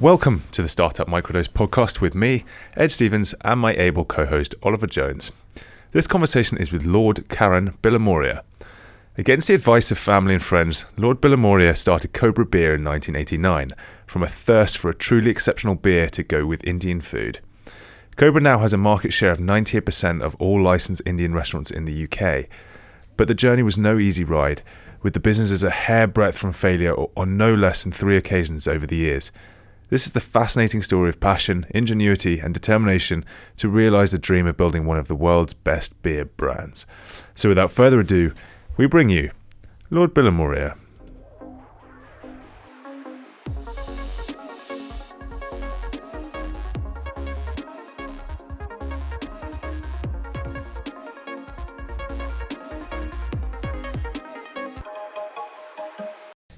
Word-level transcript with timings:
Welcome 0.00 0.42
to 0.52 0.60
the 0.60 0.68
Startup 0.68 1.08
Microdose 1.08 1.48
podcast 1.48 2.02
with 2.02 2.14
me, 2.14 2.44
Ed 2.76 2.92
Stevens, 2.92 3.34
and 3.40 3.58
my 3.58 3.72
able 3.76 4.04
co 4.04 4.26
host, 4.26 4.54
Oliver 4.62 4.86
Jones. 4.86 5.32
This 5.92 6.06
conversation 6.06 6.58
is 6.58 6.70
with 6.70 6.84
Lord 6.84 7.26
Karan 7.30 7.72
Bilimoria. 7.82 8.42
Against 9.16 9.48
the 9.48 9.54
advice 9.54 9.90
of 9.90 9.96
family 9.96 10.34
and 10.34 10.42
friends, 10.42 10.84
Lord 10.98 11.22
Bilimoria 11.22 11.74
started 11.74 12.12
Cobra 12.12 12.44
Beer 12.44 12.74
in 12.74 12.84
1989, 12.84 13.72
from 14.06 14.22
a 14.22 14.28
thirst 14.28 14.76
for 14.76 14.90
a 14.90 14.94
truly 14.94 15.30
exceptional 15.30 15.76
beer 15.76 16.10
to 16.10 16.22
go 16.22 16.44
with 16.44 16.66
Indian 16.66 17.00
food. 17.00 17.40
Cobra 18.16 18.42
now 18.42 18.58
has 18.58 18.74
a 18.74 18.78
market 18.78 19.14
share 19.14 19.32
of 19.32 19.38
98% 19.38 20.22
of 20.22 20.34
all 20.34 20.62
licensed 20.62 21.00
Indian 21.06 21.32
restaurants 21.32 21.70
in 21.70 21.86
the 21.86 22.04
UK. 22.04 22.50
But 23.16 23.28
the 23.28 23.34
journey 23.34 23.62
was 23.62 23.78
no 23.78 23.98
easy 23.98 24.24
ride, 24.24 24.60
with 25.00 25.14
the 25.14 25.20
businesses 25.20 25.64
a 25.64 25.70
hairbreadth 25.70 26.36
from 26.36 26.52
failure 26.52 26.94
on 27.16 27.38
no 27.38 27.54
less 27.54 27.82
than 27.82 27.92
three 27.92 28.18
occasions 28.18 28.68
over 28.68 28.86
the 28.86 28.96
years. 28.96 29.32
This 29.88 30.04
is 30.04 30.14
the 30.14 30.20
fascinating 30.20 30.82
story 30.82 31.08
of 31.10 31.20
passion, 31.20 31.64
ingenuity, 31.70 32.40
and 32.40 32.52
determination 32.52 33.24
to 33.58 33.68
realise 33.68 34.10
the 34.10 34.18
dream 34.18 34.44
of 34.44 34.56
building 34.56 34.84
one 34.84 34.98
of 34.98 35.06
the 35.06 35.14
world's 35.14 35.54
best 35.54 36.02
beer 36.02 36.24
brands. 36.24 36.86
So, 37.36 37.48
without 37.48 37.70
further 37.70 38.00
ado, 38.00 38.32
we 38.76 38.86
bring 38.86 39.10
you 39.10 39.30
Lord 39.88 40.12
Bilimoria. 40.12 40.76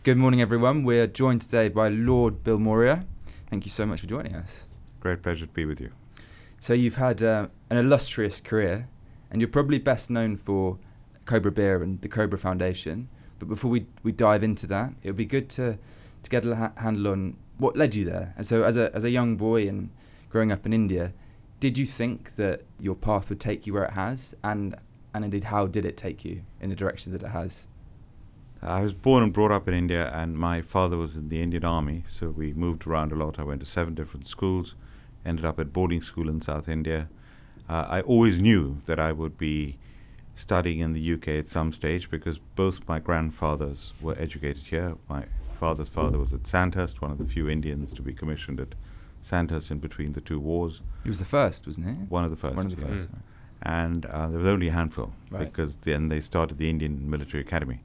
Good 0.02 0.16
morning, 0.16 0.40
everyone. 0.40 0.84
We're 0.84 1.06
joined 1.06 1.42
today 1.42 1.68
by 1.68 1.90
Lord 1.90 2.42
Bilimoria. 2.42 3.04
Thank 3.50 3.64
you 3.64 3.70
so 3.70 3.86
much 3.86 4.00
for 4.00 4.06
joining 4.06 4.34
us. 4.34 4.66
Great 5.00 5.22
pleasure 5.22 5.46
to 5.46 5.52
be 5.52 5.64
with 5.64 5.80
you. 5.80 5.90
So, 6.60 6.74
you've 6.74 6.96
had 6.96 7.22
uh, 7.22 7.48
an 7.70 7.78
illustrious 7.78 8.40
career, 8.40 8.88
and 9.30 9.40
you're 9.40 9.48
probably 9.48 9.78
best 9.78 10.10
known 10.10 10.36
for 10.36 10.78
Cobra 11.24 11.52
Beer 11.52 11.82
and 11.82 12.00
the 12.00 12.08
Cobra 12.08 12.38
Foundation. 12.38 13.08
But 13.38 13.48
before 13.48 13.70
we, 13.70 13.86
we 14.02 14.12
dive 14.12 14.42
into 14.42 14.66
that, 14.66 14.92
it 15.02 15.08
would 15.08 15.16
be 15.16 15.24
good 15.24 15.48
to, 15.50 15.78
to 16.22 16.30
get 16.30 16.44
a 16.44 16.56
ha- 16.56 16.72
handle 16.76 17.12
on 17.12 17.36
what 17.58 17.76
led 17.76 17.94
you 17.94 18.04
there. 18.04 18.34
And 18.36 18.44
so, 18.44 18.64
as 18.64 18.76
a, 18.76 18.94
as 18.94 19.04
a 19.04 19.10
young 19.10 19.36
boy 19.36 19.68
and 19.68 19.90
growing 20.28 20.52
up 20.52 20.66
in 20.66 20.72
India, 20.72 21.12
did 21.60 21.78
you 21.78 21.86
think 21.86 22.36
that 22.36 22.62
your 22.78 22.96
path 22.96 23.28
would 23.28 23.40
take 23.40 23.66
you 23.66 23.72
where 23.72 23.84
it 23.84 23.92
has? 23.92 24.34
And, 24.44 24.74
and 25.14 25.24
indeed, 25.24 25.44
how 25.44 25.66
did 25.66 25.84
it 25.84 25.96
take 25.96 26.24
you 26.24 26.42
in 26.60 26.70
the 26.70 26.76
direction 26.76 27.12
that 27.12 27.22
it 27.22 27.28
has? 27.28 27.67
I 28.62 28.80
was 28.82 28.92
born 28.92 29.22
and 29.22 29.32
brought 29.32 29.52
up 29.52 29.68
in 29.68 29.74
India, 29.74 30.10
and 30.12 30.36
my 30.36 30.62
father 30.62 30.96
was 30.96 31.16
in 31.16 31.28
the 31.28 31.40
Indian 31.40 31.64
Army, 31.64 32.04
so 32.08 32.30
we 32.30 32.52
moved 32.52 32.86
around 32.86 33.12
a 33.12 33.14
lot. 33.14 33.38
I 33.38 33.44
went 33.44 33.60
to 33.60 33.66
seven 33.66 33.94
different 33.94 34.26
schools, 34.26 34.74
ended 35.24 35.44
up 35.44 35.60
at 35.60 35.72
boarding 35.72 36.02
school 36.02 36.28
in 36.28 36.40
South 36.40 36.68
India. 36.68 37.08
Uh, 37.68 37.86
I 37.88 38.00
always 38.00 38.40
knew 38.40 38.80
that 38.86 38.98
I 38.98 39.12
would 39.12 39.38
be 39.38 39.78
studying 40.34 40.80
in 40.80 40.92
the 40.92 41.12
UK 41.14 41.28
at 41.28 41.48
some 41.48 41.72
stage 41.72 42.10
because 42.10 42.38
both 42.56 42.86
my 42.88 42.98
grandfathers 42.98 43.92
were 44.00 44.16
educated 44.18 44.64
here. 44.64 44.96
My 45.08 45.24
father's 45.60 45.88
father 45.88 46.18
was 46.18 46.32
at 46.32 46.46
Sandhurst, 46.46 47.00
one 47.02 47.10
of 47.10 47.18
the 47.18 47.26
few 47.26 47.48
Indians 47.48 47.92
to 47.94 48.02
be 48.02 48.12
commissioned 48.12 48.58
at 48.60 48.74
Sandhurst 49.22 49.70
in 49.70 49.78
between 49.78 50.12
the 50.14 50.20
two 50.20 50.38
wars. 50.40 50.80
He 51.02 51.08
was 51.08 51.18
the 51.18 51.24
first, 51.24 51.66
wasn't 51.66 51.86
he? 51.86 51.92
One 51.92 52.24
of 52.24 52.30
the 52.30 52.36
first. 52.36 52.56
One 52.56 52.66
of 52.66 52.76
the 52.76 52.82
yeah. 52.82 52.88
first. 52.88 53.08
And 53.62 54.06
uh, 54.06 54.28
there 54.28 54.38
was 54.38 54.46
only 54.48 54.68
a 54.68 54.72
handful 54.72 55.12
Right. 55.30 55.44
because 55.50 55.78
then 55.78 56.08
they 56.08 56.20
started 56.20 56.58
the 56.58 56.70
Indian 56.70 57.10
Military 57.10 57.40
Academy, 57.42 57.80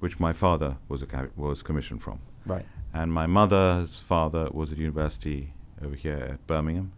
which 0.00 0.20
my 0.20 0.32
father 0.32 0.76
was 0.88 1.02
a 1.02 1.28
was 1.36 1.62
commissioned 1.62 2.02
from. 2.02 2.20
Right. 2.44 2.66
And 2.92 3.12
my 3.12 3.26
mother's 3.26 4.00
father 4.00 4.48
was 4.52 4.72
at 4.72 4.78
university 4.78 5.52
over 5.82 5.94
here 5.94 6.28
at 6.32 6.46
Birmingham, 6.46 6.92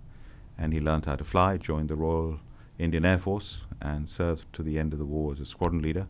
and 0.57 0.73
he 0.73 0.81
learned 0.81 1.07
how 1.07 1.17
to 1.17 1.25
fly, 1.25 1.57
joined 1.57 1.89
the 1.89 1.97
Royal 1.97 2.41
Indian 2.79 3.05
Air 3.05 3.19
Force, 3.19 3.63
and 3.81 4.09
served 4.09 4.53
to 4.53 4.63
the 4.63 4.79
end 4.79 4.93
of 4.93 4.99
the 4.99 5.05
war 5.05 5.33
as 5.33 5.41
a 5.41 5.47
squadron 5.47 5.83
leader. 5.83 6.07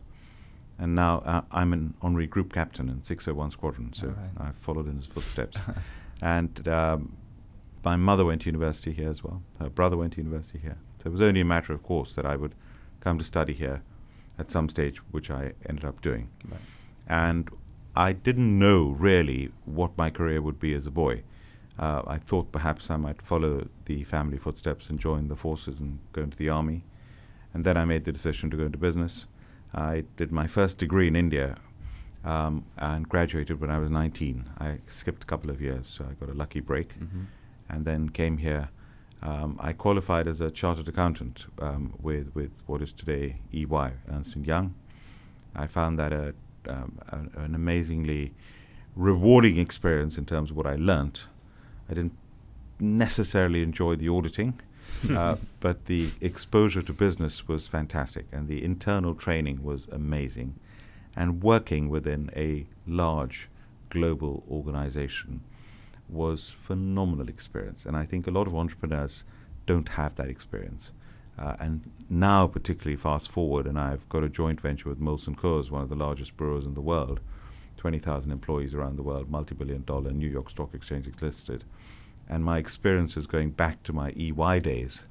And 0.77 0.95
now 0.95 1.21
uh, 1.25 1.41
I'm 1.51 1.73
an 1.73 1.93
honorary 2.01 2.27
group 2.27 2.53
captain 2.53 2.87
in 2.87 3.03
601 3.03 3.51
Squadron, 3.51 3.91
so 3.93 4.07
Alright. 4.07 4.29
I've 4.37 4.55
followed 4.55 4.87
in 4.87 4.95
his 4.95 5.07
footsteps. 5.07 5.57
and 6.21 6.67
um, 6.67 7.17
my 7.83 7.95
mother 7.95 8.25
went 8.25 8.41
to 8.43 8.45
university 8.47 8.93
here 8.93 9.09
as 9.09 9.23
well. 9.23 9.41
Her 9.59 9.69
brother 9.69 9.97
went 9.97 10.13
to 10.13 10.19
university 10.21 10.59
here. 10.59 10.77
So 10.99 11.09
it 11.09 11.13
was 11.13 11.21
only 11.21 11.41
a 11.41 11.45
matter 11.45 11.73
of 11.73 11.83
course 11.83 12.15
that 12.15 12.25
I 12.25 12.35
would 12.35 12.55
come 13.01 13.17
to 13.17 13.25
study 13.25 13.53
here 13.53 13.81
at 14.37 14.51
some 14.51 14.69
stage, 14.69 14.97
which 15.11 15.29
I 15.29 15.53
ended 15.67 15.85
up 15.85 16.01
doing 16.01 16.29
Right. 16.49 16.59
And 17.09 17.49
I 17.95 18.13
didn't 18.13 18.57
know 18.57 18.89
really 18.89 19.51
what 19.65 19.97
my 19.97 20.09
career 20.09 20.41
would 20.41 20.59
be 20.59 20.73
as 20.73 20.85
a 20.87 20.91
boy. 20.91 21.23
Uh, 21.77 22.03
I 22.05 22.17
thought 22.17 22.51
perhaps 22.51 22.91
I 22.91 22.97
might 22.97 23.21
follow 23.21 23.67
the 23.85 24.03
family 24.03 24.37
footsteps 24.37 24.89
and 24.89 24.99
join 24.99 25.27
the 25.27 25.35
forces 25.35 25.79
and 25.79 25.99
go 26.13 26.21
into 26.21 26.37
the 26.37 26.49
army. 26.49 26.83
And 27.53 27.65
then 27.65 27.77
I 27.77 27.85
made 27.85 28.03
the 28.03 28.11
decision 28.11 28.49
to 28.51 28.57
go 28.57 28.65
into 28.65 28.77
business. 28.77 29.25
I 29.73 30.03
did 30.17 30.31
my 30.31 30.45
first 30.45 30.77
degree 30.77 31.07
in 31.07 31.15
India 31.15 31.57
um, 32.23 32.65
and 32.77 33.07
graduated 33.09 33.59
when 33.59 33.71
I 33.71 33.79
was 33.79 33.89
19. 33.89 34.49
I 34.59 34.79
skipped 34.87 35.23
a 35.23 35.25
couple 35.25 35.49
of 35.49 35.61
years, 35.61 35.87
so 35.87 36.05
I 36.09 36.13
got 36.13 36.29
a 36.29 36.37
lucky 36.37 36.59
break 36.59 36.93
hmm 36.93 37.23
and 37.69 37.85
then 37.85 38.09
came 38.09 38.37
here. 38.37 38.69
Um, 39.21 39.57
I 39.59 39.73
qualified 39.73 40.27
as 40.27 40.41
a 40.41 40.49
chartered 40.49 40.87
accountant 40.87 41.45
um, 41.59 41.93
with, 42.01 42.33
with 42.33 42.51
what 42.65 42.81
is 42.81 42.91
today 42.91 43.41
EY, 43.53 43.91
Ernst 44.11 44.35
and 44.35 44.47
Young. 44.47 44.73
I 45.55 45.67
found 45.67 45.99
that 45.99 46.13
a, 46.13 46.33
um, 46.67 46.99
an, 47.09 47.55
amazingly 47.55 48.33
rewarding 48.95 49.57
experience 49.57 50.17
in 50.17 50.25
terms 50.25 50.51
of 50.51 50.57
what 50.57 50.65
I 50.65 50.75
learnt. 50.75 51.25
I 51.89 51.93
didn't 51.93 52.17
necessarily 52.79 53.63
enjoy 53.63 53.95
the 53.95 54.09
auditing, 54.09 54.59
uh, 55.09 55.35
but 55.59 55.85
the 55.85 56.09
exposure 56.21 56.81
to 56.81 56.93
business 56.93 57.47
was 57.47 57.67
fantastic, 57.67 58.25
and 58.31 58.47
the 58.47 58.63
internal 58.63 59.15
training 59.15 59.63
was 59.63 59.87
amazing. 59.91 60.55
And 61.15 61.43
working 61.43 61.89
within 61.89 62.29
a 62.35 62.65
large 62.87 63.49
global 63.89 64.43
organization 64.49 65.41
was 66.07 66.55
phenomenal 66.61 67.27
experience. 67.27 67.85
And 67.85 67.95
I 67.95 68.05
think 68.05 68.27
a 68.27 68.31
lot 68.31 68.47
of 68.47 68.55
entrepreneurs 68.55 69.23
don't 69.65 69.89
have 69.89 70.15
that 70.15 70.29
experience. 70.29 70.91
Uh, 71.39 71.55
and 71.59 71.89
now, 72.09 72.45
particularly 72.47 72.97
fast 72.97 73.31
forward, 73.31 73.65
and 73.65 73.79
I've 73.79 74.07
got 74.09 74.23
a 74.25 74.29
joint 74.29 74.59
venture 74.59 74.89
with 74.89 74.99
Molson 74.99 75.35
Coors, 75.37 75.71
one 75.71 75.81
of 75.83 75.89
the 75.89 75.95
largest 75.95 76.35
brewers 76.35 76.65
in 76.65 76.73
the 76.73 76.81
world, 76.81 77.21
20,000 77.77 78.29
employees 78.29 78.73
around 78.73 78.97
the 78.97 79.03
world, 79.03 79.29
multi-billion 79.29 79.83
dollar, 79.85 80.11
New 80.11 80.27
York 80.27 80.49
Stock 80.49 80.73
Exchange 80.73 81.07
listed. 81.21 81.63
And 82.27 82.43
my 82.43 82.57
experiences 82.57 83.25
going 83.25 83.51
back 83.51 83.83
to 83.83 83.93
my 83.93 84.11
EY 84.17 84.59
days 84.59 85.05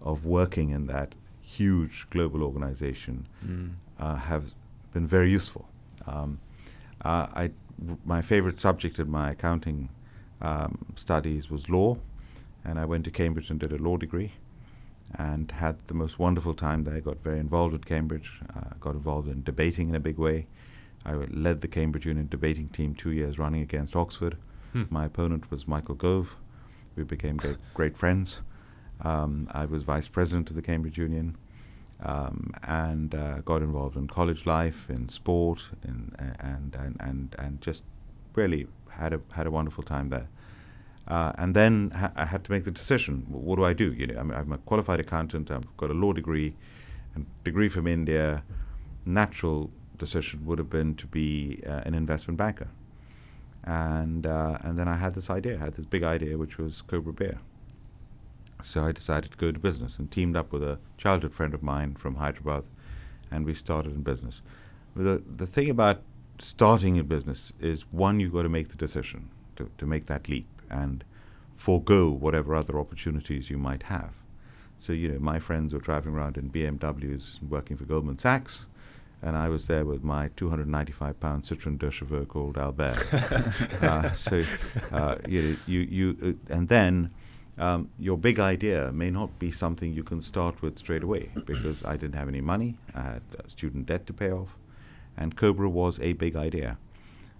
of 0.00 0.24
working 0.24 0.70
in 0.70 0.86
that 0.86 1.16
huge 1.40 2.06
global 2.10 2.42
organization 2.44 3.26
Mm. 3.44 3.72
uh, 3.98 4.14
have 4.14 4.54
been 4.92 5.06
very 5.06 5.30
useful. 5.30 5.68
Um, 6.06 6.38
uh, 7.04 7.26
I, 7.34 7.50
w- 7.78 7.98
my 8.04 8.22
favorite 8.22 8.58
subject 8.60 8.98
in 9.00 9.10
my 9.10 9.32
accounting 9.32 9.88
um, 10.40 10.86
studies 10.94 11.50
was 11.50 11.68
law, 11.68 11.98
and 12.64 12.78
I 12.78 12.84
went 12.84 13.04
to 13.06 13.10
Cambridge 13.10 13.50
and 13.50 13.58
did 13.60 13.72
a 13.72 13.78
law 13.78 13.96
degree, 13.96 14.32
and 15.18 15.50
had 15.52 15.76
the 15.86 15.94
most 15.94 16.18
wonderful 16.18 16.54
time 16.54 16.84
there. 16.84 17.00
Got 17.00 17.22
very 17.22 17.38
involved 17.38 17.74
at 17.74 17.86
Cambridge. 17.86 18.40
Uh, 18.54 18.74
got 18.80 18.94
involved 18.94 19.28
in 19.28 19.42
debating 19.42 19.88
in 19.88 19.94
a 19.94 20.00
big 20.00 20.18
way. 20.18 20.46
I 21.04 21.14
led 21.14 21.60
the 21.60 21.68
Cambridge 21.68 22.06
Union 22.06 22.28
debating 22.30 22.68
team 22.68 22.94
two 22.94 23.10
years 23.10 23.38
running 23.38 23.62
against 23.62 23.96
Oxford. 23.96 24.36
Hmm. 24.72 24.84
My 24.88 25.06
opponent 25.06 25.50
was 25.50 25.66
Michael 25.66 25.96
Gove. 25.96 26.36
We 26.96 27.02
became 27.02 27.36
great, 27.36 27.56
great 27.74 27.96
friends. 27.96 28.42
Um, 29.00 29.48
I 29.50 29.64
was 29.66 29.82
vice 29.82 30.08
president 30.08 30.50
of 30.50 30.56
the 30.56 30.62
Cambridge 30.62 30.98
Union 30.98 31.36
um, 32.00 32.52
and 32.62 33.14
uh, 33.14 33.38
got 33.40 33.62
involved 33.62 33.96
in 33.96 34.06
college 34.06 34.46
life, 34.46 34.88
in 34.88 35.08
sport, 35.08 35.70
in, 35.84 36.12
and, 36.18 36.74
and, 36.78 36.96
and, 37.00 37.36
and 37.38 37.60
just 37.60 37.82
really 38.34 38.66
had 38.90 39.12
a, 39.12 39.20
had 39.32 39.46
a 39.46 39.50
wonderful 39.50 39.82
time 39.82 40.10
there. 40.10 40.28
Uh, 41.08 41.32
and 41.36 41.54
then 41.54 41.90
ha- 41.90 42.12
I 42.14 42.26
had 42.26 42.44
to 42.44 42.52
make 42.52 42.64
the 42.64 42.70
decision: 42.70 43.26
wh- 43.28 43.44
what 43.44 43.56
do 43.56 43.64
I 43.64 43.72
do? 43.72 43.92
You 43.92 44.06
know, 44.06 44.20
I'm, 44.20 44.30
I'm 44.30 44.52
a 44.52 44.58
qualified 44.58 45.00
accountant. 45.00 45.50
I've 45.50 45.76
got 45.76 45.90
a 45.90 45.94
law 45.94 46.12
degree, 46.12 46.54
a 47.16 47.20
degree 47.44 47.68
from 47.68 47.86
India. 47.86 48.44
Natural 49.04 49.70
decision 49.98 50.46
would 50.46 50.58
have 50.58 50.70
been 50.70 50.94
to 50.96 51.06
be 51.06 51.60
uh, 51.66 51.82
an 51.84 51.94
investment 51.94 52.38
banker. 52.38 52.68
And 53.64 54.26
uh, 54.26 54.58
and 54.62 54.78
then 54.78 54.88
I 54.88 54.96
had 54.96 55.14
this 55.14 55.30
idea, 55.30 55.56
I 55.56 55.64
had 55.64 55.74
this 55.74 55.86
big 55.86 56.02
idea, 56.02 56.38
which 56.38 56.58
was 56.58 56.82
Cobra 56.82 57.12
Beer. 57.12 57.38
So 58.62 58.84
I 58.84 58.92
decided 58.92 59.32
to 59.32 59.36
go 59.36 59.48
into 59.48 59.60
business 59.60 59.98
and 59.98 60.10
teamed 60.10 60.36
up 60.36 60.52
with 60.52 60.62
a 60.62 60.78
childhood 60.96 61.34
friend 61.34 61.52
of 61.54 61.62
mine 61.62 61.94
from 61.94 62.16
Hyderabad, 62.16 62.64
and 63.30 63.44
we 63.44 63.54
started 63.54 63.94
in 63.94 64.02
business. 64.02 64.40
The 64.94 65.22
the 65.24 65.46
thing 65.46 65.68
about 65.70 66.02
starting 66.38 66.98
a 66.98 67.04
business 67.04 67.52
is 67.60 67.82
one, 67.92 68.20
you've 68.20 68.32
got 68.32 68.42
to 68.42 68.48
make 68.48 68.68
the 68.68 68.76
decision 68.76 69.30
to, 69.56 69.70
to 69.78 69.86
make 69.86 70.06
that 70.06 70.28
leap 70.28 70.46
and 70.72 71.04
forego 71.54 72.10
whatever 72.10 72.54
other 72.54 72.78
opportunities 72.78 73.50
you 73.50 73.58
might 73.58 73.84
have. 73.84 74.14
So, 74.78 74.92
you 74.92 75.10
know, 75.10 75.18
my 75.20 75.38
friends 75.38 75.72
were 75.72 75.80
driving 75.80 76.14
around 76.14 76.36
in 76.36 76.50
BMWs 76.50 77.40
working 77.48 77.76
for 77.76 77.84
Goldman 77.84 78.18
Sachs. 78.18 78.62
and 79.22 79.36
I 79.36 79.48
was 79.48 79.68
there 79.68 79.84
with 79.84 80.02
my 80.02 80.30
295 80.36 81.20
pound 81.20 81.44
Citroen 81.44 81.78
Deux 81.78 81.90
Chevaux 81.90 82.26
called 82.26 82.58
Albert. 82.58 82.98
uh, 83.82 84.12
so 84.12 84.42
uh, 84.90 85.16
you, 85.28 85.56
you, 85.66 85.80
you, 85.80 86.16
uh, 86.20 86.54
and 86.54 86.68
then 86.68 87.12
um, 87.58 87.90
your 87.98 88.18
big 88.18 88.40
idea 88.40 88.90
may 88.92 89.10
not 89.10 89.38
be 89.38 89.52
something 89.52 89.92
you 89.92 90.02
can 90.02 90.22
start 90.22 90.60
with 90.62 90.78
straight 90.78 91.04
away 91.04 91.30
because 91.46 91.84
I 91.84 91.96
didn't 91.96 92.16
have 92.16 92.28
any 92.28 92.40
money, 92.40 92.78
I 92.94 93.02
had 93.02 93.22
uh, 93.38 93.46
student 93.46 93.86
debt 93.86 94.06
to 94.06 94.12
pay 94.12 94.32
off, 94.32 94.56
and 95.16 95.36
Cobra 95.36 95.68
was 95.68 96.00
a 96.00 96.14
big 96.14 96.34
idea. 96.34 96.78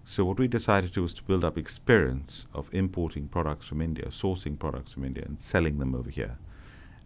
So 0.05 0.25
what 0.25 0.39
we 0.39 0.49
decided 0.49 0.89
to 0.89 0.95
do 0.95 1.03
was 1.03 1.15
to 1.15 1.23
build 1.23 1.45
up 1.45 1.57
experience 1.57 2.47
of 2.53 2.69
importing 2.73 3.29
products 3.29 3.67
from 3.67 3.81
India, 3.81 4.07
sourcing 4.07 4.59
products 4.59 4.93
from 4.93 5.05
India, 5.05 5.25
and 5.25 5.41
selling 5.41 5.79
them 5.79 5.95
over 5.95 6.11
here 6.11 6.39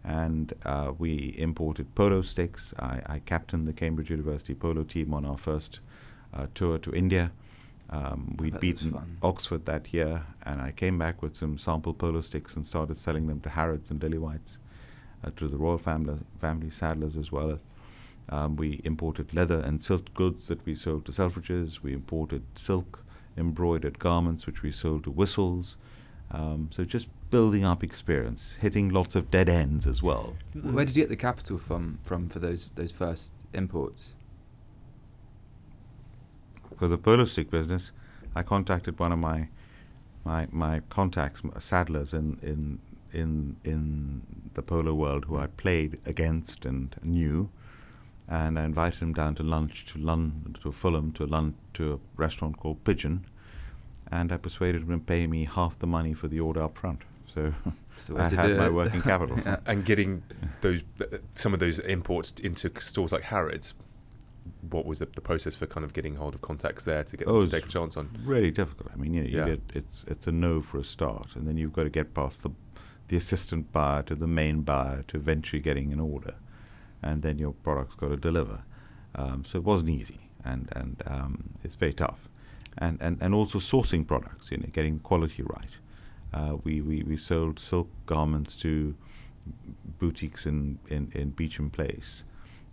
and 0.07 0.53
uh, 0.63 0.93
we 0.97 1.35
imported 1.37 1.93
polo 1.93 2.21
sticks. 2.21 2.73
I, 2.79 3.01
I, 3.05 3.19
captained 3.19 3.67
the 3.67 3.73
Cambridge 3.73 4.09
University 4.09 4.53
polo 4.55 4.83
team 4.83 5.13
on 5.13 5.25
our 5.25 5.37
first 5.37 5.81
uh, 6.33 6.47
tour 6.55 6.77
to 6.79 6.93
India. 6.93 7.31
Um, 7.89 8.35
we'd 8.39 8.59
beaten 8.59 9.17
Oxford 9.21 9.65
that 9.65 9.93
year, 9.93 10.25
and 10.43 10.61
I 10.61 10.71
came 10.71 10.97
back 10.97 11.21
with 11.21 11.35
some 11.35 11.57
sample 11.57 11.93
polo 11.93 12.21
sticks 12.21 12.55
and 12.55 12.65
started 12.65 12.97
selling 12.97 13.27
them 13.27 13.41
to 13.41 13.49
Harrods 13.49 13.91
and 13.91 13.99
Lillywhites, 13.99 14.57
uh, 15.25 15.31
to 15.35 15.47
the 15.49 15.57
Royal 15.57 15.77
Family, 15.77 16.19
family 16.39 16.69
Saddlers 16.69 17.17
as 17.17 17.31
well 17.31 17.51
as. 17.51 17.59
Um, 18.29 18.55
we 18.57 18.81
imported 18.83 19.33
leather 19.33 19.59
and 19.59 19.81
silk 19.81 20.13
goods 20.13 20.47
that 20.47 20.65
we 20.65 20.75
sold 20.75 21.05
to 21.05 21.11
Selfridges. 21.11 21.81
We 21.81 21.93
imported 21.93 22.43
silk 22.55 23.03
embroidered 23.37 23.99
garments, 23.99 24.45
which 24.45 24.61
we 24.63 24.71
sold 24.71 25.05
to 25.05 25.11
Whistles. 25.11 25.77
Um, 26.31 26.69
so 26.73 26.83
just 26.83 27.07
building 27.29 27.63
up 27.63 27.83
experience, 27.83 28.57
hitting 28.59 28.89
lots 28.89 29.15
of 29.15 29.31
dead 29.31 29.47
ends 29.47 29.87
as 29.87 30.03
well. 30.03 30.35
Where 30.53 30.85
did 30.85 30.95
you 30.95 31.03
get 31.03 31.09
the 31.09 31.15
capital 31.15 31.57
from 31.57 31.99
from 32.03 32.29
for 32.29 32.39
those 32.39 32.65
those 32.75 32.91
first 32.91 33.33
imports? 33.53 34.13
For 36.77 36.87
the 36.87 36.97
polo 36.97 37.25
stick 37.25 37.49
business, 37.49 37.91
I 38.35 38.43
contacted 38.43 38.99
one 38.99 39.11
of 39.11 39.19
my 39.19 39.49
my 40.25 40.47
my 40.51 40.81
contacts, 40.89 41.41
saddlers 41.59 42.13
in 42.13 42.37
in 42.41 42.79
in 43.13 43.55
in 43.63 44.21
the 44.53 44.61
polo 44.61 44.93
world 44.93 45.25
who 45.25 45.37
I 45.37 45.47
played 45.47 45.99
against 46.05 46.65
and 46.65 46.95
knew, 47.03 47.49
and 48.27 48.59
I 48.59 48.65
invited 48.65 49.01
him 49.01 49.13
down 49.13 49.35
to 49.35 49.43
lunch 49.43 49.85
to 49.93 49.97
London 49.97 50.55
to 50.61 50.71
Fulham 50.71 51.11
to 51.13 51.25
lunch 51.25 51.55
to 51.75 51.93
a 51.93 51.99
restaurant 52.15 52.57
called 52.57 52.83
Pigeon, 52.83 53.25
and 54.11 54.31
I 54.31 54.37
persuaded 54.37 54.83
him 54.83 54.99
to 54.99 55.05
pay 55.05 55.27
me 55.27 55.45
half 55.45 55.79
the 55.79 55.87
money 55.87 56.13
for 56.13 56.27
the 56.27 56.39
order 56.39 56.61
up 56.63 56.77
front 56.77 57.01
so 57.37 57.53
I 58.15 58.29
had 58.29 58.57
my 58.57 58.69
working 58.69 59.01
capital. 59.01 59.37
yeah. 59.45 59.57
And 59.65 59.85
getting 59.85 60.23
those 60.61 60.83
some 61.35 61.53
of 61.53 61.59
those 61.59 61.79
imports 61.79 62.31
into 62.41 62.71
stores 62.79 63.11
like 63.11 63.23
Harrods, 63.23 63.73
what 64.69 64.85
was 64.85 64.99
the, 64.99 65.07
the, 65.07 65.21
process 65.21 65.55
for 65.55 65.65
kind 65.67 65.83
of 65.83 65.93
getting 65.93 66.15
hold 66.15 66.33
of 66.33 66.41
contacts 66.41 66.85
there 66.85 67.03
to 67.03 67.17
get 67.17 67.27
oh, 67.27 67.41
them 67.41 67.49
to 67.49 67.55
take 67.57 67.65
a 67.65 67.69
chance 67.69 67.97
on? 67.97 68.17
Really 68.23 68.51
difficult. 68.51 68.91
I 68.93 68.95
mean, 68.97 69.13
you, 69.13 69.21
know, 69.21 69.29
you 69.29 69.37
yeah. 69.37 69.45
get 69.45 69.61
it's 69.73 70.05
it's 70.05 70.27
a 70.27 70.31
no 70.31 70.61
for 70.61 70.77
a 70.79 70.83
start, 70.83 71.35
and 71.35 71.47
then 71.47 71.57
you've 71.57 71.73
got 71.73 71.83
to 71.83 71.89
get 71.89 72.13
past 72.13 72.43
the 72.43 72.51
the 73.07 73.17
assistant 73.17 73.71
buyer 73.71 74.03
to 74.03 74.15
the 74.15 74.27
main 74.27 74.61
buyer 74.61 75.03
to 75.07 75.17
eventually 75.17 75.61
getting 75.61 75.93
an 75.93 75.99
order, 75.99 76.35
and 77.01 77.21
then 77.21 77.37
your 77.37 77.53
product's 77.53 77.95
got 77.95 78.09
to 78.09 78.17
deliver. 78.17 78.63
Um, 79.15 79.43
so 79.45 79.57
it 79.57 79.63
wasn't 79.63 79.89
easy, 79.89 80.29
and 80.43 80.69
and 80.71 81.01
um, 81.05 81.49
it's 81.63 81.75
very 81.75 81.93
tough, 81.93 82.29
and, 82.77 82.97
and 83.01 83.17
and 83.21 83.33
also 83.33 83.59
sourcing 83.59 84.05
products, 84.05 84.51
you 84.51 84.57
know, 84.57 84.69
getting 84.71 84.99
quality 84.99 85.43
right. 85.43 85.77
Uh, 86.33 86.57
we, 86.63 86.81
we, 86.81 87.03
we 87.03 87.17
sold 87.17 87.59
silk 87.59 87.89
garments 88.05 88.55
to 88.57 88.95
boutiques 89.97 90.45
in, 90.45 90.77
in, 90.89 91.11
in 91.15 91.29
Beauchamp 91.29 91.73
Place, 91.73 92.23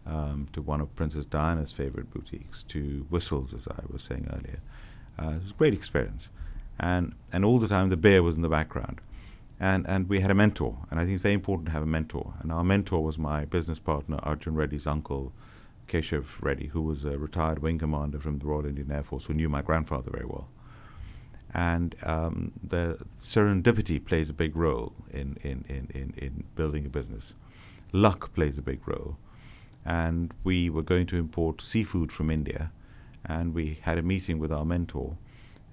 um, 0.06 0.48
to 0.52 0.60
one 0.60 0.80
of 0.80 0.94
Princess 0.96 1.24
Diana's 1.24 1.72
favorite 1.72 2.12
boutiques, 2.12 2.62
to 2.64 3.06
Whistles, 3.10 3.54
as 3.54 3.68
I 3.68 3.82
was 3.90 4.02
saying 4.02 4.28
earlier. 4.32 4.60
Uh, 5.18 5.36
it 5.36 5.42
was 5.42 5.50
a 5.52 5.54
great 5.54 5.72
experience. 5.72 6.28
And, 6.78 7.14
and 7.32 7.44
all 7.44 7.58
the 7.60 7.68
time, 7.68 7.90
the 7.90 7.96
bear 7.96 8.22
was 8.22 8.36
in 8.36 8.42
the 8.42 8.48
background. 8.48 9.00
And, 9.60 9.86
and 9.88 10.08
we 10.08 10.20
had 10.20 10.30
a 10.30 10.34
mentor, 10.34 10.78
and 10.90 10.98
I 10.98 11.04
think 11.04 11.14
it's 11.14 11.22
very 11.22 11.34
important 11.34 11.66
to 11.66 11.72
have 11.72 11.82
a 11.82 11.86
mentor. 11.86 12.34
And 12.40 12.50
our 12.50 12.64
mentor 12.64 13.02
was 13.02 13.18
my 13.18 13.44
business 13.44 13.78
partner, 13.78 14.18
Arjun 14.22 14.54
Reddy's 14.54 14.86
uncle, 14.86 15.32
Keshav 15.86 16.24
Reddy, 16.40 16.68
who 16.68 16.82
was 16.82 17.04
a 17.04 17.18
retired 17.18 17.60
wing 17.60 17.78
commander 17.78 18.18
from 18.18 18.38
the 18.38 18.46
Royal 18.46 18.66
Indian 18.66 18.90
Air 18.90 19.04
Force, 19.04 19.26
who 19.26 19.34
knew 19.34 19.48
my 19.48 19.62
grandfather 19.62 20.10
very 20.10 20.26
well 20.26 20.48
and 21.54 21.94
um, 22.02 22.52
the 22.62 22.98
serendipity 23.18 24.04
plays 24.04 24.28
a 24.28 24.34
big 24.34 24.56
role 24.56 24.92
in, 25.12 25.38
in, 25.42 25.64
in, 25.68 25.88
in, 25.94 26.12
in 26.16 26.44
building 26.56 26.84
a 26.84 26.88
business. 26.88 27.34
Luck 27.92 28.34
plays 28.34 28.58
a 28.58 28.62
big 28.62 28.86
role. 28.86 29.16
And 29.84 30.34
we 30.42 30.68
were 30.68 30.82
going 30.82 31.06
to 31.06 31.16
import 31.16 31.60
seafood 31.60 32.10
from 32.10 32.30
India, 32.30 32.72
and 33.24 33.54
we 33.54 33.78
had 33.82 33.98
a 33.98 34.02
meeting 34.02 34.38
with 34.38 34.50
our 34.50 34.64
mentor, 34.64 35.16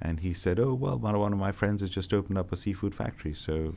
and 0.02 0.22
he 0.22 0.34
said, 0.34 0.60
"Oh 0.60 0.74
well, 0.74 0.98
one 0.98 1.16
of 1.16 1.40
my 1.40 1.52
friends 1.52 1.82
has 1.82 1.90
just 1.90 2.14
opened 2.14 2.38
up 2.38 2.52
a 2.52 2.58
seafood 2.58 2.96
factory, 2.96 3.34
so 3.34 3.76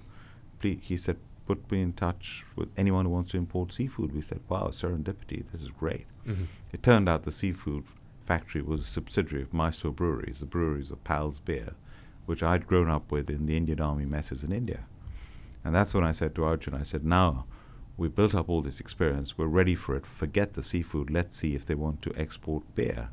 please, 0.60 0.80
he 0.82 0.96
said." 0.96 1.16
Put 1.46 1.70
me 1.70 1.82
in 1.82 1.92
touch 1.92 2.46
with 2.56 2.70
anyone 2.74 3.04
who 3.04 3.10
wants 3.10 3.32
to 3.32 3.36
import 3.36 3.70
seafood. 3.70 4.14
We 4.14 4.22
said, 4.22 4.40
"Wow, 4.48 4.68
serendipity! 4.68 5.44
This 5.52 5.60
is 5.60 5.68
great." 5.68 6.06
Mm-hmm. 6.26 6.44
It 6.72 6.82
turned 6.82 7.06
out 7.06 7.24
the 7.24 7.32
seafood 7.32 7.84
factory 8.24 8.62
was 8.62 8.80
a 8.80 8.84
subsidiary 8.84 9.42
of 9.42 9.52
Mysore 9.52 9.92
Breweries, 9.92 10.40
the 10.40 10.46
breweries 10.46 10.90
of 10.90 11.04
Pal's 11.04 11.40
Beer, 11.40 11.74
which 12.26 12.42
I'd 12.42 12.66
grown 12.66 12.88
up 12.88 13.12
with 13.12 13.28
in 13.28 13.46
the 13.46 13.56
Indian 13.56 13.80
Army 13.80 14.06
messes 14.06 14.42
in 14.42 14.52
India. 14.52 14.86
And 15.62 15.74
that's 15.74 15.94
when 15.94 16.04
I 16.04 16.12
said 16.12 16.34
to 16.34 16.44
Arjun, 16.44 16.74
I 16.74 16.82
said, 16.82 17.04
now 17.04 17.46
we've 17.96 18.14
built 18.14 18.34
up 18.34 18.48
all 18.48 18.62
this 18.62 18.80
experience, 18.80 19.38
we're 19.38 19.46
ready 19.46 19.74
for 19.74 19.94
it, 19.96 20.06
forget 20.06 20.54
the 20.54 20.62
seafood, 20.62 21.10
let's 21.10 21.36
see 21.36 21.54
if 21.54 21.64
they 21.64 21.74
want 21.74 22.02
to 22.02 22.12
export 22.16 22.62
beer. 22.74 23.10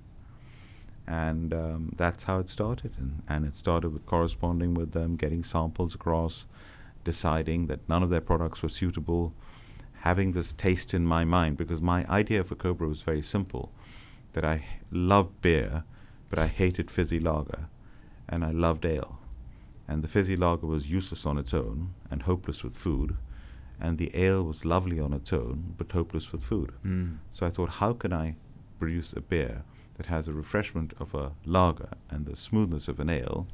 And 1.12 1.54
um, 1.54 1.94
that's 1.98 2.24
how 2.24 2.40
it 2.40 2.48
started. 2.48 2.94
And, 2.98 3.22
and 3.28 3.46
it 3.46 3.58
started 3.58 3.92
with 3.92 4.06
corresponding 4.06 4.74
with 4.74 4.94
them, 4.94 5.18
getting 5.18 5.44
samples 5.44 5.94
across, 5.94 6.46
deciding 7.04 7.68
that 7.68 7.88
none 7.90 8.02
of 8.02 8.10
their 8.10 8.22
products 8.22 8.64
were 8.64 8.70
suitable, 8.70 9.34
having 10.04 10.32
this 10.32 10.54
taste 10.54 10.94
in 10.94 11.06
my 11.06 11.26
mind, 11.26 11.58
because 11.58 11.82
my 11.82 12.06
idea 12.08 12.46
for 12.46 12.56
Cobra 12.56 12.88
was 12.88 13.02
very 13.02 13.22
simple 13.22 13.74
that 14.32 14.46
I 14.46 14.64
loved 14.90 15.42
beer, 15.42 15.84
but 16.30 16.40
I 16.40 16.48
hated 16.48 16.90
fizzy 16.90 17.20
lager 17.20 17.68
and 18.30 18.46
I 18.46 18.52
loved 18.52 18.86
ale. 18.86 19.20
And 19.90 20.06
the 20.06 20.08
fizzy 20.08 20.38
lager 20.38 20.68
was 20.68 20.90
useless 20.90 21.26
on 21.26 21.38
its 21.38 21.54
own 21.54 21.94
and 22.10 22.24
hopeless 22.24 22.64
with 22.64 22.78
food, 22.78 23.18
and 23.82 23.98
the 23.98 24.12
ale 24.16 24.44
was 24.44 24.64
lovely 24.64 24.98
on 25.02 25.12
its 25.12 25.34
own 25.34 25.76
but 25.78 25.92
hopeless 25.92 26.32
with 26.32 26.42
food. 26.42 26.72
Mm. 26.86 27.18
So 27.34 27.46
I 27.46 27.50
thought, 27.50 27.82
how 27.82 27.92
can 27.92 28.14
I 28.14 28.36
produce 28.80 29.12
a 29.12 29.20
beer 29.20 29.64
that 29.96 30.08
has 30.08 30.28
a 30.28 30.34
refreshment 30.34 30.94
of 31.00 31.14
a 31.14 31.32
lager 31.46 31.90
and 32.10 32.26
the 32.26 32.36
smoothness 32.36 32.88
of 32.88 33.00
an 33.00 33.10
ale 33.10 33.48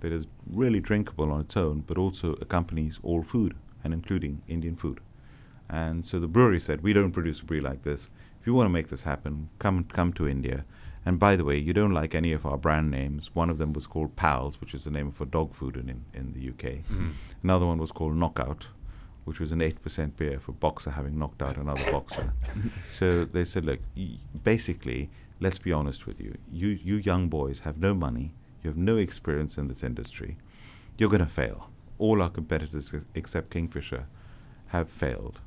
that 0.00 0.12
is 0.12 0.26
really 0.50 0.80
drinkable 0.80 1.30
on 1.30 1.40
its 1.40 1.56
own 1.56 1.80
but 1.86 1.98
also 1.98 2.32
accompanies 2.40 2.98
all 3.02 3.22
food 3.22 3.54
and 3.82 3.92
including 3.92 4.42
Indian 4.48 4.76
food? 4.76 5.00
And 5.68 6.06
so 6.06 6.18
the 6.18 6.26
brewery 6.28 6.60
said, 6.60 6.82
we 6.82 6.92
don't 6.92 7.12
produce 7.12 7.40
a 7.40 7.44
brew 7.44 7.60
like 7.60 7.82
this. 7.82 8.08
If 8.40 8.46
you 8.46 8.54
want 8.54 8.66
to 8.66 8.72
make 8.72 8.88
this 8.88 9.02
happen, 9.04 9.50
come 9.58 9.84
come 9.84 10.12
to 10.14 10.26
India 10.28 10.64
and 11.04 11.18
by 11.18 11.36
the 11.36 11.44
way, 11.44 11.56
you 11.56 11.72
don't 11.72 11.92
like 11.92 12.14
any 12.14 12.32
of 12.32 12.44
our 12.44 12.58
brand 12.58 12.90
names. 12.90 13.30
One 13.34 13.48
of 13.48 13.58
them 13.58 13.72
was 13.72 13.86
called 13.86 14.16
Pals, 14.16 14.60
which 14.60 14.74
is 14.74 14.84
the 14.84 14.90
name 14.90 15.08
of 15.08 15.20
a 15.20 15.26
dog 15.26 15.54
food 15.54 15.76
in, 15.76 16.04
in 16.12 16.34
the 16.34 16.48
UK. 16.50 16.74
Mm-hmm. 16.84 17.10
Another 17.42 17.64
one 17.66 17.78
was 17.78 17.90
called 17.90 18.16
Knockout, 18.16 18.66
which 19.24 19.40
was 19.40 19.50
an 19.50 19.60
8% 19.60 20.16
beer 20.16 20.38
for 20.38 20.52
boxer 20.52 20.90
having 20.90 21.18
knocked 21.18 21.40
out 21.40 21.56
another 21.56 21.90
boxer. 21.90 22.32
So 22.92 23.24
they 23.24 23.44
said, 23.46 23.64
look, 23.64 23.80
y- 23.96 24.18
basically, 24.44 25.08
let's 25.40 25.58
be 25.58 25.72
honest 25.72 26.06
with 26.06 26.20
you. 26.20 26.36
You, 26.52 26.68
you 26.68 26.96
young 26.96 27.28
boys 27.28 27.60
have 27.60 27.78
no 27.78 27.94
money, 27.94 28.32
you 28.62 28.68
have 28.70 28.76
no 28.76 28.96
experience 28.96 29.56
in 29.58 29.68
this 29.68 29.82
industry. 29.82 30.36
You're 30.98 31.10
going 31.10 31.20
to 31.20 31.26
fail. 31.26 31.70
All 31.98 32.22
our 32.22 32.30
competitors, 32.30 32.94
except 33.14 33.50
Kingfisher, 33.50 34.06
have 34.68 34.88
failed. 34.88 35.40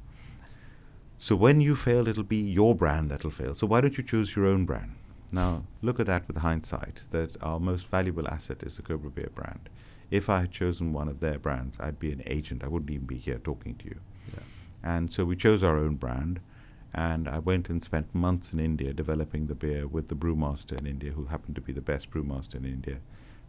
So 1.18 1.36
when 1.36 1.62
you 1.62 1.76
fail, 1.76 2.08
it'll 2.08 2.24
be 2.24 2.42
your 2.42 2.76
brand 2.76 3.10
that'll 3.10 3.32
fail. 3.32 3.56
So 3.56 3.66
why 3.68 3.82
don't 3.82 3.98
you 3.98 4.04
choose 4.04 4.36
your 4.36 4.46
own 4.46 4.66
brand? 4.66 4.96
Now, 5.32 5.64
look 5.82 6.00
at 6.00 6.06
that 6.08 6.28
with 6.28 6.38
hindsight, 6.38 7.04
that 7.12 7.42
our 7.42 7.60
most 7.60 7.88
valuable 7.88 8.28
asset 8.28 8.62
is 8.62 8.76
the 8.76 8.82
Cobra 8.82 9.10
Beer 9.10 9.32
brand. 9.34 9.70
If 10.12 10.30
I 10.30 10.42
had 10.42 10.52
chosen 10.52 10.94
one 10.94 11.08
of 11.08 11.22
their 11.22 11.40
brands, 11.40 11.78
I'd 11.80 11.98
be 11.98 12.12
an 12.12 12.22
agent. 12.26 12.64
I 12.64 12.68
wouldn't 12.68 12.92
even 12.92 13.08
be 13.08 13.18
here 13.18 13.40
talking 13.40 13.76
to 13.76 13.86
you. 13.86 14.00
Yeah. 14.32 14.44
And 14.84 15.12
so 15.12 15.26
we 15.26 15.36
chose 15.36 15.64
our 15.64 15.78
own 15.78 15.96
brand. 15.96 16.40
And 16.94 17.28
I 17.28 17.40
went 17.40 17.70
and 17.70 17.84
spent 17.84 18.14
months 18.14 18.54
in 18.54 18.60
India 18.60 18.94
developing 18.94 19.48
the 19.48 19.56
beer 19.56 19.88
with 19.88 20.10
the 20.10 20.16
brewmaster 20.16 20.78
in 20.80 20.86
India, 20.86 21.12
who 21.12 21.26
happened 21.26 21.56
to 21.56 21.62
be 21.62 21.74
the 21.74 21.82
best 21.82 22.12
brewmaster 22.12 22.56
in 22.56 22.66
India. 22.66 22.98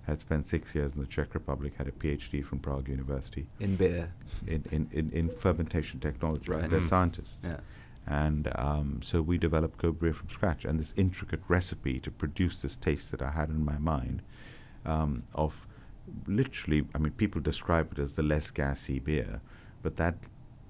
Had 0.06 0.20
spent 0.20 0.46
six 0.46 0.74
years 0.74 0.94
in 0.94 1.00
the 1.00 1.06
Czech 1.06 1.34
Republic, 1.34 1.74
had 1.76 1.88
a 1.88 1.92
PhD 1.92 2.44
from 2.44 2.58
Prague 2.58 2.88
University. 2.88 3.46
In 3.60 3.76
beer? 3.76 4.12
In, 4.46 4.64
in, 4.70 4.88
in, 4.92 5.10
in 5.10 5.28
fermentation 5.28 6.00
technology. 6.00 6.50
Right. 6.50 6.68
They're 6.68 6.80
mm. 6.80 6.88
scientists. 6.88 7.38
Yeah. 7.44 7.60
And 8.06 8.50
um, 8.54 9.00
so 9.02 9.22
we 9.22 9.38
developed 9.38 9.78
Cobra 9.78 10.12
from 10.12 10.28
scratch 10.28 10.64
and 10.64 10.78
this 10.78 10.92
intricate 10.96 11.40
recipe 11.48 12.00
to 12.00 12.10
produce 12.10 12.60
this 12.60 12.76
taste 12.76 13.10
that 13.12 13.22
I 13.22 13.30
had 13.30 13.48
in 13.48 13.64
my 13.64 13.78
mind 13.78 14.22
um, 14.84 15.22
of 15.34 15.66
literally, 16.26 16.86
I 16.94 16.98
mean, 16.98 17.12
people 17.12 17.40
describe 17.40 17.92
it 17.92 17.98
as 17.98 18.16
the 18.16 18.22
less 18.22 18.50
gassy 18.50 18.98
beer, 18.98 19.40
but 19.82 19.96
that 19.96 20.16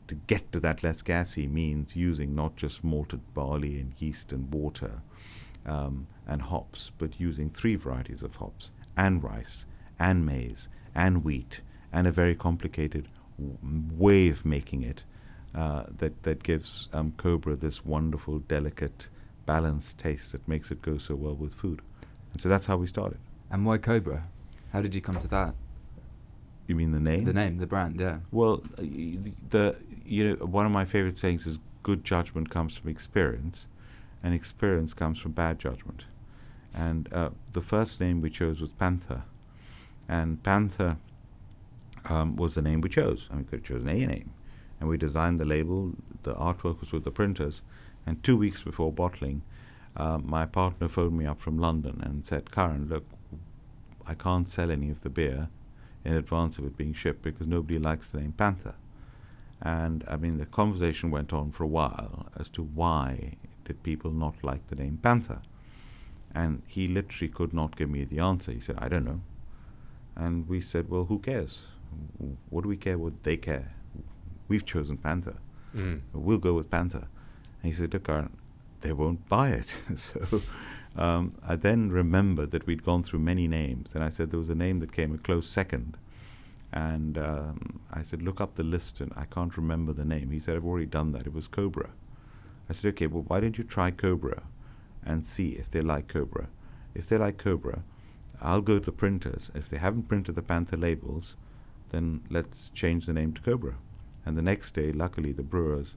to 0.09 0.15
get 0.15 0.53
to 0.53 0.61
that 0.61 0.83
less 0.83 1.03
gassy 1.03 1.47
means 1.47 1.97
using 1.97 2.35
not 2.35 2.57
just 2.57 2.85
malted 2.85 3.21
barley 3.35 3.81
and 3.81 3.95
yeast 3.99 4.33
and 4.33 4.53
water 4.53 5.03
um, 5.67 6.07
and 6.27 6.43
hops, 6.43 6.91
but 6.99 7.19
using 7.19 7.51
three 7.51 7.77
varieties 7.77 8.23
of 8.23 8.37
hops 8.37 8.71
and 8.97 9.23
rice 9.23 9.65
and 9.99 10.27
maize 10.27 10.69
and 10.95 11.25
wheat 11.25 11.63
and 11.93 12.07
a 12.07 12.13
very 12.13 12.35
complicated 12.35 13.09
w- 13.39 13.59
way 13.97 14.29
of 14.29 14.45
making 14.45 14.83
it 14.83 15.05
uh, 15.55 15.85
that 15.99 16.23
that 16.25 16.43
gives 16.43 16.89
um, 16.93 17.15
Cobra 17.17 17.55
this 17.55 17.85
wonderful, 17.85 18.41
delicate, 18.41 19.09
balanced 19.47 19.99
taste 19.99 20.33
that 20.33 20.47
makes 20.49 20.71
it 20.71 20.83
go 20.83 20.99
so 20.99 21.15
well 21.15 21.35
with 21.35 21.55
food. 21.55 21.81
And 22.33 22.41
so 22.41 22.49
that's 22.49 22.67
how 22.67 22.77
we 22.77 22.89
started. 22.89 23.19
And 23.51 23.65
why 23.65 23.79
Cobra? 23.79 24.25
How 24.73 24.83
did 24.83 24.95
you 24.95 25.01
come 25.01 25.17
to 25.21 25.29
that? 25.29 25.55
You 26.67 26.75
mean 26.75 26.93
the 26.93 27.01
name? 27.01 27.25
The 27.25 27.33
name, 27.33 27.59
the 27.59 27.67
brand, 27.67 28.01
yeah. 28.01 28.19
Well, 28.33 28.63
the 28.79 29.77
you 30.07 30.29
know 30.29 30.47
one 30.47 30.65
of 30.65 30.73
my 30.73 30.85
favorite 30.85 31.19
sayings 31.19 31.47
is 31.47 31.59
good 31.83 32.05
judgment 32.05 32.49
comes 32.51 32.77
from 32.77 32.91
experience, 32.91 33.67
and 34.23 34.33
experience 34.35 34.95
comes 34.95 35.19
from 35.19 35.33
bad 35.33 35.59
judgment. 35.59 36.05
And 36.75 37.13
uh, 37.13 37.31
the 37.53 37.61
first 37.61 38.01
name 38.01 38.21
we 38.21 38.31
chose 38.31 38.61
was 38.61 38.71
Panther, 38.71 39.25
and 40.09 40.43
Panther 40.43 40.97
um, 42.07 42.37
was 42.37 42.55
the 42.55 42.63
name 42.63 42.81
we 42.81 42.89
chose. 42.89 43.29
And 43.31 43.41
we 43.41 43.45
could 43.45 43.61
have 43.61 43.69
chosen 43.69 43.89
a 43.89 44.07
name, 44.07 44.33
and 44.81 44.89
we 44.89 44.97
designed 44.97 45.39
the 45.39 45.45
label. 45.45 45.93
The 46.23 46.35
artwork 46.35 46.81
was 46.81 46.93
with 46.93 47.05
the 47.05 47.11
printers, 47.11 47.61
and 48.07 48.23
two 48.23 48.39
weeks 48.39 48.63
before 48.63 48.91
bottling, 48.91 49.43
uh, 49.97 50.19
my 50.19 50.47
partner 50.47 50.89
phoned 50.89 51.19
me 51.19 51.27
up 51.27 51.41
from 51.41 51.59
London 51.59 52.01
and 52.03 52.25
said, 52.25 52.51
"Karan, 52.51 52.89
look, 52.89 53.05
I 54.07 54.15
can't 54.15 54.49
sell 54.49 54.71
any 54.71 54.91
of 54.91 55.03
the 55.03 55.11
beer." 55.11 55.49
In 56.05 56.15
advance 56.15 56.59
of 56.59 56.65
it 56.65 56.77
being 56.77 56.93
shipped 56.93 57.23
because 57.23 57.47
nobody 57.47 57.79
likes 57.79 58.11
the 58.11 58.21
name 58.21 58.33
Panther. 58.33 58.75
And 59.61 60.05
I 60.09 60.17
mean, 60.17 60.39
the 60.39 60.47
conversation 60.47 61.11
went 61.11 61.33
on 61.33 61.51
for 61.51 61.65
a 61.65 61.69
while 61.69 62.27
as 62.39 62.49
to 62.51 62.63
why 62.63 63.37
did 63.65 63.83
people 63.83 64.11
not 64.11 64.35
like 64.43 64.67
the 64.67 64.77
name 64.77 64.99
Panther. 65.03 65.41
And 66.35 66.63
he 66.67 66.89
literally 66.89 67.33
could 67.33 67.55
not 67.55 67.77
give 67.77 67.89
me 67.89 68.05
the 68.05 68.19
answer. 68.19 68.53
He 68.53 68.61
said, 68.61 68.77
I 68.79 68.89
don't 68.89 69.05
know. 69.05 69.21
And 70.17 70.49
we 70.49 70.61
said, 70.61 70.91
well, 70.91 71.05
who 71.05 71.19
cares? 71.19 71.63
What 72.51 72.63
do 72.63 72.69
we 72.69 72.77
care 72.77 72.99
what 72.99 73.23
they 73.23 73.37
care? 73.37 73.73
We've 74.49 74.65
chosen 74.65 74.97
Panther. 74.99 75.37
Mm. 75.75 76.03
We'll 76.13 76.39
go 76.39 76.55
with 76.55 76.71
Panther. 76.71 77.07
And 77.63 77.73
he 77.73 77.73
said, 77.73 77.95
look, 77.95 78.09
Aaron, 78.09 78.37
they 78.81 78.93
won't 78.93 79.29
buy 79.29 79.51
it. 79.51 79.73
so 79.97 80.43
um, 80.97 81.35
I 81.47 81.57
then 81.57 81.91
remembered 81.91 82.51
that 82.53 82.67
we'd 82.67 82.85
gone 82.85 83.03
through 83.03 83.21
many 83.21 83.49
names, 83.49 83.95
and 83.95 84.05
I 84.05 84.11
said 84.11 84.31
there 84.31 84.41
was 84.41 84.51
a 84.51 84.55
name 84.55 84.81
that 84.81 84.93
came 84.93 85.15
a 85.15 85.19
close 85.19 85.49
second. 85.49 85.97
And 86.73 87.17
um, 87.19 87.81
I 87.93 88.03
said, 88.03 88.21
look 88.21 88.41
up 88.41 88.57
the 88.57 88.65
list, 88.65 89.01
and 89.01 89.13
I 89.17 89.27
can't 89.27 89.57
remember 89.57 89.93
the 89.93 90.05
name. 90.05 90.31
He 90.31 90.41
said, 90.41 90.57
I've 90.57 90.65
already 90.65 90.87
done 90.87 91.13
that. 91.13 91.27
It 91.27 91.33
was 91.33 91.47
Cobra. 91.47 91.91
I 92.69 92.73
said, 92.73 92.89
okay, 92.91 93.07
well, 93.07 93.25
why 93.27 93.41
don't 93.41 93.57
you 93.57 93.65
try 93.65 93.91
Cobra 93.91 94.43
and 95.05 95.25
see 95.25 95.51
if 95.51 95.71
they 95.71 95.81
like 95.81 96.09
Cobra? 96.09 96.49
If 96.95 97.09
they 97.09 97.17
like 97.17 97.39
Cobra, 97.39 97.85
I'll 98.41 98.61
go 98.61 98.79
to 98.79 98.85
the 98.85 98.93
printers. 98.93 99.53
If 99.55 99.71
they 99.71 99.79
haven't 99.79 100.09
printed 100.09 100.35
the 100.35 100.43
Panther 100.43 100.77
labels, 100.77 101.37
then 101.91 102.23
let's 102.29 102.71
change 102.71 103.07
the 103.07 103.13
name 103.13 103.33
to 103.35 103.41
Cobra. 103.41 103.77
And 104.27 104.37
the 104.37 104.43
next 104.43 104.73
day, 104.73 104.91
luckily, 104.93 105.33
the 105.33 105.43
brewers 105.43 105.95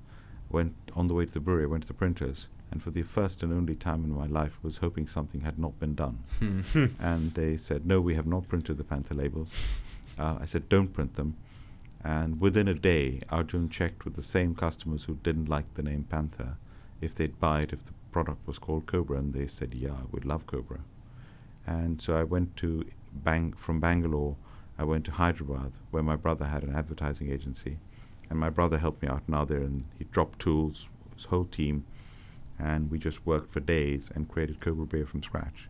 went 0.50 0.75
on 0.96 1.08
the 1.08 1.13
way 1.13 1.25
to 1.25 1.32
the 1.32 1.39
brewery, 1.39 1.66
went 1.66 1.84
to 1.84 1.88
the 1.88 1.94
printers, 1.94 2.50
and 2.72 2.84
for 2.84 2.92
the 2.92 3.04
first 3.04 3.44
and 3.44 3.54
only 3.54 3.76
time 3.76 4.04
in 4.04 4.14
my 4.14 4.26
life 4.26 4.60
was 4.62 4.78
hoping 4.78 5.08
something 5.08 5.42
had 5.42 5.58
not 5.58 5.80
been 5.80 5.96
done. 5.96 6.20
and 7.00 7.34
they 7.34 7.58
said, 7.58 7.86
no, 7.86 8.02
we 8.02 8.16
have 8.16 8.28
not 8.28 8.48
printed 8.48 8.78
the 8.78 8.84
Panther 8.84 9.16
labels. 9.16 9.54
Uh, 10.20 10.38
I 10.42 10.46
said, 10.46 10.68
don't 10.68 10.90
print 10.90 11.16
them. 11.16 11.38
And 12.04 12.40
within 12.40 12.68
a 12.68 12.74
day, 12.74 13.22
Arjun 13.30 13.70
checked 13.70 14.06
with 14.06 14.16
the 14.16 14.22
same 14.22 14.56
customers 14.56 15.06
who 15.06 15.16
didn't 15.24 15.50
like 15.50 15.74
the 15.74 15.84
name 15.84 16.06
Panther 16.10 16.58
if 17.02 17.16
they'd 17.16 17.40
buy 17.40 17.62
it 17.62 17.74
if 17.74 17.86
the 17.86 17.94
product 18.12 18.46
was 18.48 18.60
called 18.60 18.86
Cobra, 18.86 19.18
and 19.18 19.34
they 19.34 19.48
said, 19.48 19.74
yeah, 19.74 20.02
we'd 20.12 20.26
love 20.26 20.48
Cobra. 20.48 20.80
And 21.66 22.02
so 22.02 22.16
I 22.16 22.24
went 22.24 22.56
to 22.58 22.86
Bang 23.14 23.54
from 23.54 23.80
Bangalore. 23.80 24.36
I 24.80 24.84
went 24.84 25.06
to 25.06 25.12
Hyderabad, 25.12 25.74
where 25.92 26.04
my 26.04 26.16
brother 26.16 26.46
had 26.46 26.64
an 26.64 26.76
advertising 26.76 27.32
agency, 27.32 27.78
and 28.30 28.40
my 28.40 28.50
brother 28.50 28.78
helped 28.78 29.02
me 29.02 29.10
out 29.10 29.24
now 29.28 29.46
there, 29.46 29.60
and 29.62 29.86
he 29.98 30.06
dropped 30.06 30.40
tools, 30.40 30.90
his 31.16 31.26
whole 31.26 31.46
team, 31.46 31.86
and 32.60 32.90
we 32.92 32.98
just 33.00 33.26
worked 33.26 33.50
for 33.52 33.60
days 33.60 34.12
and 34.14 34.28
created 34.28 34.60
Cobra 34.60 34.86
Beer 34.86 35.06
from 35.06 35.22
scratch. 35.24 35.70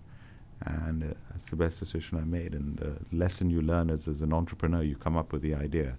And 0.66 1.04
uh, 1.04 1.08
that's 1.32 1.50
the 1.52 1.56
best 1.56 1.80
decision 1.80 2.18
I 2.18 2.24
made. 2.24 2.54
And 2.54 2.78
the 2.78 2.98
lesson 3.16 3.50
you 3.50 3.62
learn 3.62 3.90
is, 3.90 4.08
as 4.08 4.22
an 4.22 4.34
entrepreneur, 4.34 4.82
you 4.82 4.96
come 4.96 5.16
up 5.16 5.32
with 5.32 5.42
the 5.44 5.54
idea, 5.54 5.98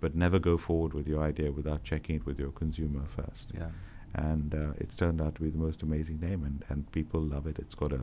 but 0.00 0.14
never 0.14 0.38
go 0.38 0.56
forward 0.56 0.94
with 0.94 1.08
your 1.08 1.22
idea 1.22 1.50
without 1.50 1.82
checking 1.82 2.16
it 2.16 2.24
with 2.26 2.38
your 2.38 2.52
consumer 2.52 3.02
first 3.06 3.48
Yeah. 3.54 3.70
and 4.14 4.54
uh, 4.54 4.72
it's 4.78 4.94
turned 4.94 5.20
out 5.20 5.34
to 5.36 5.42
be 5.42 5.50
the 5.50 5.58
most 5.58 5.82
amazing 5.82 6.20
name, 6.20 6.44
and, 6.44 6.64
and 6.68 6.90
people 6.92 7.20
love 7.20 7.46
it. 7.46 7.58
It's 7.58 7.74
got 7.74 7.92
a, 7.92 8.02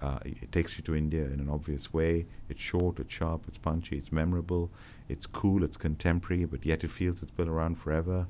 uh, 0.00 0.18
it 0.24 0.50
takes 0.50 0.78
you 0.78 0.84
to 0.84 0.94
India 0.96 1.24
in 1.24 1.38
an 1.40 1.50
obvious 1.50 1.92
way. 1.92 2.26
It's 2.48 2.62
short, 2.62 2.98
it's 2.98 3.12
sharp, 3.12 3.44
it's 3.46 3.58
punchy, 3.58 3.98
it's 3.98 4.10
memorable, 4.10 4.70
it's 5.08 5.26
cool, 5.26 5.62
it's 5.62 5.76
contemporary, 5.76 6.46
but 6.46 6.64
yet 6.64 6.82
it 6.82 6.90
feels 6.90 7.22
it's 7.22 7.30
been 7.32 7.48
around 7.48 7.74
forever. 7.76 8.26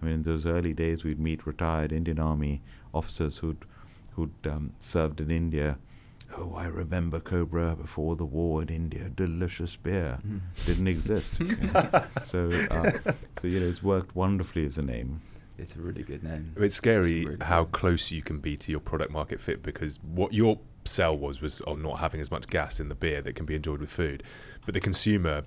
I 0.00 0.04
mean, 0.06 0.14
in 0.16 0.22
those 0.22 0.46
early 0.46 0.72
days, 0.72 1.04
we'd 1.04 1.18
meet 1.20 1.46
retired 1.46 1.92
Indian 1.92 2.18
Army 2.18 2.62
officers 2.94 3.38
who'd 3.38 3.64
who'd 4.14 4.32
um, 4.46 4.72
served 4.78 5.20
in 5.20 5.30
India. 5.30 5.78
Oh, 6.36 6.54
I 6.54 6.66
remember 6.66 7.18
Cobra 7.20 7.74
before 7.76 8.14
the 8.16 8.24
war 8.24 8.62
in 8.62 8.68
India. 8.68 9.08
Delicious 9.08 9.76
beer 9.76 10.18
Mm. 10.26 10.40
didn't 10.66 10.86
exist. 10.86 11.34
okay? 11.40 12.04
so, 12.24 12.48
uh, 12.70 13.12
so 13.40 13.46
you 13.48 13.58
know, 13.60 13.66
it's 13.66 13.82
worked 13.82 14.14
wonderfully 14.14 14.64
as 14.66 14.78
a 14.78 14.82
name. 14.82 15.20
It's 15.58 15.76
a 15.76 15.80
really 15.80 16.02
good 16.02 16.22
name. 16.22 16.52
It's 16.56 16.76
scary 16.76 17.20
It's 17.20 17.28
really 17.30 17.44
how 17.44 17.64
close 17.64 18.10
you 18.10 18.22
can 18.22 18.38
be 18.38 18.56
to 18.58 18.70
your 18.70 18.80
product 18.80 19.10
market 19.12 19.40
fit 19.40 19.62
because 19.62 19.98
what 20.02 20.32
your 20.32 20.58
sell 20.84 21.16
was 21.16 21.42
was 21.42 21.60
on 21.62 21.82
not 21.82 21.98
having 21.98 22.20
as 22.20 22.30
much 22.30 22.46
gas 22.48 22.80
in 22.80 22.88
the 22.88 22.94
beer 22.94 23.20
that 23.22 23.34
can 23.34 23.44
be 23.44 23.54
enjoyed 23.54 23.80
with 23.80 23.90
food, 23.90 24.22
but 24.64 24.72
the 24.74 24.80
consumer 24.80 25.42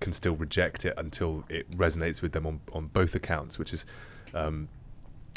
can 0.00 0.12
still 0.12 0.34
reject 0.36 0.84
it 0.84 0.94
until 0.96 1.44
it 1.48 1.70
resonates 1.72 2.22
with 2.22 2.32
them 2.32 2.46
on, 2.46 2.60
on 2.72 2.86
both 2.86 3.14
accounts, 3.14 3.58
which 3.58 3.72
is 3.72 3.84
um, 4.34 4.68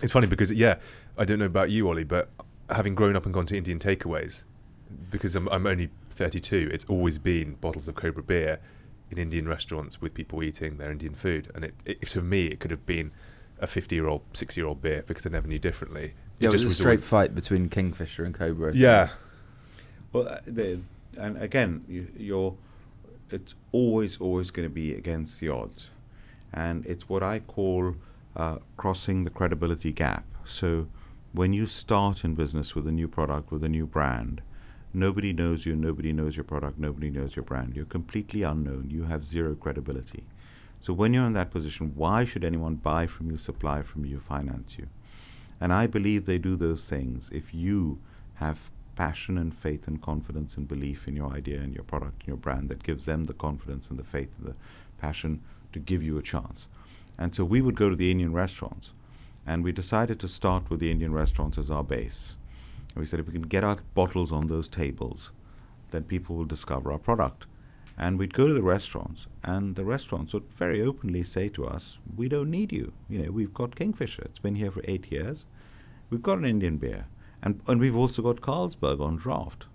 it's 0.03 0.11
funny 0.11 0.27
because 0.27 0.51
yeah, 0.51 0.75
I 1.17 1.25
don't 1.25 1.39
know 1.39 1.45
about 1.45 1.69
you, 1.69 1.87
Ollie, 1.87 2.03
but 2.03 2.29
having 2.69 2.95
grown 2.95 3.15
up 3.15 3.25
and 3.25 3.33
gone 3.33 3.45
to 3.47 3.57
Indian 3.57 3.79
takeaways, 3.79 4.43
because 5.09 5.35
I'm, 5.35 5.47
I'm 5.49 5.65
only 5.67 5.89
32, 6.09 6.69
it's 6.73 6.85
always 6.85 7.17
been 7.17 7.53
bottles 7.55 7.87
of 7.87 7.95
Cobra 7.95 8.23
beer 8.23 8.59
in 9.09 9.17
Indian 9.17 9.47
restaurants 9.47 9.99
with 10.01 10.13
people 10.13 10.41
eating 10.41 10.77
their 10.77 10.91
Indian 10.91 11.13
food, 11.13 11.51
and 11.53 11.65
it, 11.65 11.73
it 11.85 12.01
to 12.03 12.21
me 12.21 12.47
it 12.47 12.59
could 12.59 12.71
have 12.71 12.85
been 12.85 13.11
a 13.59 13.67
50 13.67 13.95
year 13.95 14.07
old, 14.07 14.21
60 14.33 14.59
year 14.59 14.67
old 14.67 14.81
beer 14.81 15.03
because 15.05 15.25
I 15.25 15.29
never 15.29 15.47
knew 15.47 15.59
differently. 15.59 16.13
Yeah, 16.39 16.47
it 16.47 16.53
was 16.53 16.63
a 16.63 16.67
was 16.67 16.77
straight 16.77 16.87
always- 16.99 17.03
fight 17.03 17.35
between 17.35 17.69
Kingfisher 17.69 18.23
and 18.23 18.33
Cobra. 18.33 18.73
Yeah, 18.73 19.09
Well, 20.13 20.27
uh, 20.27 20.39
the, 20.45 20.79
and 21.17 21.37
again, 21.41 21.83
you, 21.87 22.07
you're, 22.17 22.55
it's 23.31 23.55
always, 23.71 24.17
always 24.17 24.51
going 24.51 24.67
to 24.67 24.73
be 24.73 24.93
against 24.93 25.39
the 25.39 25.49
odds. 25.49 25.89
And 26.53 26.85
it's 26.85 27.07
what 27.07 27.23
I 27.23 27.39
call 27.39 27.95
uh, 28.35 28.57
crossing 28.77 29.23
the 29.23 29.29
credibility 29.29 29.91
gap. 29.91 30.25
So 30.43 30.87
when 31.33 31.53
you 31.53 31.65
start 31.65 32.23
in 32.23 32.35
business 32.35 32.75
with 32.75 32.87
a 32.87 32.91
new 32.91 33.07
product, 33.07 33.51
with 33.51 33.63
a 33.63 33.69
new 33.69 33.85
brand, 33.85 34.41
nobody 34.93 35.31
knows 35.31 35.65
you, 35.65 35.75
nobody 35.75 36.11
knows 36.11 36.35
your 36.35 36.43
product, 36.43 36.77
nobody 36.77 37.09
knows 37.09 37.35
your 37.35 37.45
brand. 37.45 37.75
You're 37.75 37.85
completely 37.85 38.43
unknown. 38.43 38.89
You 38.89 39.03
have 39.03 39.25
zero 39.25 39.55
credibility. 39.55 40.25
So 40.81 40.93
when 40.93 41.13
you're 41.13 41.25
in 41.25 41.33
that 41.33 41.51
position, 41.51 41.93
why 41.95 42.25
should 42.25 42.43
anyone 42.43 42.75
buy 42.75 43.07
from 43.07 43.29
you, 43.31 43.37
supply 43.37 43.81
from 43.81 44.03
you, 44.03 44.19
finance 44.19 44.77
you? 44.77 44.87
And 45.59 45.71
I 45.71 45.85
believe 45.85 46.25
they 46.25 46.39
do 46.39 46.55
those 46.55 46.89
things 46.89 47.29
if 47.31 47.53
you 47.53 47.99
have 48.35 48.71
passion 48.95 49.37
and 49.37 49.55
faith 49.55 49.87
and 49.87 50.01
confidence 50.01 50.57
and 50.57 50.67
belief 50.67 51.07
in 51.07 51.15
your 51.15 51.31
idea 51.31 51.59
and 51.59 51.73
your 51.73 51.83
product 51.83 52.21
and 52.21 52.27
your 52.27 52.37
brand 52.37 52.69
that 52.69 52.83
gives 52.83 53.05
them 53.05 53.23
the 53.25 53.33
confidence 53.33 53.89
and 53.89 53.97
the 53.97 54.03
faith 54.03 54.37
and 54.37 54.47
the 54.47 54.55
passion 54.97 55.41
to 55.73 55.79
give 55.79 56.03
you 56.03 56.17
a 56.17 56.21
chance. 56.21 56.67
And 57.17 57.33
so 57.33 57.43
we 57.43 57.61
would 57.61 57.75
go 57.75 57.89
to 57.89 57.95
the 57.95 58.11
Indian 58.11 58.33
restaurants 58.33 58.91
and 59.45 59.63
we 59.63 59.71
decided 59.71 60.19
to 60.19 60.27
start 60.27 60.69
with 60.69 60.79
the 60.79 60.91
Indian 60.91 61.13
restaurants 61.13 61.57
as 61.57 61.71
our 61.71 61.83
base. 61.83 62.35
And 62.93 63.01
we 63.01 63.07
said 63.07 63.19
if 63.19 63.27
we 63.27 63.33
can 63.33 63.43
get 63.43 63.63
our 63.63 63.77
bottles 63.93 64.31
on 64.31 64.47
those 64.47 64.67
tables, 64.67 65.31
then 65.91 66.03
people 66.03 66.35
will 66.35 66.45
discover 66.45 66.91
our 66.91 66.99
product. 66.99 67.45
And 67.97 68.17
we'd 68.17 68.33
go 68.33 68.47
to 68.47 68.53
the 68.53 68.63
restaurants, 68.63 69.27
and 69.43 69.75
the 69.75 69.83
restaurants 69.83 70.33
would 70.33 70.51
very 70.51 70.81
openly 70.81 71.23
say 71.23 71.49
to 71.49 71.67
us, 71.67 71.99
"We 72.15 72.29
don't 72.29 72.49
need 72.49 72.71
you. 72.71 72.93
You 73.09 73.23
know, 73.23 73.31
we've 73.31 73.53
got 73.53 73.75
Kingfisher. 73.75 74.23
It's 74.23 74.39
been 74.39 74.55
here 74.55 74.71
for 74.71 74.81
eight 74.85 75.11
years. 75.11 75.45
We've 76.09 76.21
got 76.21 76.39
an 76.39 76.45
Indian 76.45 76.77
beer, 76.77 77.05
and 77.41 77.61
and 77.67 77.79
we've 77.79 77.95
also 77.95 78.21
got 78.21 78.41
Carlsberg 78.41 78.99
on 79.01 79.15
draft, 79.17 79.65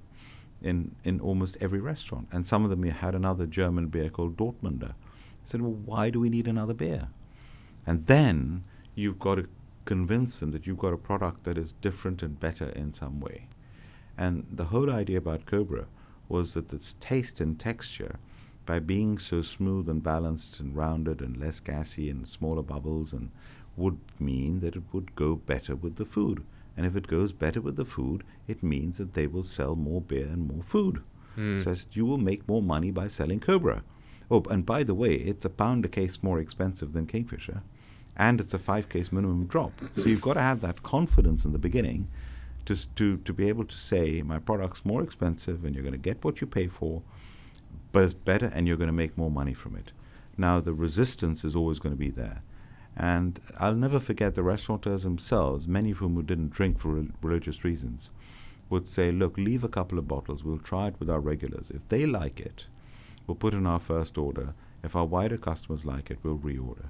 in 0.62 0.94
in 1.04 1.20
almost 1.20 1.56
every 1.60 1.80
restaurant. 1.80 2.28
And 2.32 2.46
some 2.46 2.64
of 2.64 2.70
them 2.70 2.82
had 2.82 3.14
another 3.14 3.46
German 3.46 3.88
beer 3.88 4.10
called 4.10 4.36
Dortmunder. 4.36 4.90
I 4.90 5.44
said, 5.44 5.62
well, 5.62 5.72
why 5.72 6.10
do 6.10 6.20
we 6.20 6.28
need 6.28 6.48
another 6.48 6.74
beer? 6.74 7.08
And 7.86 8.06
then 8.06 8.64
you've 8.94 9.18
got 9.18 9.36
to 9.36 9.48
convince 9.84 10.40
them 10.40 10.50
that 10.50 10.66
you've 10.66 10.78
got 10.78 10.92
a 10.92 10.98
product 10.98 11.44
that 11.44 11.56
is 11.56 11.74
different 11.74 12.22
and 12.22 12.40
better 12.40 12.70
in 12.70 12.92
some 12.92 13.20
way. 13.20 13.48
And 14.18 14.46
the 14.50 14.66
whole 14.66 14.90
idea 14.90 15.18
about 15.18 15.46
Cobra 15.46 15.86
was 16.28 16.54
that 16.54 16.72
its 16.72 16.94
taste 16.98 17.40
and 17.40 17.60
texture, 17.60 18.18
by 18.64 18.80
being 18.80 19.18
so 19.18 19.42
smooth 19.42 19.88
and 19.88 20.02
balanced 20.02 20.58
and 20.58 20.74
rounded 20.74 21.20
and 21.20 21.36
less 21.36 21.60
gassy 21.60 22.10
and 22.10 22.28
smaller 22.28 22.62
bubbles, 22.62 23.12
and 23.12 23.30
would 23.76 24.00
mean 24.18 24.58
that 24.60 24.74
it 24.74 24.82
would 24.92 25.14
go 25.14 25.36
better 25.36 25.76
with 25.76 25.96
the 25.96 26.04
food. 26.04 26.42
And 26.76 26.84
if 26.84 26.94
it 26.94 27.06
goes 27.06 27.32
better 27.32 27.60
with 27.60 27.76
the 27.76 27.84
food, 27.84 28.22
it 28.46 28.62
means 28.62 28.98
that 28.98 29.14
they 29.14 29.26
will 29.26 29.44
sell 29.44 29.74
more 29.74 30.00
beer 30.00 30.26
and 30.26 30.46
more 30.46 30.62
food. 30.62 31.02
Mm. 31.36 31.62
So 31.64 31.74
you 31.92 32.04
will 32.04 32.18
make 32.18 32.48
more 32.48 32.62
money 32.62 32.90
by 32.90 33.08
selling 33.08 33.40
Cobra. 33.40 33.82
Oh, 34.30 34.42
and 34.50 34.66
by 34.66 34.82
the 34.82 34.94
way, 34.94 35.14
it's 35.14 35.44
a 35.44 35.50
pound 35.50 35.84
a 35.84 35.88
case 35.88 36.22
more 36.22 36.40
expensive 36.40 36.92
than 36.92 37.06
Kingfisher, 37.06 37.62
and 38.16 38.40
it's 38.40 38.54
a 38.54 38.58
five 38.58 38.88
case 38.88 39.12
minimum 39.12 39.46
drop. 39.46 39.72
So 39.94 40.06
you've 40.06 40.20
got 40.20 40.34
to 40.34 40.42
have 40.42 40.60
that 40.62 40.82
confidence 40.82 41.44
in 41.44 41.52
the 41.52 41.58
beginning 41.58 42.08
to, 42.66 42.94
to, 42.94 43.18
to 43.18 43.32
be 43.32 43.48
able 43.48 43.64
to 43.64 43.76
say, 43.76 44.22
my 44.22 44.38
product's 44.38 44.84
more 44.84 45.02
expensive 45.02 45.64
and 45.64 45.74
you're 45.74 45.84
going 45.84 45.92
to 45.92 45.98
get 45.98 46.24
what 46.24 46.40
you 46.40 46.46
pay 46.46 46.66
for, 46.66 47.02
but 47.92 48.02
it's 48.02 48.14
better 48.14 48.50
and 48.52 48.66
you're 48.66 48.76
going 48.76 48.88
to 48.88 48.92
make 48.92 49.16
more 49.16 49.30
money 49.30 49.54
from 49.54 49.76
it. 49.76 49.92
Now, 50.36 50.60
the 50.60 50.74
resistance 50.74 51.44
is 51.44 51.56
always 51.56 51.78
going 51.78 51.94
to 51.94 51.98
be 51.98 52.10
there. 52.10 52.42
And 52.96 53.40
I'll 53.58 53.74
never 53.74 54.00
forget 54.00 54.34
the 54.34 54.42
restaurateurs 54.42 55.02
themselves, 55.02 55.68
many 55.68 55.90
of 55.90 55.98
whom 55.98 56.14
who 56.14 56.22
didn't 56.22 56.50
drink 56.50 56.78
for 56.78 56.88
rel- 56.88 57.08
religious 57.20 57.62
reasons, 57.62 58.08
would 58.70 58.88
say, 58.88 59.12
Look, 59.12 59.36
leave 59.36 59.62
a 59.62 59.68
couple 59.68 59.98
of 59.98 60.08
bottles, 60.08 60.42
we'll 60.42 60.58
try 60.58 60.88
it 60.88 60.96
with 60.98 61.10
our 61.10 61.20
regulars. 61.20 61.70
If 61.70 61.86
they 61.88 62.06
like 62.06 62.40
it, 62.40 62.66
we'll 63.26 63.34
put 63.34 63.54
in 63.54 63.66
our 63.66 63.78
first 63.78 64.16
order. 64.16 64.54
If 64.82 64.96
our 64.96 65.04
wider 65.04 65.36
customers 65.36 65.84
like 65.84 66.10
it, 66.10 66.18
we'll 66.22 66.38
reorder. 66.38 66.86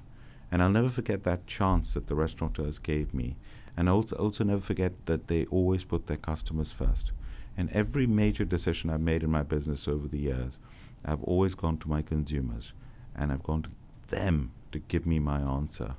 And 0.49 0.63
I'll 0.63 0.69
never 0.69 0.89
forget 0.89 1.23
that 1.23 1.45
chance 1.45 1.93
that 1.93 2.07
the 2.07 2.15
restaurateurs 2.15 2.79
gave 2.79 3.13
me. 3.13 3.35
And 3.75 3.89
also, 3.89 4.15
also 4.15 4.43
never 4.43 4.61
forget 4.61 4.93
that 5.07 5.27
they 5.27 5.45
always 5.45 5.83
put 5.83 6.07
their 6.07 6.17
customers 6.17 6.71
first. 6.71 7.11
And 7.57 7.69
every 7.71 8.07
major 8.07 8.45
decision 8.45 8.89
I've 8.89 9.01
made 9.01 9.23
in 9.23 9.31
my 9.31 9.43
business 9.43 9.87
over 9.87 10.07
the 10.07 10.19
years, 10.19 10.59
I've 11.03 11.23
always 11.23 11.53
gone 11.53 11.77
to 11.79 11.89
my 11.89 12.01
consumers 12.01 12.73
and 13.15 13.31
I've 13.31 13.43
gone 13.43 13.63
to 13.63 13.69
them 14.09 14.51
to 14.71 14.79
give 14.79 15.05
me 15.05 15.19
my 15.19 15.39
answer 15.39 15.95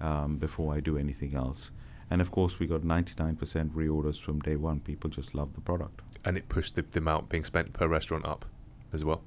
um, 0.00 0.36
before 0.38 0.74
I 0.74 0.80
do 0.80 0.96
anything 0.98 1.34
else. 1.34 1.70
And 2.10 2.20
of 2.20 2.30
course, 2.30 2.58
we 2.58 2.66
got 2.66 2.82
99% 2.82 3.70
reorders 3.70 4.20
from 4.20 4.40
day 4.40 4.56
one. 4.56 4.80
People 4.80 5.08
just 5.10 5.34
love 5.34 5.54
the 5.54 5.60
product. 5.60 6.02
and 6.24 6.36
it 6.36 6.48
pushed 6.48 6.74
the, 6.76 6.82
the 6.82 6.98
amount 6.98 7.28
being 7.28 7.44
spent 7.44 7.72
per 7.72 7.86
restaurant 7.88 8.24
up 8.26 8.44
as 8.92 9.02
well. 9.04 9.22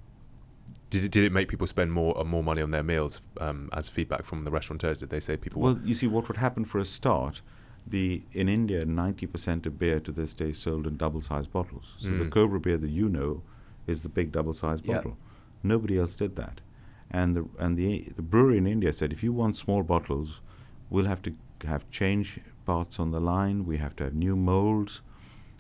Did 0.92 1.04
it, 1.06 1.12
did 1.12 1.24
it 1.26 1.32
make 1.32 1.48
people 1.50 1.68
spend 1.68 1.92
more 1.92 2.24
more 2.26 2.44
money 2.44 2.62
on 2.62 2.70
their 2.72 2.84
meals 2.84 3.20
um, 3.42 3.70
as 3.74 3.90
feedback 3.90 4.24
from 4.24 4.44
the 4.46 4.52
restaurateurs? 4.52 5.00
Did 5.00 5.10
they 5.10 5.20
say 5.20 5.36
people? 5.36 5.62
Well, 5.62 5.80
you 5.84 5.96
see, 5.96 6.08
what 6.08 6.28
would 6.28 6.38
happen 6.38 6.64
for 6.64 6.78
a 6.80 6.86
start, 6.86 7.42
the 7.88 8.22
in 8.34 8.48
India, 8.48 8.86
90% 8.86 9.66
of 9.66 9.80
beer 9.80 10.00
to 10.00 10.12
this 10.12 10.34
day 10.36 10.50
is 10.52 10.60
sold 10.60 10.86
in 10.88 10.96
double-sized 10.96 11.52
bottles. 11.52 11.96
So 12.00 12.10
the 12.10 12.26
Mm. 12.26 12.32
Cobra 12.32 12.60
beer 12.60 12.78
that 12.78 12.90
you 12.92 13.10
know 13.10 13.42
is 13.88 14.04
the 14.04 14.10
big 14.10 14.32
double-sized 14.32 14.86
Yeah. 14.86 14.96
bottle. 14.98 15.18
Nobody 15.64 15.98
else 15.98 16.16
did 16.16 16.36
that, 16.36 16.62
and 17.12 17.36
the 17.36 17.46
and 17.60 17.78
the 17.78 18.12
the 18.16 18.22
brewery 18.22 18.58
in 18.58 18.68
India 18.68 18.92
said, 18.94 19.14
if 19.14 19.24
you 19.24 19.34
want 19.34 19.56
small 19.58 19.84
bottles, 19.84 20.42
we'll 20.90 21.06
have 21.06 21.22
to 21.24 21.34
have 21.66 21.90
change 21.90 22.40
parts 22.66 23.00
on 23.00 23.12
the 23.12 23.20
line. 23.20 23.66
We 23.66 23.78
have 23.78 23.96
to 23.98 24.06
have 24.06 24.14
new 24.14 24.36
molds. 24.36 25.02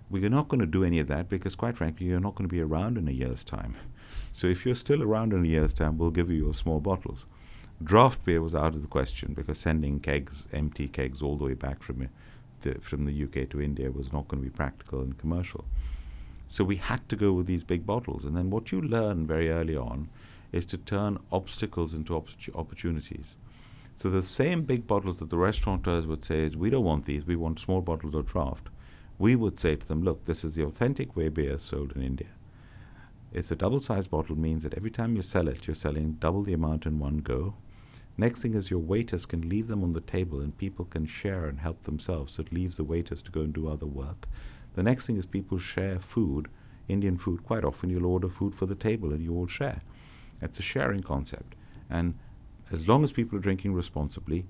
We're 0.09 0.29
not 0.29 0.49
going 0.49 0.59
to 0.59 0.67
do 0.67 0.83
any 0.83 0.99
of 0.99 1.07
that 1.07 1.29
because, 1.29 1.55
quite 1.55 1.77
frankly, 1.77 2.07
you're 2.07 2.19
not 2.19 2.35
going 2.35 2.47
to 2.47 2.53
be 2.53 2.61
around 2.61 2.97
in 2.97 3.07
a 3.07 3.11
year's 3.11 3.43
time. 3.43 3.75
So 4.33 4.47
if 4.47 4.65
you're 4.65 4.75
still 4.75 5.01
around 5.01 5.33
in 5.33 5.43
a 5.43 5.47
year's 5.47 5.73
time, 5.73 5.97
we'll 5.97 6.11
give 6.11 6.29
you 6.29 6.37
your 6.37 6.53
small 6.53 6.79
bottles. 6.79 7.25
Draft 7.83 8.23
beer 8.23 8.41
was 8.41 8.53
out 8.55 8.75
of 8.75 8.81
the 8.81 8.87
question 8.87 9.33
because 9.33 9.57
sending 9.57 9.99
kegs, 9.99 10.47
empty 10.53 10.87
kegs, 10.87 11.21
all 11.21 11.37
the 11.37 11.45
way 11.45 11.53
back 11.53 11.81
from 11.81 12.07
the, 12.61 12.75
from 12.75 13.05
the 13.05 13.23
UK 13.23 13.49
to 13.49 13.61
India 13.61 13.91
was 13.91 14.13
not 14.13 14.27
going 14.27 14.43
to 14.43 14.49
be 14.49 14.55
practical 14.55 15.01
and 15.01 15.17
commercial. 15.17 15.65
So 16.47 16.63
we 16.63 16.77
had 16.77 17.07
to 17.09 17.15
go 17.15 17.33
with 17.33 17.47
these 17.47 17.63
big 17.63 17.85
bottles. 17.85 18.23
And 18.25 18.37
then 18.37 18.49
what 18.49 18.71
you 18.71 18.81
learn 18.81 19.25
very 19.25 19.49
early 19.49 19.75
on 19.75 20.09
is 20.55 20.65
to 20.65 20.77
turn 20.77 21.19
obstacles 21.33 21.93
into 21.93 22.13
opportu- 22.13 22.55
opportunities. 22.55 23.35
So 23.93 24.09
the 24.09 24.24
same 24.24 24.63
big 24.63 24.88
bottles 24.88 25.17
that 25.17 25.29
the 25.29 25.38
restaurateurs 25.38 26.07
would 26.07 26.24
say 26.24 26.43
is, 26.43 26.55
we 26.55 26.69
don't 26.69 26.85
want 26.85 27.05
these, 27.05 27.25
we 27.25 27.35
want 27.35 27.59
small 27.59 27.81
bottles 27.81 28.15
or 28.15 28.24
draft. 28.24 28.69
We 29.17 29.35
would 29.35 29.59
say 29.59 29.75
to 29.75 29.88
them, 29.88 30.01
look, 30.01 30.24
this 30.25 30.45
is 30.45 30.55
the 30.55 30.63
authentic 30.63 31.15
way 31.15 31.27
beer 31.27 31.55
is 31.55 31.62
sold 31.62 31.91
in 31.93 32.01
India. 32.01 32.29
It's 33.33 33.51
a 33.51 33.55
double-sized 33.55 34.09
bottle 34.09 34.38
means 34.38 34.63
that 34.63 34.74
every 34.75 34.91
time 34.91 35.17
you 35.17 35.21
sell 35.21 35.50
it, 35.50 35.67
you're 35.67 35.75
selling 35.75 36.13
double 36.13 36.43
the 36.43 36.53
amount 36.53 36.85
in 36.85 37.00
one 37.00 37.17
go. 37.17 37.55
Next 38.17 38.41
thing 38.41 38.53
is 38.53 38.71
your 38.71 38.79
waiters 38.79 39.25
can 39.25 39.50
leave 39.50 39.67
them 39.67 39.83
on 39.83 39.91
the 39.91 40.00
table 40.00 40.39
and 40.39 40.57
people 40.57 40.85
can 40.85 41.05
share 41.05 41.47
and 41.47 41.60
help 41.60 41.84
themselves. 41.84 42.36
So 42.36 42.43
it 42.43 42.53
leaves 42.53 42.77
the 42.77 42.86
waiters 42.86 43.21
to 43.23 43.32
go 43.32 43.41
and 43.41 43.53
do 43.53 43.67
other 43.67 43.86
work. 43.86 44.25
The 44.75 44.84
next 44.84 45.06
thing 45.06 45.17
is 45.17 45.25
people 45.25 45.58
share 45.58 45.99
food, 45.99 46.47
Indian 46.88 47.17
food. 47.17 47.43
Quite 47.43 47.65
often 47.65 47.89
you'll 47.89 48.06
order 48.06 48.30
food 48.30 48.56
for 48.56 48.65
the 48.65 48.75
table 48.75 49.12
and 49.12 49.21
you 49.21 49.36
all 49.36 49.47
share. 49.47 49.82
It's 50.41 50.60
a 50.60 50.63
sharing 50.63 51.02
concept. 51.02 51.56
And 51.89 52.15
as 52.71 52.88
long 52.88 53.04
as 53.04 53.12
people 53.12 53.38
are 53.38 53.41
drinking 53.41 53.74
responsibly, 53.74 54.45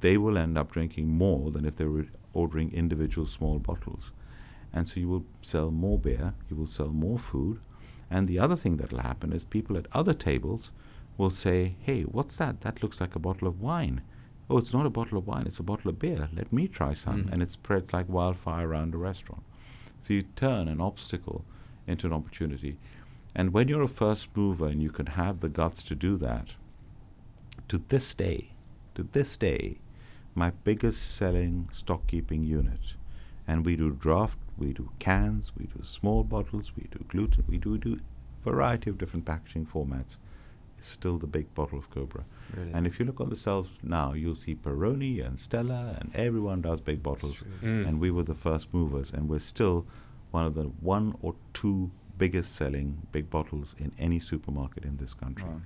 they 0.00 0.16
will 0.16 0.38
end 0.38 0.56
up 0.56 0.72
drinking 0.72 1.08
more 1.08 1.50
than 1.50 1.64
if 1.64 1.76
they 1.76 1.84
were 1.84 2.06
ordering 2.32 2.72
individual 2.72 3.26
small 3.26 3.58
bottles. 3.58 4.12
And 4.72 4.88
so 4.88 5.00
you 5.00 5.08
will 5.08 5.24
sell 5.42 5.70
more 5.70 5.98
beer, 5.98 6.34
you 6.48 6.56
will 6.56 6.66
sell 6.66 6.88
more 6.88 7.18
food. 7.18 7.60
And 8.10 8.28
the 8.28 8.38
other 8.38 8.56
thing 8.56 8.76
that 8.76 8.92
will 8.92 9.00
happen 9.00 9.32
is 9.32 9.44
people 9.44 9.76
at 9.76 9.86
other 9.92 10.14
tables 10.14 10.70
will 11.16 11.30
say, 11.30 11.76
Hey, 11.80 12.02
what's 12.02 12.36
that? 12.36 12.60
That 12.62 12.82
looks 12.82 13.00
like 13.00 13.14
a 13.14 13.20
bottle 13.20 13.48
of 13.48 13.60
wine. 13.60 14.02
Oh, 14.48 14.58
it's 14.58 14.72
not 14.72 14.86
a 14.86 14.90
bottle 14.90 15.18
of 15.18 15.26
wine, 15.26 15.46
it's 15.46 15.60
a 15.60 15.64
bottle 15.64 15.90
of 15.90 15.98
beer. 15.98 16.28
Let 16.32 16.52
me 16.52 16.66
try 16.66 16.92
some. 16.92 17.24
Mm. 17.24 17.32
And 17.32 17.42
it 17.42 17.52
spreads 17.52 17.92
like 17.92 18.08
wildfire 18.08 18.68
around 18.68 18.94
a 18.94 18.98
restaurant. 18.98 19.44
So 20.00 20.14
you 20.14 20.22
turn 20.34 20.66
an 20.66 20.80
obstacle 20.80 21.44
into 21.86 22.06
an 22.06 22.12
opportunity. 22.12 22.78
And 23.34 23.52
when 23.52 23.68
you're 23.68 23.82
a 23.82 23.88
first 23.88 24.36
mover 24.36 24.66
and 24.66 24.82
you 24.82 24.90
can 24.90 25.06
have 25.06 25.40
the 25.40 25.48
guts 25.48 25.82
to 25.84 25.94
do 25.94 26.16
that, 26.18 26.54
to 27.68 27.78
this 27.88 28.12
day, 28.14 28.52
to 28.94 29.04
this 29.04 29.36
day, 29.36 29.78
my 30.34 30.50
biggest 30.64 31.14
selling 31.14 31.68
stock 31.72 32.06
keeping 32.06 32.44
unit, 32.44 32.94
and 33.46 33.64
we 33.64 33.76
do 33.76 33.90
draft, 33.90 34.38
we 34.58 34.72
do 34.72 34.90
cans, 34.98 35.52
we 35.56 35.66
do 35.66 35.82
small 35.84 36.24
bottles, 36.24 36.72
we 36.76 36.88
do 36.90 37.04
gluten, 37.08 37.44
we 37.48 37.58
do 37.58 37.78
do 37.78 38.00
variety 38.44 38.90
of 38.90 38.98
different 38.98 39.24
packaging 39.24 39.66
formats, 39.66 40.16
is 40.78 40.86
still 40.86 41.18
the 41.18 41.26
big 41.26 41.52
bottle 41.54 41.78
of 41.78 41.90
Cobra. 41.90 42.24
Really. 42.56 42.72
And 42.72 42.86
if 42.86 42.98
you 42.98 43.04
look 43.04 43.20
on 43.20 43.30
the 43.30 43.36
shelves 43.36 43.70
now, 43.82 44.12
you'll 44.12 44.36
see 44.36 44.54
Peroni 44.54 45.24
and 45.24 45.38
Stella, 45.38 45.96
and 46.00 46.10
everyone 46.14 46.62
does 46.62 46.80
big 46.80 47.02
bottles. 47.02 47.42
Mm. 47.62 47.86
And 47.86 48.00
we 48.00 48.10
were 48.10 48.22
the 48.22 48.34
first 48.34 48.72
movers, 48.72 49.10
and 49.12 49.28
we're 49.28 49.38
still 49.38 49.86
one 50.30 50.44
of 50.44 50.54
the 50.54 50.64
one 50.64 51.16
or 51.22 51.34
two 51.52 51.90
biggest 52.20 52.54
selling 52.54 52.88
big 53.12 53.26
bottles 53.30 53.74
in 53.78 53.90
any 53.98 54.20
supermarket 54.20 54.84
in 54.84 54.96
this 54.98 55.14
country. 55.14 55.48
Wow. 55.48 55.60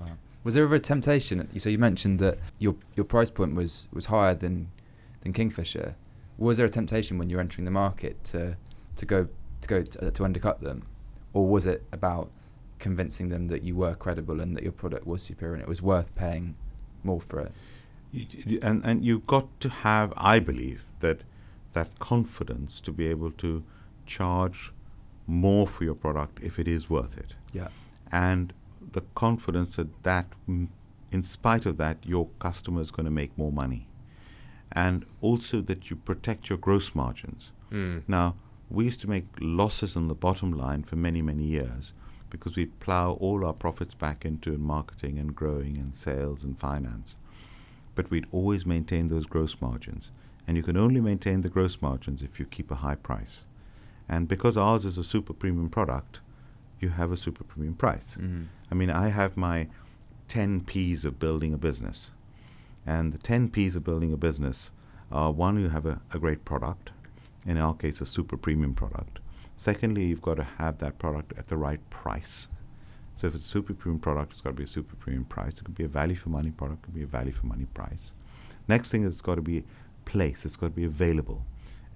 Wow. 0.00 0.16
Was 0.44 0.54
there 0.54 0.64
ever 0.64 0.76
a 0.76 0.80
temptation? 0.94 1.36
So 1.58 1.68
you 1.68 1.78
mentioned 1.78 2.18
that 2.20 2.38
your 2.58 2.74
your 2.96 3.04
price 3.14 3.30
point 3.38 3.54
was 3.54 3.88
was 3.92 4.06
higher 4.06 4.34
than 4.44 4.70
than 5.22 5.32
Kingfisher. 5.32 5.88
Was 6.38 6.56
there 6.56 6.66
a 6.66 6.70
temptation 6.80 7.18
when 7.18 7.28
you 7.28 7.36
were 7.36 7.42
entering 7.42 7.64
the 7.64 7.76
market 7.84 8.14
to 8.32 8.56
to 8.96 9.04
go 9.14 9.20
to 9.62 9.68
go 9.74 9.82
to, 9.82 10.06
uh, 10.06 10.10
to 10.12 10.24
undercut 10.24 10.60
them, 10.68 10.78
or 11.32 11.42
was 11.54 11.66
it 11.66 11.80
about 11.92 12.30
convincing 12.78 13.28
them 13.28 13.48
that 13.48 13.62
you 13.64 13.74
were 13.82 13.94
credible 13.96 14.40
and 14.40 14.54
that 14.56 14.62
your 14.62 14.76
product 14.82 15.04
was 15.04 15.20
superior 15.20 15.54
and 15.54 15.62
it 15.62 15.68
was 15.68 15.82
worth 15.82 16.14
paying 16.14 16.54
more 17.02 17.20
for 17.20 17.40
it? 17.46 17.52
You- 18.12 18.60
and 18.62 18.84
and 18.88 19.04
you've 19.04 19.26
got 19.26 19.46
to 19.64 19.68
have, 19.68 20.12
I 20.34 20.38
believe, 20.38 20.80
that 21.00 21.18
that 21.72 21.88
confidence 21.98 22.80
to 22.86 22.92
be 22.92 23.06
able 23.14 23.32
to 23.32 23.50
charge 24.06 24.72
more 25.28 25.66
for 25.68 25.84
your 25.84 25.94
product 25.94 26.40
if 26.42 26.58
it 26.58 26.66
is 26.66 26.88
worth 26.90 27.16
it, 27.16 27.34
Yeah. 27.52 27.68
and 28.10 28.52
the 28.92 29.02
confidence 29.14 29.76
that 29.76 30.02
that, 30.02 30.26
mm, 30.48 30.68
in 31.12 31.22
spite 31.22 31.66
of 31.66 31.76
that, 31.76 31.98
your 32.04 32.28
customer 32.38 32.80
is 32.80 32.90
going 32.90 33.04
to 33.04 33.10
make 33.12 33.36
more 33.38 33.52
money, 33.52 33.86
and 34.72 35.04
also 35.20 35.60
that 35.60 35.90
you 35.90 35.96
protect 35.96 36.48
your 36.48 36.58
gross 36.58 36.94
margins. 36.94 37.52
Mm. 37.70 38.02
Now, 38.08 38.34
we 38.70 38.84
used 38.86 39.00
to 39.00 39.08
make 39.08 39.26
losses 39.40 39.96
on 39.96 40.08
the 40.08 40.14
bottom 40.14 40.52
line 40.52 40.82
for 40.82 40.96
many, 40.96 41.22
many 41.22 41.44
years 41.44 41.92
because 42.30 42.56
we 42.56 42.66
plow 42.66 43.12
all 43.12 43.44
our 43.44 43.54
profits 43.54 43.94
back 43.94 44.24
into 44.26 44.58
marketing 44.58 45.18
and 45.18 45.34
growing 45.34 45.78
and 45.78 45.96
sales 45.96 46.44
and 46.44 46.58
finance. 46.58 47.16
But 47.94 48.10
we'd 48.10 48.26
always 48.30 48.66
maintain 48.66 49.08
those 49.08 49.24
gross 49.26 49.56
margins. 49.62 50.10
And 50.46 50.56
you 50.56 50.62
can 50.62 50.76
only 50.76 51.00
maintain 51.00 51.40
the 51.40 51.48
gross 51.48 51.80
margins 51.80 52.22
if 52.22 52.38
you 52.38 52.44
keep 52.46 52.70
a 52.70 52.76
high 52.76 52.94
price. 52.96 53.44
And 54.08 54.28
because 54.28 54.56
ours 54.56 54.84
is 54.84 54.96
a 54.96 55.04
super 55.04 55.32
premium 55.32 55.68
product, 55.68 56.20
you 56.80 56.90
have 56.90 57.12
a 57.12 57.16
super 57.16 57.44
premium 57.44 57.74
price. 57.74 58.16
Mm-hmm. 58.20 58.44
I 58.70 58.74
mean, 58.74 58.90
I 58.90 59.08
have 59.08 59.36
my 59.36 59.68
10 60.28 60.62
P's 60.62 61.04
of 61.04 61.18
building 61.18 61.52
a 61.52 61.58
business. 61.58 62.10
And 62.86 63.12
the 63.12 63.18
10 63.18 63.50
P's 63.50 63.76
of 63.76 63.84
building 63.84 64.12
a 64.12 64.16
business 64.16 64.70
are 65.10 65.30
one, 65.30 65.60
you 65.60 65.68
have 65.68 65.86
a, 65.86 66.00
a 66.14 66.18
great 66.18 66.44
product, 66.44 66.90
in 67.46 67.58
our 67.58 67.74
case, 67.74 68.00
a 68.00 68.06
super 68.06 68.36
premium 68.36 68.74
product. 68.74 69.18
Secondly, 69.56 70.04
you've 70.04 70.22
got 70.22 70.36
to 70.36 70.44
have 70.44 70.78
that 70.78 70.98
product 70.98 71.32
at 71.36 71.48
the 71.48 71.56
right 71.56 71.80
price. 71.90 72.48
So 73.16 73.26
if 73.26 73.34
it's 73.34 73.44
a 73.44 73.48
super 73.48 73.74
premium 73.74 73.98
product, 73.98 74.32
it's 74.32 74.40
got 74.40 74.50
to 74.50 74.56
be 74.56 74.64
a 74.64 74.68
super 74.68 74.94
premium 74.96 75.24
price. 75.24 75.58
It 75.58 75.64
could 75.64 75.74
be 75.74 75.84
a 75.84 75.88
value 75.88 76.14
for 76.14 76.28
money 76.28 76.50
product, 76.50 76.82
it 76.82 76.86
could 76.86 76.94
be 76.94 77.02
a 77.02 77.06
value 77.06 77.32
for 77.32 77.46
money 77.46 77.66
price. 77.74 78.12
Next 78.68 78.90
thing 78.90 79.02
is 79.02 79.14
it's 79.14 79.20
got 79.20 79.34
to 79.34 79.42
be 79.42 79.64
place, 80.04 80.44
it's 80.44 80.56
got 80.56 80.68
to 80.68 80.72
be 80.72 80.84
available. 80.84 81.44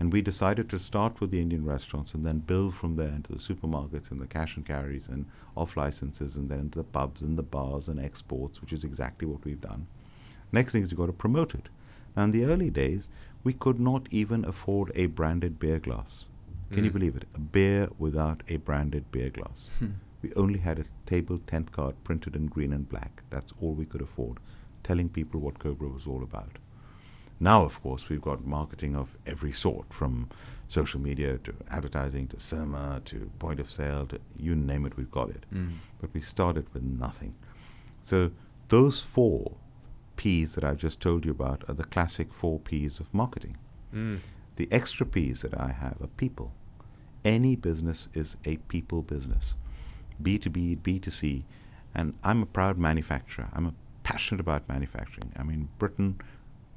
And 0.03 0.12
we 0.12 0.21
decided 0.21 0.69
to 0.71 0.81
start 0.81 1.21
with 1.21 1.31
the 1.31 1.41
Indian 1.41 1.65
restaurants 1.65 2.12
and 2.12 2.27
then 2.27 2.41
build 2.41 2.75
from 2.75 2.97
there 2.97 3.11
into 3.11 3.31
the 3.31 3.38
supermarkets 3.38 4.11
and 4.11 4.21
the 4.21 4.27
cash 4.27 4.57
and 4.57 4.67
carries 4.67 5.07
and 5.07 5.27
off 5.57 5.77
licenses 5.77 6.35
and 6.35 6.49
then 6.49 6.59
into 6.59 6.79
the 6.81 6.83
pubs 6.97 7.23
and 7.23 7.38
the 7.38 7.43
bars 7.45 7.87
and 7.87 8.01
exports, 8.01 8.61
which 8.61 8.73
is 8.73 8.83
exactly 8.83 9.29
what 9.29 9.45
we've 9.45 9.61
done. 9.61 9.87
Next 10.51 10.73
thing 10.73 10.83
is 10.83 10.91
you've 10.91 10.99
got 10.99 11.07
to 11.07 11.12
promote 11.12 11.55
it. 11.55 11.69
Now, 12.17 12.25
in 12.25 12.33
the 12.33 12.45
early 12.47 12.69
days, 12.69 13.11
We 13.45 13.53
could 13.53 13.79
not 13.79 14.09
even 14.11 14.45
afford 14.45 14.91
a 14.97 15.07
branded 15.07 15.61
beer 15.61 15.79
glass. 15.79 16.27
Can 16.73 16.83
you 16.85 16.91
Mm. 16.91 16.95
believe 16.95 17.17
it? 17.17 17.25
A 17.35 17.38
beer 17.41 17.88
without 17.99 18.43
a 18.49 18.57
branded 18.57 19.05
beer 19.12 19.31
glass. 19.31 19.69
We 20.21 20.33
only 20.35 20.59
had 20.61 20.79
a 20.81 20.85
table 21.07 21.38
tent 21.47 21.71
card 21.71 21.95
printed 22.03 22.35
in 22.37 22.47
green 22.47 22.73
and 22.73 22.88
black. 22.88 23.23
That's 23.31 23.53
all 23.61 23.75
we 23.75 23.85
could 23.87 24.01
afford, 24.03 24.38
telling 24.85 25.09
people 25.09 25.38
what 25.41 25.59
Cobra 25.61 25.88
was 25.88 26.07
all 26.09 26.23
about. 26.25 26.59
Now, 27.43 27.65
of 27.65 27.83
course, 27.83 28.09
we've 28.09 28.23
got 28.23 28.47
marketing 28.47 28.95
of 28.95 29.19
every 29.27 29.51
sort, 29.51 29.93
from 29.93 30.31
social 30.69 31.01
media 31.01 31.39
to 31.39 31.53
advertising 31.73 32.29
to 32.29 32.39
cinema 32.39 33.03
to 33.07 33.33
point 33.41 33.59
of 33.59 33.69
sale 33.69 34.07
to 34.07 34.21
you 34.39 34.55
name 34.55 34.87
it, 34.87 34.97
we've 34.97 35.11
got 35.11 35.29
it. 35.29 35.45
Mm. 35.53 35.73
But 36.01 36.15
we 36.15 36.21
started 36.21 36.73
with 36.73 36.85
nothing. 36.85 37.35
So 38.01 38.31
those 38.69 39.03
four 39.03 39.57
P's 40.15 40.55
that 40.55 40.63
I've 40.63 40.77
just 40.77 41.01
told 41.01 41.25
you 41.25 41.33
about 41.33 41.65
are 41.67 41.75
the 41.75 41.83
classic 41.83 42.33
four 42.33 42.61
P's 42.61 43.01
of 43.01 43.13
marketing. 43.13 43.57
Mm. 43.93 44.21
The 44.55 44.69
extra 44.71 45.05
P's 45.05 45.43
that 45.43 45.59
I 45.59 45.73
have 45.73 46.01
are 46.01 46.07
people. 46.17 46.53
Any 47.25 47.57
business 47.57 48.09
is 48.15 48.37
a 48.45 48.59
people 48.69 49.03
business, 49.03 49.57
B2B, 50.23 50.79
B2C. 50.79 51.43
And 51.93 52.15
I'm 52.23 52.41
a 52.43 52.47
proud 52.47 52.79
manufacturer. 52.79 53.49
I'm 53.53 53.67
a 53.67 53.75
passionate 54.05 54.41
about 54.41 54.69
manufacturing. 54.69 55.33
I 55.37 55.43
mean, 55.43 55.71
Britain, 55.79 56.21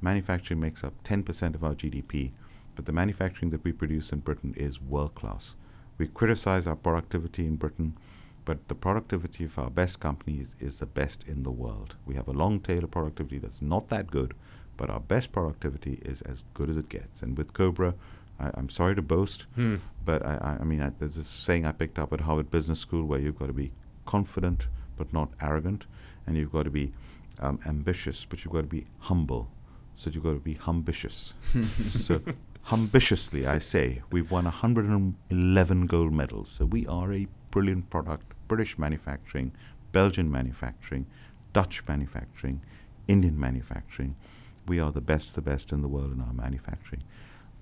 manufacturing 0.00 0.60
makes 0.60 0.84
up 0.84 0.94
10% 1.04 1.54
of 1.54 1.64
our 1.64 1.74
GDP, 1.74 2.32
but 2.74 2.84
the 2.86 2.92
manufacturing 2.92 3.50
that 3.50 3.64
we 3.64 3.72
produce 3.72 4.10
in 4.10 4.20
Britain 4.20 4.54
is 4.56 4.80
world 4.80 5.14
class. 5.14 5.54
We 5.98 6.06
criticize 6.08 6.66
our 6.66 6.76
productivity 6.76 7.46
in 7.46 7.56
Britain, 7.56 7.96
but 8.44 8.68
the 8.68 8.74
productivity 8.74 9.44
of 9.44 9.58
our 9.58 9.70
best 9.70 9.98
companies 9.98 10.54
is 10.60 10.78
the 10.78 10.86
best 10.86 11.24
in 11.26 11.42
the 11.42 11.50
world. 11.50 11.94
We 12.04 12.14
have 12.16 12.28
a 12.28 12.32
long 12.32 12.60
tail 12.60 12.84
of 12.84 12.90
productivity 12.90 13.38
that's 13.38 13.62
not 13.62 13.88
that 13.88 14.10
good, 14.10 14.34
but 14.76 14.90
our 14.90 15.00
best 15.00 15.32
productivity 15.32 16.00
is 16.04 16.20
as 16.22 16.44
good 16.54 16.68
as 16.68 16.76
it 16.76 16.88
gets. 16.90 17.22
And 17.22 17.36
with 17.36 17.54
Cobra, 17.54 17.94
I, 18.38 18.50
I'm 18.54 18.68
sorry 18.68 18.94
to 18.94 19.02
boast, 19.02 19.46
Hmm. 19.54 19.76
but 20.04 20.24
I, 20.24 20.34
I, 20.34 20.56
I 20.60 20.64
mean, 20.64 20.82
I, 20.82 20.90
there's 20.98 21.14
this 21.16 21.28
saying 21.28 21.64
I 21.64 21.72
picked 21.72 21.98
up 21.98 22.12
at 22.12 22.20
Harvard 22.20 22.50
Business 22.50 22.78
School 22.80 23.04
where 23.06 23.18
you've 23.18 23.38
got 23.38 23.46
to 23.46 23.52
be 23.54 23.72
confident 24.04 24.66
but 24.98 25.12
not 25.12 25.30
arrogant, 25.40 25.86
and 26.26 26.36
you've 26.36 26.52
got 26.52 26.62
to 26.64 26.70
be 26.70 26.92
um, 27.40 27.58
ambitious, 27.66 28.26
but 28.28 28.44
you've 28.44 28.52
got 28.52 28.62
to 28.62 28.66
be 28.66 28.86
humble. 29.00 29.48
So 29.96 30.10
you've 30.10 30.22
got 30.22 30.34
to 30.34 30.40
be 30.40 30.58
ambitious. 30.68 31.32
so 31.88 32.20
ambitiously, 32.70 33.46
I 33.46 33.58
say, 33.58 34.02
we've 34.12 34.30
won 34.30 34.44
111 34.44 35.86
gold 35.86 36.12
medals. 36.12 36.54
So 36.56 36.66
we 36.66 36.86
are 36.86 37.12
a 37.12 37.26
brilliant 37.50 37.88
product. 37.90 38.34
British 38.46 38.78
manufacturing, 38.78 39.52
Belgian 39.92 40.30
manufacturing, 40.30 41.06
Dutch 41.52 41.82
manufacturing, 41.88 42.60
Indian 43.08 43.40
manufacturing. 43.40 44.14
We 44.66 44.78
are 44.78 44.92
the 44.92 45.00
best, 45.00 45.34
the 45.34 45.40
best 45.40 45.72
in 45.72 45.80
the 45.80 45.88
world 45.88 46.12
in 46.12 46.20
our 46.20 46.32
manufacturing. 46.32 47.02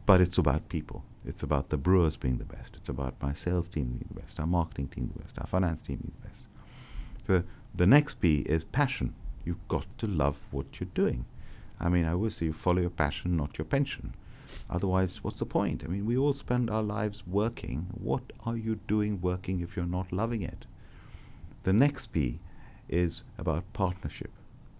But 0.04 0.20
it's 0.20 0.36
about 0.36 0.68
people. 0.68 1.04
It's 1.24 1.42
about 1.42 1.70
the 1.70 1.76
brewers 1.76 2.16
being 2.16 2.38
the 2.38 2.44
best. 2.44 2.76
It's 2.76 2.88
about 2.88 3.14
my 3.22 3.32
sales 3.32 3.68
team 3.68 3.84
being 3.84 4.08
the 4.12 4.20
best, 4.20 4.40
our 4.40 4.46
marketing 4.46 4.88
team 4.88 5.10
the 5.14 5.22
best, 5.22 5.38
our 5.38 5.46
finance 5.46 5.82
team 5.82 5.98
being 5.98 6.12
the 6.20 6.28
best. 6.28 6.48
So 7.22 7.44
the 7.74 7.86
next 7.86 8.20
P 8.20 8.40
is 8.40 8.64
passion. 8.64 9.14
You've 9.44 9.66
got 9.68 9.86
to 9.98 10.06
love 10.06 10.38
what 10.50 10.80
you're 10.80 10.88
doing. 10.92 11.24
I 11.80 11.88
mean, 11.88 12.04
I 12.04 12.12
always 12.12 12.36
say 12.36 12.46
you 12.46 12.52
follow 12.52 12.80
your 12.80 12.90
passion, 12.90 13.36
not 13.36 13.58
your 13.58 13.64
pension. 13.64 14.14
Otherwise, 14.70 15.22
what's 15.22 15.40
the 15.40 15.46
point? 15.46 15.82
I 15.84 15.88
mean, 15.88 16.06
we 16.06 16.16
all 16.16 16.34
spend 16.34 16.70
our 16.70 16.82
lives 16.82 17.24
working. 17.26 17.86
What 17.92 18.32
are 18.46 18.56
you 18.56 18.78
doing 18.86 19.20
working 19.20 19.60
if 19.60 19.76
you're 19.76 19.84
not 19.86 20.12
loving 20.12 20.42
it? 20.42 20.66
The 21.64 21.72
next 21.72 22.08
P 22.08 22.38
is 22.88 23.24
about 23.38 23.70
partnership. 23.72 24.30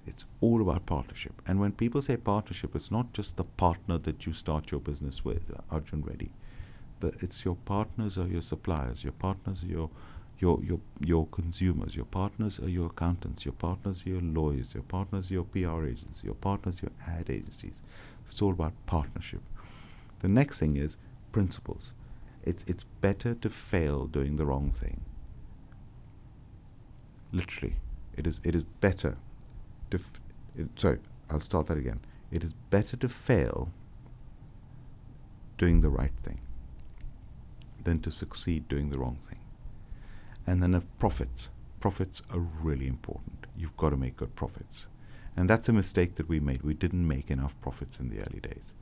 It's 0.06 0.24
all 0.40 0.60
about 0.60 0.86
partnership. 0.86 1.32
And 1.46 1.58
when 1.58 1.72
people 1.72 2.02
say 2.02 2.16
partnership, 2.16 2.76
it's 2.76 2.90
not 2.90 3.12
just 3.12 3.36
the 3.36 3.44
partner 3.44 3.98
that 3.98 4.26
you 4.26 4.32
start 4.32 4.70
your 4.70 4.80
business 4.80 5.24
with, 5.24 5.42
Arjun 5.70 6.02
Reddy. 6.02 6.30
It's 7.20 7.44
your 7.44 7.56
partners 7.56 8.16
or 8.16 8.26
your 8.26 8.40
suppliers, 8.42 9.04
your 9.04 9.12
partners 9.12 9.62
are 9.62 9.66
your 9.66 9.90
your 10.44 10.62
your 10.62 10.80
your 11.00 11.26
consumers, 11.26 11.96
your 11.96 12.04
partners 12.04 12.58
are 12.60 12.68
your 12.68 12.86
accountants, 12.86 13.46
your 13.46 13.54
partners 13.54 14.04
are 14.04 14.10
your 14.10 14.20
lawyers, 14.20 14.74
your 14.74 14.82
partners 14.82 15.30
are 15.30 15.34
your 15.34 15.44
PR 15.44 15.86
agents, 15.86 16.22
your 16.22 16.34
partners 16.34 16.82
your 16.82 16.92
ad 17.06 17.30
agencies. 17.30 17.80
It's 18.26 18.42
all 18.42 18.52
about 18.52 18.74
partnership. 18.84 19.40
The 20.20 20.28
next 20.28 20.58
thing 20.60 20.76
is 20.76 20.98
principles. 21.32 21.92
It's 22.42 22.62
it's 22.66 22.84
better 23.00 23.34
to 23.34 23.48
fail 23.48 24.06
doing 24.06 24.36
the 24.36 24.44
wrong 24.44 24.70
thing. 24.70 25.00
Literally, 27.32 27.76
it 28.18 28.26
is 28.26 28.40
it 28.44 28.54
is 28.54 28.64
better 28.88 29.16
to. 29.90 29.96
F- 29.96 30.20
it, 30.56 30.68
sorry, 30.76 30.98
I'll 31.30 31.40
start 31.40 31.66
that 31.68 31.78
again. 31.78 32.00
It 32.30 32.44
is 32.44 32.52
better 32.76 32.98
to 32.98 33.08
fail 33.08 33.70
doing 35.56 35.80
the 35.80 35.90
right 36.00 36.18
thing 36.22 36.40
than 37.84 38.00
to 38.00 38.10
succeed 38.10 38.68
doing 38.68 38.90
the 38.90 38.98
wrong 38.98 39.18
thing. 39.28 39.43
And 40.46 40.62
then 40.62 40.74
of 40.74 40.84
profits. 40.98 41.50
Profits 41.80 42.22
are 42.30 42.38
really 42.40 42.86
important. 42.86 43.46
You've 43.56 43.76
got 43.76 43.90
to 43.90 43.96
make 43.96 44.16
good 44.16 44.34
profits. 44.36 44.86
And 45.36 45.50
that's 45.50 45.68
a 45.68 45.72
mistake 45.72 46.14
that 46.14 46.28
we 46.28 46.38
made. 46.40 46.62
We 46.62 46.74
didn't 46.74 47.06
make 47.08 47.30
enough 47.30 47.54
profits 47.60 47.98
in 47.98 48.08
the 48.08 48.20
early 48.20 48.40
days. 48.40 48.72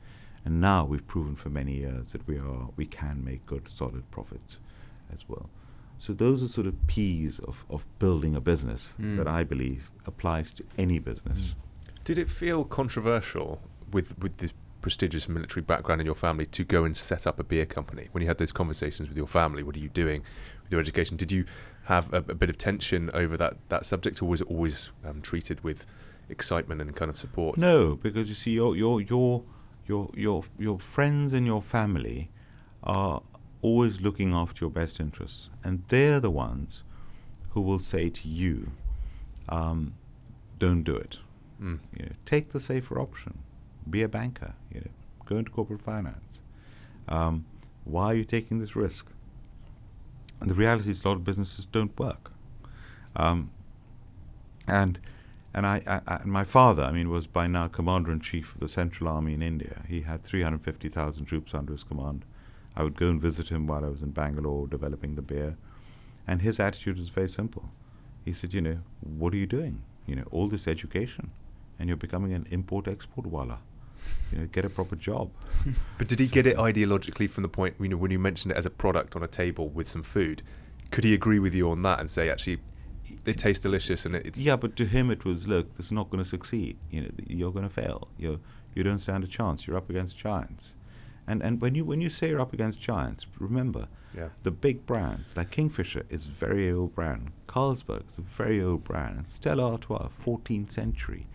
And 0.44 0.60
now 0.60 0.84
we've 0.84 1.06
proven 1.06 1.36
for 1.36 1.50
many 1.50 1.76
years 1.76 2.12
that 2.12 2.26
we 2.26 2.36
are 2.38 2.68
we 2.76 2.86
can 2.86 3.24
make 3.24 3.46
good 3.46 3.68
solid 3.72 4.10
profits 4.10 4.58
as 5.12 5.24
well. 5.28 5.48
So 5.98 6.12
those 6.12 6.42
are 6.42 6.48
sort 6.48 6.66
of 6.66 6.74
P's 6.88 7.38
of, 7.38 7.64
of 7.70 7.84
building 8.00 8.34
a 8.34 8.40
business 8.40 8.94
Mm. 9.00 9.16
that 9.18 9.28
I 9.28 9.44
believe 9.44 9.92
applies 10.04 10.52
to 10.54 10.64
any 10.76 10.98
business. 10.98 11.54
Did 12.04 12.18
it 12.18 12.28
feel 12.28 12.64
controversial 12.64 13.60
with 13.92 14.18
with 14.18 14.38
this 14.38 14.52
prestigious 14.82 15.28
military 15.28 15.62
background 15.62 16.00
in 16.00 16.04
your 16.04 16.14
family 16.14 16.44
to 16.46 16.64
go 16.64 16.84
and 16.84 16.96
set 16.96 17.26
up 17.26 17.38
a 17.38 17.44
beer 17.44 17.64
company? 17.64 18.08
When 18.12 18.20
you 18.20 18.28
had 18.28 18.38
those 18.38 18.52
conversations 18.52 19.08
with 19.08 19.16
your 19.16 19.26
family, 19.26 19.62
what 19.62 19.76
are 19.76 19.80
you 19.80 19.88
doing 19.88 20.22
with 20.62 20.72
your 20.72 20.80
education? 20.80 21.16
Did 21.16 21.32
you 21.32 21.46
have 21.84 22.12
a, 22.12 22.18
a 22.18 22.34
bit 22.34 22.50
of 22.50 22.58
tension 22.58 23.10
over 23.14 23.36
that 23.36 23.56
that 23.68 23.86
subject, 23.86 24.20
or 24.20 24.26
was 24.26 24.40
it 24.40 24.48
always 24.48 24.90
um, 25.04 25.22
treated 25.22 25.64
with 25.64 25.86
excitement 26.28 26.80
and 26.80 26.94
kind 26.94 27.10
of 27.10 27.16
support? 27.16 27.58
No, 27.58 27.96
because 27.96 28.28
you 28.28 28.34
see, 28.34 28.52
your 28.52 28.76
your 28.76 29.00
your 29.00 29.44
your 29.86 30.10
your 30.14 30.44
your 30.58 30.78
friends 30.78 31.32
and 31.32 31.46
your 31.46 31.62
family 31.62 32.30
are 32.82 33.22
always 33.62 34.00
looking 34.00 34.34
after 34.34 34.64
your 34.64 34.70
best 34.70 35.00
interests, 35.00 35.48
and 35.64 35.84
they're 35.88 36.20
the 36.20 36.30
ones 36.30 36.82
who 37.50 37.60
will 37.60 37.78
say 37.78 38.08
to 38.10 38.28
you, 38.28 38.72
um, 39.48 39.94
"Don't 40.58 40.82
do 40.82 40.96
it. 40.96 41.18
Mm. 41.60 41.78
You 41.96 42.06
know, 42.06 42.12
take 42.24 42.52
the 42.52 42.60
safer 42.60 43.00
option. 43.00 43.38
Be 43.88 44.02
a 44.02 44.08
banker. 44.08 44.54
You 44.72 44.80
know, 44.80 44.90
go 45.26 45.36
into 45.36 45.50
corporate 45.50 45.80
finance. 45.80 46.40
Um, 47.08 47.44
why 47.84 48.06
are 48.06 48.14
you 48.14 48.24
taking 48.24 48.58
this 48.60 48.76
risk?" 48.76 49.06
And 50.40 50.50
the 50.50 50.54
reality 50.54 50.90
is, 50.90 51.04
a 51.04 51.08
lot 51.08 51.16
of 51.16 51.24
businesses 51.24 51.66
don't 51.66 51.96
work. 51.98 52.32
Um, 53.14 53.50
and 54.66 54.98
and 55.54 55.66
I, 55.66 55.82
I, 55.86 56.14
I, 56.14 56.24
my 56.24 56.44
father, 56.44 56.82
I 56.82 56.92
mean, 56.92 57.10
was 57.10 57.26
by 57.26 57.46
now 57.46 57.68
commander 57.68 58.10
in 58.10 58.20
chief 58.20 58.54
of 58.54 58.60
the 58.60 58.68
Central 58.68 59.08
Army 59.08 59.34
in 59.34 59.42
India. 59.42 59.82
He 59.86 60.00
had 60.00 60.22
350,000 60.22 61.26
troops 61.26 61.52
under 61.52 61.72
his 61.72 61.84
command. 61.84 62.24
I 62.74 62.82
would 62.82 62.96
go 62.96 63.08
and 63.08 63.20
visit 63.20 63.50
him 63.50 63.66
while 63.66 63.84
I 63.84 63.88
was 63.88 64.02
in 64.02 64.12
Bangalore 64.12 64.66
developing 64.66 65.14
the 65.14 65.22
beer, 65.22 65.56
and 66.26 66.40
his 66.40 66.58
attitude 66.58 66.98
was 66.98 67.10
very 67.10 67.28
simple. 67.28 67.70
He 68.24 68.32
said, 68.32 68.54
"You 68.54 68.62
know, 68.62 68.78
what 69.00 69.34
are 69.34 69.36
you 69.36 69.46
doing? 69.46 69.82
You 70.06 70.16
know, 70.16 70.26
all 70.30 70.48
this 70.48 70.66
education, 70.66 71.30
and 71.78 71.88
you're 71.88 71.96
becoming 71.96 72.32
an 72.32 72.46
import-export 72.50 73.26
wala. 73.26 73.58
You 74.30 74.38
know, 74.38 74.46
get 74.46 74.64
a 74.64 74.70
proper 74.70 74.96
job." 74.96 75.30
But 75.98 76.08
did 76.08 76.18
he 76.18 76.26
get 76.26 76.46
it 76.46 76.56
ideologically 76.56 77.28
from 77.30 77.42
the 77.42 77.48
point 77.48 77.76
you 77.78 77.88
know 77.88 77.96
when 77.96 78.10
you 78.10 78.18
mentioned 78.18 78.52
it 78.52 78.58
as 78.58 78.66
a 78.66 78.70
product 78.70 79.14
on 79.16 79.22
a 79.22 79.28
table 79.28 79.68
with 79.68 79.88
some 79.88 80.02
food? 80.02 80.42
Could 80.90 81.04
he 81.04 81.14
agree 81.14 81.38
with 81.38 81.54
you 81.54 81.70
on 81.70 81.82
that 81.82 82.00
and 82.00 82.10
say 82.10 82.28
actually 82.28 82.58
they 83.24 83.32
taste 83.32 83.62
delicious 83.62 84.04
and 84.04 84.14
it's 84.16 84.38
Yeah, 84.38 84.56
but 84.56 84.74
to 84.76 84.84
him 84.84 85.10
it 85.10 85.24
was, 85.24 85.46
look, 85.46 85.76
this 85.76 85.86
is 85.86 85.92
not 85.92 86.10
going 86.10 86.22
to 86.22 86.28
succeed. 86.28 86.76
you 86.90 87.02
know 87.02 87.10
you're 87.26 87.52
going 87.52 87.68
to 87.68 87.74
fail. 87.82 88.08
You 88.18 88.40
you 88.74 88.82
don't 88.82 88.98
stand 88.98 89.22
a 89.24 89.26
chance. 89.26 89.66
You're 89.66 89.76
up 89.76 89.90
against 89.90 90.16
giants. 90.16 90.72
And 91.26 91.42
and 91.42 91.60
when 91.60 91.74
you 91.74 91.84
when 91.84 92.00
you 92.00 92.10
say 92.10 92.30
you're 92.30 92.40
up 92.40 92.52
against 92.52 92.80
giants, 92.80 93.26
remember 93.38 93.86
yeah 94.14 94.30
the 94.42 94.50
big 94.50 94.84
brands 94.86 95.36
like 95.36 95.50
Kingfisher 95.50 96.04
is 96.10 96.26
a 96.26 96.30
very 96.30 96.70
old 96.70 96.94
brand, 96.94 97.30
Carlsberg 97.46 98.08
is 98.08 98.18
a 98.18 98.22
very 98.22 98.60
old 98.60 98.82
brand, 98.84 99.16
and 99.18 99.26
Stella 99.28 99.64
Artois, 99.72 100.08
14th 100.08 100.70
century, 100.72 101.26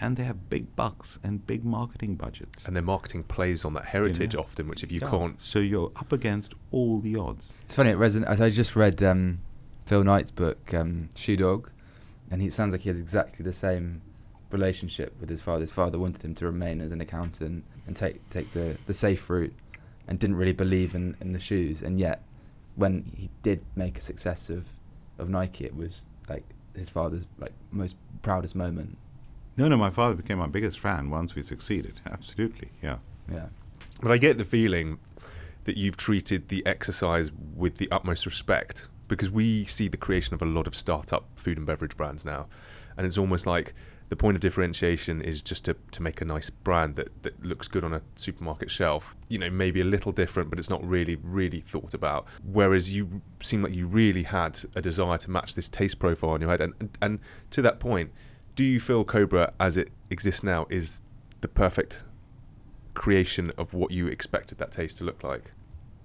and 0.00 0.16
they 0.16 0.24
have 0.24 0.50
big 0.50 0.74
bucks 0.76 1.18
and 1.22 1.46
big 1.46 1.64
marketing 1.64 2.16
budgets. 2.16 2.66
and 2.66 2.74
their 2.74 2.82
marketing 2.82 3.22
plays 3.24 3.64
on 3.64 3.72
that 3.74 3.86
heritage 3.86 4.34
know. 4.34 4.40
often, 4.40 4.68
which 4.68 4.82
if 4.82 4.90
you 4.92 5.00
Yeah. 5.00 5.10
can't 5.10 5.40
So 5.42 5.58
you're 5.60 5.92
up 5.96 6.12
against 6.12 6.54
all 6.70 7.00
the 7.00 7.16
odds. 7.16 7.52
It's 7.66 7.74
funny. 7.74 7.90
It 7.90 7.98
reson- 7.98 8.26
I 8.28 8.50
just 8.50 8.74
read 8.76 9.02
um, 9.02 9.40
Phil 9.86 10.02
Knight's 10.04 10.30
book, 10.30 10.74
um, 10.74 11.08
Shoe 11.14 11.36
Dog, 11.36 11.70
and 12.30 12.42
he 12.42 12.50
sounds 12.50 12.72
like 12.72 12.82
he 12.82 12.88
had 12.88 12.98
exactly 12.98 13.44
the 13.44 13.52
same 13.52 14.02
relationship 14.50 15.14
with 15.20 15.28
his 15.30 15.40
father. 15.42 15.60
His 15.62 15.70
father 15.72 15.98
wanted 15.98 16.22
him 16.22 16.34
to 16.36 16.46
remain 16.46 16.80
as 16.80 16.92
an 16.92 17.00
accountant 17.00 17.64
and 17.86 17.96
take 17.96 18.28
take 18.30 18.52
the, 18.52 18.76
the 18.86 18.94
safe 18.94 19.28
route, 19.30 19.54
and 20.08 20.18
didn't 20.18 20.36
really 20.36 20.52
believe 20.52 20.94
in, 20.94 21.16
in 21.20 21.32
the 21.32 21.40
shoes. 21.40 21.82
And 21.82 21.98
yet, 21.98 22.22
when 22.74 23.12
he 23.16 23.30
did 23.42 23.64
make 23.76 23.98
a 23.98 24.00
success 24.00 24.50
of, 24.50 24.68
of 25.18 25.28
Nike, 25.28 25.64
it 25.64 25.74
was 25.76 26.06
like 26.28 26.44
his 26.74 26.88
father's 26.88 27.26
like 27.38 27.52
most 27.70 27.96
proudest 28.22 28.54
moment. 28.56 28.98
No, 29.56 29.68
no, 29.68 29.76
my 29.76 29.90
father 29.90 30.14
became 30.14 30.38
my 30.38 30.46
biggest 30.46 30.78
fan 30.78 31.10
once 31.10 31.34
we 31.34 31.42
succeeded. 31.42 32.00
Absolutely, 32.10 32.70
yeah. 32.82 32.98
Yeah. 33.30 33.48
But 34.02 34.10
I 34.10 34.18
get 34.18 34.38
the 34.38 34.44
feeling 34.44 34.98
that 35.64 35.76
you've 35.76 35.96
treated 35.96 36.48
the 36.48 36.64
exercise 36.66 37.30
with 37.32 37.78
the 37.78 37.90
utmost 37.90 38.26
respect 38.26 38.88
because 39.08 39.30
we 39.30 39.64
see 39.64 39.88
the 39.88 39.96
creation 39.96 40.34
of 40.34 40.42
a 40.42 40.46
lot 40.46 40.66
of 40.66 40.74
startup 40.74 41.26
food 41.36 41.56
and 41.56 41.66
beverage 41.66 41.96
brands 41.96 42.24
now. 42.24 42.46
And 42.96 43.06
it's 43.06 43.18
almost 43.18 43.46
like 43.46 43.74
the 44.08 44.16
point 44.16 44.36
of 44.36 44.40
differentiation 44.40 45.22
is 45.22 45.40
just 45.40 45.64
to, 45.64 45.76
to 45.92 46.02
make 46.02 46.20
a 46.20 46.24
nice 46.24 46.50
brand 46.50 46.96
that, 46.96 47.22
that 47.22 47.42
looks 47.42 47.68
good 47.68 47.84
on 47.84 47.94
a 47.94 48.02
supermarket 48.14 48.70
shelf. 48.70 49.16
You 49.28 49.38
know, 49.38 49.50
maybe 49.50 49.80
a 49.80 49.84
little 49.84 50.12
different, 50.12 50.50
but 50.50 50.58
it's 50.58 50.70
not 50.70 50.86
really, 50.86 51.16
really 51.16 51.60
thought 51.60 51.94
about. 51.94 52.26
Whereas 52.44 52.94
you 52.94 53.22
seem 53.40 53.62
like 53.62 53.72
you 53.72 53.86
really 53.86 54.24
had 54.24 54.60
a 54.74 54.82
desire 54.82 55.18
to 55.18 55.30
match 55.30 55.54
this 55.54 55.68
taste 55.68 55.98
profile 55.98 56.34
in 56.34 56.42
your 56.42 56.50
head. 56.50 56.60
And, 56.60 56.74
and, 56.80 56.98
and 57.00 57.18
to 57.50 57.62
that 57.62 57.80
point, 57.80 58.10
do 58.54 58.64
you 58.64 58.80
feel 58.80 59.04
Cobra 59.04 59.52
as 59.58 59.76
it 59.76 59.90
exists 60.10 60.42
now 60.42 60.66
is 60.70 61.02
the 61.40 61.48
perfect 61.48 62.02
creation 62.94 63.50
of 63.58 63.74
what 63.74 63.90
you 63.90 64.06
expected 64.06 64.58
that 64.58 64.72
taste 64.72 64.98
to 64.98 65.04
look 65.04 65.22
like? 65.22 65.52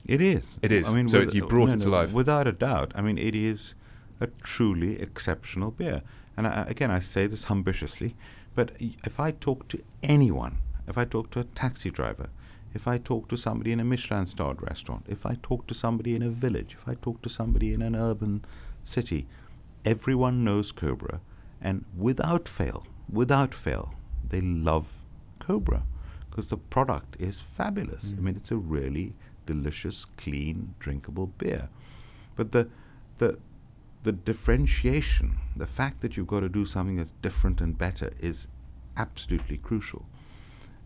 It 0.05 0.21
is. 0.21 0.57
It 0.61 0.71
is. 0.71 0.89
I 0.89 0.95
mean, 0.95 1.09
so 1.09 1.21
you 1.21 1.45
brought 1.45 1.69
it 1.69 1.79
to 1.81 1.89
life. 1.89 2.13
Without 2.13 2.47
a 2.47 2.51
doubt. 2.51 2.91
I 2.95 3.01
mean, 3.01 3.17
it 3.17 3.35
is 3.35 3.75
a 4.19 4.27
truly 4.41 4.99
exceptional 4.99 5.71
beer. 5.71 6.01
And 6.35 6.47
I, 6.47 6.65
again, 6.67 6.89
I 6.89 6.99
say 6.99 7.27
this 7.27 7.51
ambitiously, 7.51 8.15
but 8.55 8.71
if 8.79 9.19
I 9.19 9.31
talk 9.31 9.67
to 9.69 9.79
anyone, 10.01 10.57
if 10.87 10.97
I 10.97 11.05
talk 11.05 11.29
to 11.31 11.41
a 11.41 11.43
taxi 11.43 11.91
driver, 11.91 12.29
if 12.73 12.87
I 12.87 12.97
talk 12.97 13.27
to 13.29 13.37
somebody 13.37 13.71
in 13.71 13.79
a 13.79 13.83
Michelin 13.83 14.25
starred 14.25 14.61
restaurant, 14.61 15.05
if 15.07 15.25
I 15.25 15.37
talk 15.41 15.67
to 15.67 15.73
somebody 15.73 16.15
in 16.15 16.21
a 16.21 16.29
village, 16.29 16.75
if 16.79 16.87
I 16.87 16.95
talk 16.95 17.21
to 17.23 17.29
somebody 17.29 17.73
in 17.73 17.81
an 17.81 17.95
urban 17.95 18.45
city, 18.83 19.27
everyone 19.85 20.43
knows 20.43 20.71
Cobra. 20.71 21.19
And 21.61 21.85
without 21.95 22.47
fail, 22.47 22.85
without 23.11 23.53
fail, 23.53 23.95
they 24.27 24.41
love 24.41 25.01
Cobra 25.39 25.83
because 26.29 26.49
the 26.49 26.57
product 26.57 27.15
is 27.19 27.41
fabulous. 27.41 28.11
Mm. 28.11 28.17
I 28.17 28.21
mean, 28.21 28.35
it's 28.35 28.51
a 28.51 28.57
really 28.57 29.13
delicious, 29.45 30.05
clean, 30.17 30.75
drinkable 30.79 31.27
beer. 31.37 31.69
But 32.35 32.51
the 32.51 32.69
the 33.17 33.39
the 34.03 34.11
differentiation, 34.13 35.37
the 35.55 35.67
fact 35.67 35.99
that 36.01 36.15
you've 36.15 36.27
got 36.27 36.39
to 36.39 36.49
do 36.49 36.65
something 36.65 36.97
that's 36.97 37.13
different 37.21 37.59
and 37.59 37.77
better 37.77 38.11
is 38.19 38.47
absolutely 38.95 39.57
crucial. 39.57 40.05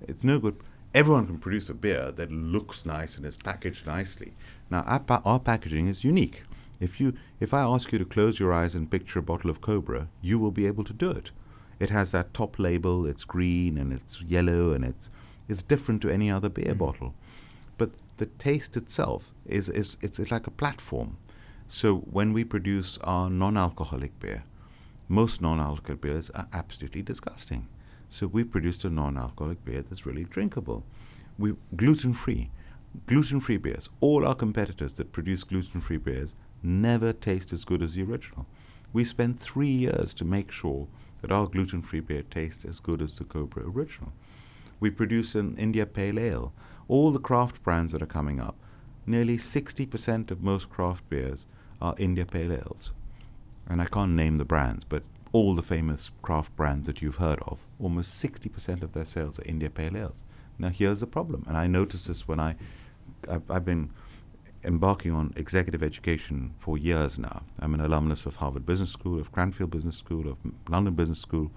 It's 0.01 0.23
no 0.23 0.39
good. 0.39 0.55
Everyone 0.93 1.27
can 1.27 1.37
produce 1.37 1.69
a 1.69 1.73
beer 1.73 2.11
that 2.11 2.31
looks 2.31 2.85
nice 2.85 3.17
and 3.17 3.25
is 3.25 3.37
packaged 3.37 3.85
nicely. 3.85 4.33
Now, 4.69 4.81
our, 4.81 4.99
pa- 4.99 5.21
our 5.25 5.39
packaging 5.39 5.87
is 5.87 6.03
unique. 6.03 6.43
If 6.79 6.99
you, 6.99 7.13
if 7.39 7.53
I 7.53 7.61
ask 7.61 7.91
you 7.91 7.99
to 7.99 8.05
close 8.05 8.39
your 8.39 8.51
eyes 8.53 8.75
and 8.75 8.89
picture 8.91 9.19
a 9.19 9.23
bottle 9.23 9.49
of 9.49 9.61
Cobra, 9.61 10.07
you 10.21 10.37
will 10.39 10.51
be 10.51 10.65
able 10.67 10.83
to 10.85 10.93
do 10.93 11.09
it. 11.11 11.31
It 11.79 11.89
has 11.89 12.11
that 12.11 12.33
top 12.33 12.59
label. 12.59 13.05
It's 13.05 13.23
green 13.23 13.77
and 13.77 13.93
it's 13.93 14.21
yellow 14.21 14.71
and 14.71 14.83
it's 14.85 15.09
it's 15.49 15.61
different 15.61 16.01
to 16.01 16.09
any 16.09 16.31
other 16.31 16.47
beer 16.49 16.73
Mhm. 16.73 16.77
bottle. 16.77 17.13
But 17.77 17.91
the 18.17 18.27
taste 18.27 18.77
itself 18.77 19.33
is, 19.45 19.67
is 19.69 19.97
it's, 20.01 20.19
it's 20.19 20.31
like 20.31 20.47
a 20.47 20.51
platform. 20.51 21.17
So 21.67 21.97
when 21.97 22.31
we 22.31 22.43
produce 22.45 22.97
our 22.99 23.29
non-alcoholic 23.29 24.17
beer, 24.19 24.43
most 25.09 25.41
non-alcoholic 25.41 25.99
beers 26.01 26.29
are 26.29 26.47
absolutely 26.53 27.01
disgusting. 27.01 27.67
So 28.09 28.27
we 28.27 28.43
produced 28.45 28.85
a 28.85 28.89
non-alcoholic 28.89 29.65
beer 29.65 29.81
that's 29.81 30.05
really 30.05 30.23
drinkable. 30.23 30.83
We 31.37 31.55
gluten-free, 31.75 32.49
gluten-free 33.07 33.57
beers. 33.57 33.89
All 33.99 34.25
our 34.25 34.35
competitors 34.35 34.93
that 34.93 35.11
produce 35.11 35.43
gluten-free 35.43 35.97
beers 35.97 36.33
never 36.63 37.13
taste 37.13 37.53
as 37.53 37.65
good 37.65 37.81
as 37.81 37.95
the 37.95 38.03
original. 38.03 38.45
We 38.91 39.03
spent 39.03 39.39
three 39.39 39.71
years 39.71 40.13
to 40.15 40.25
make 40.25 40.51
sure 40.51 40.87
that 41.21 41.31
our 41.31 41.47
gluten-free 41.47 42.01
beer 42.01 42.23
tastes 42.23 42.65
as 42.65 42.79
good 42.79 43.01
as 43.01 43.15
the 43.15 43.23
Cobra 43.23 43.63
original. 43.65 44.11
We 44.79 44.89
produce 44.89 45.35
an 45.35 45.55
India 45.57 45.85
Pale 45.85 46.19
Ale. 46.19 46.53
All 46.87 47.11
the 47.11 47.19
craft 47.19 47.63
brands 47.63 47.93
that 47.93 48.01
are 48.01 48.05
coming 48.05 48.39
up, 48.39 48.55
nearly 49.05 49.37
60% 49.37 50.31
of 50.31 50.43
most 50.43 50.69
craft 50.69 51.07
beers 51.09 51.45
are 51.81 51.95
India 51.97 52.25
Pale 52.25 52.53
Ales. 52.53 52.91
And 53.67 53.81
I 53.81 53.85
can't 53.85 54.11
name 54.11 54.37
the 54.37 54.45
brands, 54.45 54.83
but 54.83 55.03
all 55.31 55.55
the 55.55 55.63
famous 55.63 56.11
craft 56.21 56.55
brands 56.55 56.87
that 56.87 57.01
you've 57.01 57.15
heard 57.15 57.39
of, 57.47 57.59
almost 57.79 58.21
60% 58.21 58.83
of 58.83 58.93
their 58.93 59.05
sales 59.05 59.39
are 59.39 59.45
India 59.45 59.69
Pale 59.69 59.97
Ales. 59.97 60.23
Now, 60.59 60.69
here's 60.69 60.99
the 60.99 61.07
problem, 61.07 61.43
and 61.47 61.57
I 61.57 61.67
noticed 61.67 62.07
this 62.07 62.27
when 62.27 62.39
I, 62.39 62.55
I've, 63.27 63.49
I've 63.49 63.65
been 63.65 63.89
embarking 64.65 65.11
on 65.11 65.33
executive 65.35 65.83
education 65.83 66.53
for 66.57 66.77
years 66.77 67.19
now. 67.19 67.43
I'm 67.59 67.73
an 67.73 67.81
alumnus 67.81 68.25
of 68.25 68.37
Harvard 68.37 68.65
Business 68.65 68.91
School, 68.91 69.19
of 69.19 69.31
Cranfield 69.31 69.71
Business 69.71 69.97
School, 69.97 70.27
of 70.27 70.37
London 70.69 70.93
Business 70.93 71.19
School. 71.19 71.51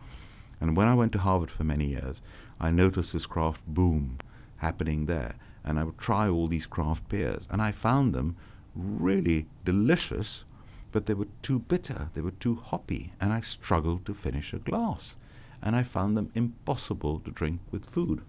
And 0.61 0.77
when 0.77 0.89
I 0.89 0.95
went 0.95 1.13
to 1.13 1.19
Harvard 1.19 1.51
for 1.51 1.65
many 1.65 1.91
years, 1.91 2.23
I 2.61 2.71
noticed 2.71 3.13
this 3.13 3.27
craft 3.27 3.67
boom 3.67 4.19
happening 4.59 5.07
there. 5.07 5.37
And 5.65 5.79
I 5.79 5.85
would 5.85 5.99
try 5.99 6.29
all 6.29 6.47
these 6.49 6.67
craft 6.67 7.09
beers. 7.09 7.47
And 7.51 7.61
I 7.61 7.73
found 7.73 8.15
them 8.15 8.37
really 8.75 9.47
delicious, 9.65 10.45
but 10.93 11.07
they 11.07 11.15
were 11.15 11.29
too 11.43 11.61
bitter, 11.61 12.11
they 12.15 12.21
were 12.21 12.31
too 12.31 12.57
hoppy, 12.57 13.13
and 13.21 13.33
I 13.33 13.41
struggled 13.41 14.07
to 14.07 14.15
finish 14.15 14.53
a 14.53 14.59
glass. 14.59 15.17
And 15.63 15.75
I 15.75 15.83
found 15.83 16.17
them 16.17 16.31
impossible 16.35 17.21
to 17.21 17.31
drink 17.31 17.61
with 17.71 17.87
food. 17.87 18.23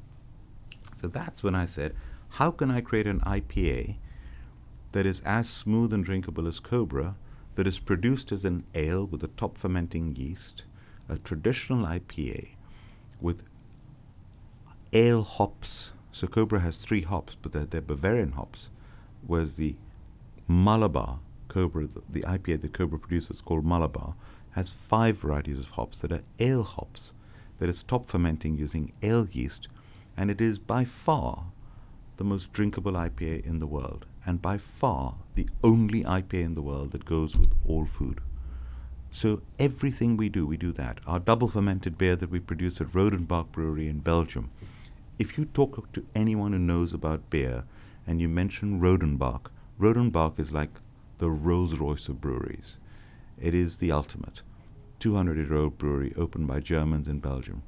So 0.99 1.07
that's 1.07 1.43
when 1.43 1.55
I 1.55 1.65
said, 1.65 1.95
how 2.29 2.51
can 2.51 2.71
I 2.71 2.81
create 2.81 3.07
an 3.07 3.19
IPA 3.21 3.95
that 4.91 5.05
is 5.05 5.21
as 5.21 5.49
smooth 5.49 5.93
and 5.93 6.03
drinkable 6.03 6.47
as 6.47 6.59
Cobra, 6.59 7.15
that 7.55 7.67
is 7.67 7.79
produced 7.79 8.31
as 8.31 8.45
an 8.45 8.63
ale 8.75 9.05
with 9.05 9.23
a 9.23 9.29
top 9.29 9.57
fermenting 9.57 10.15
yeast, 10.15 10.63
a 11.09 11.17
traditional 11.17 11.85
IPA 11.85 12.49
with 13.19 13.43
ale 14.93 15.23
hops. 15.23 15.91
So 16.11 16.27
Cobra 16.27 16.59
has 16.59 16.77
three 16.81 17.01
hops, 17.01 17.35
but 17.41 17.51
they're, 17.51 17.65
they're 17.65 17.81
Bavarian 17.81 18.33
hops, 18.33 18.69
whereas 19.25 19.55
the 19.55 19.75
Malabar 20.47 21.19
Cobra, 21.47 21.87
the, 21.87 22.01
the 22.09 22.21
IPA 22.21 22.61
that 22.61 22.73
Cobra 22.73 22.99
produces 22.99 23.41
called 23.41 23.65
Malabar, 23.65 24.15
has 24.51 24.69
five 24.69 25.17
varieties 25.17 25.59
of 25.59 25.71
hops 25.71 26.01
that 26.01 26.11
are 26.11 26.23
ale 26.39 26.63
hops, 26.63 27.13
that 27.59 27.69
is 27.69 27.83
top 27.83 28.05
fermenting 28.05 28.57
using 28.57 28.93
ale 29.01 29.27
yeast, 29.31 29.67
and 30.15 30.29
it 30.29 30.41
is 30.41 30.59
by 30.59 30.83
far 30.83 31.45
the 32.17 32.23
most 32.23 32.51
drinkable 32.51 32.93
IPA 32.93 33.45
in 33.45 33.59
the 33.59 33.67
world, 33.67 34.05
and 34.27 34.41
by 34.41 34.57
far 34.57 35.15
the 35.35 35.47
only 35.63 36.03
IPA 36.03 36.43
in 36.43 36.53
the 36.55 36.61
world 36.61 36.91
that 36.91 37.05
goes 37.05 37.37
with 37.37 37.53
all 37.65 37.85
food. 37.85 38.19
So 39.09 39.41
everything 39.57 40.17
we 40.17 40.27
do, 40.27 40.45
we 40.45 40.57
do 40.57 40.73
that. 40.73 40.99
Our 41.07 41.17
double 41.17 41.47
fermented 41.47 41.97
beer 41.97 42.17
that 42.17 42.29
we 42.29 42.39
produce 42.39 42.81
at 42.81 42.91
Rodenbach 42.91 43.51
Brewery 43.53 43.87
in 43.87 43.99
Belgium. 43.99 44.51
If 45.17 45.37
you 45.37 45.45
talk 45.45 45.91
to 45.93 46.05
anyone 46.13 46.51
who 46.51 46.59
knows 46.59 46.93
about 46.93 47.29
beer 47.29 47.63
and 48.05 48.19
you 48.19 48.27
mention 48.27 48.81
Rodenbach, 48.81 49.49
Rodenbach 49.79 50.39
is 50.39 50.51
like 50.51 50.71
the 51.19 51.31
Rolls 51.31 51.79
Royce 51.79 52.09
of 52.09 52.21
breweries. 52.21 52.77
It 53.39 53.53
is 53.53 53.77
the 53.77 53.91
ultimate. 53.91 54.41
200 54.99 55.37
year 55.37 55.55
old 55.55 55.77
brewery 55.77 56.13
opened 56.17 56.47
by 56.47 56.59
Germans 56.59 57.07
in 57.07 57.19
Belgium. 57.19 57.63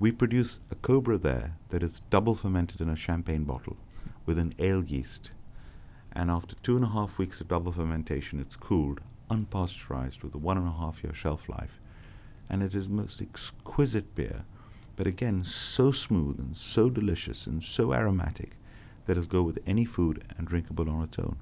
We 0.00 0.10
produce 0.10 0.58
a 0.70 0.74
Cobra 0.74 1.16
there 1.16 1.54
that 1.68 1.82
is 1.82 2.02
double 2.10 2.34
fermented 2.34 2.80
in 2.80 2.88
a 2.88 2.96
champagne 2.96 3.44
bottle 3.44 3.76
with 4.26 4.38
an 4.38 4.52
ale 4.58 4.82
yeast. 4.82 5.30
And 6.14 6.30
after 6.30 6.54
two 6.56 6.76
and 6.76 6.84
a 6.84 6.88
half 6.88 7.18
weeks 7.18 7.40
of 7.40 7.48
double 7.48 7.72
fermentation, 7.72 8.38
it's 8.38 8.56
cooled, 8.56 9.00
unpasteurized, 9.30 10.22
with 10.22 10.34
a 10.34 10.38
one 10.38 10.58
and 10.58 10.68
a 10.68 10.72
half 10.72 11.02
year 11.02 11.14
shelf 11.14 11.48
life. 11.48 11.80
And 12.50 12.62
it 12.62 12.74
is 12.74 12.88
most 12.88 13.22
exquisite 13.22 14.14
beer, 14.14 14.44
but 14.96 15.06
again, 15.06 15.42
so 15.42 15.90
smooth 15.90 16.38
and 16.38 16.56
so 16.56 16.90
delicious 16.90 17.46
and 17.46 17.64
so 17.64 17.94
aromatic 17.94 18.56
that 19.06 19.16
it'll 19.16 19.24
go 19.24 19.42
with 19.42 19.58
any 19.66 19.84
food 19.84 20.22
and 20.36 20.46
drinkable 20.46 20.88
on 20.90 21.02
its 21.02 21.18
own. 21.18 21.36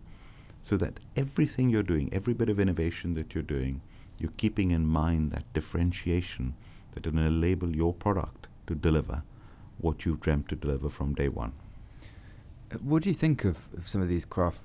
So 0.63 0.77
that 0.77 1.01
everything 1.17 1.69
you're 1.69 1.83
doing, 1.83 2.09
every 2.13 2.35
bit 2.35 2.49
of 2.49 2.61
innovation 2.61 3.15
that 3.15 3.35
you're 3.35 3.43
doing, 3.43 3.81
you're 4.19 4.33
keeping 4.37 4.71
in 4.71 4.87
mind 4.87 5.33
that 5.33 5.53
differentiation 5.53 6.55
that 6.93 7.07
will 7.07 7.19
enable 7.19 7.75
your 7.75 7.95
product 7.95 8.47
to 8.67 8.75
deliver 8.75 9.25
what 9.79 10.05
you've 10.05 10.21
dreamt 10.21 10.49
to 10.51 10.57
deliver 10.57 10.89
from 10.89 11.15
day 11.15 11.29
one. 11.29 11.53
What 12.83 13.03
do 13.03 13.09
you 13.09 13.15
think 13.15 13.45
of, 13.45 13.69
of 13.77 13.89
some 13.89 14.01
of 14.01 14.09
these 14.09 14.25
craft 14.25 14.61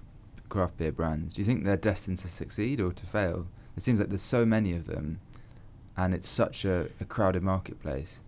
craft 0.48 0.78
beer 0.78 0.92
brands? 0.92 1.36
Do 1.36 1.42
you 1.42 1.46
think 1.46 1.64
they're 1.64 1.76
destined 1.76 2.20
to 2.20 2.28
succeed 2.28 2.80
or 2.80 2.94
to 2.94 3.06
fail? 3.06 3.48
It 3.76 3.82
seems 3.82 4.00
like 4.00 4.10
there's 4.10 4.22
so 4.22 4.46
many 4.46 4.74
of 4.74 4.86
them, 4.86 5.20
and 5.98 6.14
it's 6.14 6.30
such 6.30 6.66
a, 6.66 6.90
a 7.00 7.06
crowded 7.06 7.44
marketplace. 7.44 8.22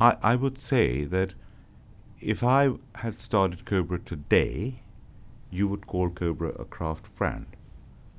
I, 0.00 0.16
I 0.22 0.36
would 0.36 0.58
say 0.58 1.04
that 1.04 1.34
if 2.20 2.44
I 2.44 2.70
had 2.96 3.18
started 3.18 3.64
Cobra 3.64 3.98
today, 3.98 4.80
you 5.50 5.68
would 5.68 5.86
call 5.86 6.10
Cobra 6.10 6.50
a 6.50 6.64
craft 6.64 7.14
brand. 7.16 7.46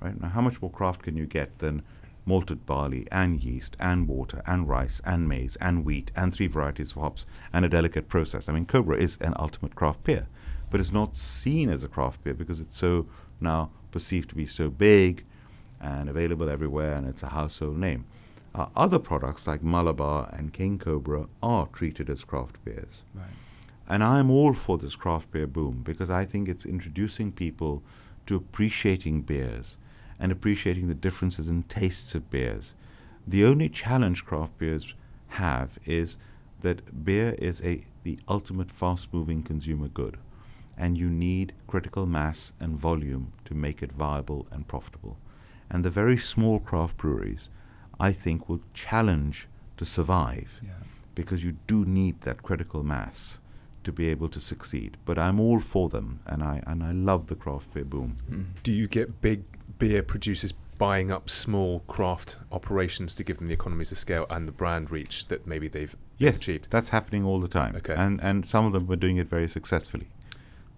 Right? 0.02 0.20
Now, 0.20 0.30
how 0.30 0.42
much 0.42 0.62
more 0.62 0.72
craft 0.72 1.04
can 1.04 1.18
you 1.18 1.26
get 1.26 1.60
than 1.60 1.84
malted 2.28 2.66
barley 2.66 3.08
and 3.12 3.42
yeast 3.42 3.78
and 3.80 4.08
water 4.08 4.44
and 4.46 4.68
rice 4.68 5.02
and 5.06 5.28
maize 5.30 5.56
and 5.62 5.86
wheat 5.86 6.12
and 6.16 6.34
three 6.34 6.48
varieties 6.48 6.92
of 6.92 7.02
hops 7.02 7.26
and 7.54 7.64
a 7.64 7.70
delicate 7.70 8.10
process? 8.10 8.50
I 8.50 8.54
mean, 8.54 8.66
Cobra 8.66 8.98
is 8.98 9.18
an 9.22 9.34
ultimate 9.40 9.76
craft 9.76 10.04
beer, 10.04 10.28
but 10.70 10.80
it's 10.82 10.92
not 10.92 11.16
seen 11.16 11.70
as 11.70 11.84
a 11.84 11.88
craft 11.88 12.24
beer 12.24 12.34
because 12.34 12.60
it's 12.60 12.78
so 12.78 13.08
now 13.40 13.72
perceived 13.92 14.30
to 14.30 14.36
be 14.36 14.46
so 14.46 14.70
big 14.70 15.24
and 15.80 16.10
available 16.10 16.50
everywhere 16.50 16.96
and 16.96 17.08
it's 17.08 17.24
a 17.24 17.28
household 17.28 17.78
name. 17.78 18.06
Uh, 18.54 18.68
other 18.76 19.00
products 19.00 19.48
like 19.48 19.64
Malabar 19.64 20.30
and 20.34 20.52
King 20.52 20.78
Cobra 20.80 21.28
are 21.42 21.68
treated 21.68 22.10
as 22.10 22.24
craft 22.24 22.64
beers. 22.66 23.04
Right. 23.16 23.26
and 23.88 24.04
I'm 24.04 24.30
all 24.30 24.54
for 24.54 24.78
this 24.78 24.96
craft 24.96 25.32
beer 25.32 25.48
boom 25.48 25.82
because 25.84 26.10
I 26.10 26.26
think 26.26 26.50
it's 26.50 26.66
introducing 26.66 27.32
people 27.32 27.84
to 28.26 28.36
appreciating 28.36 29.22
beers 29.22 29.78
and 30.20 30.32
appreciating 30.32 30.88
the 30.88 30.94
differences 30.96 31.48
in 31.48 31.64
tastes 31.64 32.16
of 32.16 32.30
beers. 32.30 32.74
The 33.28 33.44
only 33.46 33.70
challenge 33.70 34.26
craft 34.26 34.58
beers 34.58 34.94
have 35.30 35.78
is 35.86 36.18
that 36.62 37.04
beer 37.06 37.36
is 37.38 37.62
a 37.62 37.86
the 38.04 38.20
ultimate 38.30 38.72
fast-moving 38.72 39.44
consumer 39.44 39.90
good, 39.90 40.18
and 40.78 40.98
you 40.98 41.10
need 41.10 41.52
critical 41.68 42.06
mass 42.06 42.54
and 42.60 42.78
volume 42.78 43.34
to 43.46 43.54
make 43.54 43.84
it 43.84 43.92
viable 43.92 44.48
and 44.52 44.68
profitable. 44.68 45.18
And 45.70 45.84
the 45.84 45.90
very 45.90 46.16
small 46.18 46.60
craft 46.60 46.96
breweries, 46.98 47.50
I 48.00 48.14
think, 48.14 48.48
will 48.48 48.62
challenge 48.74 49.48
to 49.76 49.86
survive 49.86 50.62
Yeah. 50.64 50.84
because 51.16 51.44
you 51.44 51.58
do 51.68 51.84
need 51.84 52.22
that 52.22 52.44
critical 52.44 52.82
mass 52.84 53.42
to 53.84 53.92
be 53.92 54.08
able 54.08 54.30
to 54.30 54.40
succeed. 54.40 54.96
But 55.04 55.18
I'm 55.20 55.40
all 55.40 55.60
for 55.60 55.90
them, 55.90 56.20
and 56.26 56.42
I 56.42 56.64
and 56.66 56.82
I 56.84 56.92
love 56.94 57.28
the 57.28 57.36
craft 57.36 57.74
beer 57.74 57.84
boom. 57.86 58.16
Mm. 58.32 58.46
Do 58.64 58.72
you 58.72 58.88
get 58.88 59.20
big 59.22 59.44
beer 59.78 60.02
producers 60.04 60.54
buying 60.78 61.12
up 61.12 61.30
small 61.30 61.80
craft 61.82 62.36
operations 62.52 63.14
to 63.16 63.24
give 63.24 63.38
them 63.38 63.48
the 63.48 63.54
economies 63.54 63.92
of 63.92 63.98
scale 63.98 64.28
and 64.30 64.48
the 64.48 64.52
brand 64.52 64.92
reach 64.92 65.28
that 65.28 65.48
maybe 65.48 65.68
they've 65.68 65.96
Yes, 66.20 66.38
achieved? 66.38 66.68
that's 66.70 66.90
happening 66.90 67.24
all 67.26 67.40
the 67.40 67.48
time. 67.48 67.76
Okay. 67.76 67.96
And 67.96 68.20
and 68.22 68.46
some 68.46 68.66
of 68.66 68.74
them 68.74 68.90
are 68.92 68.96
doing 68.96 69.18
it 69.18 69.28
very 69.28 69.48
successfully. 69.48 70.08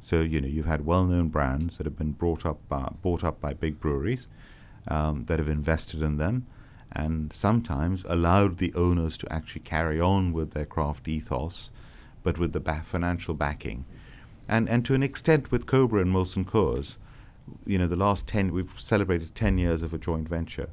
So 0.01 0.21
you 0.21 0.39
know 0.41 0.47
you've 0.47 0.65
had 0.65 0.85
well-known 0.85 1.27
brands 1.29 1.77
that 1.77 1.85
have 1.85 1.97
been 1.97 2.13
brought 2.13 2.45
up 2.45 2.59
by, 2.69 2.91
bought 3.01 3.23
up 3.23 3.41
by 3.41 3.53
big 3.53 3.79
breweries 3.79 4.27
um, 4.87 5.25
that 5.25 5.39
have 5.39 5.49
invested 5.49 6.01
in 6.01 6.17
them, 6.17 6.45
and 6.91 7.31
sometimes 7.33 8.05
allowed 8.07 8.57
the 8.57 8.73
owners 8.75 9.17
to 9.17 9.31
actually 9.31 9.61
carry 9.61 9.99
on 9.99 10.31
with 10.33 10.51
their 10.51 10.65
craft 10.65 11.07
ethos, 11.07 11.69
but 12.23 12.37
with 12.37 12.53
the 12.53 12.59
ba- 12.61 12.81
financial 12.85 13.33
backing, 13.33 13.83
and 14.47 14.69
and 14.69 14.85
to 14.85 14.93
an 14.93 15.03
extent 15.03 15.51
with 15.51 15.65
Cobra 15.65 16.01
and 16.01 16.13
Molson 16.13 16.45
Coors, 16.45 16.95
you 17.65 17.77
know 17.77 17.87
the 17.87 17.95
last 17.95 18.27
ten 18.27 18.51
we've 18.51 18.73
celebrated 18.79 19.33
ten 19.35 19.57
years 19.57 19.81
of 19.81 19.93
a 19.93 19.97
joint 19.97 20.27
venture 20.27 20.69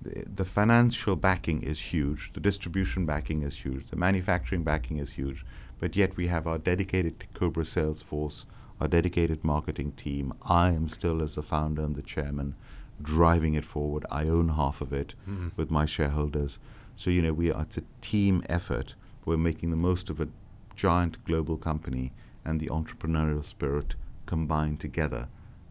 the, 0.00 0.24
the 0.32 0.44
financial 0.44 1.16
backing 1.16 1.60
is 1.62 1.80
huge, 1.92 2.32
the 2.32 2.38
distribution 2.40 3.04
backing 3.04 3.42
is 3.42 3.64
huge, 3.64 3.86
the 3.90 3.96
manufacturing 3.96 4.62
backing 4.62 4.98
is 4.98 5.10
huge, 5.12 5.44
but 5.80 5.96
yet 5.96 6.16
we 6.16 6.28
have 6.28 6.46
our 6.46 6.56
dedicated 6.58 7.24
Cobra 7.34 7.64
sales 7.64 8.00
force, 8.00 8.46
our 8.80 8.86
dedicated 8.86 9.42
marketing 9.42 9.90
team. 9.92 10.32
I 10.42 10.70
am 10.70 10.88
still, 10.88 11.20
as 11.20 11.34
the 11.34 11.42
founder 11.42 11.82
and 11.82 11.96
the 11.96 12.02
chairman, 12.02 12.54
driving 13.02 13.54
it 13.54 13.64
forward. 13.64 14.06
I 14.08 14.26
own 14.26 14.50
half 14.50 14.80
of 14.80 14.92
it 14.92 15.14
Mhm. 15.28 15.50
with 15.56 15.68
my 15.68 15.84
shareholders. 15.84 16.60
So, 16.94 17.10
you 17.10 17.20
know, 17.20 17.32
we 17.32 17.50
are, 17.50 17.62
it's 17.62 17.78
a 17.78 17.82
team 18.00 18.42
effort. 18.48 18.94
We're 19.24 19.36
making 19.36 19.70
the 19.70 19.76
most 19.76 20.10
of 20.10 20.20
a 20.20 20.28
giant 20.76 21.24
global 21.24 21.56
company 21.56 22.12
and 22.44 22.60
the 22.60 22.68
entrepreneurial 22.68 23.44
spirit 23.44 23.96
combined 24.26 24.78
together 24.78 25.26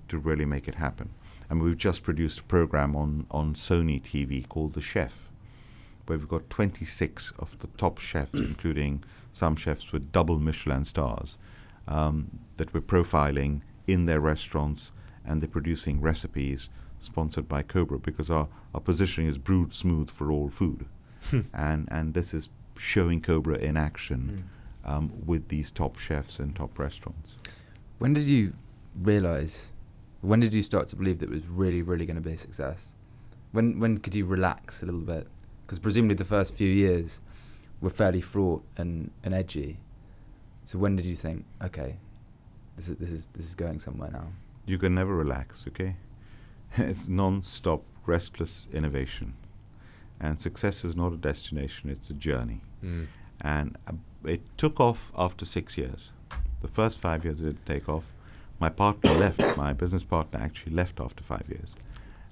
to 0.09 0.17
really 0.17 0.45
make 0.45 0.67
it 0.67 0.75
happen. 0.75 1.09
And 1.49 1.61
we've 1.61 1.77
just 1.77 2.03
produced 2.03 2.39
a 2.39 2.43
program 2.43 2.95
on, 2.95 3.25
on 3.31 3.53
Sony 3.53 4.01
TV 4.01 4.47
called 4.47 4.73
The 4.73 4.81
Chef, 4.81 5.13
where 6.05 6.17
we've 6.17 6.27
got 6.27 6.49
26 6.49 7.31
of 7.39 7.57
the 7.59 7.67
top 7.77 7.99
chefs, 7.99 8.33
including 8.39 9.03
some 9.33 9.55
chefs 9.55 9.91
with 9.91 10.11
double 10.11 10.39
Michelin 10.39 10.83
stars, 10.85 11.37
um, 11.87 12.39
that 12.57 12.73
we're 12.73 12.81
profiling 12.81 13.61
in 13.87 14.05
their 14.05 14.19
restaurants 14.19 14.91
and 15.25 15.41
they're 15.41 15.47
producing 15.47 16.01
recipes 16.01 16.69
sponsored 16.99 17.47
by 17.47 17.61
Cobra 17.61 17.99
because 17.99 18.29
our, 18.29 18.47
our 18.73 18.81
positioning 18.81 19.29
is 19.29 19.37
brewed 19.37 19.73
smooth 19.73 20.09
for 20.09 20.31
all 20.31 20.49
food. 20.49 20.85
and, 21.53 21.87
and 21.91 22.13
this 22.13 22.33
is 22.33 22.49
showing 22.77 23.21
Cobra 23.21 23.57
in 23.57 23.77
action 23.77 24.43
Mm. 24.85 24.89
um, 24.89 25.11
with 25.25 25.49
these 25.49 25.69
top 25.71 25.97
chefs 25.97 26.39
and 26.39 26.55
top 26.55 26.79
restaurants. 26.79 27.35
When 27.99 28.13
did 28.13 28.23
you 28.25 28.53
realize? 28.95 29.67
When 30.21 30.39
did 30.39 30.53
you 30.53 30.63
start 30.63 30.87
to 30.89 30.95
believe 30.95 31.19
that 31.19 31.29
it 31.29 31.33
was 31.33 31.45
really, 31.47 31.81
really 31.81 32.05
going 32.05 32.15
to 32.15 32.21
be 32.21 32.33
a 32.33 32.37
success? 32.37 32.93
When 33.51 33.79
when 33.79 33.99
could 33.99 34.15
you 34.15 34.25
relax 34.25 34.81
a 34.81 34.85
little 34.85 35.01
bit? 35.01 35.27
Because 35.65 35.79
presumably 35.79 36.15
the 36.15 36.25
first 36.25 36.53
few 36.53 36.69
years 36.69 37.21
were 37.81 37.89
fairly 37.89 38.21
fraught 38.21 38.63
and, 38.77 39.11
and 39.23 39.33
edgy. 39.33 39.77
So 40.65 40.77
when 40.77 40.95
did 40.95 41.05
you 41.05 41.15
think, 41.15 41.45
okay, 41.63 41.97
this 42.75 42.89
is 42.89 42.97
this 42.97 43.11
is 43.11 43.27
this 43.33 43.45
is 43.45 43.55
going 43.55 43.79
somewhere 43.79 44.11
now? 44.11 44.27
You 44.65 44.77
can 44.77 44.93
never 44.95 45.15
relax, 45.15 45.65
okay? 45.67 45.95
it's 46.77 47.07
non 47.07 47.41
stop, 47.41 47.83
restless 48.05 48.67
innovation. 48.73 49.33
And 50.19 50.39
success 50.39 50.83
is 50.83 50.95
not 50.95 51.13
a 51.13 51.17
destination, 51.17 51.89
it's 51.89 52.09
a 52.09 52.13
journey. 52.13 52.61
Mm. 52.83 53.07
And 53.39 53.77
uh, 53.87 53.93
it 54.25 54.41
took 54.57 54.79
off 54.79 55.11
after 55.15 55.45
six 55.45 55.77
years. 55.77 56.11
The 56.61 56.67
first 56.67 56.97
five 56.97 57.23
years 57.23 57.41
it 57.41 57.45
didn't 57.45 57.65
take 57.65 57.87
off. 57.87 58.05
My 58.59 58.69
partner 58.69 59.11
left, 59.13 59.57
my 59.57 59.73
business 59.73 60.03
partner 60.03 60.39
actually 60.39 60.73
left 60.73 60.99
after 60.99 61.23
five 61.23 61.45
years. 61.47 61.75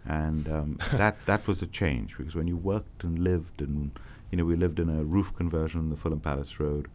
And 0.05 0.47
um, 0.49 0.77
that, 0.91 1.17
that 1.25 1.47
was 1.47 1.61
a 1.61 1.67
change 1.67 2.17
because 2.17 2.35
when 2.35 2.47
you 2.47 2.57
worked 2.57 3.03
and 3.03 3.19
lived, 3.19 3.61
and 3.61 3.91
you 4.31 4.37
know, 4.37 4.45
we 4.45 4.55
lived 4.55 4.79
in 4.79 4.89
a 4.89 5.03
roof 5.03 5.35
conversion 5.35 5.79
on 5.81 5.89
the 5.89 5.95
Fulham 5.97 6.19
Palace 6.19 6.59
Road, 6.59 6.87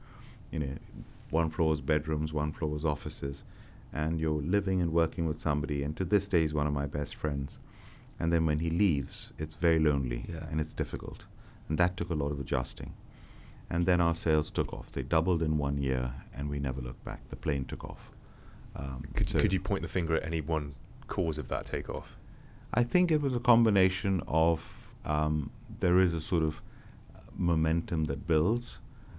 you 0.51 0.59
know, 0.59 0.75
one 1.31 1.51
floor 1.51 1.71
was 1.71 1.81
bedrooms, 1.81 2.33
one 2.33 2.53
floor 2.53 2.71
was 2.71 2.85
offices, 2.85 3.45
and 3.93 4.19
you're 4.21 4.43
living 4.43 4.81
and 4.81 4.93
working 4.93 5.27
with 5.27 5.41
somebody, 5.41 5.83
and 5.85 5.97
to 5.97 6.05
this 6.05 6.27
day 6.29 6.41
he's 6.43 6.55
one 6.55 6.67
of 6.67 6.73
my 6.73 6.87
best 6.87 7.15
friends. 7.15 7.59
And 8.19 8.33
then 8.33 8.47
when 8.47 8.59
he 8.59 8.69
leaves, 8.69 9.33
it's 9.39 9.55
very 9.55 9.79
lonely 9.79 10.27
Yeah. 10.29 10.47
and 10.51 10.61
it's 10.61 10.73
difficult. 10.73 11.25
And 11.69 11.79
that 11.79 11.97
took 11.97 12.11
a 12.11 12.15
lot 12.15 12.33
of 12.33 12.41
adjusting. 12.41 12.93
And 13.71 13.87
then 13.87 14.01
our 14.01 14.17
sales 14.17 14.51
took 14.51 14.73
off. 14.75 14.91
They 14.91 15.03
doubled 15.05 15.41
in 15.41 15.57
one 15.57 15.79
year, 15.79 16.15
and 16.35 16.51
we 16.51 16.59
never 16.59 16.81
looked 16.81 17.05
back. 17.05 17.21
The 17.31 17.37
plane 17.37 17.65
took 17.65 17.85
off. 17.85 18.11
Um, 18.77 19.05
Could, 19.15 19.29
so 19.29 19.41
could 19.41 19.53
you 19.53 19.61
point 19.61 19.83
the 19.83 19.89
finger 19.89 20.17
at 20.17 20.25
any 20.25 20.41
one 20.41 20.75
cause 21.09 21.39
of 21.39 21.49
that 21.49 21.67
takeoff? 21.67 22.17
I 22.73 22.85
think 22.85 23.11
it 23.11 23.21
was 23.21 23.35
a 23.35 23.41
combination 23.41 24.23
of 24.29 24.93
um, 25.05 25.51
there 25.81 25.99
is 25.99 26.15
a 26.15 26.21
sort 26.21 26.43
of 26.43 26.63
momentum 27.37 28.05
that 28.05 28.27
builds. 28.27 28.79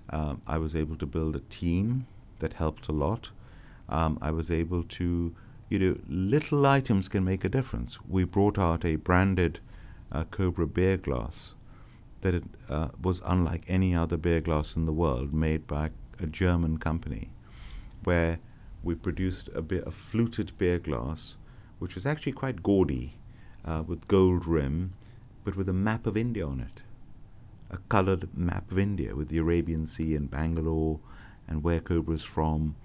Um, 0.10 0.42
I 0.48 0.58
was 0.58 0.76
able 0.76 0.96
to 0.98 1.06
build 1.06 1.36
a 1.36 1.42
team 1.42 2.08
that 2.40 2.54
helped 2.54 2.88
a 2.88 2.92
lot. 2.92 3.30
Um, 3.90 4.18
I 4.22 4.32
was 4.32 4.50
able 4.50 4.84
to, 4.84 5.36
you 5.70 5.80
know, 5.80 5.98
little 6.08 6.66
items 6.66 7.10
can 7.10 7.26
make 7.26 7.44
a 7.44 7.50
difference. 7.50 8.00
We 8.08 8.24
brought 8.24 8.58
out 8.58 8.86
a 8.86 8.96
branded 8.96 9.60
uh, 10.12 10.24
Cobra 10.26 10.68
beer 10.68 10.98
glass 10.98 11.56
that 12.22 12.36
it, 12.36 12.44
uh, 12.70 12.90
was 13.02 13.22
unlike 13.26 13.64
any 13.68 13.96
other 13.96 14.18
beer 14.18 14.42
glass 14.42 14.76
in 14.76 14.86
the 14.86 14.94
world, 14.94 15.34
made 15.34 15.68
by 15.68 15.92
a 16.20 16.28
German 16.28 16.78
company, 16.78 17.30
where 18.04 18.40
we 18.84 18.96
produced 18.96 19.50
a, 19.54 19.62
beer, 19.62 19.84
a 19.86 19.92
fluted 19.92 20.58
beer 20.58 20.80
glass, 20.80 21.38
which 21.80 21.96
was 21.96 22.06
actually 22.06 22.32
quite 22.32 22.64
gaudy, 22.64 23.16
uh, 23.66 23.84
with 23.86 24.08
gold 24.08 24.46
rim, 24.46 24.94
but 25.44 25.56
with 25.56 25.70
a 25.70 25.74
map 25.74 26.06
of 26.06 26.18
India 26.18 26.46
on 26.46 26.60
it, 26.60 26.84
a 27.70 27.78
coloured 27.90 28.36
map 28.36 28.72
of 28.72 28.80
India 28.80 29.16
with 29.16 29.30
the 29.30 29.38
Arabian 29.38 29.88
Sea 29.88 30.16
and 30.16 30.30
Bangalore, 30.30 31.00
and 31.48 31.64
where 31.64 31.80
Cobra's 31.80 32.24
from, 32.24 32.76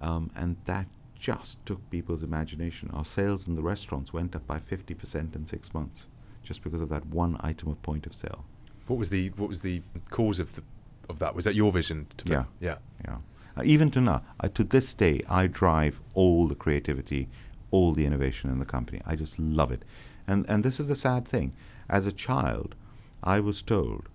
um, 0.00 0.30
and 0.36 0.56
that 0.64 0.86
just 1.18 1.64
took 1.64 1.88
people's 1.90 2.22
imagination. 2.22 2.90
Our 2.92 3.04
sales 3.04 3.46
in 3.48 3.56
the 3.56 3.62
restaurants 3.62 4.12
went 4.12 4.36
up 4.36 4.46
by 4.46 4.58
50% 4.58 5.34
in 5.34 5.46
six 5.46 5.72
months, 5.72 6.06
just 6.42 6.62
because 6.62 6.80
of 6.80 6.90
that 6.90 7.06
one 7.06 7.38
item 7.40 7.70
of 7.70 7.80
point 7.82 8.06
of 8.06 8.14
sale. 8.14 8.44
What 8.86 8.98
was 8.98 9.08
the 9.08 9.30
what 9.30 9.48
was 9.48 9.62
the 9.62 9.80
cause 10.10 10.38
of 10.38 10.54
the 10.56 10.62
of 11.08 11.18
that? 11.18 11.34
Was 11.34 11.46
that 11.46 11.54
your 11.54 11.72
vision? 11.72 12.06
To 12.18 12.30
Yeah. 12.30 12.44
yeah. 12.60 12.76
Yeah. 13.04 13.16
Uh, 13.56 13.62
even 13.64 13.90
to 13.90 14.00
now, 14.00 14.22
uh, 14.40 14.48
to 14.48 14.64
this 14.64 14.94
day, 14.94 15.20
I 15.28 15.46
drive 15.46 16.00
all 16.14 16.48
the 16.48 16.54
creativity, 16.54 17.28
all 17.70 17.92
the 17.92 18.06
innovation 18.06 18.50
in 18.50 18.58
the 18.58 18.64
company. 18.64 19.00
I 19.06 19.16
just 19.16 19.38
love 19.38 19.70
it. 19.72 19.84
And 20.26 20.44
and 20.48 20.64
this 20.64 20.80
is 20.80 20.88
the 20.88 20.96
sad 20.96 21.26
thing. 21.28 21.52
As 21.88 22.06
a 22.06 22.12
child, 22.12 22.74
I 23.22 23.40
was 23.40 23.62
told 23.62 24.08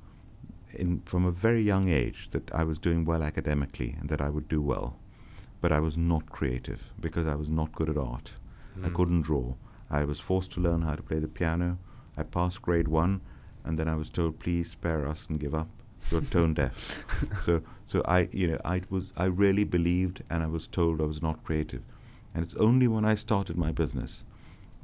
in 0.74 1.02
from 1.06 1.26
a 1.26 1.32
very 1.32 1.62
young 1.62 1.90
age 1.90 2.30
that 2.32 2.52
I 2.54 2.64
was 2.64 2.80
doing 2.80 3.06
well 3.06 3.24
academically 3.24 3.96
and 4.00 4.10
that 4.10 4.22
I 4.22 4.30
would 4.30 4.48
do 4.48 4.62
well. 4.62 4.98
But 5.62 5.72
I 5.72 5.80
was 5.80 5.98
not 5.98 6.30
creative 6.30 6.94
because 7.00 7.26
I 7.26 7.36
was 7.36 7.50
not 7.50 7.72
good 7.74 7.90
at 7.90 7.98
art. 7.98 8.34
I 8.84 8.90
Mm. 8.90 8.94
couldn't 8.96 9.22
draw. 9.24 9.56
I 9.90 10.04
was 10.06 10.20
forced 10.20 10.52
to 10.54 10.62
learn 10.62 10.84
how 10.84 10.96
to 10.96 11.04
play 11.04 11.20
the 11.20 11.28
piano. 11.28 11.78
I 12.18 12.24
passed 12.24 12.62
grade 12.62 12.88
one, 12.88 13.22
and 13.66 13.78
then 13.78 13.88
I 13.88 13.96
was 13.96 14.10
told, 14.10 14.40
"Please 14.40 14.70
spare 14.72 15.08
us 15.08 15.28
and 15.30 15.40
give 15.40 15.56
up. 15.56 15.70
You're 16.12 16.22
tone 16.22 16.54
deaf." 16.54 17.04
so, 17.42 17.62
so 17.86 18.02
I, 18.06 18.30
you 18.32 18.48
know, 18.48 18.62
I 18.66 18.82
was, 18.90 19.12
I 19.18 19.26
really 19.26 19.64
believed, 19.64 20.24
and 20.30 20.44
I 20.44 20.48
was 20.48 20.68
told 20.68 21.02
I 21.02 21.06
was 21.06 21.22
not 21.22 21.44
creative. 21.44 21.82
And 22.34 22.44
it's 22.44 22.56
only 22.56 22.88
when 22.88 23.06
I 23.06 23.16
started 23.16 23.58
my 23.58 23.72
business 23.72 24.24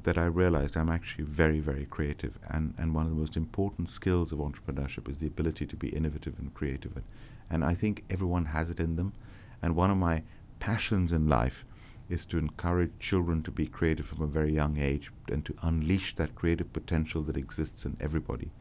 that 0.04 0.18
I 0.18 0.26
realized 0.26 0.78
I'm 0.78 0.90
actually 0.90 1.26
very, 1.26 1.60
very 1.60 1.86
creative. 1.86 2.38
And, 2.48 2.74
and 2.78 2.94
one 2.94 3.06
of 3.06 3.12
the 3.12 3.18
most 3.18 3.36
important 3.36 3.90
skills 3.90 4.32
of 4.32 4.40
entrepreneurship 4.40 5.10
is 5.10 5.18
the 5.20 5.28
ability 5.28 5.66
to 5.68 5.76
be 5.76 5.90
innovative 5.90 6.40
and 6.40 6.54
creative. 6.54 6.96
And, 6.96 7.06
and 7.50 7.64
I 7.64 7.74
think 7.74 8.04
everyone 8.10 8.46
has 8.46 8.70
it 8.70 8.80
in 8.80 8.96
them. 8.96 9.14
And 9.62 9.76
one 9.76 9.92
of 9.92 9.98
my 9.98 10.24
passions 10.60 11.12
in 11.12 11.28
life 11.28 11.66
is 12.08 12.26
to 12.28 12.38
encourage 12.38 12.92
children 13.00 13.42
to 13.42 13.52
be 13.52 13.66
creative 13.66 14.06
from 14.06 14.22
a 14.22 14.28
very 14.28 14.54
young 14.54 14.78
age 14.78 15.12
and 15.28 15.44
to 15.46 15.56
unleash 15.64 16.16
that 16.16 16.36
creative 16.36 16.72
potential 16.72 17.24
that 17.24 17.38
exists 17.38 17.84
in 17.86 17.98
everybody. 18.00 18.52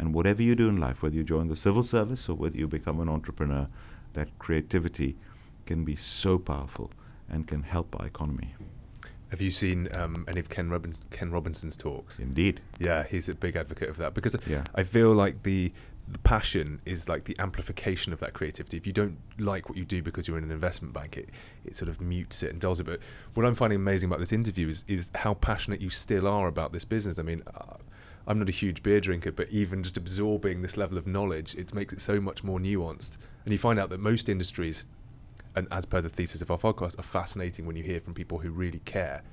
And 0.00 0.14
whatever 0.14 0.42
you 0.42 0.54
do 0.56 0.66
in 0.70 0.78
life, 0.78 1.02
whether 1.02 1.14
you 1.14 1.22
join 1.22 1.48
the 1.48 1.54
civil 1.56 1.82
service 1.82 2.26
or 2.30 2.34
whether 2.34 2.56
you 2.56 2.66
become 2.66 3.00
an 3.00 3.08
entrepreneur, 3.10 3.68
that 4.14 4.28
creativity 4.38 5.16
can 5.66 5.84
be 5.84 5.94
so 5.94 6.38
powerful 6.38 6.90
and 7.28 7.46
can 7.46 7.62
help 7.64 7.94
our 8.00 8.06
economy. 8.06 8.54
Have 9.28 9.42
you 9.42 9.50
seen 9.50 9.88
um, 9.94 10.24
any 10.26 10.40
of 10.40 10.48
Ken, 10.48 10.70
Robin- 10.70 10.96
Ken 11.10 11.30
Robinson's 11.30 11.76
talks? 11.76 12.18
Indeed. 12.18 12.62
Yeah, 12.78 13.04
he's 13.04 13.28
a 13.28 13.34
big 13.34 13.56
advocate 13.56 13.90
of 13.90 13.98
that 13.98 14.14
because 14.14 14.34
Yeah. 14.46 14.64
I 14.74 14.84
feel 14.84 15.12
like 15.12 15.42
the 15.42 15.72
the 16.08 16.18
passion 16.18 16.80
is 16.84 17.08
like 17.08 17.26
the 17.26 17.36
amplification 17.38 18.12
of 18.12 18.18
that 18.18 18.32
creativity. 18.32 18.76
If 18.76 18.84
you 18.84 18.92
don't 18.92 19.18
like 19.38 19.68
what 19.68 19.78
you 19.78 19.84
do 19.84 20.02
because 20.02 20.26
you're 20.26 20.38
in 20.38 20.42
an 20.42 20.50
investment 20.50 20.92
bank, 20.92 21.16
it, 21.16 21.28
it 21.64 21.76
sort 21.76 21.88
of 21.88 22.00
mutes 22.00 22.42
it 22.42 22.50
and 22.50 22.60
dulls 22.60 22.80
it. 22.80 22.86
But 22.86 22.98
what 23.34 23.46
I'm 23.46 23.54
finding 23.54 23.76
amazing 23.76 24.08
about 24.08 24.18
this 24.18 24.32
interview 24.32 24.68
is 24.68 24.84
is 24.88 25.12
how 25.14 25.34
passionate 25.34 25.80
you 25.80 25.90
still 25.90 26.26
are 26.26 26.48
about 26.48 26.72
this 26.72 26.84
business. 26.84 27.20
I 27.20 27.22
mean, 27.22 27.44
uh, 27.54 27.76
I'm 28.30 28.38
not 28.38 28.48
a 28.48 28.52
huge 28.52 28.84
beer 28.84 29.00
drinker, 29.00 29.32
but 29.32 29.50
even 29.50 29.82
just 29.82 29.96
absorbing 29.96 30.62
this 30.62 30.76
level 30.76 30.96
of 30.96 31.04
knowledge, 31.04 31.56
it 31.56 31.74
makes 31.74 31.92
it 31.92 32.00
so 32.00 32.20
much 32.20 32.44
more 32.44 32.60
nuanced. 32.60 33.16
And 33.44 33.52
you 33.52 33.58
find 33.58 33.76
out 33.76 33.90
that 33.90 33.98
most 33.98 34.28
industries, 34.28 34.84
and 35.56 35.66
as 35.72 35.84
per 35.84 36.00
the 36.00 36.08
thesis 36.08 36.40
of 36.40 36.48
our 36.48 36.56
podcast, 36.56 36.96
are 36.96 37.02
fascinating 37.02 37.66
when 37.66 37.74
you 37.74 37.82
hear 37.82 37.98
from 37.98 38.14
people 38.14 38.38
who 38.38 38.52
really 38.52 38.78
care 38.84 39.24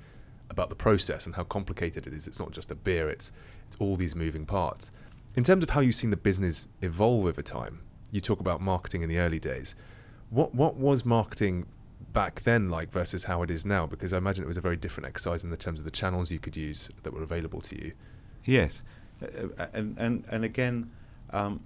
about 0.49 0.69
the 0.69 0.75
process 0.75 1.27
and 1.27 1.35
how 1.35 1.43
complicated 1.43 2.07
it 2.07 2.13
is. 2.13 2.27
It's 2.27 2.39
not 2.39 2.49
just 2.49 2.71
a 2.71 2.75
beer; 2.75 3.07
it's 3.07 3.31
it's 3.67 3.75
all 3.79 3.97
these 3.97 4.15
moving 4.15 4.47
parts. 4.47 4.89
In 5.35 5.43
terms 5.43 5.61
of 5.63 5.69
how 5.69 5.81
you've 5.81 5.93
seen 5.93 6.09
the 6.09 6.17
business 6.17 6.65
evolve 6.81 7.27
over 7.27 7.43
time, 7.43 7.81
you 8.11 8.19
talk 8.19 8.39
about 8.39 8.61
marketing 8.61 9.03
in 9.03 9.09
the 9.09 9.19
early 9.19 9.37
days. 9.37 9.75
What 10.31 10.55
what 10.55 10.75
was 10.75 11.05
marketing 11.05 11.67
back 12.13 12.41
then 12.41 12.67
like 12.67 12.91
versus 12.91 13.25
how 13.25 13.43
it 13.43 13.51
is 13.51 13.63
now? 13.63 13.85
Because 13.85 14.11
I 14.11 14.17
imagine 14.17 14.43
it 14.43 14.47
was 14.47 14.57
a 14.57 14.61
very 14.61 14.75
different 14.75 15.07
exercise 15.07 15.43
in 15.43 15.51
the 15.51 15.55
terms 15.55 15.77
of 15.77 15.85
the 15.85 15.91
channels 15.91 16.31
you 16.31 16.39
could 16.39 16.57
use 16.57 16.89
that 17.03 17.13
were 17.13 17.21
available 17.21 17.61
to 17.61 17.75
you. 17.75 17.91
Yes, 18.47 18.81
Uh, 19.21 19.25
uh, 19.57 19.65
and 19.73 19.97
and 19.97 20.25
and 20.29 20.45
again, 20.45 20.91
um, 21.31 21.61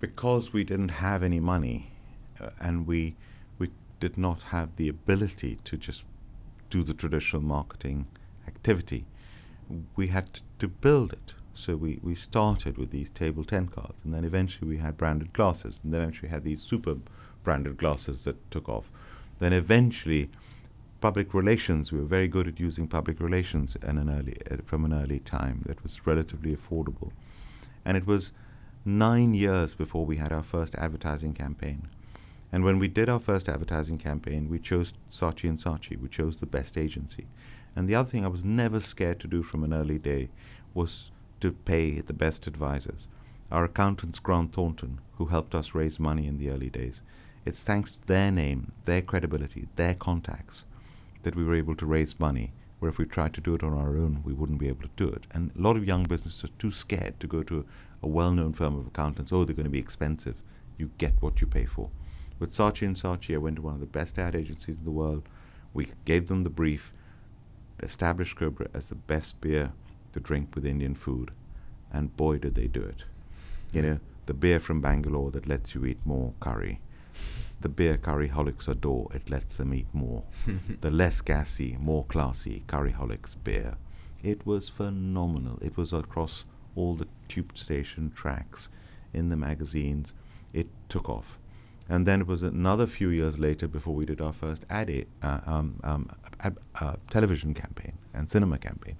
because 0.00 0.52
we 0.52 0.64
didn't 0.64 0.90
have 0.90 1.22
any 1.22 1.40
money, 1.40 1.90
uh, 2.40 2.50
and 2.60 2.86
we 2.86 3.16
we 3.58 3.70
did 4.00 4.16
not 4.16 4.42
have 4.44 4.76
the 4.76 4.88
ability 4.88 5.58
to 5.64 5.76
just 5.76 6.04
do 6.70 6.82
the 6.82 6.94
traditional 6.94 7.42
marketing 7.42 8.06
activity, 8.46 9.04
we 9.96 10.06
had 10.08 10.40
to 10.58 10.68
build 10.68 11.12
it. 11.12 11.34
So 11.54 11.76
we, 11.76 12.00
we 12.02 12.14
started 12.14 12.78
with 12.78 12.90
these 12.90 13.10
table 13.10 13.44
ten 13.44 13.66
cards, 13.66 14.00
and 14.04 14.14
then 14.14 14.24
eventually 14.24 14.68
we 14.68 14.78
had 14.78 14.96
branded 14.96 15.32
glasses, 15.32 15.80
and 15.82 15.92
then 15.92 16.00
eventually 16.00 16.28
we 16.28 16.32
had 16.32 16.44
these 16.44 16.62
super 16.62 16.96
branded 17.44 17.76
glasses 17.76 18.24
that 18.24 18.50
took 18.50 18.68
off. 18.68 18.90
Then 19.38 19.52
eventually 19.52 20.30
public 21.02 21.34
relations. 21.34 21.90
We 21.90 21.98
were 21.98 22.06
very 22.06 22.28
good 22.28 22.46
at 22.46 22.60
using 22.60 22.86
public 22.86 23.20
relations 23.20 23.76
in 23.82 23.98
an 23.98 24.08
early, 24.08 24.36
uh, 24.50 24.58
from 24.64 24.84
an 24.84 24.94
early 24.94 25.18
time. 25.18 25.62
That 25.66 25.82
was 25.82 26.06
relatively 26.06 26.56
affordable, 26.56 27.10
and 27.84 27.96
it 27.96 28.06
was 28.06 28.32
nine 28.84 29.34
years 29.34 29.74
before 29.74 30.06
we 30.06 30.16
had 30.16 30.32
our 30.32 30.42
first 30.44 30.74
advertising 30.76 31.34
campaign. 31.34 31.88
And 32.52 32.64
when 32.64 32.78
we 32.78 32.88
did 32.88 33.08
our 33.08 33.18
first 33.18 33.48
advertising 33.48 33.98
campaign, 33.98 34.48
we 34.48 34.58
chose 34.58 34.92
Saatchi 35.10 35.48
and 35.48 35.58
Saatchi. 35.58 36.00
We 36.00 36.08
chose 36.08 36.38
the 36.38 36.46
best 36.46 36.76
agency. 36.76 37.26
And 37.74 37.88
the 37.88 37.94
other 37.94 38.08
thing 38.08 38.24
I 38.24 38.28
was 38.28 38.44
never 38.44 38.78
scared 38.78 39.20
to 39.20 39.28
do 39.28 39.42
from 39.42 39.64
an 39.64 39.72
early 39.72 39.98
day 39.98 40.28
was 40.74 41.10
to 41.40 41.52
pay 41.52 42.00
the 42.00 42.12
best 42.12 42.46
advisors. 42.46 43.08
Our 43.50 43.64
accountants, 43.64 44.18
Grant 44.18 44.52
Thornton, 44.52 45.00
who 45.16 45.26
helped 45.26 45.54
us 45.54 45.74
raise 45.74 45.98
money 45.98 46.26
in 46.26 46.38
the 46.38 46.50
early 46.50 46.68
days, 46.70 47.00
it's 47.46 47.64
thanks 47.64 47.92
to 47.92 48.06
their 48.06 48.30
name, 48.30 48.72
their 48.84 49.02
credibility, 49.02 49.68
their 49.76 49.94
contacts 49.94 50.66
that 51.22 51.36
we 51.36 51.44
were 51.44 51.54
able 51.54 51.76
to 51.76 51.86
raise 51.86 52.18
money. 52.20 52.52
Where 52.78 52.88
if 52.88 52.98
we 52.98 53.04
tried 53.04 53.32
to 53.34 53.40
do 53.40 53.54
it 53.54 53.62
on 53.62 53.72
our 53.72 53.96
own, 53.96 54.22
we 54.24 54.32
wouldn't 54.32 54.58
be 54.58 54.68
able 54.68 54.82
to 54.82 54.90
do 54.96 55.08
it. 55.08 55.24
And 55.30 55.52
a 55.56 55.60
lot 55.60 55.76
of 55.76 55.86
young 55.86 56.02
businesses 56.02 56.44
are 56.44 56.58
too 56.58 56.72
scared 56.72 57.20
to 57.20 57.28
go 57.28 57.44
to 57.44 57.64
a 58.02 58.08
well 58.08 58.32
known 58.32 58.52
firm 58.52 58.76
of 58.76 58.86
accountants. 58.86 59.32
Oh, 59.32 59.44
they're 59.44 59.54
going 59.54 59.64
to 59.64 59.70
be 59.70 59.78
expensive. 59.78 60.34
You 60.76 60.90
get 60.98 61.14
what 61.20 61.40
you 61.40 61.46
pay 61.46 61.64
for. 61.64 61.90
With 62.40 62.50
Saatchi 62.50 62.86
and 62.86 62.96
Saatchi, 62.96 63.34
I 63.34 63.38
went 63.38 63.56
to 63.56 63.62
one 63.62 63.74
of 63.74 63.80
the 63.80 63.86
best 63.86 64.18
ad 64.18 64.34
agencies 64.34 64.78
in 64.78 64.84
the 64.84 64.90
world. 64.90 65.28
We 65.72 65.88
gave 66.04 66.26
them 66.26 66.42
the 66.42 66.50
brief, 66.50 66.92
established 67.80 68.36
Cobra 68.36 68.66
as 68.74 68.88
the 68.88 68.96
best 68.96 69.40
beer 69.40 69.72
to 70.12 70.20
drink 70.20 70.54
with 70.54 70.66
Indian 70.66 70.94
food, 70.94 71.30
and 71.92 72.16
boy, 72.16 72.38
did 72.38 72.56
they 72.56 72.66
do 72.66 72.82
it. 72.82 73.04
You 73.72 73.82
hmm. 73.82 73.86
know, 73.86 74.00
the 74.26 74.34
beer 74.34 74.60
from 74.60 74.80
Bangalore 74.80 75.30
that 75.30 75.46
lets 75.46 75.74
you 75.74 75.84
eat 75.84 76.04
more 76.04 76.32
curry. 76.40 76.80
The 77.60 77.68
beer 77.68 77.96
curry 77.96 78.28
holics 78.28 78.68
adore, 78.68 79.08
it 79.14 79.30
lets 79.30 79.56
them 79.56 79.72
eat 79.72 79.86
more. 79.92 80.24
the 80.80 80.90
less 80.90 81.20
gassy, 81.20 81.76
more 81.80 82.04
classy 82.04 82.64
curry 82.66 82.92
holics 82.92 83.36
beer. 83.42 83.76
It 84.22 84.44
was 84.46 84.68
phenomenal. 84.68 85.58
It 85.62 85.76
was 85.76 85.92
across 85.92 86.44
all 86.74 86.94
the 86.94 87.06
tube 87.28 87.56
station 87.56 88.10
tracks, 88.14 88.68
in 89.12 89.28
the 89.28 89.36
magazines. 89.36 90.14
It 90.52 90.68
took 90.88 91.08
off. 91.08 91.38
And 91.88 92.06
then 92.06 92.20
it 92.22 92.26
was 92.26 92.42
another 92.42 92.86
few 92.86 93.08
years 93.08 93.38
later 93.38 93.68
before 93.68 93.94
we 93.94 94.06
did 94.06 94.20
our 94.20 94.32
first 94.32 94.64
ad, 94.70 94.88
a- 94.88 95.06
uh, 95.22 95.40
um, 95.46 95.80
um, 95.82 96.08
uh, 96.80 96.94
television 97.10 97.54
campaign 97.54 97.98
and 98.14 98.30
cinema 98.30 98.58
campaign. 98.58 98.96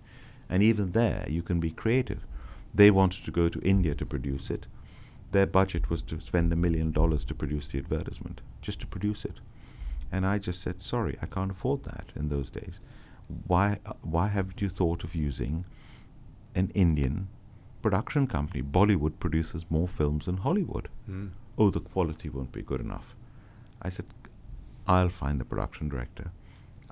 And 0.48 0.62
even 0.62 0.92
there, 0.92 1.24
you 1.28 1.42
can 1.42 1.60
be 1.60 1.70
creative. 1.70 2.26
They 2.74 2.90
wanted 2.90 3.24
to 3.24 3.30
go 3.30 3.48
to 3.48 3.60
India 3.60 3.94
to 3.94 4.04
produce 4.04 4.50
it. 4.50 4.66
Their 5.32 5.46
budget 5.46 5.90
was 5.90 6.02
to 6.02 6.20
spend 6.20 6.52
a 6.52 6.56
million 6.56 6.92
dollars 6.92 7.24
to 7.26 7.34
produce 7.34 7.68
the 7.68 7.78
advertisement, 7.78 8.40
just 8.60 8.80
to 8.80 8.86
produce 8.86 9.24
it. 9.24 9.40
And 10.10 10.26
I 10.26 10.38
just 10.38 10.60
said, 10.60 10.82
sorry, 10.82 11.16
I 11.22 11.26
can't 11.26 11.50
afford 11.50 11.84
that 11.84 12.06
in 12.14 12.28
those 12.28 12.50
days. 12.50 12.80
Why, 13.46 13.78
uh, 13.86 13.94
why 14.02 14.28
haven't 14.28 14.60
you 14.60 14.68
thought 14.68 15.04
of 15.04 15.14
using 15.14 15.64
an 16.54 16.70
Indian 16.74 17.28
production 17.80 18.26
company? 18.26 18.62
Bollywood 18.62 19.18
produces 19.18 19.70
more 19.70 19.88
films 19.88 20.26
than 20.26 20.38
Hollywood 20.38 20.88
Mm. 21.10 21.30
oh, 21.58 21.70
the 21.70 21.80
quality 21.80 22.28
won't 22.28 22.52
be 22.52 22.62
good 22.62 22.80
enough. 22.80 23.14
I 23.80 23.88
said, 23.90 24.06
I'll 24.86 25.08
find 25.08 25.40
the 25.40 25.44
production 25.44 25.88
director. 25.88 26.30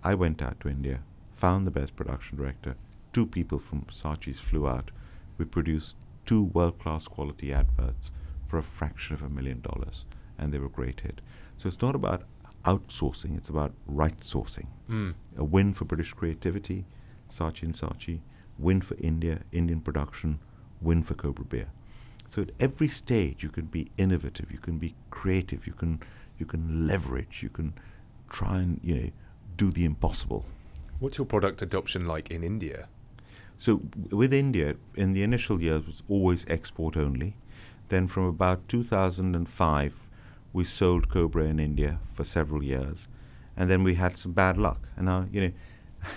I 0.03 0.15
went 0.15 0.41
out 0.43 0.61
to 0.61 0.69
India, 0.69 1.01
found 1.33 1.67
the 1.67 1.71
best 1.71 1.95
production 1.97 2.39
director. 2.39 2.77
Two 3.13 3.27
people 3.27 3.59
from 3.59 3.83
Saatchi's 3.91 4.41
flew 4.41 4.67
out. 4.67 4.91
We 5.39 5.45
produced 5.45 5.97
two 6.25 6.43
world 6.45 6.79
class 6.79 7.07
quality 7.09 7.53
adverts 7.53 8.13
for 8.51 8.59
a 8.59 8.63
fraction 8.63 9.15
of 9.15 9.23
a 9.23 9.29
million 9.29 9.61
dollars, 9.61 10.05
and 10.37 10.53
they 10.53 10.59
were 10.59 10.67
a 10.67 10.71
great 10.81 11.01
hit. 11.01 11.21
So 11.57 11.69
it's 11.69 11.81
not 11.81 11.95
about 11.95 12.25
outsourcing, 12.65 13.37
it's 13.37 13.49
about 13.49 13.73
right 13.87 14.19
sourcing. 14.19 14.67
Mm. 14.89 15.15
A 15.39 15.45
win 15.45 15.73
for 15.73 15.85
British 15.85 16.13
creativity, 16.13 16.85
Saatchi 17.31 17.63
and 17.63 17.75
Saatchi, 17.75 18.21
win 18.59 18.81
for 18.81 18.97
India, 18.97 19.41
Indian 19.53 19.81
production, 19.81 20.41
win 20.81 21.03
for 21.05 21.15
Cobra 21.15 21.45
Beer. 21.45 21.69
So 22.27 22.43
at 22.43 22.51
every 22.59 22.89
stage, 22.89 23.43
you 23.43 23.51
can 23.51 23.67
be 23.67 23.91
innovative, 23.97 24.53
you 24.53 24.59
can 24.59 24.79
be 24.79 24.95
creative, 25.11 25.67
you 25.67 25.73
can 25.73 26.01
you 26.39 26.47
can 26.47 26.87
leverage, 26.87 27.43
you 27.43 27.51
can 27.51 27.75
try 28.29 28.59
and 28.59 28.81
you 28.83 28.95
know 28.95 29.11
do 29.57 29.71
the 29.71 29.85
impossible. 29.85 30.45
What's 30.99 31.19
your 31.19 31.27
product 31.27 31.63
adoption 31.63 32.07
like 32.07 32.31
in 32.31 32.43
India? 32.43 32.89
So 33.59 33.79
w- 33.79 34.17
with 34.17 34.33
India, 34.33 34.77
in 34.95 35.13
the 35.13 35.23
initial 35.23 35.61
years, 35.61 35.87
was 35.87 36.03
always 36.09 36.47
export 36.49 36.97
only. 36.97 37.35
Then 37.91 38.07
from 38.07 38.25
about 38.25 38.69
2005, 38.69 40.09
we 40.53 40.65
sold 40.65 41.09
Cobra 41.09 41.45
in 41.45 41.59
India 41.59 41.99
for 42.15 42.23
several 42.25 42.63
years, 42.63 43.09
and 43.57 43.69
then 43.69 43.83
we 43.83 43.97
had 43.97 44.17
some 44.17 44.31
bad 44.31 44.57
luck. 44.57 44.89
And 44.97 45.07
now 45.07 45.27
you 45.33 45.41
know, 45.41 45.53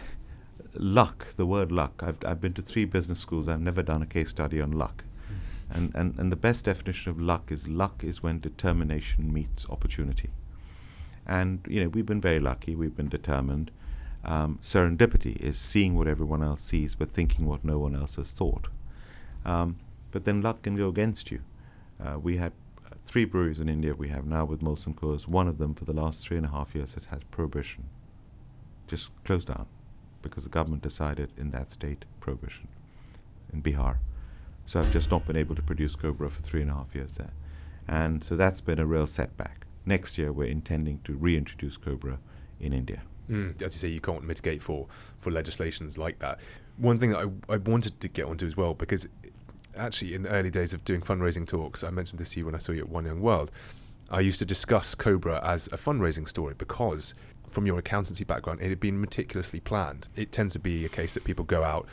luck. 0.76 1.36
The 1.36 1.48
word 1.48 1.72
luck. 1.72 2.04
I've 2.06 2.24
I've 2.24 2.40
been 2.40 2.54
to 2.54 2.62
three 2.62 2.86
business 2.86 3.20
schools. 3.20 3.48
I've 3.48 3.60
never 3.60 3.82
done 3.82 4.04
a 4.04 4.06
case 4.06 4.30
study 4.30 4.62
on 4.62 4.72
luck. 4.72 5.04
And, 5.72 5.96
and, 5.96 6.14
and 6.20 6.32
the 6.32 6.36
best 6.36 6.66
definition 6.66 7.10
of 7.10 7.20
luck 7.20 7.52
is 7.52 7.68
luck 7.68 8.04
is 8.04 8.22
when 8.22 8.40
determination 8.40 9.34
meets 9.34 9.68
opportunity. 9.68 10.30
And 11.26 11.66
you 11.68 11.82
know 11.82 11.90
we've 11.90 12.06
been 12.06 12.22
very 12.22 12.40
lucky. 12.40 12.76
We've 12.76 12.96
been 12.96 13.10
determined. 13.10 13.72
Um, 14.24 14.60
serendipity 14.62 15.38
is 15.38 15.58
seeing 15.58 15.96
what 15.96 16.08
everyone 16.08 16.44
else 16.44 16.62
sees, 16.62 16.94
but 16.94 17.12
thinking 17.12 17.48
what 17.48 17.66
no 17.66 17.80
one 17.80 17.96
else 17.96 18.16
has 18.18 18.30
thought. 18.30 18.68
Um, 19.44 19.80
but 20.12 20.26
then 20.26 20.44
luck 20.44 20.62
can 20.62 20.76
go 20.78 20.88
against 20.88 21.32
you. 21.32 21.42
Uh, 22.02 22.20
we 22.20 22.38
had 22.38 22.52
uh, 22.86 22.96
three 23.06 23.26
breweries 23.26 23.60
in 23.60 23.68
India. 23.68 23.94
We 23.94 24.10
have 24.10 24.26
now 24.26 24.46
with 24.46 24.62
Molson 24.62 24.96
Coors. 24.96 25.28
One 25.28 25.48
of 25.48 25.58
them, 25.58 25.74
for 25.74 25.86
the 25.86 25.94
last 25.94 26.26
three 26.26 26.38
and 26.38 26.46
a 26.46 26.50
half 26.50 26.76
years, 26.76 26.94
has, 26.94 27.06
has 27.06 27.24
prohibition. 27.26 27.89
Just 28.88 29.12
closed 29.24 29.48
down 29.48 29.68
because 30.22 30.44
the 30.44 30.50
government 30.50 30.82
decided 30.82 31.32
in 31.38 31.52
that 31.52 31.72
state 31.72 32.06
prohibition 32.20 32.68
in 33.52 33.62
Bihar. 33.62 33.98
So 34.66 34.80
I've 34.80 34.91
just 34.91 35.12
not 35.12 35.26
been 35.26 35.36
able 35.36 35.56
to 35.56 35.62
produce 35.62 35.96
Cobra 35.96 36.30
for 36.30 36.41
three 36.41 36.62
and 36.62 36.72
a 36.72 36.74
half 36.74 36.96
years 36.96 37.16
there. 37.16 37.34
And 37.88 38.24
so 38.24 38.36
that's 38.36 38.62
been 38.62 38.80
a 38.80 38.86
real 38.86 39.08
setback. 39.08 39.66
Next 39.86 40.18
year, 40.18 40.32
we're 40.32 40.48
intending 40.48 41.02
to 41.04 41.14
reintroduce 41.14 41.76
Cobra 41.76 42.20
in 42.60 42.72
India. 42.72 43.04
Mm. 43.30 43.62
As 43.62 43.76
you 43.76 43.80
say, 43.80 43.88
you 43.89 44.00
can't 44.00 44.24
mitigate 44.24 44.62
for, 44.62 44.88
for 45.20 45.32
legislations 45.32 45.98
like 45.98 46.20
that. 46.20 46.39
One 46.78 46.98
thing 46.98 47.12
that 47.12 47.30
I, 47.50 47.54
I 47.54 47.58
wanted 47.58 48.00
to 48.00 48.08
get 48.08 48.26
onto 48.26 48.48
as 48.48 48.56
well, 48.56 48.74
because 48.74 49.08
actually 49.78 50.14
in 50.14 50.24
the 50.24 50.30
early 50.30 50.50
days 50.50 50.74
of 50.74 50.84
doing 50.86 51.02
fundraising 51.02 51.48
talks, 51.48 51.84
I 51.84 51.90
mentioned 51.90 52.20
this 52.20 52.32
to 52.32 52.40
you 52.40 52.46
when 52.46 52.56
I 52.56 52.60
saw 52.60 52.72
you 52.72 52.82
at 52.82 52.90
One 52.90 53.06
Young 53.06 53.22
World, 53.22 53.52
I 54.10 54.20
used 54.20 54.40
to 54.40 54.46
discuss 54.46 54.96
Cobra 54.96 55.42
as 55.44 55.68
a 55.68 55.78
fundraising 55.78 56.28
story 56.28 56.54
because 56.58 57.14
from 57.48 57.66
your 57.66 57.80
accountancy 57.80 58.24
background, 58.24 58.62
it 58.62 58.70
had 58.70 58.80
been 58.80 59.00
meticulously 59.00 59.60
planned. 59.60 60.08
It 60.16 60.32
tends 60.32 60.54
to 60.54 60.60
be 60.60 60.86
a 60.86 60.90
case 60.90 61.14
that 61.14 61.24
people 61.24 61.46
go 61.46 61.64
out, 61.64 61.88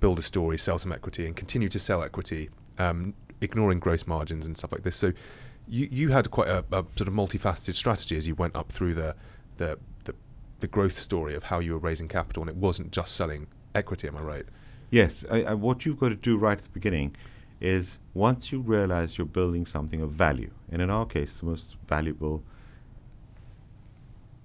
build 0.00 0.18
a 0.18 0.22
story, 0.22 0.58
sell 0.58 0.78
some 0.78 0.92
equity, 0.92 1.26
and 1.26 1.34
continue 1.34 1.68
to 1.70 1.78
sell 1.78 2.02
equity, 2.02 2.50
um, 2.78 3.14
ignoring 3.40 3.80
gross 3.80 4.06
margins 4.06 4.46
and 4.46 4.56
stuff 4.56 4.72
like 4.72 4.82
this. 4.82 4.96
So 4.96 5.12
you 5.68 5.88
you 5.90 6.08
had 6.10 6.30
quite 6.30 6.48
a, 6.48 6.64
a 6.70 6.84
sort 6.96 7.08
of 7.08 7.14
multifaceted 7.14 7.74
strategy 7.74 8.16
as 8.16 8.26
you 8.26 8.34
went 8.34 8.54
up 8.54 8.70
through 8.70 8.94
the, 8.94 9.16
the 9.56 9.78
the 10.04 10.14
the 10.60 10.68
growth 10.68 10.96
story 10.98 11.34
of 11.34 11.44
how 11.44 11.58
you 11.58 11.72
were 11.72 11.78
raising 11.78 12.08
capital, 12.08 12.42
and 12.42 12.50
it 12.50 12.56
wasn't 12.56 12.92
just 12.92 13.16
selling 13.16 13.48
equity. 13.74 14.06
Am 14.08 14.16
I 14.16 14.20
right? 14.20 14.46
Yes, 14.90 15.24
I, 15.30 15.42
I, 15.42 15.54
what 15.54 15.84
you've 15.84 15.98
got 15.98 16.10
to 16.10 16.16
do 16.16 16.36
right 16.36 16.58
at 16.58 16.64
the 16.64 16.70
beginning 16.70 17.16
is 17.60 17.98
once 18.14 18.52
you 18.52 18.60
realize 18.60 19.18
you're 19.18 19.26
building 19.26 19.66
something 19.66 20.00
of 20.00 20.12
value, 20.12 20.50
and 20.70 20.80
in 20.80 20.90
our 20.90 21.06
case, 21.06 21.38
the 21.38 21.46
most 21.46 21.76
valuable 21.86 22.42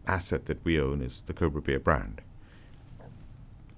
asset 0.08 0.46
that 0.46 0.64
we 0.64 0.80
own 0.80 1.02
is 1.02 1.22
the 1.28 1.34
Cobra 1.34 1.62
Beer 1.62 1.80
brand. 1.80 2.22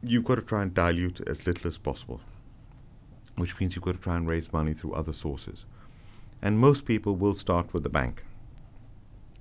You've 0.01 0.23
got 0.23 0.35
to 0.35 0.41
try 0.41 0.61
and 0.61 0.73
dilute 0.73 1.21
as 1.27 1.45
little 1.45 1.67
as 1.67 1.77
possible, 1.77 2.21
which 3.35 3.59
means 3.59 3.75
you've 3.75 3.85
got 3.85 3.95
to 3.95 4.01
try 4.01 4.15
and 4.15 4.29
raise 4.29 4.53
money 4.53 4.73
through 4.73 4.93
other 4.93 5.13
sources. 5.13 5.65
And 6.41 6.59
most 6.59 6.85
people 6.85 7.15
will 7.15 7.35
start 7.35 7.73
with 7.73 7.83
the 7.83 7.89
bank, 7.89 8.23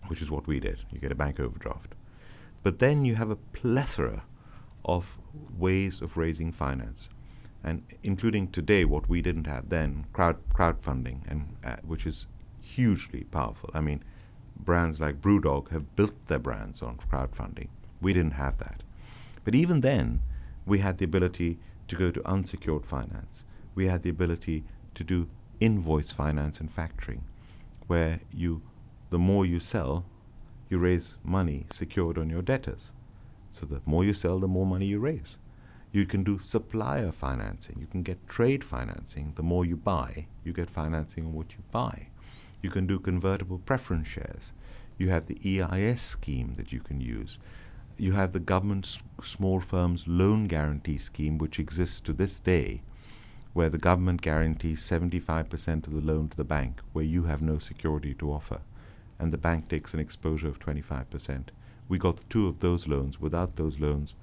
which 0.07 0.23
is 0.23 0.31
what 0.31 0.47
we 0.47 0.61
did. 0.61 0.85
You 0.91 0.99
get 0.99 1.13
a 1.13 1.17
bank 1.17 1.41
overdraft. 1.41 1.95
But 2.63 2.79
then 2.79 3.05
you 3.05 3.17
have 3.17 3.31
a 3.31 3.37
plethora 3.37 4.25
of 4.85 5.19
ways 5.59 6.01
of 6.01 6.17
raising 6.17 6.53
finance, 6.53 7.09
and 7.65 7.83
including 8.03 8.49
today 8.49 8.85
what 8.85 9.09
we 9.09 9.23
didn't 9.23 9.47
have 9.47 9.69
then, 9.69 10.07
crowd 10.13 10.37
crowdfunding, 10.55 11.21
and 11.29 11.57
uh, 11.65 11.77
which 11.87 12.07
is 12.07 12.27
hugely 12.61 13.25
powerful. 13.25 13.71
I 13.75 13.81
mean, 13.81 14.03
brands 14.57 15.01
like 15.01 15.21
BrewDog 15.21 15.71
have 15.71 15.97
built 15.97 16.27
their 16.27 16.39
brands 16.39 16.83
on 16.83 16.97
crowdfunding. 16.97 17.69
We 18.01 18.13
didn't 18.13 18.35
have 18.35 18.59
that, 18.59 18.83
but 19.45 19.55
even 19.55 19.81
then, 19.81 20.23
we 20.67 20.79
had 20.79 20.99
the 20.99 21.05
ability 21.05 21.59
to 21.89 21.97
go 21.97 22.11
to 22.11 22.29
unsecured 22.29 22.87
finance. 22.87 23.45
We 23.75 23.87
had 23.87 24.03
the 24.03 24.11
ability 24.11 24.65
to 24.95 25.05
do 25.05 25.29
invoice 25.61 26.13
finance 26.13 26.61
and 26.61 26.75
factoring, 26.75 27.21
where 27.87 28.21
you, 28.33 28.63
the 29.11 29.19
more 29.19 29.47
you 29.47 29.61
sell, 29.61 30.05
you 30.69 30.79
raise 30.79 31.19
money 31.23 31.67
secured 31.71 32.19
on 32.19 32.31
your 32.31 32.43
debtors. 32.43 32.93
So 33.53 33.67
the 33.67 33.81
more 33.87 34.05
you 34.05 34.15
sell, 34.15 34.41
the 34.41 34.49
more 34.49 34.67
money 34.67 34.87
you 34.87 34.99
raise. 34.99 35.39
You 35.93 36.07
can 36.07 36.25
do 36.25 36.39
supplier 36.39 37.13
financing. 37.13 37.77
You 37.79 37.87
can 37.87 38.03
get 38.03 38.27
trade 38.27 38.65
financing. 38.65 39.35
The 39.37 39.43
more 39.43 39.65
you 39.65 39.77
buy, 39.77 40.27
you 40.43 40.55
get 40.55 40.71
financing 40.71 41.27
on 41.27 41.35
what 41.35 41.53
you 41.53 41.59
buy. 41.71 42.09
You 42.63 42.71
can 42.71 42.87
do 42.87 42.99
convertible 42.99 43.59
preference 43.59 44.09
shares. 44.09 44.55
You 44.97 45.11
have 45.11 45.27
the 45.27 45.39
EIS 45.45 46.01
scheme 46.01 46.55
that 46.57 46.73
you 46.73 46.81
can 46.81 47.01
use. 47.01 47.39
You 47.99 48.13
have 48.13 48.33
the 48.33 48.41
government 48.41 48.99
small 49.23 49.61
firms 49.61 50.09
loan 50.09 50.47
guarantee 50.47 50.97
scheme, 50.97 51.37
which 51.37 51.59
exists 51.59 52.01
to 52.01 52.15
this 52.15 52.41
day, 52.41 52.83
where 53.53 53.69
the 53.69 53.79
government 53.79 54.23
guarantees 54.23 54.81
75% 54.81 55.87
of 55.87 55.93
the 55.93 56.01
loan 56.01 56.29
to 56.31 56.37
the 56.37 56.45
bank, 56.45 56.81
where 56.93 57.05
you 57.05 57.25
have 57.25 57.43
no 57.43 57.59
security 57.59 58.15
to 58.15 58.33
offer, 58.33 58.61
and 59.19 59.31
the 59.31 59.39
bank 59.39 59.69
takes 59.69 59.93
an 59.93 60.01
exposure 60.01 60.49
of 60.49 60.59
25%. 60.59 61.49
We 61.89 61.99
got 61.99 62.29
two 62.31 62.49
of 62.49 62.61
those 62.61 62.87
loans. 62.89 63.21
Without 63.21 63.57
those 63.57 63.79
loans, 63.79 64.15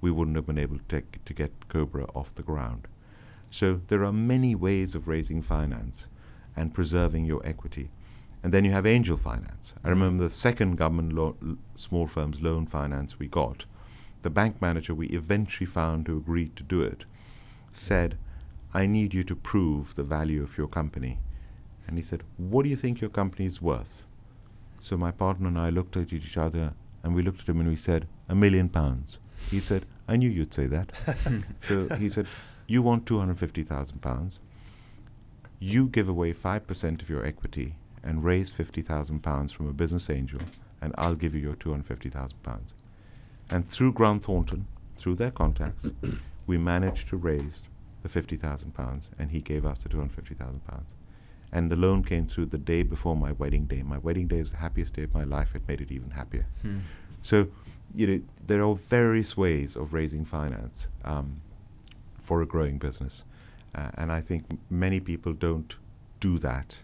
we 0.00 0.10
wouldn't 0.10 0.36
have 0.36 0.46
been 0.46 0.58
able 0.58 0.78
to, 0.78 0.84
take, 0.88 1.24
to 1.24 1.32
get 1.32 1.68
Cobra 1.68 2.06
off 2.14 2.34
the 2.34 2.42
ground. 2.42 2.86
So 3.50 3.80
there 3.88 4.04
are 4.04 4.12
many 4.12 4.54
ways 4.54 4.94
of 4.94 5.08
raising 5.08 5.40
finance 5.40 6.08
and 6.56 6.74
preserving 6.74 7.24
your 7.24 7.46
equity. 7.46 7.90
And 8.42 8.52
then 8.52 8.64
you 8.64 8.72
have 8.72 8.84
angel 8.84 9.16
finance. 9.16 9.74
I 9.82 9.88
remember 9.88 10.24
the 10.24 10.30
second 10.30 10.76
government 10.76 11.14
lo- 11.14 11.36
small 11.76 12.06
firms 12.06 12.42
loan 12.42 12.66
finance 12.66 13.18
we 13.18 13.26
got. 13.26 13.64
The 14.22 14.30
bank 14.30 14.60
manager 14.60 14.94
we 14.94 15.06
eventually 15.08 15.66
found 15.66 16.06
who 16.06 16.18
agreed 16.18 16.56
to 16.56 16.62
do 16.62 16.82
it 16.82 17.06
said, 17.72 18.18
I 18.74 18.86
need 18.86 19.14
you 19.14 19.24
to 19.24 19.36
prove 19.36 19.94
the 19.94 20.02
value 20.02 20.42
of 20.42 20.58
your 20.58 20.68
company. 20.68 21.18
And 21.86 21.96
he 21.96 22.02
said, 22.02 22.22
What 22.36 22.64
do 22.64 22.68
you 22.68 22.76
think 22.76 23.00
your 23.00 23.10
company 23.10 23.46
is 23.46 23.62
worth? 23.62 24.04
So 24.82 24.96
my 24.96 25.10
partner 25.10 25.48
and 25.48 25.58
I 25.58 25.70
looked 25.70 25.96
at 25.96 26.12
each 26.12 26.36
other 26.36 26.74
and 27.04 27.14
we 27.14 27.22
looked 27.22 27.40
at 27.40 27.48
him 27.48 27.60
and 27.60 27.68
we 27.68 27.76
said, 27.76 28.08
A 28.28 28.34
million 28.34 28.68
pounds. 28.68 29.20
He 29.50 29.60
said, 29.60 29.84
I 30.08 30.16
knew 30.16 30.28
you'd 30.28 30.52
say 30.52 30.66
that. 30.66 30.90
so 31.60 31.88
he 31.96 32.08
said, 32.08 32.26
You 32.66 32.82
want 32.82 33.04
£250,000. 33.04 34.38
You 35.60 35.86
give 35.86 36.08
away 36.08 36.32
5% 36.32 37.02
of 37.02 37.08
your 37.08 37.24
equity 37.24 37.76
and 38.02 38.24
raise 38.24 38.50
£50,000 38.50 39.52
from 39.52 39.68
a 39.68 39.72
business 39.72 40.10
angel, 40.10 40.40
and 40.82 40.92
I'll 40.98 41.14
give 41.14 41.34
you 41.34 41.40
your 41.40 41.54
£250,000. 41.54 42.32
And 43.50 43.68
through 43.68 43.92
Grant 43.92 44.24
Thornton, 44.24 44.66
through 44.96 45.14
their 45.14 45.30
contacts, 45.30 45.92
we 46.46 46.58
managed 46.58 47.08
to 47.08 47.16
raise 47.16 47.68
the 48.02 48.08
fifty 48.08 48.36
thousand 48.36 48.74
pounds, 48.74 49.10
and 49.18 49.30
he 49.30 49.40
gave 49.40 49.64
us 49.64 49.82
the 49.82 49.88
two 49.88 49.98
hundred 49.98 50.12
fifty 50.12 50.34
thousand 50.34 50.64
pounds. 50.66 50.90
And 51.56 51.70
the 51.72 51.76
loan 51.76 52.02
came 52.02 52.26
through 52.26 52.46
the 52.46 52.58
day 52.72 52.82
before 52.82 53.16
my 53.26 53.32
wedding 53.42 53.64
day. 53.66 53.82
My 53.94 53.98
wedding 54.06 54.26
day 54.28 54.40
is 54.44 54.50
the 54.50 54.56
happiest 54.66 54.94
day 54.96 55.04
of 55.04 55.12
my 55.14 55.24
life. 55.36 55.54
It 55.54 55.62
made 55.68 55.80
it 55.80 55.90
even 55.92 56.10
happier. 56.10 56.46
Hmm. 56.62 56.78
So, 57.22 57.46
you 57.94 58.06
know, 58.08 58.20
there 58.48 58.62
are 58.66 58.74
various 58.74 59.36
ways 59.36 59.76
of 59.76 59.94
raising 59.94 60.24
finance 60.24 60.88
um, 61.04 61.28
for 62.20 62.42
a 62.42 62.46
growing 62.54 62.78
business, 62.78 63.22
uh, 63.74 63.90
and 64.00 64.10
I 64.18 64.20
think 64.20 64.40
m- 64.50 64.58
many 64.68 64.98
people 65.00 65.32
don't 65.32 65.76
do 66.20 66.38
that, 66.40 66.78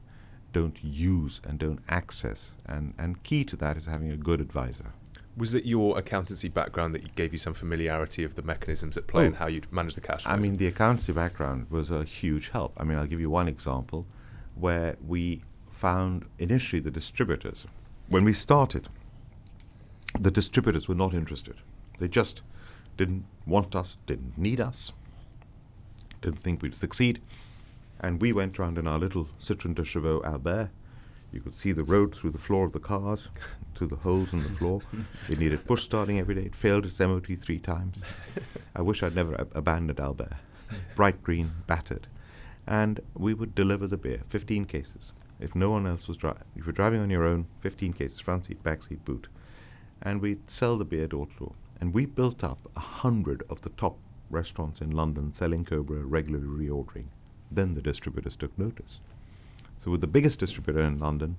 don't 0.53 0.79
use 0.85 1.41
and 1.47 1.59
don't 1.59 1.81
access. 1.89 2.41
And 2.73 2.95
and 3.03 3.11
key 3.29 3.43
to 3.51 3.57
that 3.57 3.77
is 3.77 3.87
having 3.87 4.11
a 4.13 4.17
good 4.29 4.41
advisor. 4.41 4.93
Was 5.37 5.55
it 5.55 5.65
your 5.65 5.99
accountancy 5.99 6.49
background 6.49 6.95
that 6.95 7.03
gave 7.21 7.33
you 7.33 7.39
some 7.39 7.55
familiarity 7.55 8.23
of 8.25 8.35
the 8.35 8.43
mechanisms 8.43 8.97
at 8.97 9.07
play 9.07 9.25
Oh. 9.25 9.27
and 9.27 9.37
how 9.37 9.47
you'd 9.49 9.73
manage 9.73 9.95
the 9.95 10.01
cash 10.01 10.23
flows? 10.25 10.35
I 10.39 10.41
mean, 10.41 10.57
the 10.59 10.67
accountancy 10.67 11.13
background 11.13 11.67
was 11.71 11.91
a 11.91 12.05
huge 12.05 12.51
help. 12.51 12.73
I 12.81 12.85
mean, 12.85 12.99
I'll 12.99 13.07
give 13.13 13.21
you 13.21 13.31
one 13.31 13.49
example 13.49 14.07
where 14.61 14.97
we 15.07 15.43
found 15.71 16.27
initially 16.39 16.81
the 16.81 16.91
distributors. 16.91 17.67
When 18.09 18.25
we 18.25 18.33
started, 18.33 18.89
the 20.19 20.31
distributors 20.31 20.89
were 20.89 20.95
not 20.95 21.15
interested. 21.15 21.57
They 21.99 22.09
just 22.09 22.43
didn't 22.97 23.25
want 23.47 23.75
us, 23.75 23.99
didn't 24.07 24.37
need 24.37 24.61
us, 24.61 24.93
didn't 26.21 26.41
think 26.41 26.63
we'd 26.63 26.75
succeed. 26.75 27.21
And 28.01 28.21
we 28.21 28.33
went 28.33 28.59
round 28.59 28.79
in 28.79 28.87
our 28.87 28.99
little 28.99 29.29
Citroën 29.41 29.75
Deux 29.75 29.85
Chevaux 29.85 30.23
Albert. 30.25 30.71
You 31.33 31.41
could 31.41 31.55
see 31.55 31.73
the 31.73 31.85
road 31.85 32.15
through 32.15 32.31
the 32.31 32.39
floor 32.39 32.67
of 32.67 32.73
the 32.73 32.81
cars, 32.81 33.29
through 33.75 33.89
the 33.89 33.97
holes 33.97 34.33
in 34.33 34.43
the 34.43 34.49
floor. 34.49 34.81
it 35.29 35.39
needed 35.39 35.65
push 35.67 35.85
starting 35.85 36.19
every 36.19 36.35
day. 36.35 36.43
It 36.43 36.55
failed 36.55 36.87
its 36.87 36.99
MOT 36.99 37.27
three 37.39 37.59
times. 37.59 37.99
I 38.75 38.83
wish 38.83 39.03
I'd 39.03 39.15
never 39.15 39.39
ab- 39.41 39.53
abandoned 39.55 40.01
Albert. 40.01 40.33
Bright 40.97 41.23
green, 41.23 41.53
battered. 41.67 42.07
And 42.71 43.01
we 43.15 43.35
would 43.35 43.57
deliver 43.57 43.89
the 43.89 43.99
beer, 43.99 44.23
15 44.29 44.65
cases. 44.67 45.13
If 45.41 45.57
no 45.57 45.73
one 45.73 45.89
else 45.89 46.07
was 46.07 46.17
driving, 46.17 46.45
if 46.55 46.67
you're 46.67 46.73
driving 46.73 47.01
on 47.01 47.11
your 47.11 47.25
own, 47.25 47.49
15 47.63 47.95
cases, 47.95 48.21
front 48.21 48.45
seat, 48.45 48.63
back 48.63 48.85
seat, 48.85 49.05
boot. 49.05 49.27
And 50.01 50.21
we'd 50.21 50.49
sell 50.49 50.79
the 50.79 50.85
beer 50.85 51.09
door 51.09 51.27
to 51.27 51.37
door. 51.37 51.53
And 51.81 51.93
we 51.93 52.07
built 52.07 52.45
up 52.45 52.71
a 52.77 52.81
hundred 52.81 53.43
of 53.51 53.63
the 53.63 53.71
top 53.71 53.97
restaurants 54.31 54.81
in 54.81 54.93
London 54.93 55.33
selling 55.33 55.65
Cobra, 55.65 56.05
regularly 56.05 56.47
reordering. 56.47 57.07
Then 57.51 57.75
the 57.75 57.83
distributors 57.83 58.37
took 58.37 58.57
notice. 58.57 59.01
So 59.81 59.91
with 59.91 60.01
the 60.01 60.07
biggest 60.07 60.39
distributor 60.39 60.83
in 60.83 61.01
London, 61.01 61.39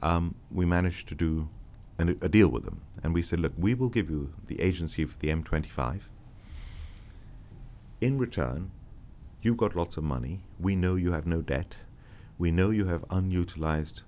um, 0.00 0.34
we 0.50 0.64
managed 0.64 1.08
to 1.08 1.14
do 1.14 1.50
an, 1.98 2.16
a 2.22 2.28
deal 2.28 2.48
with 2.48 2.64
them, 2.64 2.80
and 3.02 3.12
we 3.12 3.22
said, 3.22 3.40
look, 3.40 3.52
we 3.58 3.74
will 3.74 3.90
give 3.90 4.08
you 4.08 4.32
the 4.46 4.60
agency 4.62 5.04
for 5.04 5.18
the 5.18 5.28
M25. 5.28 6.00
In 8.00 8.16
return, 8.16 8.70
you've 9.44 9.58
got 9.58 9.76
lots 9.76 9.98
of 9.98 10.02
money. 10.02 10.40
We 10.58 10.74
know 10.74 10.94
you 10.94 11.12
have 11.12 11.26
no 11.26 11.42
debt. 11.42 11.76
We 12.38 12.50
know 12.50 12.70
you 12.70 12.86
have 12.86 13.04
unutilized 13.10 14.00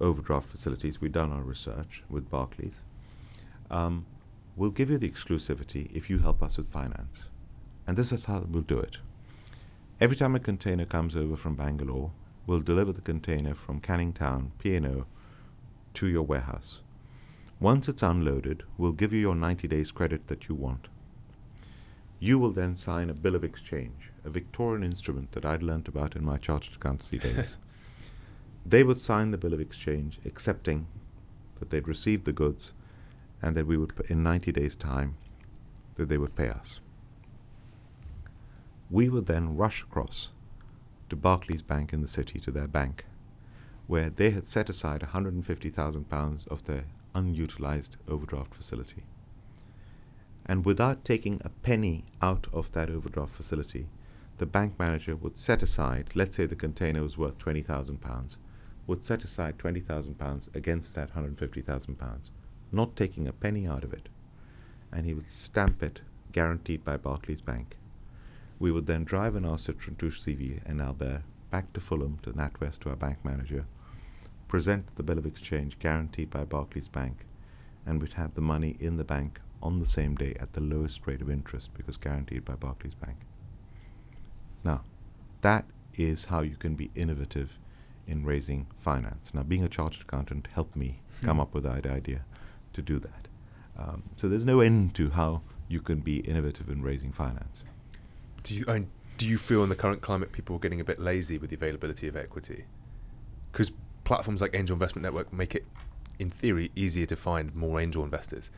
overdraft 0.00 0.50
facilities. 0.50 1.00
We've 1.00 1.10
done 1.10 1.32
our 1.32 1.42
research 1.42 2.04
with 2.10 2.30
Barclays. 2.30 2.84
Um, 3.70 4.04
we'll 4.54 4.70
give 4.70 4.90
you 4.90 4.98
the 4.98 5.08
exclusivity 5.08 5.90
if 5.94 6.10
you 6.10 6.18
help 6.18 6.42
us 6.42 6.58
with 6.58 6.68
finance. 6.68 7.28
And 7.86 7.96
this 7.96 8.12
is 8.12 8.26
how 8.26 8.44
we'll 8.46 8.62
do 8.62 8.78
it. 8.78 8.98
Every 9.98 10.14
time 10.14 10.34
a 10.34 10.40
container 10.40 10.84
comes 10.84 11.16
over 11.16 11.34
from 11.34 11.56
Bangalore, 11.56 12.12
we'll 12.46 12.60
deliver 12.60 12.92
the 12.92 13.00
container 13.00 13.54
from 13.54 13.80
Canning 13.80 14.12
Town, 14.12 14.52
P&O, 14.58 15.06
to 15.94 16.06
your 16.06 16.22
warehouse. 16.22 16.82
Once 17.58 17.88
it's 17.88 18.02
unloaded, 18.02 18.62
we'll 18.76 18.92
give 18.92 19.14
you 19.14 19.20
your 19.20 19.34
90 19.34 19.66
days 19.68 19.90
credit 19.90 20.28
that 20.28 20.48
you 20.48 20.54
want. 20.54 20.88
You 22.20 22.38
will 22.38 22.52
then 22.52 22.76
sign 22.76 23.10
a 23.10 23.14
bill 23.14 23.34
of 23.34 23.42
exchange, 23.42 24.07
a 24.28 24.30
Victorian 24.30 24.84
instrument 24.84 25.32
that 25.32 25.46
I'd 25.46 25.62
learnt 25.62 25.88
about 25.88 26.14
in 26.14 26.24
my 26.24 26.36
chartered 26.36 26.74
accountancy 26.74 27.18
days. 27.18 27.56
they 28.66 28.84
would 28.84 29.00
sign 29.00 29.30
the 29.30 29.38
bill 29.38 29.54
of 29.54 29.60
exchange, 29.60 30.20
accepting 30.24 30.86
that 31.58 31.70
they'd 31.70 31.88
received 31.88 32.26
the 32.26 32.32
goods 32.32 32.72
and 33.40 33.56
that 33.56 33.66
we 33.66 33.76
would, 33.76 33.92
in 34.08 34.22
90 34.22 34.52
days' 34.52 34.76
time, 34.76 35.16
that 35.96 36.08
they 36.08 36.18
would 36.18 36.36
pay 36.36 36.50
us. 36.50 36.80
We 38.90 39.08
would 39.08 39.26
then 39.26 39.56
rush 39.56 39.82
across 39.82 40.30
to 41.08 41.16
Barclays 41.16 41.62
Bank 41.62 41.92
in 41.92 42.02
the 42.02 42.08
city, 42.08 42.38
to 42.40 42.50
their 42.50 42.68
bank, 42.68 43.06
where 43.86 44.10
they 44.10 44.30
had 44.30 44.46
set 44.46 44.68
aside 44.68 45.00
£150,000 45.00 46.48
of 46.48 46.64
their 46.64 46.84
unutilized 47.14 47.96
overdraft 48.06 48.54
facility. 48.54 49.04
And 50.44 50.64
without 50.64 51.04
taking 51.04 51.40
a 51.44 51.48
penny 51.48 52.04
out 52.20 52.46
of 52.52 52.72
that 52.72 52.90
overdraft 52.90 53.34
facility, 53.34 53.86
the 54.38 54.46
bank 54.46 54.78
manager 54.78 55.16
would 55.16 55.36
set 55.36 55.62
aside, 55.62 56.10
let's 56.14 56.36
say 56.36 56.46
the 56.46 56.54
container 56.54 57.02
was 57.02 57.18
worth 57.18 57.38
£20,000, 57.38 58.36
would 58.86 59.04
set 59.04 59.24
aside 59.24 59.58
£20,000 59.58 60.54
against 60.54 60.94
that 60.94 61.14
£150,000, 61.14 62.30
not 62.72 62.96
taking 62.96 63.28
a 63.28 63.32
penny 63.32 63.66
out 63.66 63.84
of 63.84 63.92
it. 63.92 64.08
And 64.92 65.04
he 65.04 65.12
would 65.12 65.30
stamp 65.30 65.82
it, 65.82 66.00
guaranteed 66.32 66.84
by 66.84 66.96
Barclays 66.96 67.40
Bank. 67.40 67.76
We 68.58 68.70
would 68.70 68.86
then 68.86 69.04
drive 69.04 69.34
our 69.36 69.56
Citroën 69.58 69.98
Deux 69.98 70.10
CV 70.10 70.60
and 70.64 70.80
Albert 70.80 71.22
back 71.50 71.72
to 71.72 71.80
Fulham, 71.80 72.18
to 72.22 72.32
NatWest, 72.32 72.80
to 72.80 72.90
our 72.90 72.96
bank 72.96 73.18
manager, 73.24 73.66
present 74.46 74.86
the 74.96 75.02
bill 75.02 75.18
of 75.18 75.26
exchange 75.26 75.78
guaranteed 75.78 76.30
by 76.30 76.44
Barclays 76.44 76.88
Bank, 76.88 77.24
and 77.84 78.00
we'd 78.00 78.14
have 78.14 78.34
the 78.34 78.40
money 78.40 78.76
in 78.80 78.96
the 78.96 79.04
bank 79.04 79.40
on 79.62 79.78
the 79.78 79.86
same 79.86 80.14
day 80.14 80.34
at 80.38 80.52
the 80.52 80.60
lowest 80.60 81.06
rate 81.06 81.20
of 81.20 81.30
interest 81.30 81.70
because 81.74 81.96
guaranteed 81.96 82.44
by 82.44 82.54
Barclays 82.54 82.94
Bank. 82.94 83.16
Now, 84.64 84.82
that 85.40 85.64
is 85.94 86.26
how 86.26 86.40
you 86.40 86.56
can 86.56 86.74
be 86.74 86.90
innovative 86.94 87.58
in 88.06 88.24
raising 88.24 88.66
finance. 88.78 89.30
Now, 89.34 89.42
being 89.42 89.64
a 89.64 89.68
chartered 89.68 90.02
accountant 90.02 90.48
helped 90.52 90.76
me 90.76 91.00
come 91.22 91.40
up 91.40 91.54
with 91.54 91.64
that 91.64 91.86
idea 91.86 92.24
to 92.72 92.82
do 92.82 92.98
that. 92.98 93.28
Um, 93.76 94.04
so 94.16 94.28
there's 94.28 94.44
no 94.44 94.60
end 94.60 94.94
to 94.96 95.10
how 95.10 95.42
you 95.68 95.80
can 95.80 96.00
be 96.00 96.18
innovative 96.20 96.68
in 96.68 96.82
raising 96.82 97.12
finance. 97.12 97.62
Do 98.42 98.54
you 98.54 98.64
and 98.66 98.88
do 99.18 99.28
you 99.28 99.36
feel 99.36 99.62
in 99.62 99.68
the 99.68 99.76
current 99.76 100.00
climate 100.00 100.32
people 100.32 100.56
are 100.56 100.58
getting 100.60 100.80
a 100.80 100.84
bit 100.84 100.98
lazy 100.98 101.38
with 101.38 101.50
the 101.50 101.56
availability 101.56 102.08
of 102.08 102.16
equity? 102.16 102.64
Because 103.52 103.72
platforms 104.04 104.40
like 104.40 104.54
Angel 104.54 104.74
Investment 104.74 105.02
Network 105.02 105.32
make 105.32 105.54
it, 105.54 105.66
in 106.18 106.30
theory, 106.30 106.70
easier 106.74 107.06
to 107.06 107.16
find 107.16 107.54
more 107.54 107.80
angel 107.80 108.04
investors. 108.04 108.50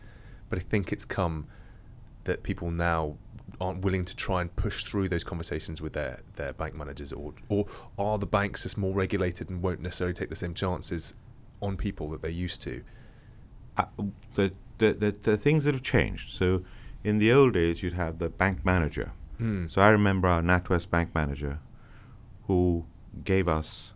But 0.49 0.59
I 0.59 0.63
think 0.63 0.93
it's 0.93 1.05
come 1.05 1.47
that 2.25 2.43
people 2.43 2.71
now 2.71 3.17
aren't 3.61 3.85
willing 3.85 4.05
to 4.07 4.17
try 4.17 4.41
and 4.41 4.55
push 4.57 4.85
through 4.85 5.09
those 5.09 5.25
conversations 5.25 5.81
with 5.81 5.93
their, 5.93 6.21
their 6.37 6.53
bank 6.53 6.75
managers, 6.75 7.13
or 7.13 7.35
or 7.49 7.67
are 7.99 8.19
the 8.19 8.27
banks 8.27 8.63
just 8.63 8.79
more 8.79 8.95
regulated 8.95 9.51
and 9.51 9.63
won't 9.63 9.81
necessarily 9.81 10.15
take 10.15 10.31
the 10.31 10.37
same 10.37 10.55
chances 10.55 11.15
on 11.61 11.77
people 11.77 12.09
that 12.11 12.23
they 12.23 12.31
used 12.31 12.61
to? 12.63 12.83
Uh, 13.77 13.85
the, 14.35 14.53
the, 14.79 14.95
the, 14.95 15.17
the 15.23 15.37
things 15.37 15.65
that 15.65 15.75
have 15.75 15.83
changed. 15.83 16.31
So, 16.31 16.65
in 17.05 17.19
the 17.19 17.33
old 17.33 17.55
days, 17.55 17.83
you'd 17.83 17.95
have 17.95 18.19
the 18.19 18.29
bank 18.29 18.65
manager. 18.65 19.13
Mm. 19.41 19.71
So 19.71 19.81
I 19.81 19.89
remember 19.89 20.29
our 20.29 20.43
NatWest 20.43 20.91
bank 20.91 21.15
manager 21.15 21.61
who 22.47 22.85
gave 23.25 23.49
us 23.49 23.93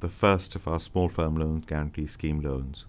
the 0.00 0.08
first 0.08 0.54
of 0.56 0.66
our 0.66 0.80
small 0.80 1.08
firm 1.08 1.36
loans 1.36 1.66
guarantee 1.66 2.06
scheme 2.06 2.40
loans. 2.40 2.86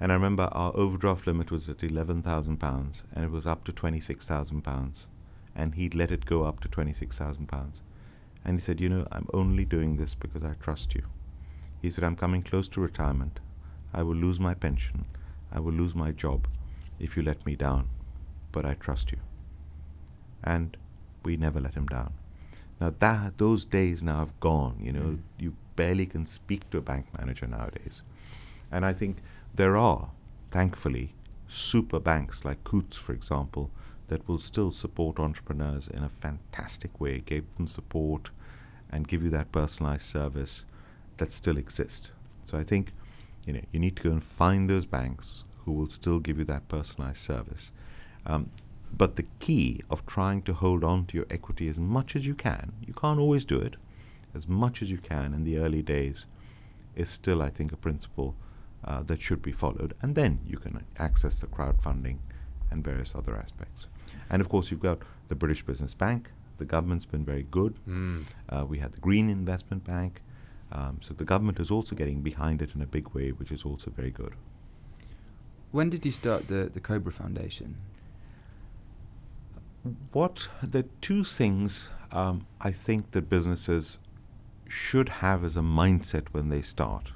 And 0.00 0.12
I 0.12 0.16
remember 0.16 0.48
our 0.52 0.72
overdraft 0.76 1.26
limit 1.26 1.50
was 1.50 1.68
at 1.68 1.78
£11,000 1.78 3.02
and 3.14 3.24
it 3.24 3.30
was 3.30 3.46
up 3.46 3.64
to 3.64 3.72
£26,000. 3.72 5.06
And 5.56 5.74
he'd 5.74 5.94
let 5.94 6.10
it 6.10 6.24
go 6.26 6.44
up 6.44 6.60
to 6.60 6.68
£26,000. 6.68 7.80
And 8.44 8.58
he 8.58 8.60
said, 8.60 8.80
You 8.80 8.88
know, 8.88 9.06
I'm 9.12 9.28
only 9.32 9.64
doing 9.64 9.96
this 9.96 10.14
because 10.14 10.42
I 10.44 10.54
trust 10.54 10.94
you. 10.94 11.02
He 11.80 11.90
said, 11.90 12.04
I'm 12.04 12.16
coming 12.16 12.42
close 12.42 12.68
to 12.70 12.80
retirement. 12.80 13.40
I 13.92 14.02
will 14.02 14.16
lose 14.16 14.40
my 14.40 14.54
pension. 14.54 15.04
I 15.52 15.60
will 15.60 15.72
lose 15.72 15.94
my 15.94 16.10
job 16.10 16.48
if 16.98 17.16
you 17.16 17.22
let 17.22 17.44
me 17.46 17.54
down. 17.56 17.88
But 18.52 18.64
I 18.66 18.74
trust 18.74 19.12
you. 19.12 19.18
And 20.42 20.76
we 21.24 21.36
never 21.36 21.60
let 21.60 21.74
him 21.74 21.86
down. 21.86 22.14
Now 22.80 22.92
that 22.98 23.38
those 23.38 23.64
days 23.64 24.02
now 24.02 24.18
have 24.18 24.38
gone. 24.40 24.76
You 24.80 24.92
know, 24.92 25.00
Mm. 25.00 25.18
you 25.38 25.54
barely 25.76 26.06
can 26.06 26.26
speak 26.26 26.68
to 26.70 26.78
a 26.78 26.82
bank 26.82 27.06
manager 27.18 27.46
nowadays, 27.46 28.02
and 28.70 28.84
I 28.84 28.92
think 28.92 29.16
there 29.54 29.76
are, 29.76 30.10
thankfully, 30.50 31.14
super 31.48 31.98
banks 32.00 32.44
like 32.44 32.62
Coutts, 32.64 32.96
for 32.96 33.12
example, 33.12 33.70
that 34.08 34.26
will 34.28 34.38
still 34.38 34.70
support 34.70 35.18
entrepreneurs 35.18 35.88
in 35.88 36.02
a 36.02 36.08
fantastic 36.08 37.00
way, 37.00 37.22
give 37.24 37.54
them 37.56 37.66
support, 37.66 38.30
and 38.90 39.08
give 39.08 39.22
you 39.22 39.30
that 39.30 39.52
personalized 39.52 40.06
service 40.06 40.64
that 41.16 41.32
still 41.32 41.56
exists. 41.56 42.10
So 42.42 42.58
I 42.58 42.64
think, 42.64 42.92
you 43.46 43.52
know, 43.52 43.62
you 43.72 43.80
need 43.80 43.96
to 43.96 44.02
go 44.04 44.10
and 44.10 44.22
find 44.22 44.68
those 44.68 44.86
banks 44.86 45.44
who 45.64 45.72
will 45.72 45.88
still 45.88 46.20
give 46.20 46.38
you 46.38 46.44
that 46.44 46.68
personalized 46.68 47.18
service. 47.18 47.70
Um, 48.26 48.50
but 48.96 49.16
the 49.16 49.26
key 49.38 49.80
of 49.90 50.06
trying 50.06 50.42
to 50.42 50.52
hold 50.52 50.84
on 50.84 51.06
to 51.06 51.16
your 51.16 51.26
equity 51.30 51.68
as 51.68 51.78
much 51.78 52.14
as 52.14 52.26
you 52.26 52.34
can, 52.34 52.72
you 52.86 52.94
can't 52.94 53.18
always 53.18 53.44
do 53.44 53.58
it, 53.58 53.74
as 54.34 54.46
much 54.46 54.82
as 54.82 54.90
you 54.90 54.98
can 54.98 55.32
in 55.34 55.44
the 55.44 55.58
early 55.58 55.82
days, 55.82 56.26
is 56.94 57.08
still, 57.08 57.42
I 57.42 57.50
think, 57.50 57.72
a 57.72 57.76
principle 57.76 58.36
uh, 58.84 59.02
that 59.02 59.22
should 59.22 59.42
be 59.42 59.52
followed. 59.52 59.94
And 60.02 60.14
then 60.14 60.40
you 60.46 60.58
can 60.58 60.84
access 60.98 61.40
the 61.40 61.46
crowdfunding 61.46 62.18
and 62.70 62.84
various 62.84 63.14
other 63.14 63.36
aspects. 63.36 63.86
And 64.30 64.40
of 64.40 64.48
course, 64.48 64.70
you've 64.70 64.80
got 64.80 64.98
the 65.28 65.34
British 65.34 65.64
Business 65.64 65.94
Bank. 65.94 66.30
The 66.58 66.64
government's 66.64 67.04
been 67.04 67.24
very 67.24 67.46
good. 67.50 67.74
Mm. 67.88 68.24
Uh, 68.48 68.64
we 68.66 68.78
had 68.78 68.92
the 68.92 69.00
Green 69.00 69.28
Investment 69.28 69.84
Bank. 69.84 70.22
Um, 70.72 70.98
so 71.02 71.14
the 71.14 71.24
government 71.24 71.60
is 71.60 71.70
also 71.70 71.94
getting 71.94 72.20
behind 72.20 72.62
it 72.62 72.74
in 72.74 72.82
a 72.82 72.86
big 72.86 73.08
way, 73.10 73.30
which 73.30 73.52
is 73.52 73.64
also 73.64 73.90
very 73.90 74.10
good. 74.10 74.34
When 75.72 75.90
did 75.90 76.06
you 76.06 76.12
start 76.12 76.48
the, 76.48 76.70
the 76.72 76.80
Cobra 76.80 77.12
Foundation? 77.12 77.76
what 80.12 80.48
the 80.62 80.84
two 81.00 81.24
things 81.24 81.90
um, 82.10 82.46
I 82.60 82.72
think 82.72 83.10
that 83.10 83.28
businesses 83.28 83.98
should 84.68 85.08
have 85.20 85.44
as 85.44 85.56
a 85.56 85.60
mindset 85.60 86.28
when 86.32 86.48
they 86.48 86.62
start. 86.62 87.12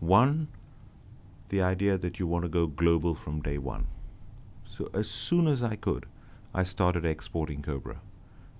One, 0.00 0.48
the 1.48 1.62
idea 1.62 1.96
that 1.98 2.18
you 2.18 2.26
want 2.26 2.44
to 2.44 2.48
go 2.48 2.66
global 2.66 3.14
from 3.14 3.40
day 3.40 3.58
one. 3.58 3.86
So 4.68 4.90
as 4.94 5.08
soon 5.08 5.46
as 5.46 5.62
I 5.62 5.76
could, 5.76 6.06
I 6.54 6.64
started 6.64 7.06
exporting 7.06 7.62
Cobra. 7.62 8.00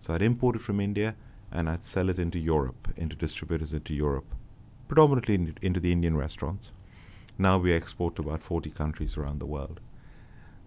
So 0.00 0.14
I'd 0.14 0.22
import 0.22 0.56
it 0.56 0.62
from 0.62 0.80
India 0.80 1.14
and 1.50 1.68
I'd 1.68 1.84
sell 1.84 2.08
it 2.08 2.18
into 2.18 2.38
Europe, 2.38 2.88
into 2.96 3.14
distributors 3.14 3.74
into 3.74 3.94
Europe, 3.94 4.34
predominantly 4.88 5.34
in, 5.34 5.54
into 5.60 5.78
the 5.78 5.92
Indian 5.92 6.16
restaurants. 6.16 6.70
Now 7.38 7.58
we 7.58 7.72
export 7.72 8.16
to 8.16 8.22
about 8.22 8.42
40 8.42 8.70
countries 8.70 9.16
around 9.16 9.38
the 9.38 9.46
world. 9.46 9.80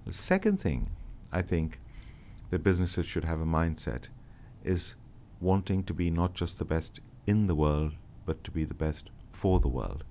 The 0.05 0.13
second 0.13 0.59
thing 0.59 0.91
I 1.31 1.41
think 1.41 1.79
that 2.51 2.63
businesses 2.63 3.07
should 3.07 3.23
have 3.23 3.41
a 3.41 3.45
mindset 3.45 4.03
is 4.63 4.95
wanting 5.41 5.83
to 5.83 5.93
be 5.93 6.11
not 6.11 6.35
just 6.35 6.59
the 6.59 6.65
best 6.65 6.99
in 7.25 7.47
the 7.47 7.55
world, 7.55 7.93
but 8.25 8.43
to 8.43 8.51
be 8.51 8.63
the 8.63 8.75
best 8.75 9.09
for 9.31 9.59
the 9.59 9.67
world. 9.67 10.03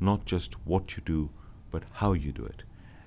Not 0.00 0.24
just 0.24 0.54
what 0.66 0.96
you 0.96 1.02
do, 1.04 1.30
but 1.70 1.84
how 1.94 2.12
you 2.12 2.32
do 2.32 2.44
it. 2.44 2.64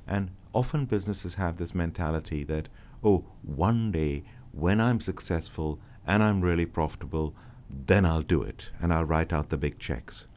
And 0.07 0.32
often 0.54 0.86
businesses 0.86 1.36
have 1.36 1.58
this 1.58 1.76
mentality 1.76 2.43
that, 2.43 2.68
oh, 3.04 3.26
one 3.41 3.91
day 3.91 4.24
when 4.52 4.82
I'm 4.82 5.00
successful 5.00 5.80
and 6.06 6.24
I'm 6.24 6.41
really 6.41 6.66
profitable, 6.66 7.36
then 7.70 8.06
I'll 8.06 8.22
do 8.22 8.41
it 8.41 8.72
and 8.82 8.91
I'll 8.91 9.06
write 9.06 9.32
out 9.32 9.50
the 9.50 9.58
big 9.58 9.80
checks. 9.80 10.28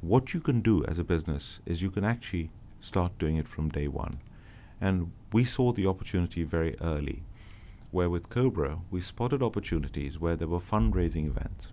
What 0.00 0.34
you 0.34 0.40
can 0.40 0.60
do 0.60 0.84
as 0.84 0.98
a 0.98 1.04
business 1.04 1.60
is 1.66 1.82
you 1.82 1.90
can 1.90 2.04
actually 2.04 2.50
start 2.80 3.18
doing 3.18 3.36
it 3.36 3.48
from 3.48 3.70
day 3.70 3.88
one. 3.88 4.20
And 4.80 5.12
we 5.32 5.44
saw 5.44 5.72
the 5.72 5.86
opportunity 5.86 6.42
very 6.42 6.76
early 6.80 7.22
where 7.90 8.10
with 8.10 8.28
Cobra 8.28 8.80
we 8.90 9.00
spotted 9.00 9.42
opportunities 9.42 10.18
where 10.18 10.36
there 10.36 10.48
were 10.48 10.58
fundraising 10.58 11.26
events, 11.26 11.70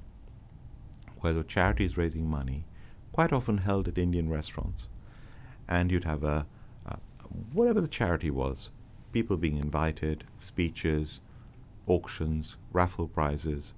where 1.19 1.33
the 1.33 1.43
charities 1.43 1.97
raising 1.97 2.29
money, 2.29 2.63
quite 3.11 3.33
often 3.33 3.57
held 3.57 3.87
at 3.87 3.97
Indian 3.97 4.29
restaurants, 4.29 4.83
and 5.67 5.91
you'd 5.91 6.03
have 6.03 6.23
a 6.23 6.45
whatever 7.53 7.81
the 7.81 7.87
charity 7.87 8.29
was, 8.29 8.69
people 9.11 9.37
being 9.37 9.57
invited, 9.57 10.23
speeches, 10.37 11.19
auctions, 11.87 12.55
raffle 12.71 13.07
prizes, 13.07 13.73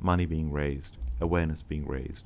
money 0.00 0.26
being 0.26 0.52
raised, 0.52 0.96
awareness 1.20 1.62
being 1.62 1.86
raised. 1.86 2.24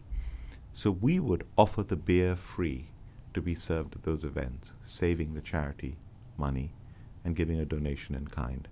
So 0.75 0.91
we 0.91 1.19
would 1.19 1.45
offer 1.57 1.83
the 1.83 1.97
beer 1.97 2.37
free 2.37 2.89
to 3.35 3.41
be 3.41 3.55
served 3.55 3.95
at 3.95 4.03
those 4.05 4.25
events, 4.25 4.73
saving 4.83 5.35
the 5.35 5.41
charity 5.41 5.97
money 6.39 6.73
and 7.25 7.37
giving 7.37 7.61
a 7.61 7.65
donation 7.65 8.15
in 8.15 8.29
kind. 8.29 8.69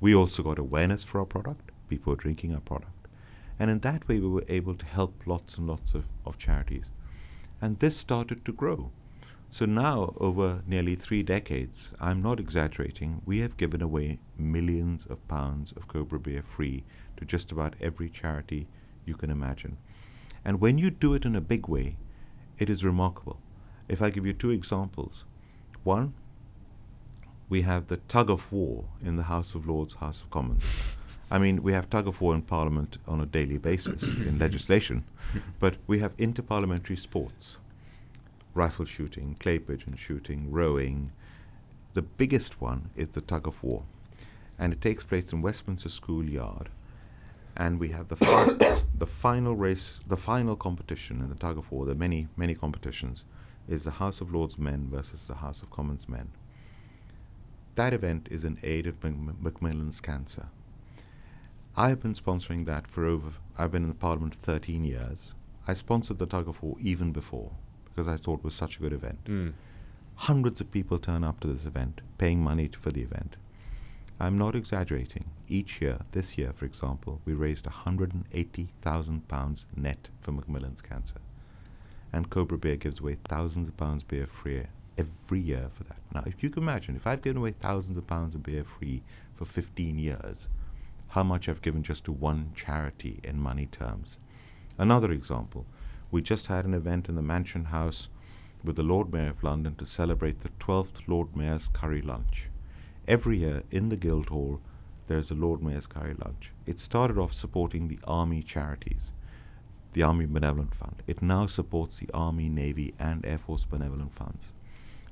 We 0.00 0.14
also 0.14 0.42
got 0.42 0.58
awareness 0.58 1.04
for 1.04 1.20
our 1.20 1.26
product. 1.26 1.70
People 1.88 2.12
were 2.12 2.16
drinking 2.16 2.54
our 2.54 2.60
product. 2.60 2.90
And 3.58 3.70
in 3.70 3.80
that 3.80 4.06
way, 4.08 4.18
we 4.18 4.28
were 4.28 4.44
able 4.48 4.74
to 4.74 4.86
help 4.86 5.22
lots 5.26 5.56
and 5.56 5.66
lots 5.66 5.94
of, 5.94 6.04
of 6.24 6.36
charities. 6.38 6.86
And 7.60 7.78
this 7.78 7.96
started 7.96 8.44
to 8.44 8.52
grow. 8.52 8.90
So 9.56 9.64
now, 9.64 10.12
over 10.18 10.60
nearly 10.66 10.96
three 10.96 11.22
decades, 11.22 11.90
I'm 11.98 12.20
not 12.20 12.38
exaggerating, 12.38 13.22
we 13.24 13.38
have 13.38 13.56
given 13.56 13.80
away 13.80 14.18
millions 14.36 15.06
of 15.06 15.26
pounds 15.28 15.72
of 15.72 15.88
Cobra 15.88 16.18
Beer 16.18 16.42
free 16.42 16.84
to 17.16 17.24
just 17.24 17.50
about 17.50 17.74
every 17.80 18.10
charity 18.10 18.66
you 19.06 19.14
can 19.14 19.30
imagine. 19.30 19.78
And 20.44 20.60
when 20.60 20.76
you 20.76 20.90
do 20.90 21.14
it 21.14 21.24
in 21.24 21.34
a 21.34 21.40
big 21.40 21.68
way, 21.68 21.96
it 22.58 22.68
is 22.68 22.84
remarkable. 22.84 23.38
If 23.88 24.02
I 24.02 24.10
give 24.10 24.26
you 24.26 24.34
two 24.34 24.50
examples, 24.50 25.24
one, 25.84 26.12
we 27.48 27.62
have 27.62 27.86
the 27.86 27.96
tug 27.96 28.28
of 28.28 28.52
war 28.52 28.84
in 29.02 29.16
the 29.16 29.30
House 29.32 29.54
of 29.54 29.66
Lords, 29.66 29.94
House 29.94 30.20
of 30.20 30.28
Commons. 30.28 30.98
I 31.30 31.38
mean, 31.38 31.62
we 31.62 31.72
have 31.72 31.88
tug 31.88 32.06
of 32.06 32.20
war 32.20 32.34
in 32.34 32.42
Parliament 32.42 32.98
on 33.08 33.22
a 33.22 33.26
daily 33.26 33.56
basis 33.56 34.02
in 34.02 34.38
legislation, 34.38 35.04
but 35.58 35.76
we 35.86 36.00
have 36.00 36.14
interparliamentary 36.18 36.98
sports 36.98 37.56
rifle 38.56 38.84
shooting, 38.86 39.36
clay 39.38 39.58
pigeon 39.58 39.96
shooting, 39.96 40.50
rowing. 40.50 41.12
The 41.94 42.02
biggest 42.02 42.60
one 42.60 42.90
is 42.96 43.10
the 43.10 43.20
tug 43.20 43.46
of 43.46 43.62
war, 43.62 43.84
and 44.58 44.72
it 44.72 44.80
takes 44.80 45.04
place 45.04 45.32
in 45.32 45.42
Westminster 45.42 45.88
Schoolyard. 45.88 46.70
and 47.58 47.80
we 47.80 47.88
have 47.88 48.08
the 48.08 48.16
fi- 48.16 48.80
the 48.98 49.06
final 49.06 49.56
race, 49.56 49.98
the 50.06 50.16
final 50.16 50.56
competition 50.56 51.20
in 51.20 51.28
the 51.30 51.34
tug 51.34 51.56
of 51.58 51.70
war. 51.70 51.84
There 51.86 51.94
are 51.94 51.98
many 51.98 52.28
many 52.36 52.54
competitions. 52.54 53.24
Is 53.68 53.82
the 53.84 53.92
House 54.02 54.20
of 54.20 54.32
Lords 54.32 54.56
men 54.58 54.88
versus 54.90 55.24
the 55.26 55.36
House 55.36 55.60
of 55.60 55.70
Commons 55.70 56.08
men. 56.08 56.28
That 57.74 57.92
event 57.92 58.28
is 58.30 58.44
in 58.44 58.58
aid 58.62 58.86
of 58.86 59.02
Mac- 59.02 59.40
Macmillan's 59.40 60.00
cancer. 60.00 60.46
I 61.76 61.88
have 61.88 62.00
been 62.00 62.14
sponsoring 62.14 62.64
that 62.66 62.86
for 62.86 63.04
over. 63.04 63.32
I've 63.58 63.72
been 63.72 63.82
in 63.82 63.88
the 63.88 63.94
Parliament 63.94 64.34
13 64.36 64.84
years. 64.84 65.34
I 65.66 65.74
sponsored 65.74 66.18
the 66.18 66.26
tug 66.26 66.48
of 66.48 66.62
war 66.62 66.76
even 66.80 67.10
before 67.10 67.52
because 67.96 68.12
I 68.12 68.18
thought 68.18 68.40
it 68.40 68.44
was 68.44 68.54
such 68.54 68.76
a 68.76 68.80
good 68.80 68.92
event. 68.92 69.24
Mm. 69.24 69.54
Hundreds 70.16 70.60
of 70.60 70.70
people 70.70 70.98
turn 70.98 71.24
up 71.24 71.40
to 71.40 71.48
this 71.48 71.64
event, 71.64 72.02
paying 72.18 72.42
money 72.42 72.68
for 72.78 72.90
the 72.90 73.00
event. 73.00 73.36
I'm 74.20 74.36
not 74.36 74.54
exaggerating. 74.54 75.30
Each 75.48 75.80
year, 75.80 76.00
this 76.12 76.36
year, 76.36 76.52
for 76.52 76.66
example, 76.66 77.22
we 77.24 77.32
raised 77.32 77.64
£180,000 77.64 79.66
net 79.76 80.10
for 80.20 80.32
Macmillan's 80.32 80.82
cancer. 80.82 81.16
And 82.12 82.28
Cobra 82.30 82.58
Beer 82.58 82.76
gives 82.76 83.00
away 83.00 83.16
thousands 83.24 83.68
of 83.68 83.76
pounds 83.76 84.02
beer 84.02 84.26
free 84.26 84.64
every 84.98 85.40
year 85.40 85.68
for 85.74 85.84
that. 85.84 86.00
Now, 86.14 86.22
if 86.26 86.42
you 86.42 86.50
can 86.50 86.62
imagine, 86.62 86.96
if 86.96 87.06
I've 87.06 87.22
given 87.22 87.38
away 87.38 87.52
thousands 87.52 87.96
of 87.96 88.06
pounds 88.06 88.34
of 88.34 88.42
beer 88.42 88.64
free 88.64 89.02
for 89.34 89.46
15 89.46 89.98
years, 89.98 90.48
how 91.08 91.22
much 91.22 91.48
I've 91.48 91.62
given 91.62 91.82
just 91.82 92.04
to 92.04 92.12
one 92.12 92.52
charity 92.54 93.20
in 93.24 93.38
money 93.38 93.66
terms. 93.66 94.18
Another 94.78 95.10
example, 95.12 95.64
we 96.16 96.22
just 96.22 96.46
had 96.46 96.64
an 96.64 96.72
event 96.72 97.10
in 97.10 97.14
the 97.14 97.20
Mansion 97.20 97.66
House 97.66 98.08
with 98.64 98.76
the 98.76 98.82
Lord 98.82 99.12
Mayor 99.12 99.28
of 99.28 99.44
London 99.44 99.74
to 99.74 99.84
celebrate 99.84 100.38
the 100.38 100.48
12th 100.58 101.06
Lord 101.06 101.36
Mayor's 101.36 101.68
Curry 101.68 102.00
Lunch. 102.00 102.46
Every 103.06 103.40
year 103.40 103.64
in 103.70 103.90
the 103.90 103.98
Guildhall, 103.98 104.62
there's 105.08 105.30
a 105.30 105.34
Lord 105.34 105.62
Mayor's 105.62 105.86
Curry 105.86 106.14
Lunch. 106.14 106.52
It 106.64 106.80
started 106.80 107.18
off 107.18 107.34
supporting 107.34 107.88
the 107.88 107.98
Army 108.04 108.42
charities, 108.42 109.10
the 109.92 110.04
Army 110.04 110.24
Benevolent 110.24 110.74
Fund. 110.74 111.02
It 111.06 111.20
now 111.20 111.44
supports 111.44 111.98
the 111.98 112.08
Army, 112.14 112.48
Navy, 112.48 112.94
and 112.98 113.26
Air 113.26 113.36
Force 113.36 113.64
Benevolent 113.64 114.14
Funds. 114.14 114.52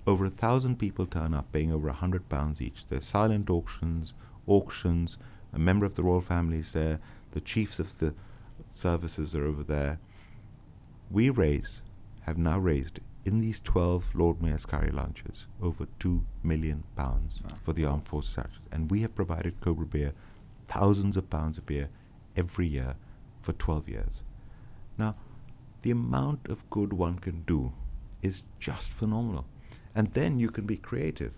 Over 0.06 0.24
a 0.24 0.30
thousand 0.30 0.78
people 0.78 1.04
turn 1.04 1.34
up, 1.34 1.52
paying 1.52 1.70
over 1.70 1.88
a 1.88 1.92
hundred 1.92 2.30
pounds 2.30 2.62
each. 2.62 2.86
There's 2.88 3.04
silent 3.04 3.50
auctions, 3.50 4.14
auctions. 4.46 5.18
A 5.52 5.58
member 5.58 5.84
of 5.84 5.96
the 5.96 6.02
royal 6.02 6.22
family 6.22 6.60
is 6.60 6.72
there. 6.72 6.98
The 7.32 7.42
chiefs 7.42 7.78
of 7.78 7.98
the 7.98 8.14
services 8.70 9.36
are 9.36 9.44
over 9.44 9.62
there. 9.62 9.98
We 11.10 11.30
raise, 11.30 11.82
have 12.22 12.38
now 12.38 12.58
raised 12.58 13.00
in 13.24 13.40
these 13.40 13.60
12 13.60 14.14
Lord 14.14 14.42
Mayor's 14.42 14.66
curry 14.66 14.90
lunches 14.90 15.46
over 15.62 15.86
2 15.98 16.24
million 16.42 16.84
pounds 16.96 17.40
Wow. 17.42 17.50
for 17.62 17.72
the 17.72 17.84
armed 17.84 18.06
forces 18.06 18.36
Act. 18.38 18.58
and 18.72 18.90
we 18.90 19.00
have 19.00 19.14
provided 19.14 19.60
Cobra 19.60 19.86
beer 19.86 20.12
thousands 20.68 21.16
of 21.16 21.30
pounds 21.30 21.56
of 21.58 21.64
beer 21.66 21.88
every 22.36 22.66
year 22.66 22.96
for 23.40 23.52
12 23.54 23.88
years 23.88 24.22
now 24.98 25.14
the 25.82 25.90
amount 25.90 26.46
of 26.48 26.68
good 26.70 26.92
one 26.92 27.18
can 27.18 27.42
do 27.46 27.72
is 28.22 28.42
just 28.58 28.90
phenomenal 28.90 29.46
and 29.94 30.12
then 30.12 30.38
you 30.38 30.50
can 30.50 30.66
be 30.66 30.76
creative 30.76 31.32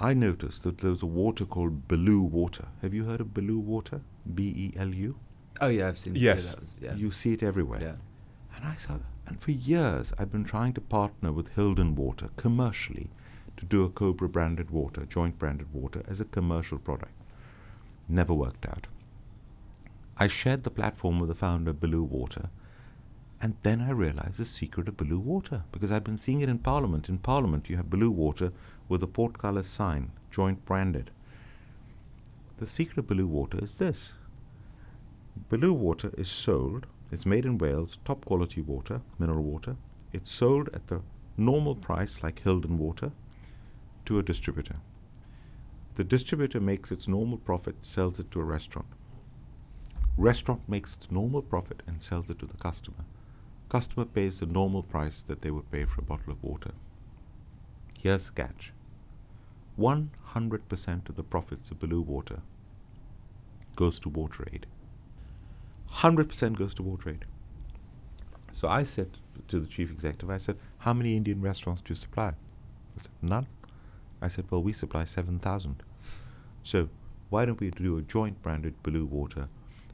I 0.00 0.14
noticed 0.14 0.64
that 0.64 0.78
there's 0.78 1.02
a 1.02 1.06
water 1.06 1.44
called 1.44 1.86
Belu 1.86 2.18
water. 2.20 2.66
Have 2.82 2.92
you 2.92 3.04
heard 3.04 3.20
of 3.20 3.28
Belu 3.28 3.58
water? 3.58 4.00
B 4.34 4.42
E 4.42 4.72
L 4.76 4.88
U? 4.92 5.14
Oh 5.60 5.68
yeah, 5.68 5.86
I've 5.86 5.98
seen. 5.98 6.16
Yes. 6.16 6.46
Yeah, 6.46 6.50
that 6.50 6.60
was, 6.60 6.74
yeah. 6.82 6.94
You 6.96 7.12
see 7.12 7.32
it 7.32 7.44
everywhere. 7.44 7.78
yeah. 7.80 7.94
And 8.54 8.64
I 8.64 8.74
thought, 8.74 9.02
and 9.26 9.40
for 9.40 9.50
years 9.50 10.12
I've 10.18 10.32
been 10.32 10.44
trying 10.44 10.74
to 10.74 10.80
partner 10.80 11.32
with 11.32 11.54
Hildon 11.54 11.94
Water 11.94 12.28
commercially 12.36 13.10
to 13.56 13.64
do 13.64 13.84
a 13.84 13.88
Cobra 13.88 14.28
branded 14.28 14.70
water, 14.70 15.04
joint 15.04 15.38
branded 15.38 15.72
water, 15.72 16.02
as 16.08 16.20
a 16.20 16.24
commercial 16.24 16.78
product. 16.78 17.12
Never 18.08 18.34
worked 18.34 18.66
out. 18.66 18.86
I 20.16 20.26
shared 20.26 20.62
the 20.62 20.70
platform 20.70 21.18
with 21.18 21.28
the 21.28 21.34
founder 21.34 21.70
of 21.70 21.80
Belu 21.80 22.02
Water, 22.02 22.50
and 23.40 23.56
then 23.62 23.80
I 23.80 23.90
realized 23.90 24.38
the 24.38 24.44
secret 24.44 24.88
of 24.88 24.96
Belu 24.96 25.18
Water 25.18 25.64
because 25.72 25.90
I'd 25.90 26.04
been 26.04 26.18
seeing 26.18 26.40
it 26.40 26.48
in 26.48 26.58
Parliament. 26.58 27.08
In 27.08 27.18
Parliament, 27.18 27.68
you 27.68 27.76
have 27.76 27.86
Belu 27.86 28.10
Water 28.10 28.52
with 28.88 29.02
a 29.02 29.08
portcullis 29.08 29.68
sign, 29.68 30.12
joint 30.30 30.64
branded. 30.64 31.10
The 32.58 32.66
secret 32.66 32.98
of 32.98 33.06
Belu 33.06 33.26
Water 33.26 33.58
is 33.62 33.76
this 33.76 34.14
Belu 35.50 35.72
water 35.72 36.12
is 36.16 36.28
sold, 36.28 36.86
it's 37.10 37.26
made 37.26 37.44
in 37.44 37.58
Wales, 37.58 37.98
top 38.04 38.24
quality 38.24 38.60
water, 38.60 39.00
mineral 39.18 39.42
water. 39.42 39.76
It's 40.12 40.30
sold 40.30 40.68
at 40.72 40.86
the 40.88 41.02
normal 41.36 41.74
price, 41.74 42.22
like 42.22 42.42
Hildon 42.42 42.78
water, 42.78 43.12
to 44.06 44.18
a 44.18 44.22
distributor. 44.22 44.76
The 45.94 46.04
distributor 46.04 46.60
makes 46.60 46.90
its 46.90 47.06
normal 47.06 47.38
profit, 47.38 47.76
sells 47.82 48.18
it 48.18 48.30
to 48.32 48.40
a 48.40 48.44
restaurant. 48.44 48.88
Restaurant 50.16 50.62
makes 50.68 50.94
its 50.94 51.10
normal 51.10 51.42
profit 51.42 51.82
and 51.86 52.02
sells 52.02 52.30
it 52.30 52.38
to 52.40 52.46
the 52.46 52.56
customer. 52.56 53.04
Customer 53.68 54.04
pays 54.04 54.40
the 54.40 54.46
normal 54.46 54.82
price 54.82 55.22
that 55.26 55.42
they 55.42 55.50
would 55.50 55.70
pay 55.70 55.84
for 55.84 56.00
a 56.00 56.04
bottle 56.04 56.32
of 56.32 56.42
water. 56.42 56.72
Here's 58.00 58.26
the 58.26 58.32
catch 58.32 58.72
100% 59.78 61.08
of 61.08 61.16
the 61.16 61.22
profits 61.24 61.70
of 61.70 61.78
Belu 61.80 62.04
water 62.04 62.40
goes 63.74 63.98
to 64.00 64.10
WaterAid. 64.10 64.64
100% 65.94 66.56
goes 66.56 66.74
to 66.74 66.82
WaterAid. 66.82 67.22
So 68.52 68.68
I 68.68 68.84
said 68.84 69.10
to 69.48 69.60
the 69.60 69.66
chief 69.66 69.90
executive, 69.90 70.30
I 70.30 70.38
said, 70.38 70.56
How 70.78 70.92
many 70.92 71.16
Indian 71.16 71.40
restaurants 71.40 71.82
do 71.82 71.92
you 71.92 71.96
supply? 71.96 72.28
I 72.98 73.02
said, 73.02 73.10
None. 73.22 73.46
I 74.20 74.28
said, 74.28 74.46
Well, 74.50 74.62
we 74.62 74.72
supply 74.72 75.04
7,000. 75.04 75.82
So 76.62 76.88
why 77.30 77.44
don't 77.44 77.60
we 77.60 77.70
do 77.70 77.98
a 77.98 78.02
joint 78.02 78.40
branded 78.42 78.74
Belu 78.82 79.06
water 79.08 79.48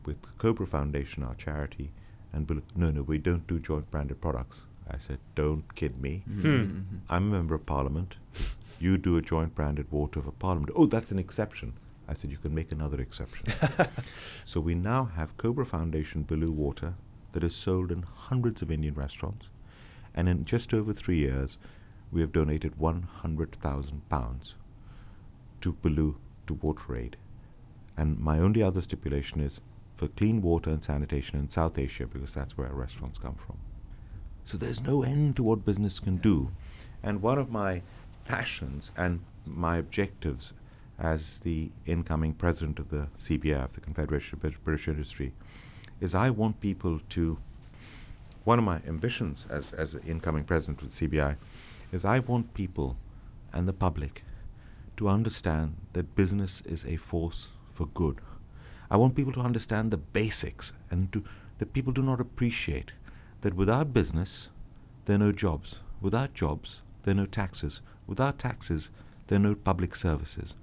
with 0.05 0.17
Cobra 0.39 0.67
Foundation, 0.67 1.23
our 1.23 1.35
charity, 1.35 1.91
and 2.33 2.47
Belu? 2.47 2.63
No, 2.77 2.91
no, 2.91 3.03
we 3.03 3.19
don't 3.19 3.47
do 3.47 3.59
joint 3.59 3.91
branded 3.91 4.21
products. 4.21 4.65
I 4.91 4.99
said, 4.99 5.19
Don't 5.35 5.75
kid 5.75 6.01
me. 6.01 6.23
Mhm. 6.29 6.85
I'm 7.09 7.29
a 7.29 7.37
member 7.37 7.55
of 7.55 7.65
parliament. 7.67 8.17
You 8.79 8.97
do 8.99 9.17
a 9.17 9.23
joint 9.23 9.55
branded 9.55 9.91
water 9.91 10.21
for 10.23 10.33
parliament. 10.33 10.73
Oh, 10.75 10.87
that's 10.87 11.13
an 11.13 11.19
exception. 11.19 11.75
I 12.11 12.15
said, 12.15 12.33
you 12.33 12.39
can 12.39 12.53
make 12.53 12.73
another 12.73 13.01
exception. 13.01 13.47
so 14.45 14.59
we 14.59 14.75
now 14.75 15.05
have 15.15 15.37
Cobra 15.37 15.65
Foundation 15.65 16.25
Belu 16.25 16.51
water 16.51 16.95
that 17.33 17.45
is 17.45 17.55
sold 17.55 17.93
in 17.93 18.03
hundreds 18.03 18.63
of 18.63 18.71
Indian 18.71 18.95
restaurants. 18.95 19.49
And 20.13 20.29
in 20.29 20.45
just 20.45 20.75
over 20.75 20.93
three 20.93 21.19
years, 21.19 21.57
we 22.11 22.21
have 22.21 22.33
donated 22.33 22.75
£100,000 22.81 24.55
to 25.61 25.73
Belu 25.73 26.17
to 26.49 26.55
Water 26.55 26.97
Aid. 26.97 27.17
And 27.97 28.19
my 28.19 28.41
only 28.41 28.61
other 28.61 28.81
stipulation 28.81 29.41
is 29.41 29.61
for 29.95 30.09
clean 30.09 30.43
water 30.43 30.71
and 30.71 30.83
sanitation 30.83 31.39
in 31.39 31.49
South 31.49 31.79
Asia 31.79 32.09
because 32.09 32.35
that's 32.35 32.59
where 32.59 32.67
our 32.67 32.75
restaurants 32.75 33.19
come 33.19 33.37
from. 33.37 33.59
So 34.45 34.59
there's 34.59 34.83
no 34.83 35.05
end 35.05 35.37
to 35.37 35.45
what 35.45 35.65
business 35.65 36.01
can 36.01 36.17
do. 36.17 36.51
And 37.05 37.23
one 37.23 37.39
of 37.39 37.53
my 37.53 37.83
passions 38.25 38.91
and 38.97 39.21
my 39.47 39.77
objectives 39.77 40.55
as 41.01 41.41
the 41.41 41.71
incoming 41.87 42.35
president 42.35 42.79
of 42.79 42.91
the 42.91 43.09
CBF, 43.19 43.71
the 43.71 43.81
Confederation 43.81 44.39
of 44.43 44.65
British 44.65 44.87
Industry, 44.87 45.33
is 46.01 46.15
I 46.15 46.31
want 46.31 46.61
people 46.61 47.01
to. 47.11 47.39
One 48.45 48.59
of 48.59 48.65
my 48.65 48.81
ambitions 48.87 49.47
as, 49.51 49.73
as 49.73 49.93
the 49.93 50.03
incoming 50.03 50.45
president 50.45 50.83
of 50.83 50.95
the 50.95 51.09
CBI 51.09 51.37
is 51.93 52.05
I 52.05 52.21
want 52.21 52.55
people 52.55 52.97
and 53.53 53.69
the 53.69 53.73
public 53.73 54.25
to 54.97 55.09
understand 55.09 55.77
that 55.93 56.15
business 56.15 56.63
is 56.65 56.85
a 56.85 56.97
force 56.97 57.51
for 57.73 57.87
good. 57.87 58.21
I 58.91 58.97
want 58.97 59.15
people 59.15 59.33
to 59.35 59.41
understand 59.41 59.91
the 59.91 59.97
basics 59.97 60.73
and 60.91 61.13
to, 61.13 61.23
that 61.59 61.73
people 61.73 61.93
do 61.93 62.03
not 62.03 62.21
appreciate 62.21 62.93
that 63.43 63.55
without 63.55 63.93
business, 63.93 64.49
there 65.05 65.17
are 65.17 65.19
no 65.19 65.33
jobs. 65.33 65.77
Without 66.01 66.35
jobs, 66.35 66.83
there 67.03 67.13
are 67.13 67.17
no 67.17 67.27
taxes. 67.27 67.81
Without 68.07 68.39
taxes, 68.39 68.89
there 69.27 69.37
are 69.37 69.43
no 69.43 69.55
public 69.55 69.95
services. 69.95 70.55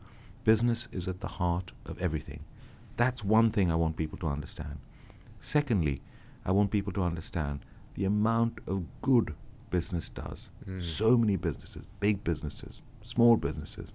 Business 0.47 0.87
is 0.93 1.09
at 1.09 1.19
the 1.19 1.27
heart 1.27 1.73
of 1.85 2.01
everything. 2.01 2.45
That's 2.95 3.21
one 3.21 3.51
thing 3.51 3.69
I 3.69 3.75
want 3.75 3.97
people 3.97 4.17
to 4.19 4.27
understand. 4.27 4.79
Secondly, 5.41 6.01
I 6.45 6.53
want 6.53 6.71
people 6.71 6.93
to 6.93 7.03
understand 7.03 7.65
the 7.95 8.05
amount 8.05 8.59
of 8.65 8.85
good 9.01 9.35
business 9.71 10.07
does. 10.07 10.49
Mm. 10.65 10.81
So 10.81 11.17
many 11.17 11.35
businesses, 11.35 11.85
big 11.99 12.23
businesses, 12.23 12.81
small 13.03 13.35
businesses, 13.35 13.91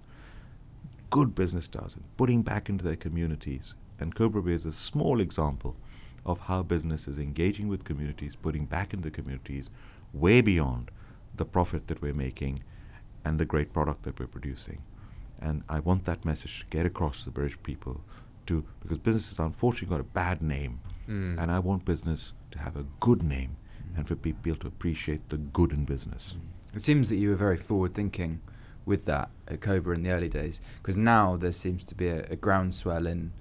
good 1.09 1.33
business 1.33 1.67
does, 1.67 1.95
and 1.95 2.03
putting 2.17 2.43
back 2.43 2.69
into 2.69 2.83
their 2.83 2.97
communities. 2.97 3.73
And 3.99 4.13
Cobra 4.13 4.43
Beer 4.43 4.53
is 4.53 4.67
a 4.67 4.71
small 4.71 5.21
example 5.21 5.75
of 6.23 6.41
how 6.41 6.61
business 6.61 7.07
is 7.07 7.17
engaging 7.17 7.67
with 7.67 7.83
communities, 7.83 8.35
putting 8.35 8.67
back 8.67 8.93
into 8.93 9.09
the 9.09 9.15
communities, 9.15 9.71
way 10.13 10.39
beyond 10.39 10.91
the 11.35 11.45
profit 11.45 11.87
that 11.87 12.03
we're 12.03 12.13
making 12.13 12.61
and 13.25 13.39
the 13.39 13.45
great 13.47 13.73
product 13.73 14.03
that 14.03 14.19
we're 14.19 14.27
producing. 14.27 14.83
And 15.43 15.63
I 15.67 15.79
want 15.79 16.05
that 16.05 16.23
message 16.23 16.61
to 16.61 16.65
get 16.77 16.85
across 16.85 17.19
to 17.19 17.25
the 17.25 17.31
British 17.31 17.57
people 17.63 18.01
to 18.45 18.63
because 18.81 18.97
business 18.97 19.29
has 19.29 19.39
unfortunately 19.39 19.95
got 19.95 20.01
a 20.01 20.09
bad 20.23 20.41
name. 20.41 20.79
Mm. 21.07 21.41
And 21.41 21.51
I 21.51 21.59
want 21.59 21.85
business 21.85 22.33
to 22.51 22.59
have 22.59 22.77
a 22.77 22.85
good 22.99 23.23
name 23.23 23.57
and 23.95 24.07
for 24.07 24.15
people 24.15 24.55
to 24.55 24.67
appreciate 24.67 25.29
the 25.29 25.37
good 25.37 25.71
in 25.71 25.85
business. 25.85 26.35
It 26.73 26.81
seems 26.81 27.09
that 27.09 27.17
you 27.17 27.29
were 27.29 27.35
very 27.35 27.57
forward 27.57 27.93
thinking 27.93 28.41
with 28.85 29.05
that 29.05 29.29
at 29.47 29.61
Cobra 29.61 29.95
in 29.95 30.03
the 30.03 30.11
early 30.11 30.29
days, 30.29 30.59
because 30.81 30.97
now 30.97 31.37
there 31.37 31.53
seems 31.53 31.83
to 31.85 31.95
be 31.95 32.07
a, 32.07 32.25
a 32.29 32.35
groundswell 32.35 33.05
in 33.05 33.31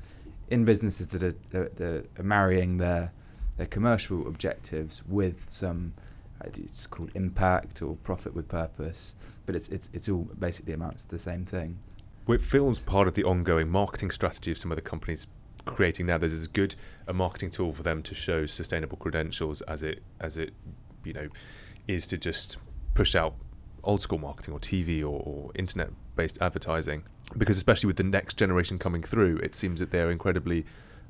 in 0.48 0.64
businesses 0.64 1.08
that 1.08 1.22
are, 1.22 1.36
that 1.50 1.80
are, 1.80 2.04
are 2.18 2.22
marrying 2.22 2.78
their 2.78 3.12
their 3.56 3.66
commercial 3.66 4.26
objectives 4.26 5.02
with 5.06 5.48
some 5.48 5.94
uh, 6.40 6.48
it's 6.48 6.86
called 6.86 7.10
impact 7.14 7.82
or 7.82 7.96
profit 7.96 8.34
with 8.34 8.48
purpose, 8.48 9.14
but 9.46 9.56
it's 9.56 9.68
it's 9.68 9.88
it's 9.92 10.08
all 10.08 10.28
basically 10.38 10.72
amounts 10.72 11.04
to 11.04 11.10
the 11.10 11.18
same 11.18 11.44
thing. 11.44 11.78
It 12.28 12.40
feels 12.40 12.78
part 12.78 13.08
of 13.08 13.14
the 13.14 13.24
ongoing 13.24 13.68
marketing 13.68 14.10
strategy 14.10 14.52
of 14.52 14.58
some 14.58 14.70
of 14.70 14.76
the 14.76 14.82
companies 14.82 15.26
creating 15.64 16.06
now. 16.06 16.18
There's 16.18 16.32
as 16.32 16.46
good 16.46 16.74
a 17.06 17.12
marketing 17.12 17.50
tool 17.50 17.72
for 17.72 17.82
them 17.82 18.02
to 18.04 18.14
show 18.14 18.46
sustainable 18.46 18.96
credentials 18.96 19.60
as 19.62 19.82
it 19.82 20.02
as 20.20 20.36
it 20.36 20.52
you 21.04 21.12
know 21.12 21.28
is 21.86 22.06
to 22.08 22.18
just 22.18 22.58
push 22.94 23.14
out 23.14 23.34
old 23.84 24.00
school 24.00 24.18
marketing 24.18 24.54
or 24.54 24.60
TV 24.60 25.00
or, 25.00 25.20
or 25.20 25.50
internet 25.54 25.90
based 26.16 26.38
advertising. 26.40 27.04
Because 27.36 27.56
especially 27.56 27.86
with 27.86 27.96
the 27.96 28.04
next 28.04 28.36
generation 28.36 28.78
coming 28.78 29.02
through, 29.02 29.38
it 29.38 29.54
seems 29.54 29.80
that 29.80 29.90
they're 29.90 30.10
incredibly 30.10 30.64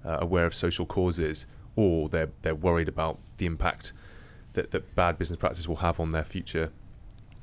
uh, 0.05 0.19
aware 0.21 0.47
of 0.47 0.55
social 0.55 0.87
causes 0.87 1.47
or 1.77 2.09
they're 2.09 2.31
they're 2.43 2.55
worried 2.55 2.89
about 2.89 3.19
the 3.39 3.47
impact 3.47 3.93
that, 4.55 4.71
that 4.71 4.95
bad 4.95 5.19
business 5.19 5.39
practice 5.39 5.69
will 5.69 5.77
have 5.77 6.01
on 6.01 6.11
their 6.11 6.25
future. 6.25 6.71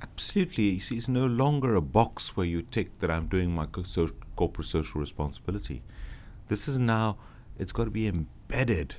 Absolutely. 0.02 0.82
It's 0.90 1.08
no 1.08 1.26
longer 1.26 1.76
a 1.76 1.82
box 1.82 2.36
where 2.36 2.46
you 2.46 2.62
tick 2.62 3.00
that 3.00 3.12
I'm 3.12 3.28
doing 3.28 3.52
my 3.52 3.66
co- 3.66 3.84
so- 3.84 4.12
corporate 4.36 4.68
social 4.68 5.02
responsibility. 5.02 5.82
This 6.48 6.68
is 6.68 6.78
now, 6.78 7.18
it's 7.58 7.72
got 7.72 7.86
to 7.86 7.92
be 7.92 8.08
embedded 8.08 8.96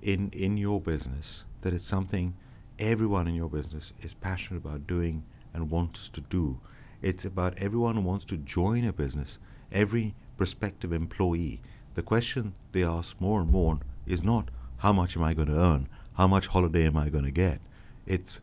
in, 0.00 0.30
in 0.30 0.56
your 0.56 0.80
business 0.80 1.44
that 1.62 1.72
it's 1.72 1.86
something 1.86 2.34
everyone 2.78 3.28
in 3.28 3.34
your 3.34 3.48
business 3.48 3.92
is 4.02 4.14
passionate 4.14 4.64
about 4.64 4.86
doing 4.86 5.24
and 5.54 5.70
wants 5.70 6.08
to 6.08 6.20
do. 6.20 6.58
It's 7.00 7.24
about 7.24 7.58
everyone 7.58 7.94
who 7.96 8.00
wants 8.02 8.24
to 8.26 8.36
join 8.36 8.84
a 8.84 8.92
business, 8.92 9.38
every 9.70 10.14
prospective 10.36 10.92
employee. 10.92 11.60
The 11.94 12.02
question 12.02 12.54
they 12.72 12.82
ask 12.84 13.20
more 13.20 13.40
and 13.40 13.50
more 13.50 13.78
is 14.06 14.22
not 14.22 14.48
how 14.78 14.92
much 14.92 15.16
am 15.16 15.22
I 15.22 15.34
going 15.34 15.48
to 15.48 15.58
earn, 15.60 15.88
how 16.14 16.26
much 16.26 16.48
holiday 16.48 16.86
am 16.86 16.96
I 16.96 17.08
going 17.10 17.24
to 17.24 17.30
get. 17.30 17.60
It's 18.06 18.40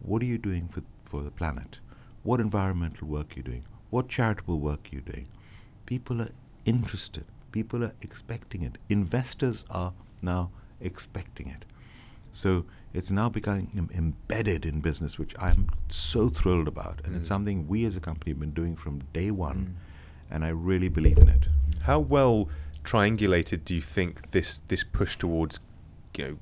what 0.00 0.22
are 0.22 0.26
you 0.26 0.38
doing 0.38 0.68
for, 0.68 0.82
for 1.12 1.22
the 1.22 1.30
planet? 1.30 1.78
What 2.22 2.40
environmental 2.40 3.06
work 3.06 3.36
you're 3.36 3.42
doing? 3.52 3.64
What 3.90 4.08
charitable 4.08 4.58
work 4.58 4.90
you're 4.90 5.02
doing? 5.14 5.28
People 5.84 6.22
are 6.22 6.30
interested. 6.64 7.24
People 7.52 7.84
are 7.84 7.92
expecting 8.00 8.62
it. 8.62 8.78
Investors 8.88 9.64
are 9.68 9.92
now 10.22 10.50
expecting 10.80 11.48
it. 11.48 11.66
So 12.30 12.64
it's 12.94 13.10
now 13.10 13.28
becoming 13.28 13.90
embedded 13.94 14.64
in 14.64 14.80
business, 14.80 15.18
which 15.18 15.34
I'm 15.38 15.68
so 15.88 16.30
thrilled 16.30 16.66
about. 16.66 17.02
And 17.04 17.14
it's 17.14 17.26
Mm. 17.26 17.34
something 17.34 17.68
we 17.68 17.84
as 17.84 17.94
a 17.94 18.00
company 18.00 18.30
have 18.32 18.40
been 18.40 18.54
doing 18.62 18.74
from 18.74 19.02
day 19.12 19.30
one. 19.30 19.76
And 20.30 20.46
I 20.46 20.48
really 20.70 20.88
believe 20.88 21.18
in 21.18 21.28
it. 21.28 21.48
How 21.82 21.98
well 22.00 22.48
triangulated 22.84 23.66
do 23.66 23.74
you 23.74 23.82
think 23.82 24.30
this 24.30 24.60
this 24.70 24.82
push 24.98 25.18
towards 25.18 25.60
you 26.16 26.24
know 26.24 26.36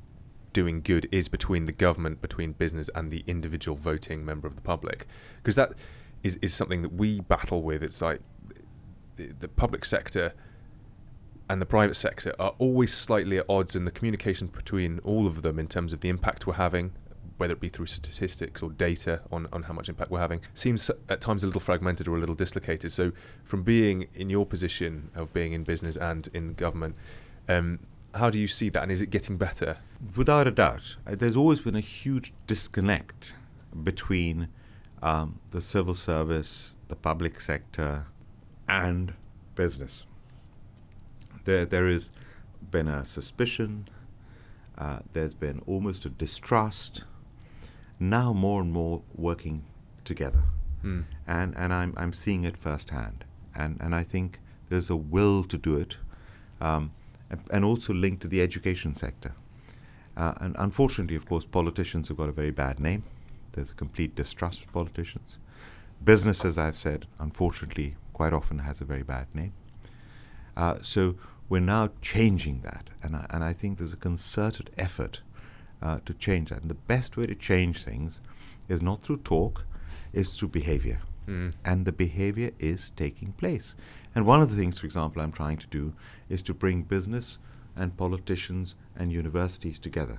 doing 0.52 0.80
good 0.80 1.08
is 1.12 1.28
between 1.28 1.66
the 1.66 1.72
government, 1.72 2.20
between 2.20 2.52
business, 2.52 2.88
and 2.94 3.10
the 3.10 3.24
individual 3.26 3.76
voting 3.76 4.24
member 4.24 4.46
of 4.46 4.56
the 4.56 4.62
public? 4.62 5.06
Because 5.36 5.56
that 5.56 5.72
is, 6.22 6.36
is 6.42 6.54
something 6.54 6.82
that 6.82 6.92
we 6.92 7.20
battle 7.20 7.62
with. 7.62 7.82
It's 7.82 8.02
like 8.02 8.20
the, 9.16 9.32
the 9.38 9.48
public 9.48 9.84
sector 9.84 10.34
and 11.50 11.60
the 11.60 11.66
private 11.66 11.96
sector 11.96 12.32
are 12.38 12.54
always 12.58 12.94
slightly 12.94 13.38
at 13.38 13.46
odds 13.48 13.74
in 13.74 13.84
the 13.84 13.90
communication 13.90 14.46
between 14.46 15.00
all 15.00 15.26
of 15.26 15.42
them 15.42 15.58
in 15.58 15.66
terms 15.66 15.92
of 15.92 15.98
the 15.98 16.08
impact 16.08 16.46
we're 16.46 16.54
having, 16.54 16.92
whether 17.38 17.54
it 17.54 17.60
be 17.60 17.68
through 17.68 17.86
statistics 17.86 18.62
or 18.62 18.70
data 18.70 19.20
on, 19.32 19.48
on 19.52 19.64
how 19.64 19.74
much 19.74 19.88
impact 19.88 20.12
we're 20.12 20.20
having, 20.20 20.40
seems 20.54 20.88
at 21.08 21.20
times 21.20 21.42
a 21.42 21.46
little 21.46 21.60
fragmented 21.60 22.06
or 22.06 22.16
a 22.16 22.20
little 22.20 22.36
dislocated. 22.36 22.92
So, 22.92 23.10
from 23.42 23.64
being 23.64 24.06
in 24.14 24.30
your 24.30 24.46
position 24.46 25.10
of 25.16 25.32
being 25.32 25.52
in 25.52 25.64
business 25.64 25.96
and 25.96 26.28
in 26.32 26.54
government, 26.54 26.94
um, 27.48 27.80
how 28.14 28.30
do 28.30 28.38
you 28.38 28.48
see 28.48 28.68
that, 28.70 28.82
and 28.82 28.92
is 28.92 29.00
it 29.02 29.10
getting 29.10 29.36
better? 29.36 29.78
Without 30.16 30.46
a 30.46 30.50
doubt, 30.50 30.96
uh, 31.06 31.14
there's 31.14 31.36
always 31.36 31.60
been 31.60 31.76
a 31.76 31.80
huge 31.80 32.32
disconnect 32.46 33.34
between 33.84 34.48
um, 35.02 35.38
the 35.50 35.60
civil 35.60 35.94
service, 35.94 36.74
the 36.88 36.96
public 36.96 37.40
sector, 37.40 38.06
and 38.68 39.14
business. 39.54 40.04
There, 41.44 41.64
there 41.66 41.86
has 41.88 42.10
been 42.70 42.88
a 42.88 43.04
suspicion. 43.04 43.88
Uh, 44.76 45.00
there's 45.12 45.34
been 45.34 45.62
almost 45.66 46.04
a 46.04 46.10
distrust. 46.10 47.04
Now, 47.98 48.32
more 48.32 48.60
and 48.62 48.72
more 48.72 49.02
working 49.14 49.64
together, 50.04 50.42
Hmm. 50.82 51.02
and 51.26 51.54
and 51.56 51.72
I'm 51.74 51.92
I'm 51.98 52.14
seeing 52.14 52.44
it 52.44 52.56
firsthand, 52.56 53.24
and 53.54 53.78
and 53.80 53.94
I 53.94 54.02
think 54.02 54.38
there's 54.70 54.88
a 54.88 54.96
will 54.96 55.44
to 55.44 55.58
do 55.58 55.76
it, 55.76 55.98
um, 56.62 56.92
and, 57.50 57.64
also 57.64 57.94
linked 57.94 58.22
to 58.22 58.28
the 58.28 58.42
education 58.42 58.94
sector. 58.94 59.34
Uh, 60.16 60.34
and 60.40 60.56
unfortunately, 60.58 61.16
of 61.16 61.26
course, 61.26 61.44
politicians 61.44 62.08
have 62.08 62.16
got 62.16 62.28
a 62.28 62.32
very 62.32 62.50
bad 62.50 62.80
name. 62.80 63.04
There's 63.52 63.70
a 63.70 63.74
complete 63.74 64.14
distrust 64.14 64.62
of 64.62 64.72
politicians. 64.72 65.38
Business, 66.02 66.44
as 66.44 66.58
I've 66.58 66.76
said, 66.76 67.06
unfortunately, 67.18 67.96
quite 68.12 68.32
often 68.32 68.58
has 68.60 68.80
a 68.80 68.84
very 68.84 69.02
bad 69.02 69.26
name. 69.34 69.52
Uh, 70.56 70.78
so 70.82 71.16
we're 71.48 71.60
now 71.60 71.90
changing 72.02 72.60
that, 72.62 72.90
and 73.02 73.16
I, 73.16 73.26
and 73.30 73.44
I 73.44 73.52
think 73.52 73.78
there's 73.78 73.92
a 73.92 73.98
concerted 73.98 74.70
effort 74.76 75.22
uh, 75.82 76.00
to 76.04 76.14
change 76.14 76.50
that. 76.50 76.62
And 76.62 76.70
the 76.70 76.74
best 76.74 77.16
way 77.16 77.26
to 77.26 77.34
change 77.34 77.84
things 77.84 78.20
is 78.68 78.82
not 78.82 79.02
through 79.02 79.18
talk, 79.18 79.64
is 80.12 80.34
through 80.34 80.48
behavior. 80.48 81.00
Hmm. 81.30 81.50
And 81.64 81.84
the 81.84 81.92
behavior 81.92 82.50
is 82.58 82.90
taking 82.96 83.30
place. 83.34 83.76
And 84.16 84.26
one 84.26 84.42
of 84.42 84.50
the 84.50 84.56
things, 84.56 84.80
for 84.80 84.86
example, 84.86 85.22
I'm 85.22 85.30
trying 85.30 85.58
to 85.58 85.66
do 85.68 85.92
is 86.28 86.42
to 86.42 86.52
bring 86.52 86.82
business 86.82 87.38
and 87.76 87.96
politicians 87.96 88.74
and 88.96 89.12
universities 89.12 89.78
together 89.78 90.18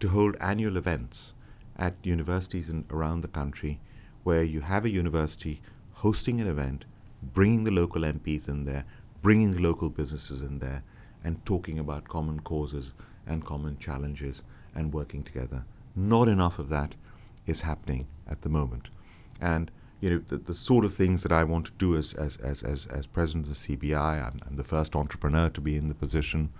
to 0.00 0.08
hold 0.08 0.34
annual 0.40 0.76
events 0.76 1.32
at 1.76 1.94
universities 2.02 2.68
in, 2.68 2.84
around 2.90 3.20
the 3.20 3.28
country 3.28 3.78
where 4.24 4.42
you 4.42 4.62
have 4.62 4.84
a 4.84 4.90
university 4.90 5.60
hosting 5.92 6.40
an 6.40 6.48
event, 6.48 6.86
bringing 7.22 7.62
the 7.62 7.70
local 7.70 8.02
MPs 8.02 8.48
in 8.48 8.64
there, 8.64 8.84
bringing 9.22 9.52
the 9.52 9.62
local 9.62 9.90
businesses 9.90 10.42
in 10.42 10.58
there, 10.58 10.82
and 11.22 11.46
talking 11.46 11.78
about 11.78 12.08
common 12.08 12.40
causes 12.40 12.94
and 13.28 13.44
common 13.44 13.78
challenges 13.78 14.42
and 14.74 14.92
working 14.92 15.22
together. 15.22 15.64
Not 15.94 16.26
enough 16.26 16.58
of 16.58 16.68
that 16.70 16.96
is 17.46 17.60
happening 17.60 18.08
at 18.28 18.42
the 18.42 18.48
moment. 18.48 18.90
And 19.40 19.70
you 20.00 20.10
know 20.10 20.18
the, 20.28 20.36
the 20.36 20.54
sort 20.54 20.84
of 20.84 20.92
things 20.92 21.22
that 21.22 21.32
I 21.32 21.44
want 21.44 21.66
to 21.66 21.72
do 21.72 21.96
as 21.96 22.14
as, 22.14 22.36
as, 22.38 22.62
as, 22.62 22.86
as 22.86 23.06
president 23.06 23.46
of 23.46 23.54
the 23.54 23.76
CBI, 23.76 24.26
I'm, 24.26 24.38
I'm 24.46 24.56
the 24.56 24.64
first 24.64 24.94
entrepreneur 24.94 25.48
to 25.50 25.60
be 25.60 25.76
in 25.76 25.88
the 25.88 25.94
position. 25.94 26.50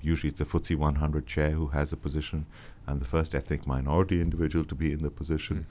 Usually 0.00 0.30
it's 0.30 0.40
a 0.40 0.44
FTSE 0.44 0.76
100 0.76 1.26
chair 1.26 1.50
who 1.50 1.68
has 1.68 1.90
the 1.90 1.96
position. 1.96 2.46
I'm 2.86 2.98
the 2.98 3.04
first 3.04 3.34
ethnic 3.34 3.66
minority 3.66 4.20
individual 4.20 4.64
to 4.64 4.74
be 4.74 4.92
in 4.92 5.02
the 5.02 5.10
position. 5.10 5.66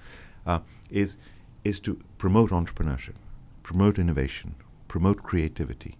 Uh, 0.45 0.59
is 0.89 1.17
is 1.63 1.79
to 1.81 2.01
promote 2.17 2.49
entrepreneurship, 2.49 3.15
promote 3.61 3.99
innovation, 3.99 4.55
promote 4.87 5.21
creativity, 5.21 5.97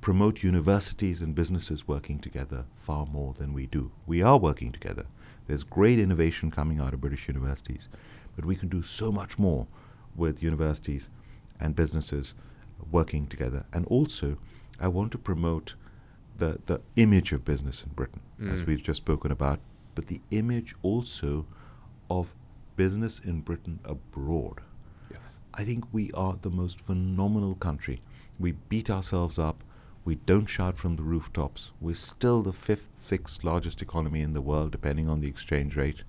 promote 0.00 0.42
universities 0.42 1.22
and 1.22 1.34
businesses 1.34 1.86
working 1.86 2.18
together 2.18 2.64
far 2.74 3.06
more 3.06 3.34
than 3.34 3.52
we 3.52 3.66
do. 3.66 3.92
We 4.06 4.22
are 4.22 4.38
working 4.38 4.72
together. 4.72 5.06
There's 5.46 5.62
great 5.62 6.00
innovation 6.00 6.50
coming 6.50 6.80
out 6.80 6.92
of 6.92 7.00
British 7.00 7.28
universities, 7.28 7.88
but 8.34 8.44
we 8.44 8.56
can 8.56 8.68
do 8.68 8.82
so 8.82 9.12
much 9.12 9.38
more 9.38 9.68
with 10.16 10.42
universities 10.42 11.08
and 11.60 11.74
businesses 11.76 12.34
working 12.90 13.26
together. 13.26 13.64
And 13.72 13.86
also, 13.86 14.36
I 14.80 14.88
want 14.88 15.12
to 15.12 15.18
promote 15.18 15.74
the, 16.38 16.58
the 16.66 16.80
image 16.96 17.32
of 17.32 17.44
business 17.44 17.82
in 17.84 17.92
Britain, 17.92 18.20
as 18.50 18.62
Mm. 18.62 18.66
we've 18.66 18.82
just 18.82 18.98
spoken 18.98 19.30
about, 19.32 19.58
but 19.94 20.06
the 20.08 20.20
image 20.30 20.74
also 20.82 21.46
of 22.10 22.34
business 22.76 23.18
in 23.20 23.40
Britain 23.40 23.78
abroad. 23.84 24.60
Yes. 25.10 25.40
I 25.54 25.64
think 25.64 25.84
we 25.92 26.10
are 26.12 26.36
the 26.42 26.50
most 26.50 26.80
phenomenal 26.80 27.54
country. 27.54 28.02
We 28.38 28.52
beat 28.68 28.90
ourselves 28.90 29.38
up. 29.38 29.64
We 30.04 30.16
don't 30.16 30.46
shout 30.46 30.76
from 30.76 30.96
the 30.96 31.02
rooftops. 31.02 31.72
We're 31.80 31.94
still 31.94 32.42
the 32.42 32.52
fifth, 32.52 32.90
sixth 32.96 33.42
largest 33.42 33.80
economy 33.80 34.20
in 34.20 34.34
the 34.34 34.42
world, 34.42 34.72
depending 34.72 35.08
on 35.08 35.20
the 35.20 35.28
exchange 35.28 35.74
rate. 35.74 36.02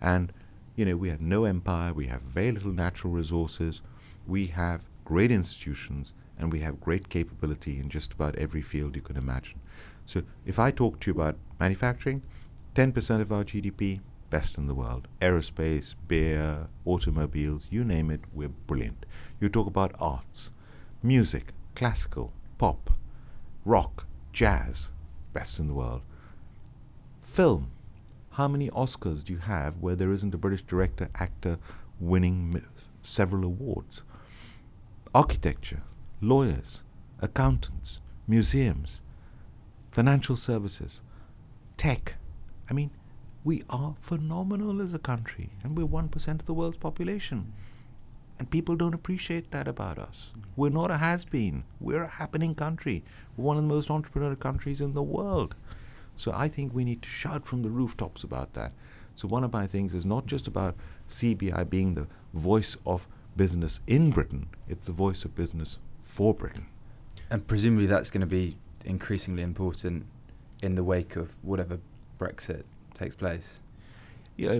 And, 0.00 0.32
you 0.78 0.84
know, 0.84 0.96
we 0.96 1.08
have 1.08 1.20
no 1.20 1.44
empire. 1.44 1.92
We 1.92 2.06
have 2.06 2.22
very 2.22 2.52
little 2.52 2.70
natural 2.70 3.12
resources. 3.12 3.82
We 4.28 4.46
have 4.46 4.86
great 5.04 5.32
institutions 5.32 6.12
and 6.38 6.52
we 6.52 6.60
have 6.60 6.80
great 6.80 7.08
capability 7.08 7.80
in 7.80 7.88
just 7.88 8.12
about 8.12 8.36
every 8.36 8.62
field 8.62 8.94
you 8.94 9.02
can 9.02 9.16
imagine. 9.16 9.58
So 10.06 10.22
if 10.46 10.60
I 10.60 10.70
talk 10.70 11.00
to 11.00 11.10
you 11.10 11.16
about 11.16 11.36
manufacturing, 11.58 12.22
10% 12.76 13.20
of 13.20 13.32
our 13.32 13.42
GDP, 13.42 13.98
best 14.30 14.56
in 14.56 14.68
the 14.68 14.74
world. 14.74 15.08
Aerospace, 15.20 15.96
beer, 16.06 16.68
automobiles, 16.84 17.66
you 17.70 17.82
name 17.82 18.08
it, 18.08 18.20
we're 18.32 18.48
brilliant. 18.48 19.04
You 19.40 19.48
talk 19.48 19.66
about 19.66 19.96
arts, 19.98 20.52
music, 21.02 21.54
classical, 21.74 22.32
pop, 22.56 22.90
rock, 23.64 24.06
jazz, 24.32 24.92
best 25.32 25.58
in 25.58 25.66
the 25.66 25.74
world. 25.74 26.02
Film, 27.20 27.72
how 28.38 28.46
many 28.46 28.70
Oscars 28.70 29.24
do 29.24 29.32
you 29.32 29.40
have 29.40 29.78
where 29.80 29.96
there 29.96 30.12
isn't 30.12 30.32
a 30.32 30.38
British 30.38 30.62
director, 30.62 31.08
actor 31.16 31.58
winning 31.98 32.62
several 33.02 33.42
awards? 33.42 34.02
Architecture, 35.12 35.82
lawyers, 36.20 36.82
accountants, 37.20 37.98
museums, 38.28 39.00
financial 39.90 40.36
services, 40.36 41.00
tech. 41.76 42.14
I 42.70 42.74
mean, 42.74 42.92
we 43.42 43.64
are 43.68 43.96
phenomenal 44.00 44.80
as 44.82 44.94
a 44.94 45.00
country, 45.00 45.50
and 45.64 45.76
we're 45.76 45.88
1% 45.88 46.28
of 46.28 46.46
the 46.46 46.54
world's 46.54 46.76
population. 46.76 47.52
And 48.38 48.48
people 48.48 48.76
don't 48.76 48.94
appreciate 48.94 49.50
that 49.50 49.66
about 49.66 49.98
us. 49.98 50.30
We're 50.54 50.70
not 50.70 50.92
a 50.92 50.98
has 50.98 51.24
been. 51.24 51.64
We're 51.80 52.04
a 52.04 52.08
happening 52.08 52.54
country. 52.54 53.02
We're 53.36 53.46
one 53.46 53.56
of 53.56 53.64
the 53.64 53.68
most 53.68 53.88
entrepreneurial 53.88 54.38
countries 54.38 54.80
in 54.80 54.94
the 54.94 55.02
world. 55.02 55.56
So 56.18 56.32
I 56.34 56.48
think 56.48 56.74
we 56.74 56.84
need 56.84 57.00
to 57.02 57.08
shout 57.08 57.46
from 57.46 57.62
the 57.62 57.70
rooftops 57.70 58.24
about 58.24 58.54
that. 58.54 58.72
So 59.14 59.28
one 59.28 59.44
of 59.44 59.52
my 59.52 59.68
things 59.68 59.94
is 59.94 60.04
not 60.04 60.26
just 60.26 60.48
about 60.48 60.74
CBI 61.08 61.70
being 61.70 61.94
the 61.94 62.08
voice 62.34 62.76
of 62.84 63.06
business 63.36 63.80
in 63.86 64.10
Britain, 64.10 64.48
it's 64.68 64.86
the 64.86 64.92
voice 64.92 65.24
of 65.24 65.36
business 65.36 65.78
for 66.02 66.34
Britain. 66.34 66.66
And 67.30 67.46
presumably 67.46 67.86
that's 67.86 68.10
going 68.10 68.22
to 68.22 68.26
be 68.26 68.56
increasingly 68.84 69.44
important 69.44 70.06
in 70.60 70.74
the 70.74 70.82
wake 70.82 71.14
of 71.14 71.36
whatever 71.44 71.78
Brexit 72.18 72.64
takes 72.94 73.14
place. 73.14 73.60
Yeah, 74.36 74.58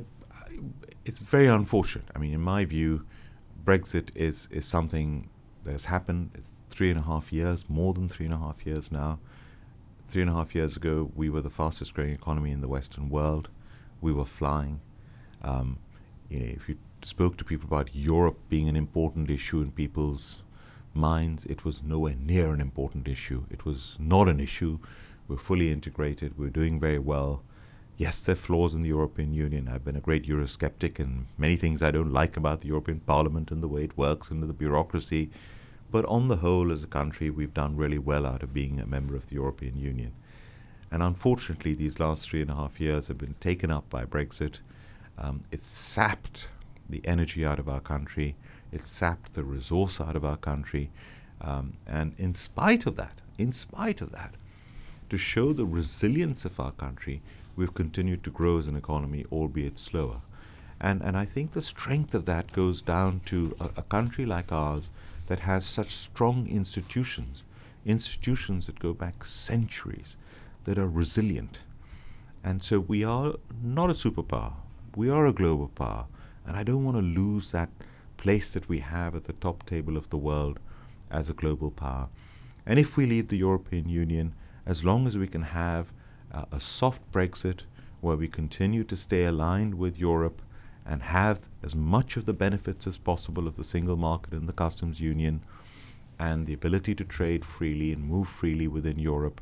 it's 1.05 1.19
very 1.19 1.49
unfortunate. 1.49 2.07
I 2.15 2.21
mean, 2.21 2.35
in 2.35 2.41
my 2.41 2.67
view, 2.67 3.05
Brexit 3.65 4.11
is, 4.15 4.47
is 4.53 4.65
something 4.65 5.29
that 5.65 5.73
has 5.73 5.87
happened. 5.87 6.31
It's 6.35 6.53
three 6.71 6.91
and 6.91 7.01
a 7.01 7.03
half 7.03 7.33
years, 7.33 7.69
more 7.69 7.95
than 7.95 8.09
three 8.09 8.27
and 8.27 8.35
a 8.35 8.39
half 8.39 8.65
years 8.65 8.93
now. 8.93 9.19
Three 10.09 10.23
and 10.23 10.31
a 10.31 10.35
half 10.35 10.55
years 10.55 10.75
ago, 10.75 11.13
we 11.15 11.29
were 11.29 11.43
the 11.43 11.51
fastest 11.51 11.93
growing 11.93 12.13
economy 12.13 12.51
in 12.51 12.63
the 12.63 12.69
Western 12.69 13.11
world. 13.11 13.51
We 14.01 14.11
were 14.11 14.25
flying. 14.25 14.81
Um, 15.43 15.77
you 16.31 16.41
know, 16.41 16.47
if 16.47 16.67
you 16.67 16.79
spoke 17.03 17.37
to 17.37 17.45
people 17.45 17.67
about 17.67 17.95
Europe 17.95 18.39
being 18.49 18.71
an 18.71 18.77
important 18.77 19.29
issue 19.29 19.61
in 19.61 19.71
people's 19.71 20.43
minds, 20.95 21.45
it 21.45 21.63
was 21.63 21.83
nowhere 21.83 22.17
near 22.19 22.55
an 22.55 22.61
important 22.63 23.07
issue. 23.07 23.45
It 23.51 23.67
was 23.67 23.99
not 24.01 24.31
an 24.31 24.41
issue. 24.41 24.79
We're 25.29 25.37
fully 25.37 25.71
integrated. 25.71 26.39
We're 26.39 26.49
doing 26.49 26.81
very 26.81 26.99
well. 26.99 27.43
Yes, 27.99 28.21
there 28.21 28.33
are 28.33 28.37
flaws 28.37 28.73
in 28.73 28.81
the 28.81 28.89
European 28.89 29.35
Union. 29.35 29.69
I've 29.69 29.85
been 29.85 29.97
a 29.97 30.01
great 30.01 30.27
Eurosceptic, 30.27 30.99
and 30.99 31.27
many 31.37 31.57
things 31.57 31.83
I 31.83 31.91
don't 31.91 32.15
like 32.15 32.35
about 32.39 32.63
the 32.63 32.69
European 32.69 33.01
Parliament 33.01 33.51
and 33.51 33.63
the 33.63 33.69
way 33.69 33.85
it 33.85 33.99
works 33.99 34.31
and 34.31 34.43
the 34.43 34.55
bureaucracy. 34.55 35.29
But 35.91 36.05
on 36.05 36.29
the 36.29 36.37
whole, 36.37 36.71
as 36.71 36.85
a 36.85 36.89
country, 36.89 37.31
we've 37.31 37.55
done 37.55 37.77
really 37.77 37.99
well 37.99 38.27
out 38.27 38.43
of 38.43 38.53
being 38.53 38.79
a 38.79 38.87
member 38.87 39.17
of 39.17 39.27
the 39.29 39.37
European 39.37 39.77
Union. 39.77 40.13
And 40.91 41.03
unfortunately, 41.03 41.75
these 41.75 41.99
last 41.99 42.29
three 42.29 42.43
and 42.43 42.51
a 42.51 42.55
half 42.55 42.81
years 42.81 43.09
have 43.09 43.19
been 43.19 43.35
taken 43.41 43.71
up 43.71 43.89
by 43.89 44.05
Brexit. 44.05 44.61
Um, 45.17 45.45
it's 45.51 45.71
sapped 45.71 46.49
the 46.89 47.07
energy 47.07 47.45
out 47.45 47.59
of 47.59 47.69
our 47.69 47.81
country. 47.81 48.37
It 48.73 48.85
sapped 48.85 49.35
the 49.35 49.45
resource 49.45 50.01
out 50.01 50.17
of 50.17 50.25
our 50.25 50.37
country. 50.37 50.91
Um, 51.41 51.75
and 51.87 52.15
in 52.19 52.35
spite 52.35 52.87
of 52.87 52.97
that, 52.97 53.21
in 53.39 53.53
spite 53.53 54.01
of 54.01 54.13
that, 54.13 54.35
to 55.11 55.17
show 55.17 55.53
the 55.53 55.67
resilience 55.67 56.45
of 56.45 56.61
our 56.61 56.73
country, 56.73 57.23
we've 57.57 57.75
continued 57.75 58.23
to 58.25 58.31
grow 58.31 58.59
as 58.59 58.69
an 58.69 58.77
economy, 58.77 59.25
albeit 59.33 59.79
slower. 59.79 60.21
And, 60.81 61.03
and 61.03 61.17
I 61.17 61.25
think 61.25 61.53
the 61.53 61.63
strength 61.63 62.15
of 62.15 62.25
that 62.27 62.53
goes 62.53 62.83
down 62.83 63.21
to 63.27 63.57
a, 63.59 63.71
a 63.79 63.83
country 63.83 64.27
like 64.27 64.53
ours 64.53 64.91
that 65.29 65.41
has 65.41 65.65
such 65.67 65.95
strong 65.95 66.49
institutions, 66.49 67.45
institutions 67.85 68.67
that 68.67 68.79
go 68.79 68.95
back 68.95 69.25
centuries, 69.25 70.17
that 70.65 70.79
are 70.79 70.89
resilient. 70.89 71.61
And 72.43 72.63
so 72.63 72.81
we 72.81 73.05
are 73.05 73.35
not 73.63 73.91
a 73.91 73.93
superpower, 73.95 74.55
we 74.97 75.11
are 75.11 75.27
a 75.27 75.33
global 75.33 75.69
power. 75.69 76.07
And 76.47 76.57
I 76.57 76.63
don't 76.63 76.85
want 76.85 76.97
to 76.97 77.03
lose 77.03 77.53
that 77.53 77.69
place 78.17 78.51
that 78.53 78.71
we 78.71 78.79
have 78.79 79.15
at 79.15 79.25
the 79.25 79.35
top 79.35 79.67
table 79.67 79.99
of 79.99 80.09
the 80.09 80.17
world 80.17 80.59
as 81.11 81.29
a 81.29 81.35
global 81.35 81.71
power. 81.71 82.09
And 82.65 82.79
if 82.79 82.97
we 82.97 83.05
leave 83.05 83.29
the 83.29 83.37
European 83.37 83.89
Union, 83.89 84.35
as 84.65 84.83
long 84.83 85.07
as 85.07 85.19
we 85.19 85.27
can 85.27 85.43
have 85.43 85.93
uh, 86.33 86.47
a 86.51 86.61
soft 86.61 87.03
Brexit 87.13 87.61
where 88.01 88.17
we 88.17 88.29
continue 88.29 88.85
to 88.85 88.97
stay 88.97 89.25
aligned 89.27 89.75
with 89.75 89.99
Europe 89.99 90.41
and 90.89 91.03
have 91.03 91.49
as 91.63 91.77
much 91.77 92.17
of 92.17 92.25
the 92.25 92.33
benefits 92.33 92.87
as 92.87 92.97
possible 92.97 93.47
of 93.47 93.57
the 93.57 93.65
single 93.65 93.97
market 93.97 94.33
and 94.33 94.49
the 94.49 94.53
customs 94.53 95.01
union 95.01 95.43
and 96.19 96.47
the 96.47 96.55
ability 96.55 96.95
to 96.95 97.05
trade 97.05 97.45
freely 97.45 97.93
and 97.93 98.03
move 98.03 98.27
freely 98.27 98.67
within 98.67 98.99
Europe 98.99 99.41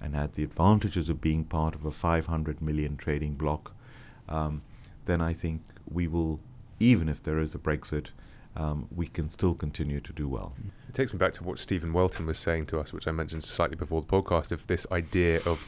and 0.00 0.14
have 0.14 0.34
the 0.34 0.42
advantages 0.42 1.08
of 1.08 1.20
being 1.20 1.44
part 1.44 1.74
of 1.74 1.84
a 1.84 1.90
500 1.90 2.60
million 2.60 2.96
trading 2.96 3.34
bloc, 3.34 3.72
um, 4.28 4.62
then 5.06 5.20
I 5.20 5.32
think 5.32 5.62
we 5.90 6.06
will 6.06 6.40
even 6.80 7.08
if 7.08 7.22
there 7.22 7.38
is 7.38 7.54
a 7.54 7.58
Brexit, 7.58 8.08
um, 8.56 8.88
we 8.94 9.06
can 9.06 9.28
still 9.28 9.54
continue 9.54 10.00
to 10.00 10.12
do 10.12 10.28
well. 10.28 10.54
It 10.88 10.94
takes 10.94 11.12
me 11.12 11.18
back 11.18 11.32
to 11.34 11.44
what 11.44 11.58
Stephen 11.58 11.92
Welton 11.92 12.26
was 12.26 12.38
saying 12.38 12.66
to 12.66 12.80
us, 12.80 12.92
which 12.92 13.06
I 13.06 13.12
mentioned 13.12 13.44
slightly 13.44 13.76
before 13.76 14.00
the 14.00 14.06
podcast, 14.06 14.52
of 14.52 14.66
this 14.66 14.86
idea 14.90 15.40
of 15.44 15.66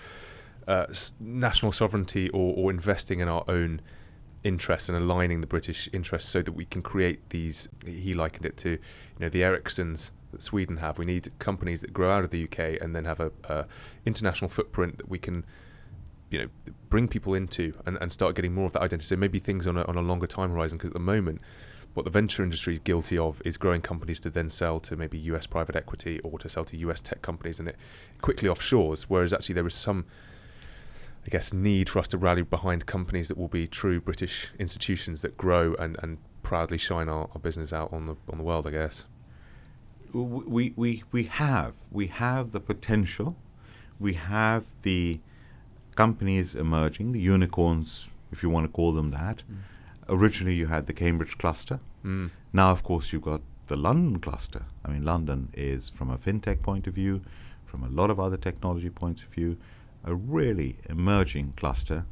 uh, 0.66 0.86
national 1.18 1.72
sovereignty 1.72 2.28
or, 2.30 2.54
or 2.56 2.70
investing 2.70 3.20
in 3.20 3.28
our 3.28 3.44
own 3.48 3.80
interests 4.42 4.88
and 4.88 4.96
aligning 4.96 5.40
the 5.40 5.46
British 5.46 5.88
interests 5.92 6.30
so 6.30 6.42
that 6.42 6.52
we 6.52 6.64
can 6.64 6.82
create 6.82 7.30
these. 7.30 7.68
He 7.84 8.14
likened 8.14 8.46
it 8.46 8.56
to, 8.58 8.70
you 8.70 8.78
know, 9.18 9.28
the 9.28 9.42
Ericssons 9.42 10.10
that 10.32 10.42
Sweden 10.42 10.78
have. 10.78 10.98
We 10.98 11.04
need 11.04 11.30
companies 11.38 11.80
that 11.82 11.92
grow 11.92 12.10
out 12.10 12.24
of 12.24 12.30
the 12.30 12.44
UK 12.44 12.80
and 12.80 12.94
then 12.94 13.04
have 13.04 13.20
a, 13.20 13.32
a 13.44 13.66
international 14.04 14.48
footprint 14.48 14.98
that 14.98 15.08
we 15.08 15.18
can 15.18 15.44
you 16.30 16.38
know 16.38 16.48
bring 16.88 17.08
people 17.08 17.34
into 17.34 17.74
and, 17.84 17.98
and 18.00 18.12
start 18.12 18.34
getting 18.34 18.54
more 18.54 18.66
of 18.66 18.72
that 18.72 18.82
identity. 18.82 19.06
So 19.06 19.16
maybe 19.16 19.38
things 19.38 19.66
on 19.66 19.76
a, 19.76 19.84
on 19.84 19.96
a 19.96 20.02
longer 20.02 20.26
time 20.26 20.50
horizon 20.50 20.78
because 20.78 20.90
at 20.90 20.94
the 20.94 21.00
moment 21.00 21.40
what 21.92 22.04
the 22.04 22.10
venture 22.10 22.42
industry 22.44 22.74
is 22.74 22.78
guilty 22.78 23.18
of 23.18 23.42
is 23.44 23.56
growing 23.56 23.82
companies 23.82 24.20
to 24.20 24.30
then 24.30 24.48
sell 24.48 24.78
to 24.80 24.96
maybe 24.96 25.18
US 25.18 25.46
private 25.46 25.74
equity 25.74 26.20
or 26.20 26.38
to 26.38 26.48
sell 26.48 26.64
to 26.64 26.76
US 26.78 27.00
tech 27.00 27.20
companies 27.22 27.58
and 27.58 27.68
it 27.68 27.76
quickly 28.20 28.48
offshores 28.48 29.02
whereas 29.02 29.32
actually 29.32 29.54
there 29.54 29.66
is 29.66 29.74
some 29.74 30.04
I 31.26 31.28
guess 31.28 31.52
need 31.52 31.88
for 31.88 31.98
us 31.98 32.08
to 32.08 32.18
rally 32.18 32.42
behind 32.42 32.86
companies 32.86 33.28
that 33.28 33.36
will 33.36 33.48
be 33.48 33.66
true 33.66 34.00
British 34.00 34.50
institutions 34.58 35.22
that 35.22 35.36
grow 35.36 35.74
and, 35.74 35.96
and 36.02 36.18
proudly 36.42 36.78
shine 36.78 37.08
our, 37.08 37.28
our 37.34 37.40
business 37.40 37.72
out 37.72 37.92
on 37.92 38.06
the 38.06 38.16
on 38.30 38.38
the 38.38 38.44
world 38.44 38.66
I 38.66 38.70
guess 38.70 39.04
we, 40.12 40.72
we, 40.76 41.04
we 41.12 41.24
have 41.24 41.74
we 41.90 42.06
have 42.06 42.52
the 42.52 42.60
potential 42.60 43.36
we 44.00 44.14
have 44.14 44.64
the 44.82 45.20
companies 45.94 46.54
emerging, 46.54 47.12
the 47.12 47.20
unicorns, 47.20 48.08
if 48.32 48.42
you 48.42 48.48
want 48.48 48.66
to 48.66 48.72
call 48.72 48.92
them 48.92 49.10
that. 49.10 49.42
Mm. 49.50 49.58
Originally, 50.08 50.54
you 50.54 50.66
had 50.66 50.86
the 50.86 50.94
Cambridge 50.94 51.36
cluster. 51.36 51.78
Mm. 52.04 52.30
Now, 52.52 52.70
of 52.70 52.82
course, 52.82 53.12
you've 53.12 53.22
got 53.22 53.42
the 53.66 53.76
London 53.76 54.18
cluster. 54.18 54.64
I 54.84 54.90
mean, 54.90 55.04
London 55.04 55.50
is, 55.52 55.90
from 55.90 56.10
a 56.10 56.16
fintech 56.16 56.62
point 56.62 56.86
of 56.86 56.94
view, 56.94 57.20
from 57.66 57.84
a 57.84 57.88
lot 57.88 58.10
of 58.10 58.18
other 58.18 58.38
technology 58.38 58.88
points 58.88 59.22
of 59.22 59.28
view, 59.28 59.58
a 60.04 60.14
really 60.14 60.78
emerging 60.88 61.54
cluster. 61.56 62.06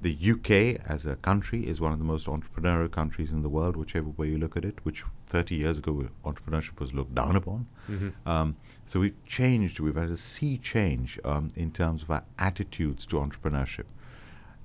The 0.00 0.16
UK 0.30 0.82
as 0.88 1.04
a 1.04 1.16
country 1.16 1.66
is 1.66 1.80
one 1.80 1.92
of 1.92 1.98
the 1.98 2.04
most 2.04 2.26
entrepreneurial 2.26 2.90
countries 2.90 3.32
in 3.32 3.42
the 3.42 3.50
world, 3.50 3.76
whichever 3.76 4.08
way 4.08 4.28
you 4.28 4.38
look 4.38 4.56
at 4.56 4.64
it, 4.64 4.78
which 4.82 5.04
30 5.26 5.56
years 5.56 5.78
ago 5.78 6.08
entrepreneurship 6.24 6.80
was 6.80 6.94
looked 6.94 7.14
down 7.14 7.36
upon. 7.36 7.66
Mm-hmm. 7.88 8.28
Um, 8.28 8.56
so 8.86 9.00
we've 9.00 9.24
changed, 9.26 9.78
we've 9.78 9.96
had 9.96 10.08
a 10.08 10.16
sea 10.16 10.56
change 10.56 11.18
um, 11.24 11.50
in 11.54 11.70
terms 11.70 12.02
of 12.02 12.10
our 12.10 12.24
attitudes 12.38 13.04
to 13.06 13.16
entrepreneurship. 13.16 13.84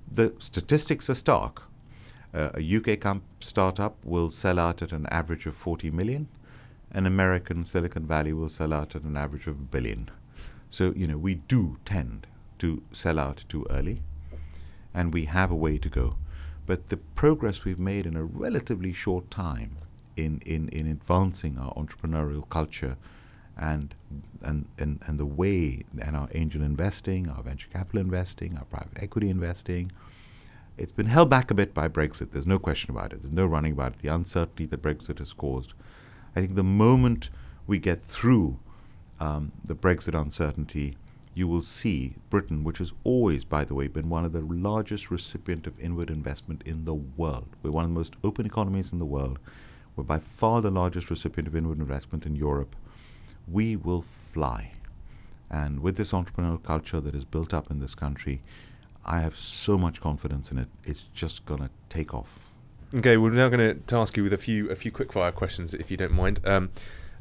The 0.09 0.34
statistics 0.39 1.09
are 1.09 1.16
stark. 1.16 1.63
Uh, 2.34 2.51
a 2.53 2.76
UK 2.76 2.99
comp- 2.99 3.24
startup 3.43 3.97
will 4.05 4.32
sell 4.32 4.57
out 4.57 4.82
at 4.82 4.91
an 4.91 5.05
average 5.07 5.45
of 5.45 5.55
40 5.55 5.91
million. 5.91 6.28
An 6.91 7.05
American 7.05 7.66
Silicon 7.66 8.05
Valley 8.05 8.32
will 8.32 8.49
sell 8.49 8.72
out 8.74 8.95
at 8.95 9.03
an 9.03 9.18
average 9.18 9.47
of 9.47 9.55
a 9.55 9.63
billion. 9.63 10.09
So, 10.70 10.93
you 10.95 11.07
know, 11.07 11.18
we 11.18 11.36
do 11.36 11.78
tend 11.84 12.28
to 12.66 12.82
sell 12.91 13.20
out 13.20 13.45
too 13.47 13.63
early 13.70 14.01
and 14.91 15.13
we 15.13 15.26
have 15.26 15.51
a 15.51 15.55
way 15.55 15.78
to 15.78 15.89
go. 15.89 16.16
But 16.66 16.89
the 16.89 16.97
progress 16.97 17.63
we've 17.63 17.78
made 17.78 18.07
in 18.07 18.16
a 18.16 18.24
relatively 18.24 18.91
short 18.91 19.30
time 19.30 19.78
in, 20.18 20.41
in, 20.45 20.70
in 20.70 20.88
advancing 20.88 21.59
our 21.59 21.74
entrepreneurial 21.76 22.47
culture 22.49 22.97
and, 23.55 23.93
and, 24.41 24.66
and, 24.80 24.99
and 25.05 25.20
the 25.20 25.28
way 25.28 25.84
and 26.01 26.16
our 26.16 26.28
angel 26.34 26.63
investing, 26.63 27.30
our 27.30 27.43
venture 27.43 27.70
capital 27.70 28.01
investing, 28.01 28.57
our 28.57 28.66
private 28.66 28.97
equity 29.03 29.30
investing, 29.30 29.91
it's 30.78 30.91
been 30.91 31.05
held 31.05 31.30
back 31.30 31.51
a 31.51 31.53
bit 31.53 31.72
by 31.74 31.88
Brexit. 31.88 32.32
There's 32.32 32.47
no 32.47 32.57
question 32.57 32.89
about 32.89 33.13
it. 33.13 33.22
There's 33.22 33.34
no 33.34 33.45
running 33.45 33.74
about 33.74 33.93
it. 33.93 33.99
The 33.99 34.09
uncertainty 34.09 34.66
that 34.66 34.82
Brexit 34.82 35.20
has 35.20 35.34
caused. 35.34 35.74
I 36.36 36.41
think 36.41 36.55
the 36.55 36.63
moment 36.63 37.30
we 37.68 37.78
get 37.78 38.03
through 38.03 38.59
um, 39.20 39.51
the 39.63 39.76
Brexit 39.76 40.20
uncertainty, 40.20 40.97
you 41.36 41.49
will 41.49 41.61
see 41.61 42.15
Britain, 42.29 42.63
which 42.63 42.77
has 42.77 42.93
always, 43.03 43.43
by 43.43 43.65
the 43.65 43.75
way, 43.75 43.88
been 43.88 44.09
one 44.09 44.23
of 44.23 44.31
the 44.31 44.39
largest 44.39 45.11
recipient 45.11 45.67
of 45.67 45.77
inward 45.81 46.09
investment 46.09 46.63
in 46.65 46.86
the 46.86 46.93
world. 46.93 47.49
We're 47.61 47.71
one 47.71 47.83
of 47.83 47.91
the 47.91 47.95
most 47.95 48.15
open 48.23 48.45
economies 48.45 48.93
in 48.93 48.99
the 48.99 49.05
world. 49.05 49.38
We're 49.95 50.05
by 50.05 50.19
far 50.19 50.61
the 50.61 50.71
largest 50.71 51.09
recipient 51.09 51.49
of 51.49 51.55
inward 51.55 51.79
investment 51.79 52.25
in 52.25 52.38
Europe. 52.38 52.73
We 53.49 53.75
will 53.75 54.01
fly. 54.01 54.71
And 55.51 55.81
with 55.81 55.97
this 55.97 56.13
entrepreneurial 56.13 56.63
culture 56.63 57.01
that 57.01 57.13
is 57.13 57.25
built 57.25 57.53
up 57.53 57.69
in 57.69 57.79
this 57.79 57.95
country, 57.95 58.41
I 59.05 59.19
have 59.19 59.38
so 59.38 59.77
much 59.77 59.99
confidence 59.99 60.51
in 60.51 60.57
it. 60.57 60.69
It's 60.86 61.09
just 61.13 61.45
going 61.45 61.61
to 61.61 61.69
take 61.89 62.13
off. 62.13 62.39
Okay, 62.95 63.17
we're 63.17 63.31
now 63.31 63.49
going 63.49 63.59
to 63.59 63.73
task 63.81 64.15
you 64.15 64.23
with 64.23 64.33
a 64.33 64.38
few 64.38 64.69
a 64.71 64.75
few 64.75 64.91
quickfire 64.91 65.33
questions, 65.33 65.73
if 65.73 65.91
you 65.91 65.97
don't 65.97 66.13
mind. 66.13 66.39
Um, 66.45 66.69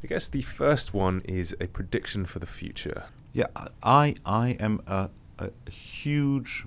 I 0.01 0.07
guess 0.07 0.29
the 0.29 0.41
first 0.41 0.93
one 0.93 1.21
is 1.25 1.53
a 1.59 1.67
prediction 1.67 2.25
for 2.25 2.39
the 2.39 2.45
future. 2.45 3.05
Yeah, 3.35 3.47
I 3.83 4.15
I 4.25 4.51
am 4.61 4.79
a, 4.87 5.09
a 5.39 5.49
huge 5.69 6.65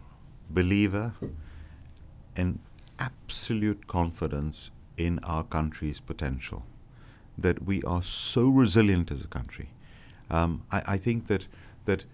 believer 0.51 1.15
in 2.37 2.59
absolute 2.99 3.87
confidence 3.87 4.71
in 4.99 5.19
our 5.21 5.45
country's 5.45 5.99
potential. 5.99 6.67
That 7.39 7.65
we 7.65 7.83
are 7.85 8.03
so 8.03 8.51
resilient 8.51 9.11
as 9.11 9.23
a 9.23 9.29
country. 9.29 9.71
Um, 10.29 10.65
I, 10.71 10.83
I 10.87 10.97
think 10.99 11.29
that 11.29 11.47
that 11.87 12.05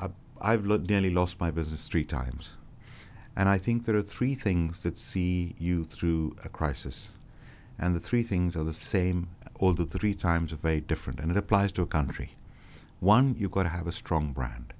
I, 0.00 0.08
I've 0.40 0.66
lo- 0.66 0.78
nearly 0.78 1.10
lost 1.10 1.38
my 1.38 1.52
business 1.52 1.86
three 1.86 2.04
times, 2.04 2.54
and 3.36 3.48
I 3.48 3.56
think 3.56 3.84
there 3.84 3.94
are 3.94 4.02
three 4.02 4.34
things 4.34 4.82
that 4.82 4.98
see 4.98 5.54
you 5.60 5.84
through 5.84 6.34
a 6.44 6.48
crisis, 6.48 7.10
and 7.78 7.94
the 7.94 8.00
three 8.00 8.24
things 8.24 8.56
are 8.56 8.64
the 8.64 8.72
same, 8.72 9.28
although 9.60 9.84
the 9.84 9.96
three 10.00 10.14
times 10.14 10.52
are 10.52 10.56
very 10.56 10.80
different, 10.80 11.20
and 11.20 11.30
it 11.30 11.36
applies 11.36 11.70
to 11.72 11.82
a 11.82 11.86
country. 11.86 12.32
One, 13.00 13.34
you've 13.38 13.50
got 13.50 13.64
to 13.64 13.68
have 13.68 13.86
a 13.86 13.92
strong 13.92 14.32
brand. 14.32 14.72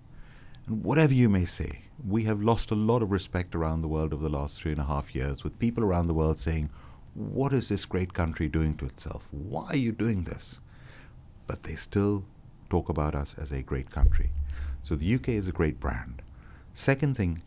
And 0.67 0.83
whatever 0.83 1.13
you 1.13 1.29
may 1.29 1.45
say, 1.45 1.83
we 2.07 2.25
have 2.25 2.43
lost 2.43 2.71
a 2.71 2.75
lot 2.75 3.03
of 3.03 3.11
respect 3.11 3.55
around 3.55 3.83
the 3.83 3.89
world 3.89 4.13
over 4.13 4.23
the 4.23 4.37
last 4.37 4.61
three 4.61 4.73
and 4.73 4.81
a 4.81 4.85
half 4.85 5.15
years 5.15 5.45
with 5.45 5.59
people 5.59 5.85
around 5.85 6.07
the 6.07 6.15
world 6.15 6.39
saying, 6.39 6.71
What 7.15 7.53
is 7.53 7.69
this 7.69 7.85
great 7.85 8.15
country 8.15 8.49
doing 8.49 8.77
to 8.79 8.87
itself? 8.87 9.29
Why 9.31 9.67
are 9.69 9.77
you 9.77 9.93
doing 9.93 10.25
this? 10.25 10.61
But 11.47 11.63
they 11.63 11.75
still 11.75 12.25
talk 12.71 12.89
about 12.89 13.15
us 13.15 13.35
as 13.39 13.53
a 13.53 13.63
great 13.63 13.91
country. 13.91 14.31
So 14.83 14.95
the 14.95 15.15
UK 15.15 15.31
is 15.31 15.49
a 15.49 15.53
great 15.53 15.79
brand. 15.79 16.23
Second 16.75 17.17
thing 17.17 17.43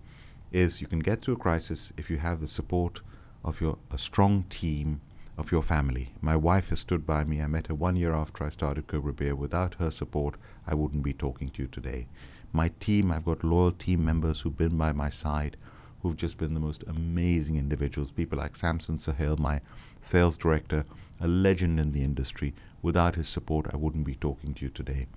is 0.52 0.82
you 0.82 0.88
can 0.88 1.00
get 1.00 1.22
through 1.22 1.36
a 1.36 1.38
crisis 1.38 1.94
if 1.98 2.10
you 2.10 2.18
have 2.18 2.42
the 2.42 2.48
support 2.48 3.02
of 3.44 3.62
your 3.62 3.78
a 3.92 3.98
strong 3.98 4.44
team 4.50 5.02
of 5.40 5.54
your 5.54 5.64
family. 5.64 6.12
My 6.20 6.36
wife 6.36 6.68
has 6.68 6.82
stood 6.82 7.06
by 7.06 7.24
me. 7.24 7.42
I 7.42 7.48
met 7.48 7.68
her 7.68 7.74
one 7.74 7.96
year 7.96 8.14
after 8.14 8.44
I 8.44 8.50
started 8.50 8.88
Cobra 8.88 9.14
Beer. 9.14 9.34
Without 9.34 9.76
her 9.76 9.90
support, 9.90 10.36
I 10.68 10.76
wouldn't 10.76 11.02
be 11.02 11.14
talking 11.14 11.50
to 11.52 11.62
you 11.62 11.70
today. 11.70 12.08
My 12.52 12.72
team, 12.82 13.10
I've 13.10 13.24
got 13.24 13.46
loyal 13.46 13.72
team 13.72 14.04
members 14.04 14.42
who've 14.42 14.58
been 14.58 14.78
by 14.78 14.92
my 14.92 15.10
side, 15.10 15.56
who've 16.02 16.18
just 16.18 16.38
been 16.38 16.56
the 16.56 16.60
most 16.60 16.84
amazing 16.88 17.56
individuals. 17.56 18.12
People 18.12 18.38
like 18.38 18.58
Samson 18.58 18.98
Sahel, 18.98 19.38
my 19.38 19.62
sales 20.02 20.38
director, 20.38 20.84
a 21.22 21.28
legend 21.28 21.80
in 21.80 21.94
the 21.94 22.04
industry. 22.04 22.54
Without 22.82 23.16
his 23.16 23.30
support, 23.30 23.68
I 23.74 23.78
wouldn't 23.78 24.06
be 24.06 24.16
talking 24.16 24.54
to 24.56 24.66
you 24.66 24.70
today. 24.70 25.08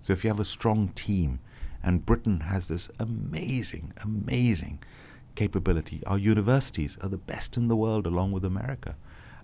So 0.00 0.14
if 0.14 0.24
you 0.24 0.30
have 0.30 0.40
a 0.40 0.44
strong 0.46 0.88
team, 0.88 1.38
and 1.82 2.06
Britain 2.06 2.40
has 2.40 2.68
this 2.68 2.88
amazing, 2.98 3.92
amazing 4.02 4.78
capability. 5.34 6.02
Our 6.06 6.18
universities 6.18 6.96
are 7.02 7.10
the 7.10 7.18
best 7.18 7.58
in 7.58 7.68
the 7.68 7.76
world, 7.76 8.06
along 8.06 8.32
with 8.32 8.44
America. 8.44 8.96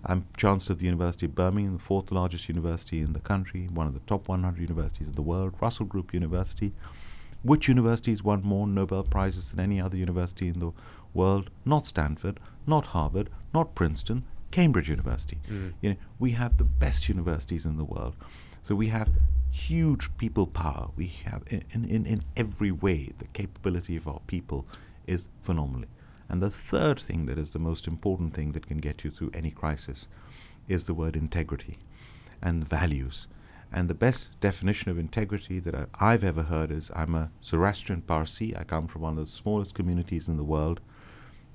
I'm 0.05 0.25
Chancellor 0.35 0.73
of 0.73 0.79
the 0.79 0.85
University 0.85 1.25
of 1.25 1.35
Birmingham, 1.35 1.73
the 1.73 1.79
fourth 1.79 2.11
largest 2.11 2.49
university 2.49 2.99
in 2.99 3.13
the 3.13 3.19
country, 3.19 3.67
one 3.67 3.87
of 3.87 3.93
the 3.93 4.01
top 4.01 4.27
100 4.27 4.59
universities 4.59 5.07
in 5.07 5.15
the 5.15 5.21
world, 5.21 5.53
Russell 5.61 5.85
Group 5.85 6.13
University. 6.13 6.73
Which 7.41 7.67
universities 7.67 8.23
won 8.23 8.41
more 8.41 8.67
Nobel 8.67 9.03
Prizes 9.03 9.51
than 9.51 9.59
any 9.59 9.79
other 9.79 9.97
university 9.97 10.47
in 10.47 10.59
the 10.59 10.71
world? 11.13 11.49
Not 11.65 11.85
Stanford, 11.85 12.39
not 12.65 12.87
Harvard, 12.87 13.29
not 13.53 13.75
Princeton, 13.75 14.23
Cambridge 14.51 14.89
University. 14.89 15.39
Mm. 15.49 15.73
You 15.81 15.89
know, 15.91 15.95
we 16.19 16.31
have 16.31 16.57
the 16.57 16.63
best 16.63 17.09
universities 17.09 17.65
in 17.65 17.77
the 17.77 17.83
world. 17.83 18.15
So 18.61 18.75
we 18.75 18.87
have 18.89 19.09
huge 19.51 20.15
people 20.17 20.47
power. 20.47 20.89
We 20.95 21.07
have, 21.25 21.43
in, 21.47 21.63
in, 21.85 22.05
in 22.05 22.23
every 22.37 22.71
way, 22.71 23.11
the 23.19 23.27
capability 23.27 23.97
of 23.97 24.07
our 24.07 24.21
people 24.27 24.65
is 25.05 25.27
phenomenal. 25.41 25.89
And 26.29 26.41
the 26.41 26.49
third 26.49 26.99
thing 26.99 27.25
that 27.27 27.37
is 27.37 27.53
the 27.53 27.59
most 27.59 27.87
important 27.87 28.33
thing 28.33 28.53
that 28.53 28.67
can 28.67 28.77
get 28.77 29.03
you 29.03 29.11
through 29.11 29.31
any 29.33 29.51
crisis 29.51 30.07
is 30.67 30.85
the 30.85 30.93
word 30.93 31.15
integrity 31.15 31.77
and 32.41 32.67
values. 32.67 33.27
And 33.71 33.89
the 33.89 33.95
best 33.95 34.39
definition 34.39 34.91
of 34.91 34.99
integrity 34.99 35.59
that 35.59 35.73
I, 35.73 35.85
I've 35.99 36.23
ever 36.23 36.43
heard 36.43 36.71
is 36.71 36.91
I'm 36.95 37.15
a 37.15 37.31
Zoroastrian 37.43 38.01
Parsi. 38.01 38.55
I 38.55 38.63
come 38.63 38.87
from 38.87 39.01
one 39.01 39.17
of 39.17 39.25
the 39.25 39.31
smallest 39.31 39.73
communities 39.73 40.27
in 40.27 40.37
the 40.37 40.43
world, 40.43 40.79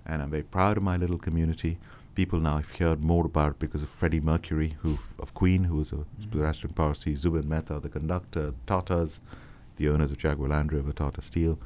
and 0.04 0.20
I'm 0.20 0.30
very 0.30 0.42
proud 0.42 0.76
of 0.76 0.82
my 0.82 0.96
little 0.96 1.18
community. 1.18 1.78
People 2.16 2.40
now 2.40 2.56
have 2.56 2.76
heard 2.76 3.04
more 3.04 3.24
about 3.24 3.52
it 3.52 3.58
because 3.60 3.84
of 3.84 3.88
Freddie 3.88 4.20
Mercury, 4.20 4.76
who 4.80 4.98
of 5.20 5.32
Queen, 5.32 5.64
who 5.64 5.76
was 5.76 5.92
a 5.92 5.96
mm. 5.96 6.32
Zoroastrian 6.32 6.74
Parsi, 6.74 7.14
Zubin 7.14 7.48
Mehta, 7.48 7.78
the 7.78 7.88
conductor, 7.88 8.52
Tatas, 8.66 9.20
the 9.76 9.88
owners 9.88 10.10
of 10.10 10.18
Jaguar 10.18 10.48
Land 10.48 10.72
Rover, 10.72 10.92
Tata 10.92 11.22
Steel, 11.22 11.56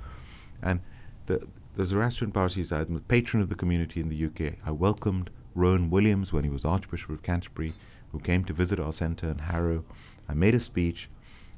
and 0.63 0.81
the 1.27 1.47
the 1.75 1.87
Zoroastrian 1.87 2.33
Parsis. 2.33 2.71
I'm 2.71 2.95
the 2.95 3.01
patron 3.01 3.43
of 3.43 3.49
the 3.49 3.55
community 3.55 4.01
in 4.01 4.11
the 4.11 4.27
UK. 4.27 4.57
I 4.65 4.71
welcomed 4.73 5.31
Rowan 5.55 5.89
Williams 5.89 6.33
when 6.33 6.45
he 6.45 6.51
was 6.51 6.65
Archbishop 6.67 7.11
of 7.11 7.23
Canterbury, 7.23 7.73
who 8.11 8.19
came 8.19 8.45
to 8.45 8.53
visit 8.53 8.79
our 8.79 8.93
centre 8.93 9.31
in 9.31 9.39
Harrow. 9.39 9.85
I 10.29 10.35
made 10.35 10.55
a 10.55 10.61
speech, 10.61 11.09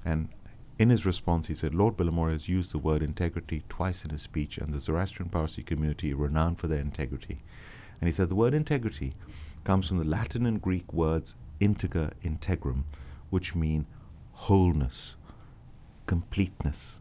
and 0.05 0.29
in 0.79 0.91
his 0.91 1.05
response, 1.05 1.49
he 1.49 1.55
said, 1.55 1.75
Lord 1.75 1.97
Bilimoria 1.97 2.33
has 2.33 2.49
used 2.49 2.73
the 2.73 2.79
word 2.79 3.03
integrity 3.03 3.65
twice 3.69 4.05
in 4.05 4.11
his 4.11 4.23
speech, 4.23 4.57
and 4.57 4.73
the 4.73 4.81
Zoroastrian 4.81 5.31
Parsi 5.31 5.65
community 5.65 6.13
are 6.13 6.17
renowned 6.17 6.59
for 6.59 6.69
their 6.69 6.81
integrity. 6.81 7.43
And 8.01 8.09
he 8.09 8.15
said 8.15 8.29
the 8.29 8.37
word 8.37 8.55
integrity 8.55 9.15
comes 9.65 9.89
from 9.89 9.99
the 9.99 10.05
Latin 10.05 10.47
and 10.47 10.63
Greek 10.63 10.93
words 10.93 11.35
integer, 11.59 12.11
integrum, 12.23 12.85
which 13.31 13.55
mean 13.57 13.87
wholeness, 14.33 15.17
completeness. 16.07 17.01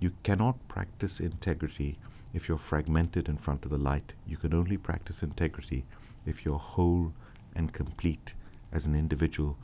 You 0.00 0.12
cannot 0.22 0.66
practice 0.68 1.20
integrity 1.20 1.98
if 2.34 2.48
you're 2.48 2.58
fragmented 2.58 3.28
in 3.28 3.36
front 3.36 3.64
of 3.64 3.70
the 3.70 3.78
light. 3.78 4.12
You 4.26 4.36
can 4.36 4.54
only 4.54 4.76
practice 4.76 5.22
integrity 5.22 5.84
if 6.26 6.44
you're 6.44 6.58
whole 6.58 7.12
and 7.54 7.72
complete 7.72 8.34
as 8.72 8.86
an 8.86 8.94
individual, 8.94 9.56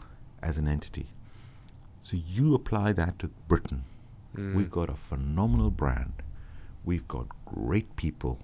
as 0.43 0.59
an 0.59 0.69
entity. 0.69 1.09
So 2.03 2.17
you 2.17 2.55
apply 2.55 2.93
that 2.93 3.19
to 3.21 3.29
Britain. 3.49 3.85
Mm. 4.37 4.55
We've 4.55 4.71
got 4.71 4.91
a 4.91 4.95
phenomenal 4.95 5.71
brand. 5.71 6.15
We've 6.85 7.09
got 7.09 7.27
great 7.47 7.97
people, 7.97 8.41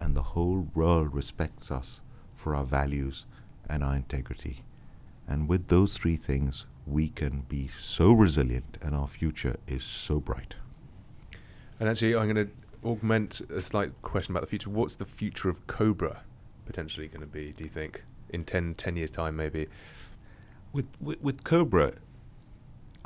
and 0.00 0.14
the 0.14 0.22
whole 0.22 0.68
world 0.74 1.14
respects 1.14 1.70
us 1.70 2.00
for 2.34 2.54
our 2.54 2.64
values 2.64 3.26
and 3.68 3.82
our 3.82 3.94
integrity. 3.94 4.62
And 5.26 5.48
with 5.48 5.68
those 5.68 5.96
three 5.96 6.16
things, 6.16 6.66
we 6.86 7.08
can 7.08 7.44
be 7.48 7.68
so 7.68 8.12
resilient, 8.12 8.78
and 8.82 8.94
our 8.94 9.06
future 9.06 9.56
is 9.66 9.84
so 9.84 10.20
bright. 10.20 10.54
And 11.80 11.88
actually, 11.88 12.14
I'm 12.14 12.32
going 12.32 12.46
to 12.46 12.52
augment 12.84 13.40
a 13.50 13.62
slight 13.62 13.92
question 14.02 14.32
about 14.32 14.42
the 14.42 14.48
future. 14.48 14.70
What's 14.70 14.96
the 14.96 15.04
future 15.04 15.48
of 15.48 15.66
Cobra 15.66 16.22
potentially 16.66 17.08
going 17.08 17.20
to 17.20 17.26
be, 17.26 17.52
do 17.52 17.64
you 17.64 17.70
think? 17.70 18.04
In 18.30 18.44
10, 18.44 18.74
10 18.74 18.96
years' 18.96 19.10
time, 19.10 19.36
maybe? 19.36 19.68
With, 20.72 20.88
with, 21.00 21.20
with 21.22 21.44
Cobra, 21.44 21.94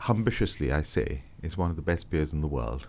ambitiously, 0.09 0.73
I 0.73 0.83
say, 0.83 1.23
is 1.43 1.57
one 1.57 1.71
of 1.71 1.77
the 1.77 1.83
best 1.83 2.11
beers 2.11 2.33
in 2.33 2.41
the 2.41 2.49
world. 2.49 2.87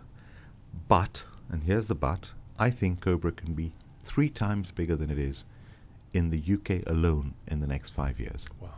But, 0.87 1.23
and 1.49 1.63
here's 1.63 1.87
the 1.87 1.95
but, 1.95 2.31
I 2.57 2.69
think 2.69 3.01
Cobra 3.01 3.31
can 3.31 3.53
be 3.53 3.71
three 4.03 4.29
times 4.29 4.71
bigger 4.71 4.95
than 4.95 5.09
it 5.09 5.19
is 5.19 5.45
in 6.13 6.29
the 6.29 6.41
UK 6.41 6.87
alone 6.87 7.33
in 7.47 7.59
the 7.59 7.67
next 7.67 7.91
five 7.91 8.19
years. 8.19 8.45
Wow. 8.59 8.69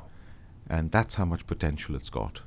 And 0.69 0.91
that's 0.91 1.15
how 1.15 1.25
much 1.25 1.47
potential 1.47 1.95
it's 1.95 2.09
got. 2.09 2.41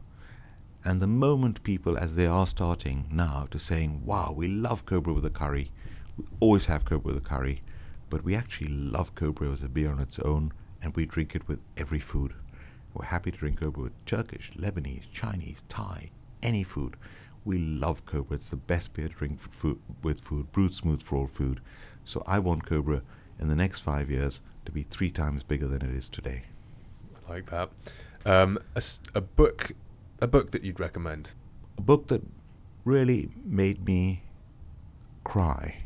And 0.87 1.01
the 1.01 1.07
moment 1.07 1.63
people, 1.63 1.97
as 1.97 2.15
they 2.15 2.27
are 2.27 2.47
starting 2.47 3.07
now, 3.11 3.49
to 3.51 3.59
saying, 3.59 4.03
wow, 4.05 4.35
we 4.37 4.49
love 4.49 4.85
Cobra 4.85 5.15
with 5.15 5.25
a 5.25 5.31
curry, 5.31 5.71
we 6.19 6.25
always 6.41 6.67
have 6.67 6.85
Cobra 6.85 7.15
with 7.15 7.25
a 7.25 7.27
curry, 7.27 7.63
but 8.11 8.23
we 8.23 8.35
actually 8.35 8.69
love 8.69 9.15
Cobra 9.15 9.51
as 9.51 9.63
a 9.63 9.69
beer 9.69 9.91
on 9.91 9.99
its 9.99 10.19
own, 10.19 10.53
and 10.83 10.95
we 10.95 11.07
drink 11.07 11.35
it 11.35 11.49
with 11.49 11.61
every 11.79 12.01
food. 12.01 12.35
We're 12.93 13.07
happy 13.07 13.31
to 13.31 13.39
drink 13.39 13.61
Cobra 13.61 13.85
with 13.85 14.05
Turkish, 14.05 14.53
Lebanese, 14.59 15.11
Chinese, 15.11 15.65
Thai, 15.69 16.11
any 16.43 16.63
food. 16.63 16.97
We 17.47 17.59
love 17.59 18.05
Cobra. 18.05 18.37
It's 18.37 18.51
the 18.51 18.57
best 18.57 18.93
beer 18.93 19.09
to 19.09 19.15
drink 19.15 19.43
with 19.43 19.55
food, 19.55 19.81
with 20.03 20.21
food, 20.21 20.53
brewed 20.53 20.75
smooth 20.75 21.03
for 21.03 21.17
all 21.17 21.27
food. 21.27 21.61
So 22.05 22.23
I 22.27 22.39
want 22.39 22.67
Cobra 22.67 23.03
in 23.41 23.49
the 23.49 23.57
next 23.57 23.81
five 23.81 24.11
years 24.11 24.43
to 24.67 24.73
be 24.73 24.83
three 24.83 25.11
times 25.11 25.43
bigger 25.43 25.67
than 25.67 25.83
it 25.83 25.95
is 25.95 26.11
today. 26.11 26.45
I 27.27 27.33
like 27.33 27.47
that. 27.47 27.71
Um, 28.27 28.59
a, 28.77 28.83
a 29.15 29.21
book, 29.21 29.73
a 30.21 30.27
book 30.27 30.51
that 30.53 30.65
you'd 30.65 30.81
recommend. 30.81 31.31
a 31.79 31.83
book 31.83 32.09
that 32.09 32.23
really 32.85 33.31
made 33.45 33.85
me 33.85 34.23
cry 35.25 35.83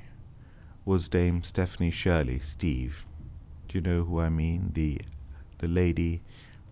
was 0.84 1.08
Dame 1.08 1.42
Stephanie 1.42 1.90
Shirley, 1.90 2.38
Steve. 2.40 3.06
Do 3.68 3.78
you 3.78 3.82
know 3.82 4.04
who 4.04 4.20
I 4.20 4.28
mean? 4.28 4.70
The 4.74 5.00
the 5.58 5.68
lady 5.68 6.22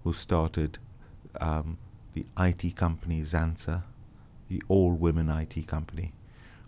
who 0.04 0.12
started 0.12 0.78
um, 1.40 1.78
the 2.14 2.24
IT 2.38 2.76
company 2.76 3.22
Xansa, 3.22 3.82
the 4.48 4.62
all 4.68 4.92
women 4.92 5.28
IT 5.28 5.66
company, 5.66 6.12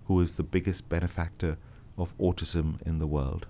who 0.07 0.21
is 0.21 0.37
the 0.37 0.43
biggest 0.43 0.89
benefactor 0.89 1.57
of 1.97 2.17
autism 2.19 2.81
in 2.87 2.99
the 2.99 3.07
world. 3.07 3.47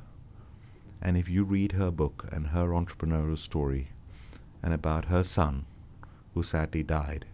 And 1.01 1.17
if 1.17 1.29
you 1.29 1.45
read 1.45 1.73
her 1.73 1.91
book 1.91 2.29
and 2.31 2.49
her 2.49 2.69
entrepreneurial 2.69 3.39
story, 3.39 3.89
and 4.63 4.75
about 4.75 5.07
her 5.07 5.25
son, 5.25 5.65
who 6.35 6.43
sadly 6.43 6.83
died, 6.83 7.27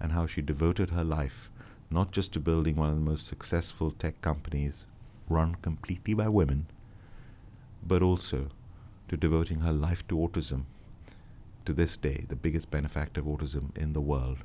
and 0.00 0.12
how 0.12 0.26
she 0.26 0.42
devoted 0.42 0.90
her 0.90 1.04
life 1.04 1.50
not 1.90 2.10
just 2.10 2.32
to 2.32 2.40
building 2.40 2.76
one 2.76 2.90
of 2.90 2.94
the 2.94 3.00
most 3.00 3.26
successful 3.26 3.90
tech 3.90 4.20
companies 4.20 4.84
run 5.28 5.54
completely 5.62 6.14
by 6.14 6.28
women, 6.28 6.66
but 7.86 8.02
also 8.02 8.48
to 9.08 9.16
devoting 9.16 9.60
her 9.60 9.72
life 9.72 10.06
to 10.08 10.16
autism. 10.16 10.64
To 11.64 11.72
this 11.72 11.96
day, 11.96 12.24
the 12.28 12.36
biggest 12.36 12.70
benefactor 12.70 13.20
of 13.20 13.26
autism 13.26 13.76
in 13.76 13.92
the 13.92 14.00
world. 14.00 14.38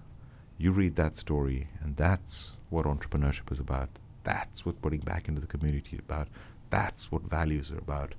You 0.58 0.72
read 0.72 0.96
that 0.96 1.16
story, 1.16 1.68
and 1.82 1.96
that's 1.96 2.54
what 2.70 2.86
entrepreneurship 2.86 3.52
is 3.52 3.60
about. 3.60 3.90
That's 4.24 4.66
what 4.66 4.82
putting 4.82 5.02
back 5.02 5.28
into 5.28 5.42
the 5.42 5.48
community 5.48 5.94
is 5.94 6.00
about. 6.00 6.28
That's 6.70 7.12
what 7.12 7.24
values 7.24 7.72
are 7.72 7.78
about. 7.78 8.16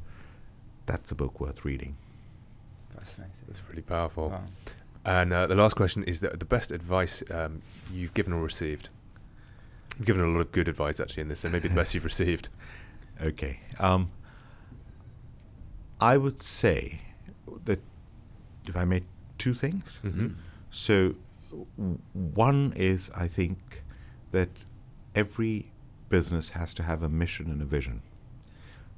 That's 0.86 1.10
a 1.10 1.14
book 1.14 1.40
worth 1.40 1.64
reading. 1.64 1.96
Fascinating. 2.94 3.34
That's 3.46 3.62
really 3.68 3.82
powerful. 3.82 4.30
Wow. 4.30 4.44
And 5.04 5.32
uh, 5.32 5.46
the 5.46 5.54
last 5.54 5.74
question 5.76 6.02
is 6.04 6.20
that 6.20 6.38
the 6.40 6.46
best 6.46 6.70
advice 6.70 7.22
um, 7.30 7.62
you've 7.92 8.14
given 8.14 8.32
or 8.32 8.40
received. 8.42 8.88
You've 9.98 10.06
given 10.06 10.24
a 10.24 10.28
lot 10.28 10.40
of 10.40 10.50
good 10.52 10.66
advice 10.68 10.98
actually 10.98 11.22
in 11.22 11.28
this, 11.28 11.40
so 11.40 11.50
maybe 11.50 11.68
the 11.68 11.74
best 11.74 11.94
you've 11.94 12.04
received. 12.04 12.48
Okay. 13.22 13.60
Um, 13.78 14.10
I 16.00 16.16
would 16.16 16.42
say 16.42 17.02
that 17.64 17.78
if 18.66 18.76
I 18.76 18.84
made 18.84 19.04
two 19.38 19.54
things. 19.54 19.98
hmm 20.02 20.28
So, 20.72 21.14
w- 21.78 21.98
one 22.12 22.72
is 22.74 23.10
I 23.14 23.28
think 23.28 23.84
that 24.32 24.64
every 25.14 25.70
business 26.08 26.50
has 26.50 26.74
to 26.74 26.82
have 26.82 27.04
a 27.04 27.08
mission 27.08 27.50
and 27.52 27.62
a 27.62 27.64
vision. 27.64 28.02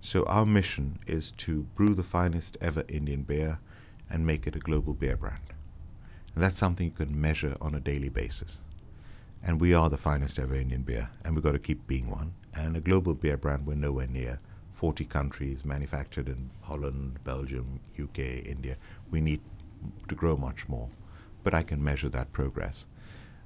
So, 0.00 0.22
our 0.24 0.46
mission 0.46 0.98
is 1.06 1.30
to 1.32 1.64
brew 1.74 1.94
the 1.94 2.02
finest 2.02 2.56
ever 2.62 2.84
Indian 2.88 3.22
beer 3.22 3.58
and 4.08 4.24
make 4.24 4.46
it 4.46 4.56
a 4.56 4.60
global 4.60 4.94
beer 4.94 5.16
brand. 5.18 5.52
And 6.36 6.44
that's 6.44 6.58
something 6.58 6.84
you 6.84 6.92
can 6.92 7.18
measure 7.18 7.56
on 7.62 7.74
a 7.74 7.80
daily 7.80 8.10
basis. 8.10 8.58
And 9.42 9.58
we 9.58 9.72
are 9.72 9.88
the 9.88 9.96
finest 9.96 10.38
ever 10.38 10.54
Indian 10.54 10.82
beer, 10.82 11.08
and 11.24 11.34
we've 11.34 11.42
got 11.42 11.52
to 11.52 11.58
keep 11.58 11.86
being 11.86 12.10
one. 12.10 12.34
And 12.52 12.76
a 12.76 12.80
global 12.80 13.14
beer 13.14 13.38
brand, 13.38 13.66
we're 13.66 13.74
nowhere 13.74 14.06
near. 14.06 14.38
40 14.74 15.06
countries, 15.06 15.64
manufactured 15.64 16.28
in 16.28 16.50
Holland, 16.60 17.20
Belgium, 17.24 17.80
UK, 17.98 18.18
India. 18.44 18.76
We 19.10 19.22
need 19.22 19.40
to 20.08 20.14
grow 20.14 20.36
much 20.36 20.68
more. 20.68 20.90
But 21.42 21.54
I 21.54 21.62
can 21.62 21.82
measure 21.82 22.10
that 22.10 22.34
progress. 22.34 22.84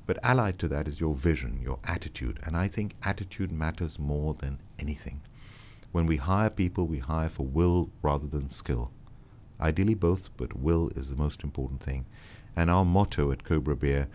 But 0.04 0.18
allied 0.24 0.58
to 0.58 0.66
that 0.68 0.88
is 0.88 0.98
your 0.98 1.14
vision, 1.14 1.60
your 1.62 1.78
attitude. 1.84 2.40
And 2.42 2.56
I 2.56 2.66
think 2.66 2.96
attitude 3.04 3.52
matters 3.52 4.00
more 4.00 4.34
than 4.34 4.58
anything. 4.80 5.20
When 5.92 6.06
we 6.06 6.16
hire 6.16 6.50
people, 6.50 6.88
we 6.88 6.98
hire 6.98 7.28
for 7.28 7.46
will 7.46 7.90
rather 8.02 8.26
than 8.26 8.50
skill. 8.50 8.90
Ideally 9.60 9.94
both, 9.94 10.30
but 10.36 10.56
will 10.56 10.90
is 10.96 11.10
the 11.10 11.16
most 11.16 11.44
important 11.44 11.82
thing. 11.82 12.06
And 12.56 12.70
our 12.70 12.84
motto 12.84 13.32
at 13.32 13.44
Cobra 13.44 13.76
Beer 13.76 14.08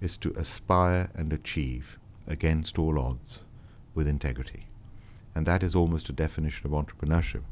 is 0.00 0.16
to 0.18 0.32
aspire 0.32 1.10
and 1.14 1.32
achieve 1.32 1.98
against 2.26 2.78
all 2.78 2.98
odds 2.98 3.40
with 3.94 4.08
integrity. 4.08 4.66
And 5.34 5.46
that 5.46 5.62
is 5.62 5.74
almost 5.74 6.08
a 6.08 6.12
definition 6.12 6.66
of 6.66 6.72
entrepreneurship, 6.72 7.42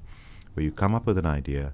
where 0.54 0.64
you 0.64 0.72
come 0.72 0.94
up 0.94 1.06
with 1.06 1.18
an 1.18 1.26
idea, 1.26 1.72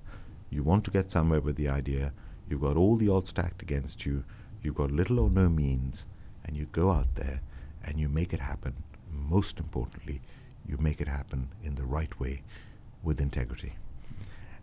you 0.51 0.63
want 0.63 0.85
to 0.85 0.91
get 0.91 1.11
somewhere 1.11 1.41
with 1.41 1.57
the 1.57 1.69
idea, 1.69 2.13
you've 2.49 2.61
got 2.61 2.77
all 2.77 2.97
the 2.97 3.09
odds 3.09 3.31
stacked 3.31 3.63
against 3.63 4.07
you, 4.07 4.25
you've 4.63 4.75
got 4.75 4.91
little 4.91 5.19
or 5.19 5.31
no 5.31 5.49
means, 5.49 6.07
and 6.45 6.57
you 6.57 6.67
go 6.73 6.91
out 6.91 7.15
there 7.15 7.41
and 7.85 7.99
you 7.99 8.09
make 8.09 8.33
it 8.33 8.41
happen. 8.41 8.75
Most 9.11 9.59
importantly, 9.59 10.21
you 10.67 10.77
make 10.79 11.01
it 11.01 11.09
happen 11.09 11.49
in 11.63 11.75
the 11.75 11.85
right 11.85 12.19
way 12.21 12.43
with 13.03 13.21
integrity. 13.21 13.75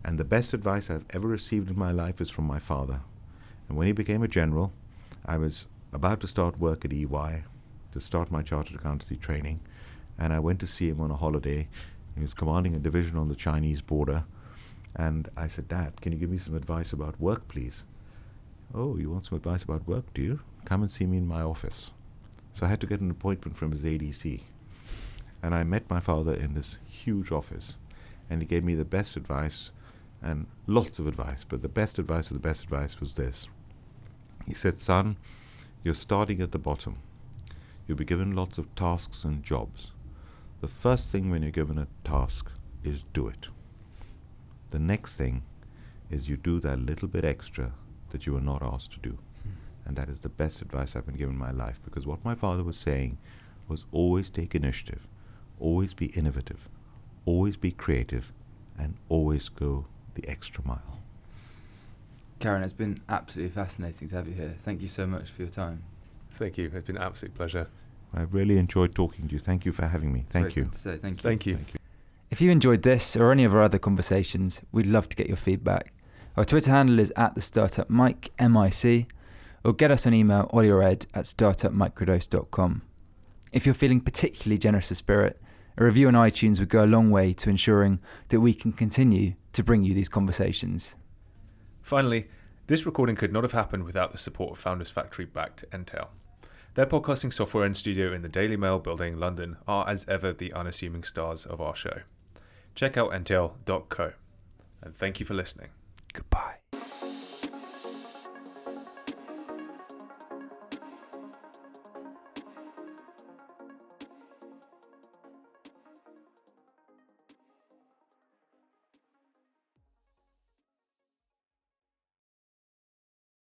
And 0.04 0.18
the 0.18 0.24
best 0.24 0.52
advice 0.52 0.90
I've 0.90 1.06
ever 1.10 1.28
received 1.28 1.70
in 1.70 1.78
my 1.78 1.90
life 1.90 2.20
is 2.20 2.30
from 2.30 2.46
my 2.46 2.58
father. 2.58 3.00
And 3.68 3.78
when 3.78 3.86
he 3.86 3.92
became 3.92 4.22
a 4.22 4.28
general, 4.28 4.72
I 5.24 5.38
was 5.38 5.66
about 5.92 6.20
to 6.20 6.26
start 6.26 6.58
work 6.58 6.84
at 6.84 6.92
EY 6.92 7.44
to 7.92 8.00
start 8.00 8.30
my 8.30 8.42
chartered 8.42 8.76
accountancy 8.76 9.16
training. 9.16 9.60
And 10.18 10.32
I 10.32 10.40
went 10.40 10.60
to 10.60 10.66
see 10.66 10.88
him 10.88 11.00
on 11.00 11.10
a 11.10 11.16
holiday. 11.16 11.68
He 12.14 12.22
was 12.22 12.34
commanding 12.34 12.74
a 12.74 12.80
division 12.80 13.16
on 13.16 13.28
the 13.28 13.34
Chinese 13.34 13.80
border. 13.80 14.24
And 14.96 15.28
I 15.36 15.48
said, 15.48 15.68
Dad, 15.68 16.00
can 16.00 16.12
you 16.12 16.18
give 16.18 16.30
me 16.30 16.38
some 16.38 16.54
advice 16.54 16.92
about 16.92 17.20
work, 17.20 17.48
please? 17.48 17.84
Oh, 18.74 18.96
you 18.96 19.10
want 19.10 19.24
some 19.24 19.36
advice 19.36 19.62
about 19.62 19.86
work, 19.86 20.12
do 20.14 20.22
you? 20.22 20.40
Come 20.64 20.82
and 20.82 20.90
see 20.90 21.06
me 21.06 21.18
in 21.18 21.26
my 21.26 21.42
office. 21.42 21.92
So 22.52 22.66
I 22.66 22.68
had 22.68 22.80
to 22.80 22.86
get 22.86 23.00
an 23.00 23.10
appointment 23.10 23.56
from 23.56 23.72
his 23.72 23.82
ADC. 23.82 24.42
And 25.42 25.54
I 25.54 25.64
met 25.64 25.90
my 25.90 26.00
father 26.00 26.34
in 26.34 26.54
this 26.54 26.78
huge 26.88 27.30
office. 27.30 27.78
And 28.28 28.40
he 28.40 28.46
gave 28.46 28.64
me 28.64 28.74
the 28.74 28.84
best 28.84 29.16
advice 29.16 29.72
and 30.22 30.46
lots 30.66 30.98
of 30.98 31.06
advice. 31.06 31.44
But 31.44 31.62
the 31.62 31.68
best 31.68 31.98
advice 31.98 32.28
of 32.28 32.34
the 32.34 32.48
best 32.48 32.62
advice 32.64 33.00
was 33.00 33.14
this 33.14 33.48
He 34.46 34.54
said, 34.54 34.78
Son, 34.78 35.16
you're 35.82 35.94
starting 35.94 36.40
at 36.40 36.52
the 36.52 36.58
bottom. 36.58 36.96
You'll 37.86 37.98
be 37.98 38.04
given 38.04 38.34
lots 38.34 38.58
of 38.58 38.74
tasks 38.74 39.24
and 39.24 39.42
jobs. 39.42 39.92
The 40.60 40.68
first 40.68 41.12
thing 41.12 41.30
when 41.30 41.42
you're 41.42 41.50
given 41.50 41.78
a 41.78 41.88
task 42.04 42.50
is 42.82 43.04
do 43.12 43.28
it. 43.28 43.48
The 44.70 44.78
next 44.78 45.16
thing 45.16 45.42
is 46.10 46.28
you 46.28 46.36
do 46.36 46.60
that 46.60 46.78
little 46.78 47.08
bit 47.08 47.24
extra 47.24 47.72
that 48.10 48.26
you 48.26 48.32
were 48.32 48.40
not 48.40 48.62
asked 48.62 48.92
to 48.92 48.98
do. 49.00 49.18
Hmm. 49.42 49.50
And 49.84 49.96
that 49.96 50.08
is 50.08 50.20
the 50.20 50.28
best 50.28 50.62
advice 50.62 50.96
I've 50.96 51.06
been 51.06 51.16
given 51.16 51.34
in 51.34 51.38
my 51.38 51.50
life 51.50 51.80
because 51.84 52.06
what 52.06 52.24
my 52.24 52.34
father 52.34 52.62
was 52.62 52.76
saying 52.76 53.18
was 53.68 53.86
always 53.92 54.30
take 54.30 54.54
initiative, 54.54 55.06
always 55.58 55.94
be 55.94 56.06
innovative, 56.06 56.68
always 57.24 57.56
be 57.56 57.70
creative, 57.70 58.32
and 58.78 58.96
always 59.08 59.48
go 59.48 59.86
the 60.14 60.28
extra 60.28 60.64
mile. 60.66 61.03
Karan, 62.44 62.62
it's 62.62 62.74
been 62.74 62.98
absolutely 63.08 63.54
fascinating 63.54 64.06
to 64.06 64.16
have 64.16 64.28
you 64.28 64.34
here. 64.34 64.54
Thank 64.58 64.82
you 64.82 64.88
so 64.88 65.06
much 65.06 65.30
for 65.30 65.40
your 65.40 65.50
time. 65.50 65.82
Thank 66.32 66.58
you. 66.58 66.70
It's 66.74 66.86
been 66.86 66.98
an 66.98 67.02
absolute 67.02 67.34
pleasure. 67.34 67.68
I 68.12 68.20
really 68.20 68.58
enjoyed 68.58 68.94
talking 68.94 69.28
to 69.28 69.32
you. 69.32 69.38
Thank 69.38 69.64
you 69.64 69.72
for 69.72 69.86
having 69.86 70.12
me. 70.12 70.26
Thank 70.28 70.48
Great 70.48 70.56
you. 70.56 70.62
thing 70.64 70.72
to 70.72 70.78
say. 70.78 70.96
Thank 70.98 71.24
you. 71.24 71.30
Thank 71.30 71.46
you. 71.46 71.54
Thank 71.56 71.68
you. 71.72 71.80
If 72.30 72.42
you 72.42 72.50
enjoyed 72.50 72.82
this 72.82 73.16
or 73.16 73.32
any 73.32 73.44
of 73.44 73.54
our 73.54 73.62
other 73.62 73.78
conversations, 73.78 74.60
we'd 74.72 74.84
love 74.84 75.08
to 75.08 75.16
get 75.16 75.26
your 75.26 75.38
feedback. 75.38 75.94
Our 76.36 76.44
Twitter 76.44 76.70
handle 76.70 76.98
is 76.98 77.14
at 77.16 77.34
the 77.34 77.40
startup 77.40 77.88
mic, 77.88 78.30
M-I-C, 78.38 79.06
or 79.64 79.72
get 79.72 79.90
us 79.90 80.04
an 80.04 80.12
email, 80.12 80.50
audioed 80.52 81.06
at 81.14 81.24
startupmicrodose.com. 81.24 82.82
If 83.54 83.64
you're 83.64 83.74
feeling 83.74 84.02
particularly 84.02 84.58
generous 84.58 84.90
of 84.90 84.98
spirit, 84.98 85.40
a 85.78 85.84
review 85.84 86.08
on 86.08 86.14
iTunes 86.14 86.58
would 86.58 86.68
go 86.68 86.84
a 86.84 86.86
long 86.86 87.10
way 87.10 87.32
to 87.32 87.48
ensuring 87.48 88.00
that 88.28 88.40
we 88.40 88.52
can 88.52 88.74
continue 88.74 89.32
to 89.54 89.62
bring 89.62 89.82
you 89.82 89.94
these 89.94 90.10
conversations. 90.10 90.94
Finally, 91.84 92.26
this 92.66 92.86
recording 92.86 93.14
could 93.14 93.30
not 93.30 93.44
have 93.44 93.52
happened 93.52 93.84
without 93.84 94.10
the 94.10 94.16
support 94.16 94.52
of 94.52 94.58
Founders 94.58 94.90
Factory 94.90 95.26
backed 95.26 95.66
Entale. 95.70 96.08
Their 96.72 96.86
podcasting 96.86 97.30
software 97.30 97.64
and 97.64 97.76
studio 97.76 98.10
in 98.10 98.22
the 98.22 98.28
Daily 98.28 98.56
Mail 98.56 98.78
building, 98.78 99.18
London, 99.18 99.58
are 99.68 99.86
as 99.86 100.08
ever 100.08 100.32
the 100.32 100.50
unassuming 100.54 101.04
stars 101.04 101.44
of 101.44 101.60
our 101.60 101.74
show. 101.74 102.00
Check 102.74 102.96
out 102.96 103.10
entale.co. 103.10 104.12
And 104.80 104.96
thank 104.96 105.20
you 105.20 105.26
for 105.26 105.34
listening. 105.34 105.68
Goodbye. 106.14 106.56